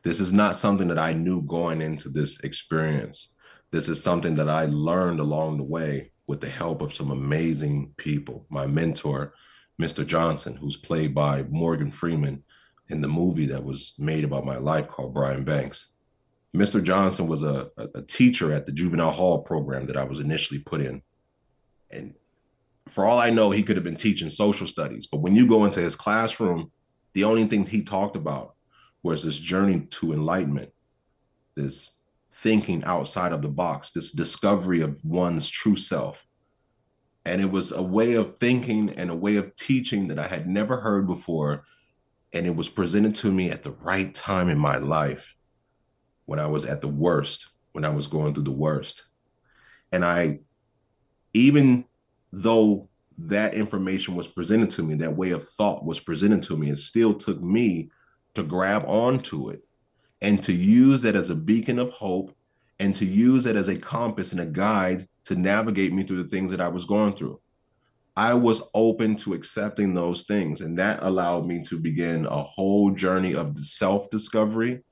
This 0.03 0.19
is 0.19 0.31
not 0.31 0.55
something 0.55 0.87
that 0.87 0.99
I 0.99 1.13
knew 1.13 1.41
going 1.41 1.81
into 1.81 2.09
this 2.09 2.39
experience. 2.41 3.33
This 3.71 3.89
is 3.89 4.01
something 4.01 4.35
that 4.35 4.49
I 4.49 4.65
learned 4.65 5.19
along 5.19 5.57
the 5.57 5.63
way 5.63 6.11
with 6.27 6.41
the 6.41 6.49
help 6.49 6.81
of 6.81 6.93
some 6.93 7.11
amazing 7.11 7.93
people. 7.97 8.45
My 8.49 8.67
mentor, 8.67 9.33
Mr. 9.81 10.05
Johnson, 10.05 10.55
who's 10.55 10.77
played 10.77 11.13
by 11.13 11.43
Morgan 11.43 11.91
Freeman 11.91 12.43
in 12.89 13.01
the 13.01 13.07
movie 13.07 13.47
that 13.47 13.63
was 13.63 13.93
made 13.97 14.23
about 14.23 14.45
my 14.45 14.57
life 14.57 14.87
called 14.87 15.13
Brian 15.13 15.43
Banks. 15.43 15.91
Mr. 16.55 16.81
Johnson 16.81 17.27
was 17.27 17.43
a, 17.43 17.69
a, 17.95 18.01
teacher 18.01 18.53
at 18.53 18.65
the 18.65 18.71
juvenile 18.71 19.11
hall 19.11 19.39
program 19.39 19.85
that 19.87 19.97
I 19.97 20.05
was 20.05 20.19
initially 20.19 20.59
put 20.59 20.79
in. 20.79 21.01
And 21.91 22.13
for 22.87 23.05
all 23.05 23.19
I 23.19 23.29
know, 23.29 23.51
he 23.51 23.63
could 23.63 23.75
have 23.75 23.83
been 23.83 23.97
teaching 23.97 24.29
social 24.29 24.65
studies. 24.65 25.07
But 25.07 25.21
when 25.21 25.35
you 25.35 25.47
go 25.47 25.65
into 25.65 25.81
his 25.81 25.95
classroom, 25.95 26.71
the 27.13 27.25
only 27.25 27.45
thing 27.45 27.65
he 27.65 27.83
talked 27.83 28.15
about 28.15 28.55
was 29.03 29.23
this 29.23 29.37
journey 29.37 29.81
to 29.91 30.13
enlightenment, 30.13 30.71
this 31.55 31.97
thinking 32.31 32.83
outside 32.85 33.33
of 33.33 33.41
the 33.41 33.49
box, 33.49 33.91
this 33.91 34.11
discovery 34.11 34.81
of 34.81 34.97
one's 35.03 35.49
true 35.49 35.75
self. 35.75 36.24
And 37.25 37.41
it 37.41 37.49
was 37.49 37.71
a 37.71 37.81
way 37.81 38.13
of 38.13 38.37
thinking 38.37 38.91
and 38.91 39.09
a 39.09 39.15
way 39.15 39.35
of 39.37 39.55
teaching 39.55 40.07
that 40.09 40.19
I 40.19 40.27
had 40.27 40.47
never 40.47 40.77
heard 40.77 41.07
before. 41.07 41.65
And 42.33 42.45
it 42.45 42.55
was 42.55 42.69
presented 42.69 43.15
to 43.15 43.31
me 43.31 43.49
at 43.49 43.63
the 43.63 43.71
right 43.71 44.13
time 44.13 44.49
in 44.49 44.59
my 44.59 44.77
life 44.77 45.35
when 46.25 46.39
I 46.39 46.47
was 46.47 46.65
at 46.65 46.81
the 46.81 46.87
worst, 46.87 47.47
when 47.71 47.85
I 47.85 47.89
was 47.89 48.07
going 48.07 48.33
through 48.33 48.43
the 48.43 48.51
worst. 48.51 49.05
And 49.91 50.05
I, 50.05 50.39
even 51.33 51.85
though 52.31 52.89
that 53.17 53.53
information 53.53 54.15
was 54.15 54.27
presented 54.27 54.69
to 54.71 54.83
me, 54.83 54.95
that 54.95 55.15
way 55.15 55.31
of 55.31 55.47
thought 55.47 55.85
was 55.85 55.99
presented 55.99 56.43
to 56.43 56.57
me, 56.57 56.69
it 56.69 56.77
still 56.77 57.13
took 57.13 57.41
me 57.41 57.89
to 58.33 58.43
grab 58.43 58.83
onto 58.85 59.49
it 59.49 59.63
and 60.21 60.43
to 60.43 60.53
use 60.53 61.01
that 61.03 61.15
as 61.15 61.29
a 61.29 61.35
beacon 61.35 61.79
of 61.79 61.91
hope 61.91 62.35
and 62.79 62.95
to 62.95 63.05
use 63.05 63.45
it 63.45 63.55
as 63.55 63.67
a 63.67 63.75
compass 63.75 64.31
and 64.31 64.41
a 64.41 64.45
guide 64.45 65.07
to 65.25 65.35
navigate 65.35 65.93
me 65.93 66.03
through 66.03 66.21
the 66.21 66.29
things 66.29 66.51
that 66.51 66.61
I 66.61 66.67
was 66.67 66.85
going 66.85 67.13
through. 67.13 67.39
I 68.17 68.33
was 68.33 68.63
open 68.73 69.15
to 69.17 69.33
accepting 69.33 69.93
those 69.93 70.23
things, 70.23 70.61
and 70.61 70.77
that 70.77 71.03
allowed 71.03 71.45
me 71.45 71.63
to 71.63 71.77
begin 71.77 72.25
a 72.25 72.43
whole 72.43 72.91
journey 72.91 73.35
of 73.35 73.57
self 73.57 74.09
discovery 74.09 74.83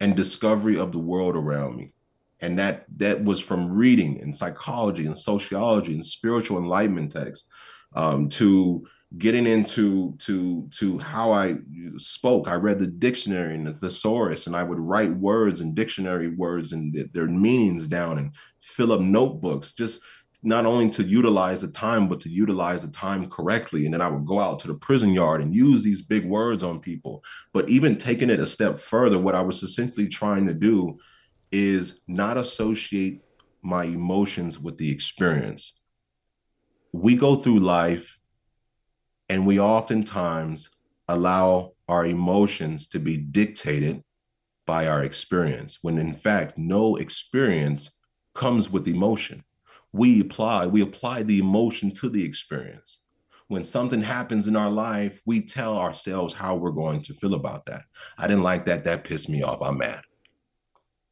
and 0.00 0.14
discovery 0.14 0.78
of 0.78 0.92
the 0.92 0.98
world 0.98 1.36
around 1.36 1.76
me. 1.76 1.92
And 2.40 2.58
that 2.58 2.84
that 2.98 3.24
was 3.24 3.40
from 3.40 3.72
reading 3.72 4.20
and 4.20 4.36
psychology 4.36 5.06
and 5.06 5.16
sociology 5.16 5.94
and 5.94 6.04
spiritual 6.04 6.58
enlightenment 6.58 7.12
texts 7.12 7.48
um, 7.94 8.28
to 8.30 8.86
getting 9.18 9.46
into 9.46 10.16
to 10.18 10.68
to 10.72 10.98
how 10.98 11.32
I 11.32 11.56
spoke. 11.96 12.48
I 12.48 12.54
read 12.54 12.78
the 12.78 12.86
dictionary 12.86 13.54
and 13.54 13.66
the 13.66 13.72
thesaurus, 13.72 14.46
and 14.46 14.56
I 14.56 14.62
would 14.62 14.78
write 14.78 15.14
words 15.16 15.60
and 15.60 15.74
dictionary 15.74 16.28
words 16.28 16.72
and 16.72 17.08
their 17.12 17.26
meanings 17.26 17.86
down 17.86 18.18
and 18.18 18.32
fill 18.60 18.92
up 18.92 19.00
notebooks. 19.00 19.72
Just 19.72 20.00
not 20.42 20.66
only 20.66 20.90
to 20.90 21.02
utilize 21.02 21.62
the 21.62 21.68
time, 21.68 22.08
but 22.08 22.20
to 22.20 22.28
utilize 22.28 22.82
the 22.82 22.88
time 22.88 23.28
correctly. 23.28 23.84
And 23.84 23.94
then 23.94 24.00
I 24.00 24.08
would 24.08 24.26
go 24.26 24.38
out 24.38 24.58
to 24.60 24.68
the 24.68 24.74
prison 24.74 25.12
yard 25.12 25.40
and 25.40 25.54
use 25.54 25.82
these 25.82 26.02
big 26.02 26.26
words 26.26 26.62
on 26.62 26.80
people. 26.80 27.24
But 27.52 27.68
even 27.68 27.96
taking 27.96 28.30
it 28.30 28.40
a 28.40 28.46
step 28.46 28.78
further, 28.78 29.18
what 29.18 29.34
I 29.34 29.40
was 29.40 29.62
essentially 29.62 30.08
trying 30.08 30.46
to 30.46 30.54
do 30.54 30.98
is 31.50 32.00
not 32.06 32.36
associate 32.36 33.22
my 33.62 33.84
emotions 33.84 34.58
with 34.58 34.78
the 34.78 34.90
experience. 34.90 35.80
We 36.92 37.16
go 37.16 37.36
through 37.36 37.60
life 37.60 38.15
and 39.28 39.46
we 39.46 39.58
oftentimes 39.58 40.70
allow 41.08 41.72
our 41.88 42.06
emotions 42.06 42.86
to 42.88 42.98
be 42.98 43.16
dictated 43.16 44.02
by 44.66 44.88
our 44.88 45.04
experience, 45.04 45.78
when 45.82 45.98
in 45.98 46.12
fact, 46.12 46.58
no 46.58 46.96
experience 46.96 47.90
comes 48.34 48.70
with 48.70 48.88
emotion. 48.88 49.44
We 49.92 50.20
apply, 50.20 50.66
we 50.66 50.82
apply 50.82 51.22
the 51.22 51.38
emotion 51.38 51.92
to 51.92 52.08
the 52.08 52.24
experience. 52.24 53.00
When 53.48 53.62
something 53.62 54.02
happens 54.02 54.48
in 54.48 54.56
our 54.56 54.70
life, 54.70 55.20
we 55.24 55.40
tell 55.40 55.78
ourselves 55.78 56.34
how 56.34 56.56
we're 56.56 56.72
going 56.72 57.00
to 57.02 57.14
feel 57.14 57.34
about 57.34 57.66
that. 57.66 57.84
I 58.18 58.26
didn't 58.26 58.42
like 58.42 58.66
that. 58.66 58.84
That 58.84 59.04
pissed 59.04 59.28
me 59.28 59.42
off. 59.42 59.62
I'm 59.62 59.78
mad. 59.78 60.02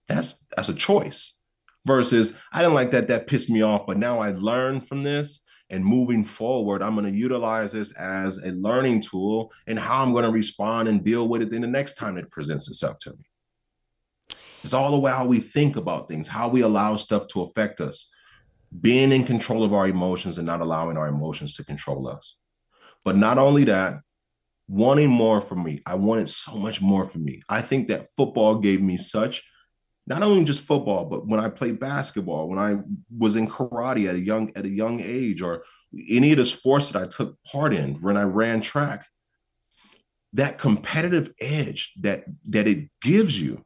That's 0.08 0.44
that's 0.54 0.68
a 0.68 0.74
choice. 0.74 1.38
Versus 1.86 2.34
I 2.52 2.60
didn't 2.60 2.74
like 2.74 2.90
that. 2.90 3.06
That 3.06 3.28
pissed 3.28 3.50
me 3.50 3.62
off. 3.62 3.86
But 3.86 3.98
now 3.98 4.18
I 4.18 4.32
learned 4.32 4.88
from 4.88 5.04
this 5.04 5.40
and 5.70 5.84
moving 5.84 6.24
forward, 6.24 6.82
I'm 6.82 6.94
going 6.94 7.10
to 7.10 7.18
utilize 7.18 7.72
this 7.72 7.92
as 7.92 8.38
a 8.38 8.52
learning 8.52 9.00
tool 9.00 9.52
and 9.66 9.78
how 9.78 10.02
I'm 10.02 10.12
going 10.12 10.24
to 10.24 10.30
respond 10.30 10.88
and 10.88 11.04
deal 11.04 11.28
with 11.28 11.42
it 11.42 11.52
in 11.52 11.62
the 11.62 11.68
next 11.68 11.94
time 11.94 12.18
it 12.18 12.30
presents 12.30 12.68
itself 12.68 12.98
to 13.00 13.10
me. 13.10 14.36
It's 14.62 14.74
all 14.74 14.98
about 14.98 15.18
how 15.18 15.26
we 15.26 15.40
think 15.40 15.76
about 15.76 16.08
things, 16.08 16.28
how 16.28 16.48
we 16.48 16.62
allow 16.62 16.96
stuff 16.96 17.28
to 17.28 17.42
affect 17.42 17.80
us, 17.80 18.10
being 18.80 19.12
in 19.12 19.24
control 19.24 19.62
of 19.62 19.74
our 19.74 19.88
emotions 19.88 20.38
and 20.38 20.46
not 20.46 20.60
allowing 20.60 20.96
our 20.96 21.08
emotions 21.08 21.54
to 21.56 21.64
control 21.64 22.08
us. 22.08 22.36
But 23.04 23.16
not 23.16 23.38
only 23.38 23.64
that, 23.64 24.00
wanting 24.68 25.10
more 25.10 25.40
from 25.40 25.62
me. 25.62 25.82
I 25.86 25.94
wanted 25.96 26.28
so 26.28 26.54
much 26.56 26.80
more 26.80 27.04
from 27.04 27.24
me. 27.24 27.42
I 27.48 27.60
think 27.60 27.88
that 27.88 28.08
football 28.16 28.58
gave 28.58 28.80
me 28.80 28.96
such 28.96 29.42
not 30.06 30.22
only 30.22 30.44
just 30.44 30.62
football, 30.62 31.06
but 31.06 31.26
when 31.26 31.40
I 31.40 31.48
played 31.48 31.80
basketball, 31.80 32.48
when 32.48 32.58
I 32.58 32.78
was 33.16 33.36
in 33.36 33.48
karate 33.48 34.08
at 34.08 34.14
a 34.14 34.20
young 34.20 34.52
at 34.54 34.66
a 34.66 34.70
young 34.70 35.00
age, 35.00 35.40
or 35.40 35.64
any 36.08 36.32
of 36.32 36.38
the 36.38 36.46
sports 36.46 36.90
that 36.90 37.02
I 37.02 37.06
took 37.06 37.42
part 37.44 37.72
in, 37.72 37.94
when 38.00 38.16
I 38.16 38.22
ran 38.22 38.60
track, 38.60 39.06
that 40.34 40.58
competitive 40.58 41.32
edge 41.40 41.92
that 42.00 42.24
that 42.50 42.68
it 42.68 42.90
gives 43.00 43.40
you, 43.40 43.64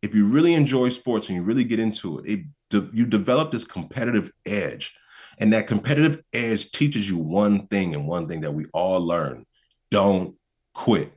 if 0.00 0.14
you 0.14 0.26
really 0.26 0.54
enjoy 0.54 0.88
sports 0.88 1.28
and 1.28 1.36
you 1.36 1.42
really 1.42 1.64
get 1.64 1.80
into 1.80 2.18
it, 2.18 2.30
it 2.30 2.40
de- 2.70 2.90
you 2.94 3.04
develop 3.04 3.50
this 3.50 3.66
competitive 3.66 4.32
edge, 4.46 4.96
and 5.36 5.52
that 5.52 5.66
competitive 5.66 6.22
edge 6.32 6.70
teaches 6.72 7.08
you 7.10 7.18
one 7.18 7.66
thing 7.66 7.94
and 7.94 8.06
one 8.06 8.26
thing 8.26 8.40
that 8.40 8.54
we 8.54 8.64
all 8.72 9.06
learn: 9.06 9.44
don't 9.90 10.34
quit. 10.72 11.12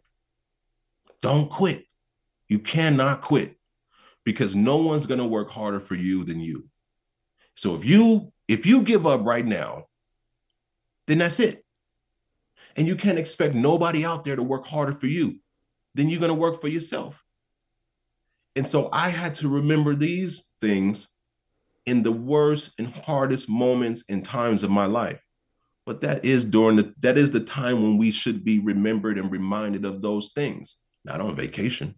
Don't 1.21 1.49
quit. 1.49 1.85
You 2.49 2.59
cannot 2.59 3.21
quit 3.21 3.55
because 4.23 4.55
no 4.55 4.77
one's 4.77 5.05
going 5.05 5.19
to 5.19 5.25
work 5.25 5.49
harder 5.49 5.79
for 5.79 5.95
you 5.95 6.23
than 6.23 6.39
you. 6.39 6.69
So 7.55 7.75
if 7.75 7.85
you 7.85 8.31
if 8.47 8.65
you 8.65 8.81
give 8.81 9.05
up 9.07 9.23
right 9.23 9.45
now, 9.45 9.85
then 11.07 11.19
that's 11.19 11.39
it. 11.39 11.63
And 12.75 12.87
you 12.87 12.95
can't 12.95 13.19
expect 13.19 13.55
nobody 13.55 14.05
out 14.05 14.23
there 14.23 14.35
to 14.35 14.43
work 14.43 14.65
harder 14.67 14.93
for 14.93 15.07
you. 15.07 15.39
Then 15.93 16.09
you're 16.09 16.19
going 16.19 16.29
to 16.29 16.35
work 16.35 16.61
for 16.61 16.67
yourself. 16.67 17.23
And 18.55 18.67
so 18.67 18.89
I 18.91 19.09
had 19.09 19.35
to 19.35 19.49
remember 19.49 19.95
these 19.95 20.49
things 20.59 21.09
in 21.85 22.01
the 22.01 22.11
worst 22.11 22.71
and 22.77 22.93
hardest 22.93 23.49
moments 23.49 24.03
and 24.09 24.23
times 24.23 24.63
of 24.63 24.69
my 24.69 24.85
life. 24.85 25.23
But 25.85 26.01
that 26.01 26.23
is 26.23 26.45
during 26.45 26.77
the 26.77 26.93
that 26.99 27.17
is 27.17 27.31
the 27.31 27.39
time 27.39 27.81
when 27.81 27.97
we 27.97 28.11
should 28.11 28.43
be 28.43 28.59
remembered 28.59 29.17
and 29.17 29.31
reminded 29.31 29.83
of 29.83 30.01
those 30.01 30.31
things, 30.33 30.77
not 31.03 31.21
on 31.21 31.35
vacation. 31.35 31.95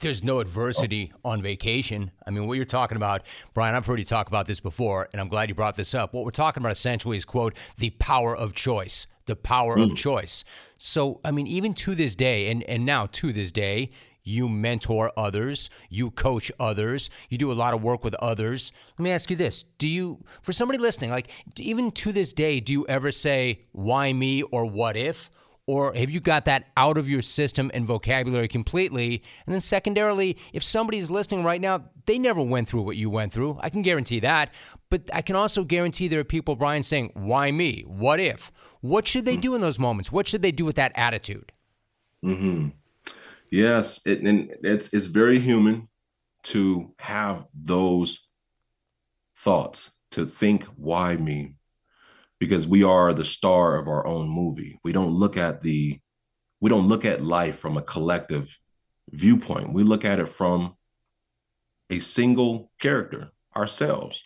There's 0.00 0.22
no 0.22 0.40
adversity 0.40 1.12
oh. 1.14 1.30
on 1.30 1.42
vacation. 1.42 2.10
I 2.26 2.30
mean, 2.30 2.46
what 2.46 2.54
you're 2.54 2.64
talking 2.64 2.96
about, 2.96 3.22
Brian, 3.54 3.74
I've 3.74 3.86
heard 3.86 3.98
you 3.98 4.04
talk 4.04 4.28
about 4.28 4.46
this 4.46 4.60
before, 4.60 5.08
and 5.12 5.20
I'm 5.20 5.28
glad 5.28 5.48
you 5.48 5.54
brought 5.54 5.76
this 5.76 5.94
up. 5.94 6.14
What 6.14 6.24
we're 6.24 6.30
talking 6.30 6.62
about 6.62 6.72
essentially 6.72 7.16
is, 7.16 7.24
quote, 7.24 7.56
the 7.78 7.90
power 7.90 8.36
of 8.36 8.54
choice, 8.54 9.06
the 9.26 9.36
power 9.36 9.76
mm. 9.76 9.84
of 9.84 9.96
choice. 9.96 10.44
So, 10.78 11.20
I 11.24 11.30
mean, 11.30 11.46
even 11.46 11.74
to 11.74 11.94
this 11.94 12.14
day, 12.14 12.50
and, 12.50 12.62
and 12.64 12.84
now 12.84 13.06
to 13.12 13.32
this 13.32 13.52
day, 13.52 13.90
you 14.26 14.48
mentor 14.48 15.12
others, 15.16 15.70
you 15.88 16.10
coach 16.10 16.50
others, 16.58 17.10
you 17.30 17.38
do 17.38 17.52
a 17.52 17.54
lot 17.54 17.74
of 17.74 17.82
work 17.82 18.02
with 18.02 18.14
others. 18.16 18.72
Let 18.98 19.04
me 19.04 19.12
ask 19.12 19.30
you 19.30 19.36
this 19.36 19.62
Do 19.62 19.88
you, 19.88 20.24
for 20.42 20.52
somebody 20.52 20.78
listening, 20.78 21.10
like 21.10 21.28
even 21.58 21.92
to 21.92 22.12
this 22.12 22.32
day, 22.32 22.60
do 22.60 22.72
you 22.72 22.86
ever 22.88 23.10
say, 23.12 23.60
why 23.72 24.12
me 24.12 24.42
or 24.42 24.66
what 24.66 24.96
if? 24.96 25.30
Or 25.68 25.92
have 25.94 26.10
you 26.10 26.20
got 26.20 26.44
that 26.44 26.68
out 26.76 26.96
of 26.96 27.08
your 27.08 27.22
system 27.22 27.72
and 27.74 27.84
vocabulary 27.84 28.46
completely? 28.46 29.24
And 29.46 29.52
then, 29.52 29.60
secondarily, 29.60 30.36
if 30.52 30.62
somebody's 30.62 31.10
listening 31.10 31.42
right 31.42 31.60
now, 31.60 31.84
they 32.06 32.20
never 32.20 32.40
went 32.40 32.68
through 32.68 32.82
what 32.82 32.96
you 32.96 33.10
went 33.10 33.32
through. 33.32 33.58
I 33.60 33.68
can 33.68 33.82
guarantee 33.82 34.20
that. 34.20 34.54
But 34.90 35.10
I 35.12 35.22
can 35.22 35.34
also 35.34 35.64
guarantee 35.64 36.06
there 36.06 36.20
are 36.20 36.24
people, 36.24 36.54
Brian, 36.54 36.84
saying, 36.84 37.10
Why 37.14 37.50
me? 37.50 37.82
What 37.82 38.20
if? 38.20 38.52
What 38.80 39.08
should 39.08 39.24
they 39.24 39.36
do 39.36 39.56
in 39.56 39.60
those 39.60 39.78
moments? 39.78 40.12
What 40.12 40.28
should 40.28 40.42
they 40.42 40.52
do 40.52 40.64
with 40.64 40.76
that 40.76 40.92
attitude? 40.94 41.50
Mm-hmm. 42.24 42.68
Yes, 43.50 44.00
it, 44.04 44.20
and 44.22 44.54
it's 44.62 44.92
it's 44.92 45.06
very 45.06 45.40
human 45.40 45.88
to 46.44 46.94
have 47.00 47.46
those 47.52 48.28
thoughts, 49.36 49.92
to 50.12 50.26
think, 50.26 50.64
why 50.76 51.16
me? 51.16 51.55
Because 52.38 52.66
we 52.66 52.82
are 52.82 53.14
the 53.14 53.24
star 53.24 53.76
of 53.76 53.88
our 53.88 54.06
own 54.06 54.28
movie. 54.28 54.78
We 54.84 54.92
don't 54.92 55.12
look 55.12 55.36
at 55.36 55.62
the 55.62 55.98
we 56.60 56.70
don't 56.70 56.88
look 56.88 57.04
at 57.04 57.20
life 57.20 57.58
from 57.58 57.76
a 57.76 57.82
collective 57.82 58.58
viewpoint. 59.10 59.72
We 59.72 59.82
look 59.82 60.04
at 60.04 60.18
it 60.18 60.28
from 60.28 60.74
a 61.90 61.98
single 61.98 62.70
character, 62.80 63.30
ourselves. 63.54 64.24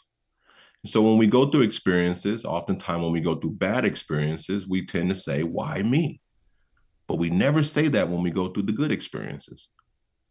So 0.87 1.03
when 1.03 1.19
we 1.19 1.27
go 1.27 1.47
through 1.47 1.63
experiences, 1.63 2.45
oftentimes 2.45 3.03
when 3.03 3.13
we 3.13 3.21
go 3.21 3.35
through 3.35 3.53
bad 3.53 3.85
experiences, 3.85 4.67
we 4.67 4.87
tend 4.87 5.11
to 5.11 5.15
say, 5.15 5.43
why 5.43 5.83
me? 5.83 6.21
But 7.07 7.19
we 7.19 7.29
never 7.29 7.63
say 7.63 7.89
that 7.89 8.09
when 8.09 8.23
we 8.23 8.31
go 8.31 8.49
through 8.49 8.63
the 8.63 8.73
good 8.73 8.91
experiences. 8.91 9.69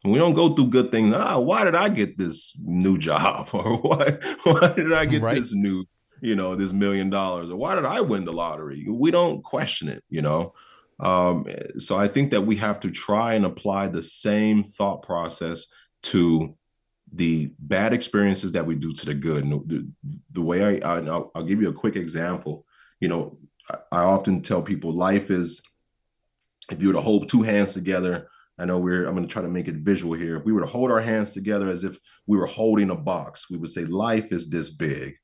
we 0.04 0.18
don't 0.18 0.34
go 0.34 0.56
through 0.56 0.70
good 0.70 0.92
things. 0.92 1.14
Ah, 1.14 1.38
why 1.38 1.66
did 1.66 1.76
I 1.76 1.90
get 1.90 2.18
this 2.18 2.58
new 2.64 2.98
job? 3.10 3.50
Or 3.54 3.78
why, 3.78 4.18
why 4.44 4.74
did 4.76 4.94
I 4.94 5.06
get 5.06 5.22
right. 5.22 5.36
this 5.36 5.54
new, 5.54 5.86
you 6.22 6.36
know, 6.36 6.56
this 6.56 6.74
million 6.74 7.10
dollars? 7.10 7.50
Or 7.50 7.56
why 7.56 7.76
did 7.76 7.86
I 7.86 8.02
win 8.02 8.24
the 8.24 8.34
lottery? 8.34 8.86
We 8.88 9.12
don't 9.12 9.44
question 9.44 9.88
it, 9.88 10.04
you 10.10 10.22
know. 10.22 10.54
Um, 11.00 11.46
so 11.78 11.98
I 11.98 12.08
think 12.08 12.32
that 12.32 12.42
we 12.42 12.58
have 12.58 12.80
to 12.82 12.92
try 12.92 13.34
and 13.36 13.46
apply 13.46 13.88
the 13.88 14.04
same 14.04 14.64
thought 14.64 15.02
process 15.02 15.68
to 16.04 16.56
the 17.14 17.52
bad 17.60 17.94
experiences 17.94 18.52
that 18.52 18.66
we 18.66 18.76
do 18.76 18.92
to 18.94 19.06
the 19.06 19.14
good. 19.14 19.44
And 19.44 19.68
the, 19.68 19.90
the 20.32 20.42
way 20.42 20.82
I, 20.82 20.96
I 20.96 21.00
will 21.00 21.32
I'll 21.34 21.44
give 21.44 21.62
you 21.62 21.70
a 21.70 21.74
quick 21.74 21.96
example. 21.96 22.66
You 23.00 23.08
know, 23.08 23.38
I, 23.70 23.78
I 23.92 24.04
often 24.04 24.42
tell 24.42 24.62
people 24.62 24.92
life 24.92 25.32
is 25.32 25.62
if 26.70 26.82
you 26.82 26.88
were 26.88 26.94
to 26.94 27.02
hold 27.02 27.30
two 27.30 27.42
hands 27.42 27.74
together, 27.74 28.30
I 28.60 28.66
know 28.66 28.78
we're, 28.78 29.08
I'm 29.08 29.16
going 29.16 29.26
to 29.26 29.32
try 29.32 29.42
to 29.42 29.48
make 29.48 29.70
it 29.70 29.76
visual 29.76 30.14
here. 30.14 30.36
If 30.36 30.44
we 30.44 30.52
were 30.52 30.62
to 30.62 30.68
hold 30.68 30.92
our 30.92 31.00
hands 31.00 31.34
together 31.34 31.70
as 31.70 31.86
if 31.86 31.98
we 32.28 32.38
were 32.38 32.46
holding 32.46 32.90
a 32.90 32.96
box, 32.96 33.50
we 33.50 33.58
would 33.58 33.70
say 33.70 33.86
life 33.86 34.32
is 34.32 34.50
this 34.50 34.70
big. 34.70 35.16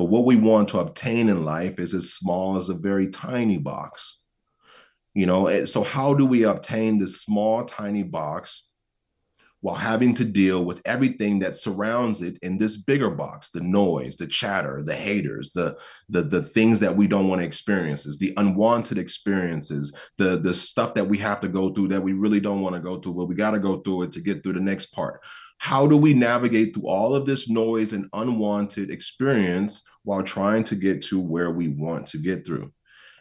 But 0.00 0.08
what 0.08 0.24
we 0.24 0.36
want 0.36 0.68
to 0.70 0.78
obtain 0.78 1.28
in 1.28 1.44
life 1.44 1.78
is 1.78 1.92
as 1.92 2.14
small 2.14 2.56
as 2.56 2.70
a 2.70 2.74
very 2.74 3.08
tiny 3.08 3.58
box. 3.58 4.22
You 5.12 5.26
know, 5.26 5.48
eh, 5.48 5.66
so 5.66 5.82
how 5.82 6.14
do 6.14 6.24
we 6.24 6.44
obtain 6.44 6.98
this 6.98 7.20
small, 7.20 7.66
tiny 7.66 8.02
box 8.02 8.70
while 9.60 9.74
having 9.74 10.14
to 10.14 10.24
deal 10.24 10.64
with 10.64 10.80
everything 10.86 11.40
that 11.40 11.54
surrounds 11.54 12.22
it 12.22 12.38
in 12.40 12.56
this 12.56 12.78
bigger 12.78 13.10
box 13.10 13.50
the 13.50 13.60
noise 13.60 14.16
the 14.16 14.26
chatter 14.26 14.82
the 14.82 14.96
haters 14.96 15.52
the 15.52 15.76
the, 16.08 16.22
the 16.22 16.42
things 16.42 16.80
that 16.80 16.96
we 16.96 17.06
don't 17.06 17.28
want 17.28 17.42
to 17.42 17.46
experience 17.46 18.04
the 18.16 18.32
unwanted 18.38 18.96
experiences 18.96 19.94
the 20.16 20.38
the 20.38 20.54
stuff 20.54 20.94
that 20.94 21.06
we 21.06 21.18
have 21.18 21.40
to 21.40 21.48
go 21.48 21.74
through 21.74 21.88
that 21.88 22.02
we 22.02 22.14
really 22.14 22.40
don't 22.40 22.62
want 22.62 22.74
to 22.74 22.80
go 22.80 22.98
through 22.98 23.12
but 23.12 23.26
we 23.26 23.34
got 23.34 23.50
to 23.50 23.58
go 23.58 23.80
through 23.80 24.00
it 24.00 24.12
to 24.12 24.22
get 24.22 24.42
through 24.42 24.54
the 24.54 24.60
next 24.60 24.86
part 24.86 25.20
how 25.60 25.86
do 25.86 25.96
we 25.96 26.14
navigate 26.14 26.74
through 26.74 26.88
all 26.88 27.14
of 27.14 27.26
this 27.26 27.48
noise 27.48 27.92
and 27.92 28.08
unwanted 28.14 28.90
experience 28.90 29.82
while 30.04 30.22
trying 30.22 30.64
to 30.64 30.74
get 30.74 31.02
to 31.02 31.20
where 31.20 31.50
we 31.50 31.68
want 31.68 32.06
to 32.06 32.18
get 32.18 32.46
through 32.46 32.72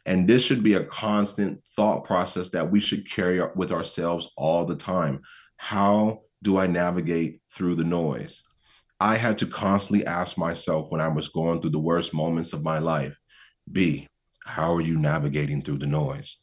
and 0.05 0.27
this 0.27 0.43
should 0.43 0.63
be 0.63 0.73
a 0.73 0.85
constant 0.85 1.59
thought 1.75 2.03
process 2.03 2.49
that 2.49 2.71
we 2.71 2.79
should 2.79 3.09
carry 3.09 3.41
with 3.55 3.71
ourselves 3.71 4.31
all 4.37 4.65
the 4.65 4.75
time 4.75 5.21
how 5.57 6.21
do 6.41 6.57
I 6.57 6.67
navigate 6.67 7.41
through 7.51 7.75
the 7.75 7.83
noise? 7.83 8.43
I 8.99 9.17
had 9.17 9.37
to 9.39 9.45
constantly 9.45 10.05
ask 10.05 10.37
myself 10.37 10.89
when 10.89 11.01
I 11.01 11.09
was 11.09 11.27
going 11.27 11.61
through 11.61 11.71
the 11.71 11.79
worst 11.79 12.13
moments 12.13 12.53
of 12.53 12.63
my 12.63 12.79
life 12.79 13.17
B, 13.71 14.07
how 14.45 14.73
are 14.73 14.81
you 14.81 14.97
navigating 14.97 15.61
through 15.61 15.77
the 15.77 15.87
noise? 15.87 16.37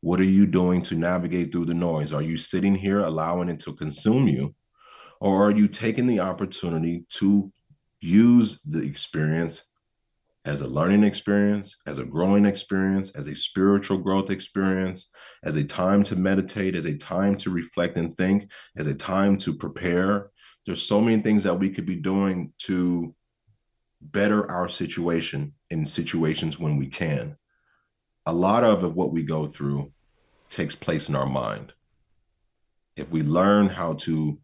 What 0.00 0.20
are 0.20 0.24
you 0.24 0.46
doing 0.46 0.82
to 0.82 0.96
navigate 0.96 1.50
through 1.50 1.66
the 1.66 1.74
noise? 1.74 2.12
Are 2.12 2.22
you 2.22 2.36
sitting 2.36 2.74
here 2.74 3.00
allowing 3.00 3.48
it 3.48 3.60
to 3.60 3.74
consume 3.74 4.28
you? 4.28 4.54
Or 5.20 5.44
are 5.44 5.50
you 5.50 5.68
taking 5.68 6.06
the 6.06 6.20
opportunity 6.20 7.04
to 7.10 7.52
use 8.00 8.60
the 8.64 8.80
experience 8.80 9.64
as 10.44 10.60
a 10.60 10.66
learning 10.66 11.04
experience, 11.04 11.76
as 11.86 11.98
a 11.98 12.04
growing 12.04 12.46
experience, 12.46 13.10
as 13.10 13.26
a 13.26 13.34
spiritual 13.34 13.98
growth 13.98 14.30
experience, 14.30 15.10
as 15.44 15.56
a 15.56 15.64
time 15.64 16.02
to 16.04 16.16
meditate, 16.16 16.74
as 16.74 16.86
a 16.86 16.96
time 16.96 17.36
to 17.36 17.50
reflect 17.50 17.96
and 17.96 18.14
think, 18.14 18.50
as 18.76 18.86
a 18.86 18.94
time 18.94 19.36
to 19.36 19.52
prepare. 19.52 20.30
There's 20.64 20.82
so 20.82 21.00
many 21.00 21.20
things 21.22 21.44
that 21.44 21.58
we 21.58 21.70
could 21.70 21.86
be 21.86 21.96
doing 21.96 22.52
to 22.60 23.14
better 24.00 24.50
our 24.50 24.68
situation 24.68 25.52
in 25.70 25.86
situations 25.86 26.58
when 26.58 26.76
we 26.76 26.86
can. 26.86 27.36
A 28.24 28.32
lot 28.32 28.64
of 28.64 28.94
what 28.94 29.12
we 29.12 29.22
go 29.24 29.46
through 29.46 29.92
takes 30.48 30.76
place 30.76 31.08
in 31.08 31.16
our 31.16 31.26
mind. 31.26 31.74
If 32.96 33.10
we 33.10 33.22
learn 33.22 33.68
how 33.68 33.94
to 33.94 34.38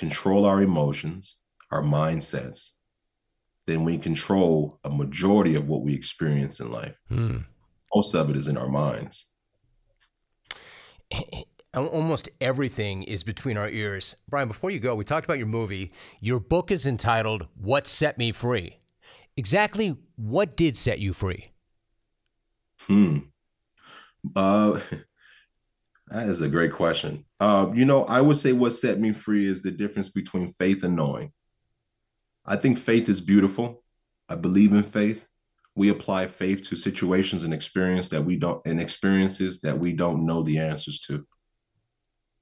control 0.00 0.46
our 0.46 0.62
emotions, 0.62 1.36
our 1.70 1.82
mindsets, 1.82 2.70
then 3.66 3.84
we 3.84 3.98
control 3.98 4.80
a 4.82 4.88
majority 4.88 5.54
of 5.54 5.68
what 5.68 5.82
we 5.82 5.94
experience 5.94 6.58
in 6.58 6.72
life. 6.72 6.96
Hmm. 7.08 7.38
Most 7.94 8.14
of 8.14 8.30
it 8.30 8.36
is 8.36 8.48
in 8.48 8.56
our 8.56 8.68
minds. 8.70 9.26
Almost 11.74 12.30
everything 12.40 13.02
is 13.02 13.22
between 13.22 13.58
our 13.58 13.68
ears. 13.68 14.16
Brian, 14.28 14.48
before 14.48 14.70
you 14.70 14.80
go, 14.80 14.94
we 14.94 15.04
talked 15.04 15.26
about 15.26 15.38
your 15.38 15.46
movie. 15.46 15.92
Your 16.20 16.40
book 16.40 16.70
is 16.70 16.86
entitled 16.86 17.46
What 17.54 17.86
Set 17.86 18.16
Me 18.16 18.32
Free. 18.32 18.78
Exactly 19.36 19.96
what 20.16 20.56
did 20.56 20.76
set 20.78 20.98
you 20.98 21.12
free? 21.12 21.52
Hmm. 22.86 23.18
Uh, 24.34 24.80
that 26.10 26.28
is 26.28 26.40
a 26.40 26.48
great 26.48 26.72
question. 26.72 27.24
Uh, 27.38 27.70
you 27.72 27.84
know, 27.84 28.04
I 28.04 28.20
would 28.20 28.36
say 28.36 28.52
what 28.52 28.72
set 28.72 28.98
me 28.98 29.12
free 29.12 29.48
is 29.48 29.62
the 29.62 29.70
difference 29.70 30.08
between 30.08 30.52
faith 30.54 30.82
and 30.82 30.96
knowing. 30.96 31.32
I 32.44 32.56
think 32.56 32.78
faith 32.78 33.08
is 33.08 33.20
beautiful. 33.20 33.84
I 34.28 34.34
believe 34.34 34.72
in 34.72 34.82
faith. 34.82 35.26
We 35.76 35.88
apply 35.88 36.26
faith 36.26 36.62
to 36.68 36.76
situations 36.76 37.44
and 37.44 37.54
experience 37.54 38.08
that 38.08 38.24
we 38.24 38.36
don't 38.36 38.60
and 38.66 38.80
experiences 38.80 39.60
that 39.60 39.78
we 39.78 39.92
don't 39.92 40.26
know 40.26 40.42
the 40.42 40.58
answers 40.58 40.98
to. 41.00 41.26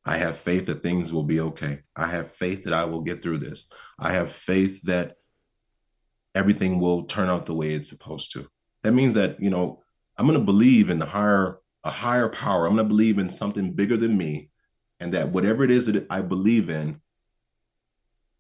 I 0.04 0.16
have 0.16 0.38
faith 0.38 0.66
that 0.66 0.82
things 0.82 1.12
will 1.12 1.24
be 1.24 1.40
okay. 1.40 1.80
I 1.94 2.06
have 2.06 2.32
faith 2.32 2.64
that 2.64 2.72
I 2.72 2.84
will 2.84 3.02
get 3.02 3.22
through 3.22 3.38
this. 3.38 3.68
I 3.98 4.12
have 4.12 4.32
faith 4.32 4.80
that 4.84 5.16
everything 6.34 6.80
will 6.80 7.04
turn 7.04 7.28
out 7.28 7.44
the 7.44 7.54
way 7.54 7.74
it's 7.74 7.90
supposed 7.90 8.32
to. 8.32 8.48
That 8.82 8.92
means 8.92 9.14
that, 9.14 9.42
you 9.42 9.50
know, 9.50 9.82
I'm 10.16 10.26
going 10.26 10.38
to 10.38 10.44
believe 10.44 10.88
in 10.88 10.98
the 10.98 11.06
higher 11.06 11.58
a 11.84 11.90
higher 11.90 12.28
power. 12.28 12.66
I'm 12.66 12.74
going 12.74 12.84
to 12.84 12.88
believe 12.88 13.18
in 13.18 13.30
something 13.30 13.72
bigger 13.72 13.96
than 13.96 14.16
me 14.16 14.50
and 15.00 15.14
that 15.14 15.30
whatever 15.30 15.64
it 15.64 15.70
is 15.70 15.86
that 15.86 16.06
I 16.10 16.22
believe 16.22 16.70
in, 16.70 17.00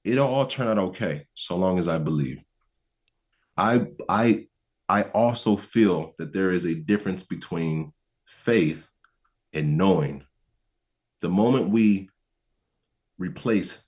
it'll 0.04 0.28
all 0.28 0.46
turn 0.46 0.68
out 0.68 0.78
okay 0.78 1.26
so 1.34 1.56
long 1.56 1.78
as 1.78 1.88
I 1.88 1.98
believe. 1.98 2.42
I 3.56 3.86
I 4.08 4.46
I 4.88 5.02
also 5.02 5.56
feel 5.56 6.14
that 6.18 6.32
there 6.32 6.52
is 6.52 6.64
a 6.64 6.74
difference 6.74 7.24
between 7.24 7.92
faith 8.24 8.88
and 9.52 9.76
knowing. 9.76 10.24
The 11.20 11.28
moment 11.28 11.70
we 11.70 12.08
replace 13.18 13.80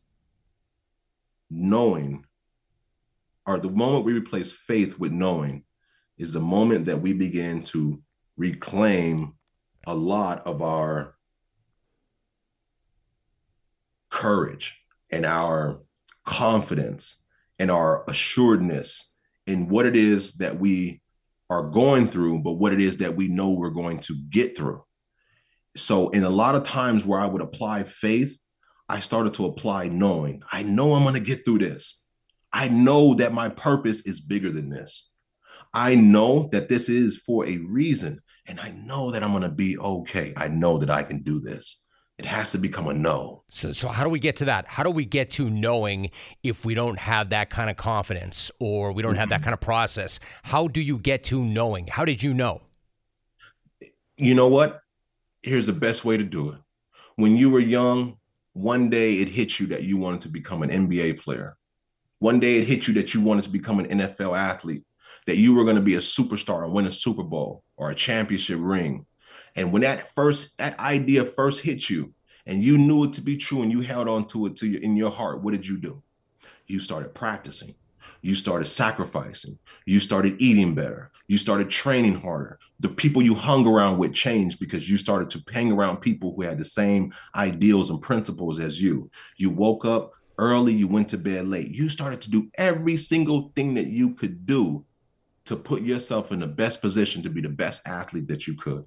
knowing, 1.49 2.25
or 3.47 3.59
the 3.59 3.71
moment 3.71 4.05
we 4.05 4.13
replace 4.13 4.53
faith 4.53 4.99
with 4.99 5.13
knowing, 5.13 5.65
is 6.19 6.33
the 6.33 6.41
moment 6.41 6.85
that 6.87 7.01
we 7.01 7.13
begin 7.13 7.63
to 7.63 8.03
reclaim 8.37 9.35
a 9.87 9.95
lot 9.95 10.47
of 10.47 10.63
our 10.63 11.15
courage 14.11 14.77
and 15.11 15.25
our 15.25 15.81
confidence 16.25 17.23
and 17.59 17.71
our 17.71 18.05
assuredness 18.09 19.15
in 19.47 19.69
what 19.69 19.87
it 19.87 19.97
is 19.97 20.35
that 20.35 20.59
we 20.59 21.01
are 21.49 21.69
going 21.69 22.07
through, 22.07 22.39
but 22.39 22.53
what 22.53 22.73
it 22.73 22.81
is 22.81 22.99
that 22.99 23.17
we 23.17 23.29
know 23.29 23.51
we're 23.51 23.71
going 23.71 23.99
to 23.99 24.15
get 24.31 24.57
through. 24.57 24.83
So, 25.77 26.09
in 26.11 26.25
a 26.25 26.31
lot 26.31 26.55
of 26.55 26.65
times 26.65 27.05
where 27.05 27.21
I 27.21 27.27
would 27.27 27.43
apply 27.43 27.85
faith, 27.85 28.39
I 28.89 29.01
started 29.01 29.35
to 29.35 29.47
apply 29.47 29.89
knowing. 29.89 30.43
I 30.51 30.63
know 30.63 30.95
I'm 30.95 31.03
going 31.03 31.15
to 31.15 31.21
get 31.21 31.45
through 31.45 31.59
this. 31.59 32.05
I 32.53 32.69
know 32.69 33.15
that 33.15 33.33
my 33.33 33.49
purpose 33.49 34.05
is 34.05 34.21
bigger 34.21 34.51
than 34.51 34.69
this. 34.69 35.11
I 35.73 35.95
know 35.95 36.49
that 36.51 36.69
this 36.69 36.89
is 36.89 37.17
for 37.17 37.47
a 37.47 37.59
reason, 37.59 38.21
and 38.51 38.61
I 38.61 38.73
know 38.73 39.11
that 39.13 39.23
I'm 39.23 39.31
going 39.31 39.43
to 39.43 39.49
be 39.49 39.79
okay. 39.79 40.35
I 40.37 40.49
know 40.49 40.77
that 40.79 40.91
I 40.91 41.03
can 41.03 41.23
do 41.23 41.41
this 41.41 41.85
it 42.21 42.27
has 42.27 42.53
to 42.53 42.59
become 42.59 42.87
a 42.87 42.93
no. 42.93 43.45
So, 43.49 43.73
so 43.73 43.89
how 43.89 44.05
do 44.05 44.11
we 44.11 44.19
get 44.19 44.37
to 44.37 44.45
that? 44.45 44.67
How 44.67 44.83
do 44.83 44.91
we 44.91 45.07
get 45.07 45.31
to 45.33 45.49
knowing 45.49 46.11
if 46.43 46.67
we 46.67 46.75
don't 46.75 46.99
have 46.99 47.31
that 47.31 47.49
kind 47.49 47.71
of 47.71 47.79
confidence 47.79 48.51
or 48.61 48.93
we 48.93 49.01
don't 49.03 49.13
mm-hmm. 49.13 49.21
have 49.21 49.31
that 49.31 49.37
mm-hmm. 49.37 49.45
kind 49.45 49.55
of 49.55 49.61
process? 49.63 50.21
How 50.43 50.69
do 50.69 50.83
you 50.83 50.99
get 50.99 51.25
to 51.25 51.43
knowing? 51.43 51.87
How 51.87 52.05
did 52.05 52.23
you 52.23 52.35
know? 52.35 52.61
you 54.19 54.35
know 54.35 54.49
what? 54.49 54.83
Here's 55.43 55.67
the 55.67 55.73
best 55.73 56.05
way 56.05 56.19
to 56.19 56.25
do 56.25 56.51
it. 56.51 56.59
When 57.17 57.39
you 57.39 57.49
were 57.49 57.59
young, 57.59 58.19
one 58.53 58.91
day 58.91 59.15
it 59.15 59.29
hit 59.29 59.59
you 59.59 59.67
that 59.69 59.85
you 59.85 59.97
wanted 59.97 60.21
to 60.23 60.29
become 60.29 60.63
an 60.63 60.69
NBA 60.69 61.21
player. 61.21 61.57
One 62.19 62.39
day 62.39 62.57
it 62.57 62.67
hit 62.67 62.87
you 62.87 62.93
that 62.95 63.15
you 63.15 63.23
wanted 63.23 63.45
to 63.45 63.51
become 63.51 63.79
an 63.79 63.87
NFL 63.87 64.39
athlete, 64.39 64.85
that 65.27 65.37
you 65.37 65.55
were 65.55 65.65
going 65.65 65.77
to 65.77 65.83
be 65.83 65.95
a 65.95 65.99
superstar 65.99 66.65
and 66.65 66.73
win 66.73 66.87
a 66.87 66.93
Super 66.93 67.23
Bowl 67.23 67.65
or 67.77 67.91
a 67.91 67.95
championship 67.95 68.59
ring. 68.61 69.07
And 69.57 69.73
when 69.73 69.83
that 69.83 70.15
first 70.15 70.57
that 70.59 70.79
idea 70.79 71.25
first 71.25 71.63
hit 71.63 71.91
you 71.91 72.13
and 72.47 72.63
you 72.63 72.79
knew 72.79 73.05
it 73.05 73.13
to 73.15 73.23
be 73.23 73.37
true 73.37 73.63
and 73.63 73.73
you 73.73 73.81
held 73.81 74.09
on 74.09 74.27
to 74.29 74.47
it 74.47 74.57
to 74.57 74.67
your, 74.67 74.81
in 74.83 74.97
your 74.97 75.11
heart, 75.11 75.43
what 75.43 75.53
did 75.53 75.67
you 75.67 75.79
do? 75.79 76.03
You 76.67 76.79
started 76.79 77.15
practicing 77.15 77.75
you 78.23 78.35
started 78.35 78.67
sacrificing. 78.67 79.59
You 79.87 80.01
started 80.01 80.37
eating 80.41 80.75
better. 80.75 81.11
You 81.29 81.39
started 81.39 81.71
training 81.71 82.21
harder. 82.21 82.59
The 82.81 82.89
people 82.89 83.23
you 83.23 83.35
hung 83.35 83.67
around 83.67 83.99
with 83.99 84.13
changed 84.13 84.59
because 84.59 84.91
you 84.91 84.99
started 84.99 85.31
to 85.31 85.53
hang 85.53 85.73
around 85.73 85.99
people 85.99 86.35
who 86.35 86.43
had 86.43 86.59
the 86.59 86.65
same 86.65 87.13
ideals 87.35 87.91
and 87.91 88.01
principles 88.01 88.59
as 88.59 88.83
you. 88.83 89.11
You 89.37 89.51
woke 89.51 89.85
up 89.85 90.13
early, 90.39 90.73
you 90.73 90.89
went 90.89 91.09
to 91.11 91.19
bed 91.19 91.49
late. 91.49 91.75
You 91.75 91.89
started 91.89 92.21
to 92.23 92.31
do 92.31 92.51
every 92.57 92.97
single 92.97 93.53
thing 93.55 93.75
that 93.75 93.87
you 93.87 94.15
could 94.15 94.47
do 94.47 94.85
to 95.51 95.57
put 95.57 95.83
yourself 95.83 96.31
in 96.31 96.39
the 96.39 96.47
best 96.47 96.81
position 96.81 97.25
to 97.25 97.29
be 97.29 97.41
the 97.41 97.49
best 97.49 97.83
athlete 97.85 98.29
that 98.29 98.47
you 98.47 98.55
could. 98.55 98.85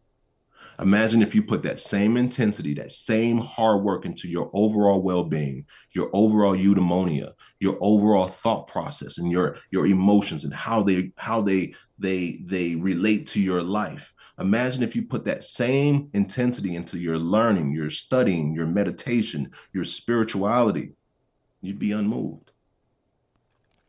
Imagine 0.80 1.22
if 1.22 1.36
you 1.36 1.44
put 1.44 1.62
that 1.64 1.78
same 1.78 2.16
intensity, 2.16 2.74
that 2.76 2.94
same 2.94 3.38
hard 3.38 3.84
work 3.84 4.06
into 4.06 4.30
your 4.30 4.50
overall 4.54 5.02
well-being, 5.02 5.66
your 5.92 6.10
overall 6.14 6.56
eudaimonia, 6.56 7.34
your 7.60 7.78
overall 7.82 8.28
thought 8.28 8.68
process, 8.68 9.18
and 9.18 9.30
your 9.30 9.58
your 9.72 9.86
emotions 9.88 10.46
and 10.46 10.54
how 10.54 10.82
they 10.82 11.12
how 11.18 11.42
they 11.42 11.76
they 12.00 12.40
they 12.46 12.76
relate 12.76 13.28
to 13.28 13.42
your 13.42 13.62
life. 13.62 14.14
Imagine 14.40 14.84
if 14.84 14.96
you 14.96 15.04
put 15.04 15.26
that 15.26 15.44
same 15.44 16.10
intensity 16.14 16.78
into 16.78 16.98
your 16.98 17.18
learning, 17.18 17.74
your 17.74 17.90
studying, 17.90 18.54
your 18.54 18.68
meditation, 18.68 19.52
your 19.74 19.84
spirituality, 19.84 20.94
you'd 21.62 21.78
be 21.78 21.92
unmoved. 21.92 22.54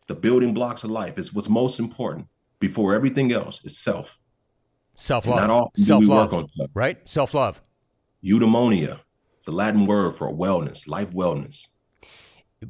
The 0.08 0.16
building 0.16 0.52
blocks 0.52 0.82
of 0.82 0.90
life 0.90 1.18
is 1.18 1.32
what's 1.32 1.48
most 1.48 1.78
important 1.78 2.26
before 2.66 2.94
everything 2.94 3.30
else 3.30 3.62
is 3.64 3.76
self. 3.76 4.18
Self 4.96 5.26
love. 5.26 5.40
Not 5.40 5.50
all 5.50 5.72
Self 5.76 6.04
love. 6.04 6.46
Right? 6.72 7.06
Self 7.06 7.34
love. 7.34 7.60
Eudaimonia. 8.24 9.00
It's 9.36 9.48
a 9.48 9.52
Latin 9.52 9.84
word 9.84 10.14
for 10.14 10.32
wellness, 10.32 10.88
life 10.88 11.10
wellness. 11.10 11.68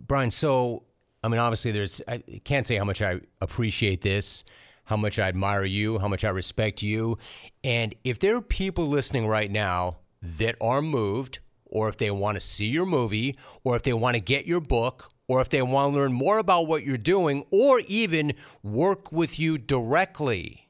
Brian, 0.08 0.32
so, 0.32 0.82
I 1.22 1.28
mean, 1.28 1.38
obviously, 1.38 1.70
there's, 1.70 2.02
I 2.08 2.18
can't 2.44 2.66
say 2.66 2.76
how 2.76 2.84
much 2.84 3.00
I 3.02 3.20
appreciate 3.40 4.00
this, 4.00 4.42
how 4.82 4.96
much 4.96 5.20
I 5.20 5.28
admire 5.28 5.64
you, 5.64 6.00
how 6.00 6.08
much 6.08 6.24
I 6.24 6.30
respect 6.30 6.82
you. 6.82 7.16
And 7.62 7.94
if 8.02 8.18
there 8.18 8.34
are 8.34 8.40
people 8.40 8.88
listening 8.88 9.28
right 9.28 9.50
now 9.50 9.98
that 10.20 10.56
are 10.60 10.82
moved, 10.82 11.38
or 11.66 11.88
if 11.88 11.98
they 11.98 12.10
want 12.10 12.34
to 12.34 12.40
see 12.40 12.66
your 12.66 12.86
movie, 12.86 13.38
or 13.62 13.76
if 13.76 13.84
they 13.84 13.92
want 13.92 14.16
to 14.16 14.20
get 14.20 14.44
your 14.44 14.60
book, 14.60 15.12
or 15.28 15.40
if 15.40 15.48
they 15.48 15.62
want 15.62 15.94
to 15.94 16.00
learn 16.00 16.12
more 16.12 16.38
about 16.38 16.66
what 16.66 16.84
you're 16.84 16.96
doing, 16.96 17.44
or 17.50 17.80
even 17.80 18.34
work 18.62 19.12
with 19.12 19.38
you 19.38 19.58
directly, 19.58 20.68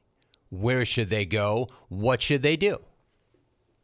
where 0.49 0.85
should 0.85 1.09
they 1.09 1.25
go? 1.25 1.67
What 1.89 2.21
should 2.21 2.41
they 2.41 2.55
do? 2.55 2.79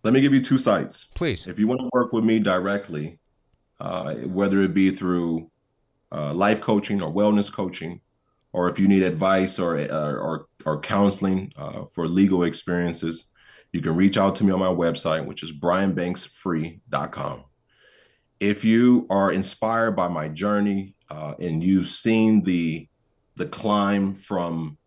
Let 0.04 0.14
me 0.14 0.22
give 0.22 0.34
you 0.34 0.40
two 0.40 0.58
sites. 0.58 1.06
Please. 1.14 1.46
If 1.46 1.60
you 1.60 1.68
want 1.68 1.82
to 1.82 1.90
work 1.94 2.12
with 2.14 2.24
me 2.24 2.40
directly, 2.40 3.20
uh, 3.80 4.16
whether 4.16 4.62
it 4.62 4.74
be 4.74 4.92
through 4.92 5.52
uh, 6.12 6.34
life 6.34 6.62
coaching 6.62 7.02
or 7.02 7.12
wellness 7.12 7.52
coaching, 7.52 8.02
or 8.54 8.70
if 8.70 8.80
you 8.80 8.88
need 8.88 9.04
advice 9.04 9.60
or 9.60 9.78
uh, 9.78 10.14
or, 10.14 10.48
or 10.66 10.80
counseling 10.82 11.52
uh, 11.56 11.86
for 11.94 12.08
legal 12.08 12.44
experiences, 12.44 13.26
you 13.72 13.82
can 13.82 13.96
reach 13.96 14.18
out 14.18 14.36
to 14.36 14.44
me 14.44 14.52
on 14.52 14.60
my 14.60 14.68
website, 14.68 15.26
which 15.26 15.44
is 15.44 15.54
brianbanksfree.com. 15.54 17.44
If 18.42 18.66
you 18.66 19.06
are 19.12 19.32
inspired 19.32 19.92
by 19.92 20.08
my 20.08 20.28
journey 20.28 20.96
uh, 21.12 21.36
and 21.40 21.64
you've 21.64 21.90
seen 21.90 22.42
the 22.42 22.88
the 23.36 23.46
climb 23.46 24.16
from 24.16 24.80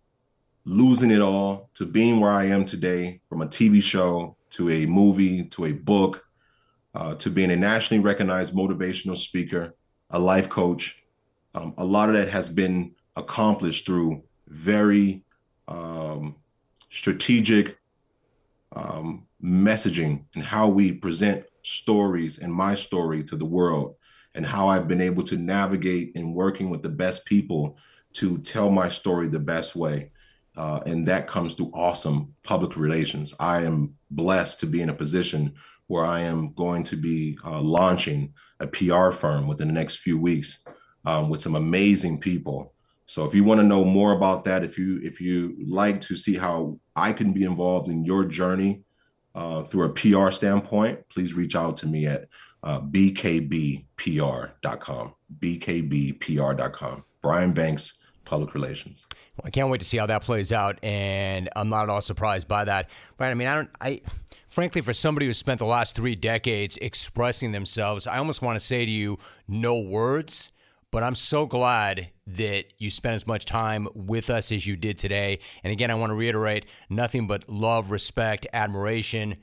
losing 0.64 1.12
it 1.12 1.20
all 1.20 1.70
to 1.74 1.86
being 1.86 2.18
where 2.18 2.32
I 2.32 2.46
am 2.46 2.64
today, 2.64 3.20
from 3.28 3.42
a 3.42 3.46
TV 3.46 3.80
show 3.80 4.36
to 4.50 4.70
a 4.70 4.86
movie 4.86 5.44
to 5.44 5.66
a 5.66 5.72
book 5.72 6.24
uh, 6.96 7.14
to 7.14 7.30
being 7.30 7.52
a 7.52 7.56
nationally 7.56 8.02
recognized 8.02 8.54
motivational 8.54 9.16
speaker, 9.16 9.76
a 10.10 10.18
life 10.18 10.48
coach. 10.48 11.00
Um, 11.54 11.74
a 11.78 11.84
lot 11.84 12.08
of 12.08 12.16
that 12.16 12.30
has 12.30 12.48
been 12.48 12.96
accomplished 13.14 13.86
through 13.86 14.24
very 14.48 15.22
um, 15.68 16.34
strategic 16.90 17.78
um, 18.74 19.28
messaging 19.40 20.24
and 20.34 20.42
how 20.42 20.66
we 20.66 20.90
present 20.90 21.44
stories 21.64 22.38
and 22.38 22.52
my 22.52 22.74
story 22.74 23.24
to 23.24 23.36
the 23.36 23.44
world 23.44 23.96
and 24.34 24.44
how 24.44 24.68
I've 24.68 24.86
been 24.86 25.00
able 25.00 25.22
to 25.24 25.36
navigate 25.36 26.12
in 26.14 26.34
working 26.34 26.70
with 26.70 26.82
the 26.82 26.88
best 26.88 27.24
people 27.24 27.76
to 28.14 28.38
tell 28.38 28.70
my 28.70 28.88
story 28.88 29.28
the 29.28 29.40
best 29.40 29.74
way. 29.74 30.10
Uh, 30.56 30.80
and 30.86 31.08
that 31.08 31.26
comes 31.26 31.54
through 31.54 31.72
awesome 31.74 32.32
public 32.44 32.76
relations. 32.76 33.34
I 33.40 33.62
am 33.62 33.94
blessed 34.10 34.60
to 34.60 34.66
be 34.66 34.82
in 34.82 34.90
a 34.90 34.94
position 34.94 35.54
where 35.88 36.04
I 36.04 36.20
am 36.20 36.52
going 36.54 36.84
to 36.84 36.96
be 36.96 37.38
uh, 37.44 37.60
launching 37.60 38.34
a 38.60 38.66
PR 38.66 39.10
firm 39.10 39.46
within 39.46 39.68
the 39.68 39.74
next 39.74 39.96
few 39.96 40.18
weeks 40.18 40.62
um, 41.04 41.28
with 41.28 41.42
some 41.42 41.56
amazing 41.56 42.20
people. 42.20 42.72
So 43.06 43.24
if 43.26 43.34
you 43.34 43.44
want 43.44 43.60
to 43.60 43.66
know 43.66 43.84
more 43.84 44.12
about 44.12 44.44
that, 44.44 44.64
if 44.64 44.78
you 44.78 45.00
if 45.02 45.20
you 45.20 45.56
like 45.66 46.00
to 46.02 46.16
see 46.16 46.36
how 46.36 46.78
I 46.96 47.12
can 47.12 47.32
be 47.32 47.44
involved 47.44 47.88
in 47.88 48.04
your 48.04 48.24
journey 48.24 48.83
uh, 49.34 49.64
through 49.64 49.84
a 49.84 49.90
PR 49.90 50.30
standpoint, 50.30 51.00
please 51.08 51.34
reach 51.34 51.56
out 51.56 51.76
to 51.78 51.86
me 51.86 52.06
at 52.06 52.28
uh, 52.62 52.80
bkbpr.com. 52.80 53.84
bkbpr.com. 55.40 57.04
Brian 57.20 57.52
Banks 57.52 57.98
public 58.24 58.54
relations. 58.54 59.06
Well, 59.36 59.46
I 59.46 59.50
can't 59.50 59.68
wait 59.68 59.80
to 59.80 59.84
see 59.84 59.98
how 59.98 60.06
that 60.06 60.22
plays 60.22 60.52
out, 60.52 60.78
and 60.82 61.48
I'm 61.56 61.68
not 61.68 61.84
at 61.84 61.90
all 61.90 62.00
surprised 62.00 62.48
by 62.48 62.64
that. 62.64 62.90
But 63.16 63.26
I 63.26 63.34
mean, 63.34 63.48
I 63.48 63.54
don't. 63.54 63.70
I 63.80 64.00
frankly, 64.48 64.80
for 64.80 64.92
somebody 64.92 65.26
who 65.26 65.32
spent 65.32 65.58
the 65.58 65.66
last 65.66 65.94
three 65.96 66.14
decades 66.14 66.78
expressing 66.80 67.52
themselves, 67.52 68.06
I 68.06 68.18
almost 68.18 68.42
want 68.42 68.56
to 68.58 68.64
say 68.64 68.84
to 68.84 68.90
you, 68.90 69.18
no 69.48 69.78
words. 69.78 70.52
But 70.94 71.02
I'm 71.02 71.16
so 71.16 71.44
glad 71.44 72.10
that 72.28 72.66
you 72.78 72.88
spent 72.88 73.16
as 73.16 73.26
much 73.26 73.46
time 73.46 73.88
with 73.96 74.30
us 74.30 74.52
as 74.52 74.64
you 74.64 74.76
did 74.76 74.96
today. 74.96 75.40
And 75.64 75.72
again, 75.72 75.90
I 75.90 75.94
want 75.96 76.10
to 76.10 76.14
reiterate 76.14 76.66
nothing 76.88 77.26
but 77.26 77.48
love, 77.48 77.90
respect, 77.90 78.46
admiration, 78.52 79.38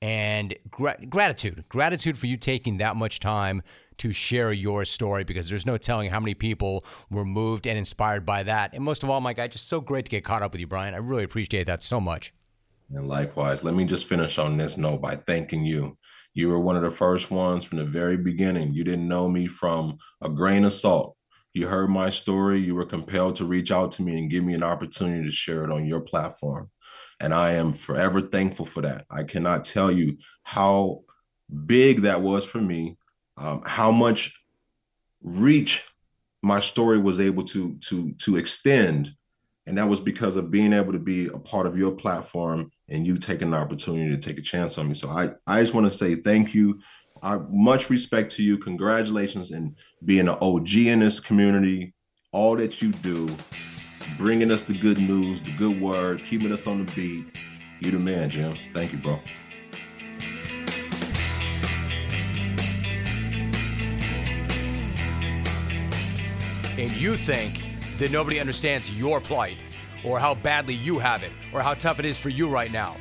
and 0.00 0.54
gra- 0.70 0.96
gratitude. 1.06 1.66
Gratitude 1.68 2.16
for 2.16 2.26
you 2.26 2.38
taking 2.38 2.78
that 2.78 2.96
much 2.96 3.20
time 3.20 3.62
to 3.98 4.12
share 4.12 4.50
your 4.50 4.86
story 4.86 5.24
because 5.24 5.50
there's 5.50 5.66
no 5.66 5.76
telling 5.76 6.08
how 6.08 6.20
many 6.20 6.32
people 6.32 6.86
were 7.10 7.26
moved 7.26 7.66
and 7.66 7.76
inspired 7.76 8.24
by 8.24 8.42
that. 8.42 8.72
And 8.72 8.82
most 8.82 9.02
of 9.02 9.10
all, 9.10 9.20
my 9.20 9.34
guy, 9.34 9.46
just 9.46 9.68
so 9.68 9.82
great 9.82 10.06
to 10.06 10.10
get 10.10 10.24
caught 10.24 10.42
up 10.42 10.52
with 10.52 10.60
you, 10.62 10.66
Brian. 10.66 10.94
I 10.94 10.98
really 10.98 11.24
appreciate 11.24 11.66
that 11.66 11.82
so 11.82 12.00
much. 12.00 12.32
And 12.88 13.06
likewise, 13.08 13.62
let 13.62 13.74
me 13.74 13.84
just 13.84 14.06
finish 14.06 14.38
on 14.38 14.56
this 14.56 14.78
note 14.78 15.02
by 15.02 15.16
thanking 15.16 15.64
you. 15.64 15.98
You 16.34 16.48
were 16.48 16.60
one 16.60 16.76
of 16.76 16.82
the 16.82 16.90
first 16.90 17.30
ones 17.30 17.64
from 17.64 17.78
the 17.78 17.84
very 17.84 18.16
beginning. 18.16 18.74
You 18.74 18.84
didn't 18.84 19.08
know 19.08 19.28
me 19.28 19.46
from 19.46 19.98
a 20.20 20.28
grain 20.28 20.64
of 20.64 20.72
salt. 20.72 21.16
You 21.52 21.68
heard 21.68 21.88
my 21.88 22.10
story. 22.10 22.58
You 22.58 22.74
were 22.74 22.86
compelled 22.86 23.36
to 23.36 23.44
reach 23.44 23.70
out 23.70 23.92
to 23.92 24.02
me 24.02 24.18
and 24.18 24.30
give 24.30 24.44
me 24.44 24.54
an 24.54 24.64
opportunity 24.64 25.24
to 25.24 25.30
share 25.30 25.64
it 25.64 25.70
on 25.70 25.86
your 25.86 26.00
platform. 26.00 26.70
And 27.20 27.32
I 27.32 27.52
am 27.52 27.72
forever 27.72 28.20
thankful 28.20 28.66
for 28.66 28.82
that. 28.82 29.06
I 29.08 29.22
cannot 29.22 29.62
tell 29.62 29.90
you 29.90 30.18
how 30.42 31.04
big 31.66 32.02
that 32.02 32.20
was 32.20 32.44
for 32.44 32.60
me 32.60 32.96
um, 33.36 33.62
how 33.64 33.90
much 33.90 34.40
reach 35.22 35.84
my 36.42 36.60
story 36.60 36.98
was 36.98 37.20
able 37.20 37.44
to 37.44 37.76
to 37.78 38.12
to 38.14 38.36
extend 38.36 39.12
and 39.66 39.78
that 39.78 39.88
was 39.88 40.00
because 40.00 40.36
of 40.36 40.50
being 40.50 40.72
able 40.72 40.92
to 40.92 40.98
be 40.98 41.26
a 41.26 41.38
part 41.38 41.66
of 41.66 41.76
your 41.76 41.92
platform 41.92 42.70
and 42.88 43.06
you 43.06 43.16
taking 43.16 43.50
the 43.50 43.56
opportunity 43.56 44.10
to 44.10 44.18
take 44.18 44.38
a 44.38 44.42
chance 44.42 44.78
on 44.78 44.88
me. 44.88 44.94
So 44.94 45.08
i 45.08 45.30
i 45.46 45.60
just 45.60 45.74
want 45.74 45.86
to 45.86 45.96
say 45.96 46.16
thank 46.16 46.54
you. 46.54 46.80
I 47.22 47.38
much 47.48 47.88
respect 47.88 48.32
to 48.32 48.42
you. 48.42 48.58
Congratulations 48.58 49.50
and 49.50 49.76
being 50.04 50.28
an 50.28 50.36
og 50.40 50.70
in 50.74 51.00
this 51.00 51.20
community. 51.20 51.94
All 52.32 52.56
that 52.56 52.82
you 52.82 52.92
do 52.92 53.34
bringing 54.18 54.50
us 54.50 54.62
the 54.62 54.76
good 54.76 54.98
news 54.98 55.40
the 55.40 55.56
good 55.56 55.80
word 55.80 56.20
keeping 56.28 56.52
us 56.52 56.66
on 56.66 56.84
the 56.84 56.92
beat. 56.92 57.26
You 57.80 57.90
the 57.90 57.98
man 57.98 58.28
jim. 58.28 58.56
Thank 58.72 58.92
you 58.92 58.98
bro. 58.98 59.20
And 66.76 66.90
you 66.90 67.16
think 67.16 67.62
that 67.98 68.10
nobody 68.10 68.40
understands 68.40 68.90
your 68.98 69.20
plight 69.20 69.56
or 70.04 70.18
how 70.18 70.34
badly 70.36 70.74
you 70.74 70.98
have 70.98 71.22
it 71.22 71.32
or 71.52 71.62
how 71.62 71.74
tough 71.74 71.98
it 71.98 72.04
is 72.04 72.18
for 72.18 72.28
you 72.28 72.48
right 72.48 72.72
now. 72.72 72.96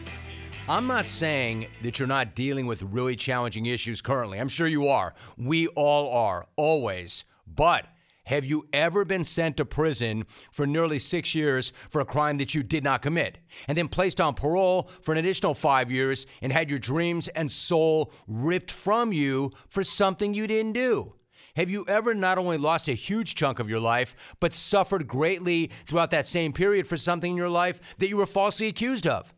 I'm 0.70 0.88
not 0.88 1.08
saying 1.08 1.68
that 1.82 2.00
you're 2.00 2.08
not 2.08 2.36
dealing 2.36 2.68
with 2.68 2.82
really 2.84 3.18
challenging 3.18 3.66
issues 3.66 4.02
currently. 4.02 4.40
I'm 4.40 4.48
sure 4.48 4.68
you 4.68 4.88
are. 4.88 5.14
We 5.38 5.68
all 5.68 6.10
are, 6.14 6.48
always. 6.56 7.26
But 7.46 7.86
Have 8.26 8.46
you 8.46 8.68
ever 8.72 9.04
been 9.04 9.26
sent 9.26 9.58
to 9.58 9.66
prison 9.66 10.26
for 10.52 10.66
nearly 10.66 10.98
six 10.98 11.36
years 11.36 11.74
for 11.90 12.00
a 12.00 12.06
crime 12.06 12.38
that 12.38 12.56
you 12.56 12.64
did 12.64 12.84
not 12.84 13.02
commit, 13.02 13.38
and 13.68 13.78
then 13.78 13.90
placed 13.90 14.22
on 14.22 14.34
parole 14.34 14.90
for 15.02 15.12
an 15.12 15.18
additional 15.18 15.54
five 15.54 15.92
years 15.92 16.26
and 16.42 16.54
had 16.54 16.70
your 16.70 16.80
dreams 16.80 17.28
and 17.28 17.52
soul 17.52 18.14
ripped 18.28 18.72
from 18.72 19.12
you 19.12 19.52
for 19.68 19.84
something 19.84 20.34
you 20.34 20.48
didn't 20.48 20.74
do? 20.74 21.14
Have 21.56 21.70
you 21.70 21.86
ever 21.88 22.16
not 22.16 22.40
only 22.40 22.58
lost 22.58 22.88
a 22.88 22.94
huge 22.94 23.36
chunk 23.36 23.60
of 23.60 23.70
your 23.70 23.80
life, 23.80 24.16
but 24.40 24.54
suffered 24.54 25.08
greatly 25.08 25.70
throughout 25.86 26.10
that 26.10 26.26
same 26.26 26.52
period 26.52 26.88
for 26.88 26.98
something 26.98 27.30
in 27.30 27.38
your 27.38 27.50
life 27.50 27.80
that 28.00 28.10
you 28.10 28.18
were 28.18 28.26
falsely 28.26 28.66
accused 28.66 29.06
of? 29.06 29.32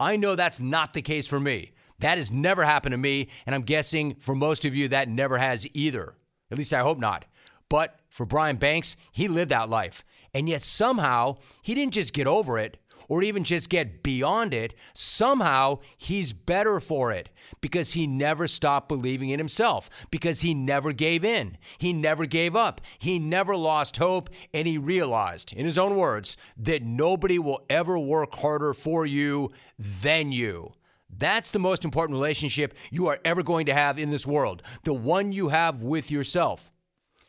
I 0.00 0.16
know 0.16 0.34
that's 0.34 0.58
not 0.58 0.92
the 0.92 1.02
case 1.02 1.28
for 1.28 1.38
me. 1.38 1.70
That 2.00 2.18
has 2.18 2.32
never 2.32 2.64
happened 2.64 2.94
to 2.94 2.98
me, 2.98 3.28
and 3.46 3.54
I'm 3.54 3.62
guessing 3.62 4.16
for 4.16 4.34
most 4.34 4.64
of 4.64 4.74
you 4.74 4.88
that 4.88 5.08
never 5.08 5.38
has 5.38 5.64
either. 5.72 6.14
At 6.50 6.58
least 6.58 6.74
I 6.74 6.80
hope 6.80 6.98
not. 6.98 7.26
But 7.68 8.00
for 8.08 8.26
Brian 8.26 8.56
Banks, 8.56 8.96
he 9.12 9.28
lived 9.28 9.52
that 9.52 9.68
life. 9.68 10.04
And 10.34 10.48
yet 10.48 10.62
somehow 10.62 11.36
he 11.62 11.76
didn't 11.76 11.94
just 11.94 12.12
get 12.12 12.26
over 12.26 12.58
it 12.58 12.78
or 13.12 13.22
even 13.22 13.44
just 13.44 13.68
get 13.68 14.02
beyond 14.02 14.54
it. 14.54 14.72
Somehow 14.94 15.78
he's 15.98 16.32
better 16.32 16.80
for 16.80 17.12
it 17.12 17.28
because 17.60 17.92
he 17.92 18.06
never 18.06 18.48
stopped 18.48 18.88
believing 18.88 19.28
in 19.28 19.38
himself, 19.38 19.90
because 20.10 20.40
he 20.40 20.54
never 20.54 20.94
gave 20.94 21.22
in. 21.22 21.58
He 21.76 21.92
never 21.92 22.24
gave 22.24 22.56
up. 22.56 22.80
He 22.98 23.18
never 23.18 23.54
lost 23.54 23.98
hope. 23.98 24.30
And 24.54 24.66
he 24.66 24.78
realized, 24.78 25.52
in 25.52 25.66
his 25.66 25.76
own 25.76 25.94
words, 25.94 26.38
that 26.56 26.84
nobody 26.84 27.38
will 27.38 27.66
ever 27.68 27.98
work 27.98 28.34
harder 28.36 28.72
for 28.72 29.04
you 29.04 29.50
than 29.78 30.32
you. 30.32 30.72
That's 31.10 31.50
the 31.50 31.58
most 31.58 31.84
important 31.84 32.16
relationship 32.16 32.72
you 32.90 33.08
are 33.08 33.20
ever 33.26 33.42
going 33.42 33.66
to 33.66 33.74
have 33.74 33.98
in 33.98 34.10
this 34.10 34.26
world, 34.26 34.62
the 34.84 34.94
one 34.94 35.32
you 35.32 35.50
have 35.50 35.82
with 35.82 36.10
yourself. 36.10 36.72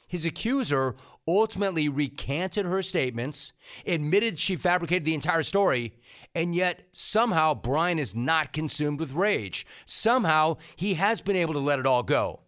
His 0.08 0.26
accuser 0.26 0.96
ultimately 1.28 1.88
recanted 1.88 2.66
her 2.66 2.82
statements, 2.82 3.54
admitted 3.86 4.38
she 4.38 4.56
fabricated 4.56 5.06
the 5.06 5.14
entire 5.14 5.44
story, 5.44 5.94
and 6.36 6.56
yet 6.56 6.88
somehow 6.92 7.54
Brian 7.54 8.00
is 8.00 8.16
not 8.16 8.54
consumed 8.54 9.00
with 9.00 9.14
rage. 9.14 9.66
Somehow 9.86 10.58
he 10.76 10.96
has 10.96 11.22
been 11.22 11.36
able 11.36 11.54
to 11.54 11.60
let 11.60 11.80
it 11.80 11.86
all 11.86 12.04
go. 12.04 12.42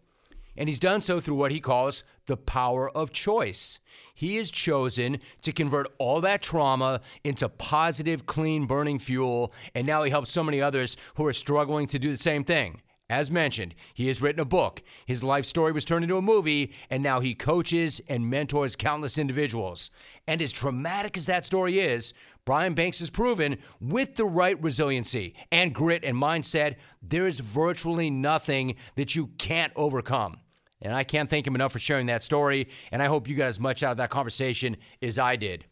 And 0.56 0.68
he's 0.68 0.78
done 0.78 1.02
so 1.02 1.20
through 1.20 1.36
what 1.36 1.52
he 1.52 1.60
calls 1.60 2.02
the 2.26 2.36
power 2.36 2.90
of 2.90 3.12
choice. 3.12 3.78
He 4.14 4.36
has 4.36 4.50
chosen 4.50 5.20
to 5.42 5.52
convert 5.52 5.94
all 5.98 6.22
that 6.22 6.40
trauma 6.40 7.02
into 7.24 7.48
positive, 7.48 8.24
clean, 8.24 8.66
burning 8.66 8.98
fuel, 8.98 9.52
and 9.74 9.86
now 9.86 10.02
he 10.02 10.10
helps 10.10 10.30
so 10.30 10.42
many 10.42 10.60
others 10.60 10.96
who 11.16 11.26
are 11.26 11.34
struggling 11.34 11.86
to 11.88 11.98
do 11.98 12.10
the 12.10 12.16
same 12.16 12.42
thing. 12.42 12.80
As 13.08 13.30
mentioned, 13.30 13.74
he 13.94 14.08
has 14.08 14.20
written 14.20 14.40
a 14.40 14.44
book. 14.44 14.82
His 15.06 15.22
life 15.22 15.46
story 15.46 15.70
was 15.70 15.84
turned 15.84 16.02
into 16.02 16.16
a 16.16 16.22
movie, 16.22 16.72
and 16.90 17.02
now 17.04 17.20
he 17.20 17.34
coaches 17.34 18.00
and 18.08 18.28
mentors 18.28 18.74
countless 18.74 19.16
individuals. 19.16 19.92
And 20.26 20.42
as 20.42 20.50
traumatic 20.50 21.16
as 21.16 21.26
that 21.26 21.46
story 21.46 21.78
is, 21.78 22.14
Brian 22.44 22.74
Banks 22.74 22.98
has 22.98 23.10
proven 23.10 23.58
with 23.80 24.16
the 24.16 24.24
right 24.24 24.60
resiliency 24.60 25.34
and 25.52 25.72
grit 25.74 26.04
and 26.04 26.16
mindset, 26.16 26.76
there 27.00 27.28
is 27.28 27.38
virtually 27.38 28.10
nothing 28.10 28.74
that 28.96 29.14
you 29.14 29.28
can't 29.38 29.72
overcome. 29.76 30.40
And 30.82 30.92
I 30.92 31.04
can't 31.04 31.30
thank 31.30 31.46
him 31.46 31.54
enough 31.54 31.72
for 31.72 31.78
sharing 31.78 32.06
that 32.06 32.24
story, 32.24 32.68
and 32.90 33.00
I 33.00 33.06
hope 33.06 33.28
you 33.28 33.36
got 33.36 33.48
as 33.48 33.60
much 33.60 33.84
out 33.84 33.92
of 33.92 33.96
that 33.98 34.10
conversation 34.10 34.76
as 35.00 35.18
I 35.18 35.36
did. 35.36 35.64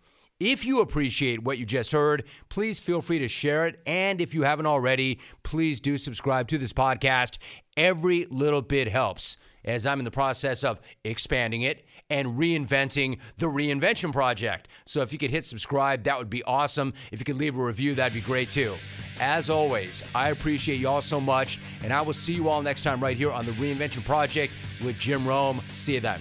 If 0.46 0.66
you 0.66 0.80
appreciate 0.80 1.42
what 1.42 1.56
you 1.56 1.64
just 1.64 1.92
heard, 1.92 2.24
please 2.50 2.78
feel 2.78 3.00
free 3.00 3.18
to 3.18 3.28
share 3.28 3.66
it. 3.66 3.80
And 3.86 4.20
if 4.20 4.34
you 4.34 4.42
haven't 4.42 4.66
already, 4.66 5.18
please 5.42 5.80
do 5.80 5.96
subscribe 5.96 6.48
to 6.48 6.58
this 6.58 6.70
podcast. 6.70 7.38
Every 7.78 8.26
little 8.26 8.60
bit 8.60 8.88
helps 8.88 9.38
as 9.64 9.86
I'm 9.86 10.00
in 10.00 10.04
the 10.04 10.10
process 10.10 10.62
of 10.62 10.82
expanding 11.02 11.62
it 11.62 11.86
and 12.10 12.38
reinventing 12.38 13.20
the 13.38 13.46
Reinvention 13.46 14.12
Project. 14.12 14.68
So 14.84 15.00
if 15.00 15.14
you 15.14 15.18
could 15.18 15.30
hit 15.30 15.46
subscribe, 15.46 16.04
that 16.04 16.18
would 16.18 16.28
be 16.28 16.42
awesome. 16.42 16.92
If 17.10 17.20
you 17.20 17.24
could 17.24 17.36
leave 17.36 17.56
a 17.56 17.64
review, 17.64 17.94
that'd 17.94 18.12
be 18.12 18.20
great 18.20 18.50
too. 18.50 18.76
As 19.20 19.48
always, 19.48 20.02
I 20.14 20.28
appreciate 20.28 20.78
you 20.78 20.88
all 20.88 21.00
so 21.00 21.22
much, 21.22 21.58
and 21.82 21.90
I 21.90 22.02
will 22.02 22.12
see 22.12 22.34
you 22.34 22.50
all 22.50 22.60
next 22.60 22.82
time 22.82 23.00
right 23.00 23.16
here 23.16 23.30
on 23.30 23.46
the 23.46 23.52
Reinvention 23.52 24.04
Project 24.04 24.52
with 24.84 24.98
Jim 24.98 25.26
Rome. 25.26 25.62
See 25.70 25.94
you 25.94 26.00
then. 26.00 26.20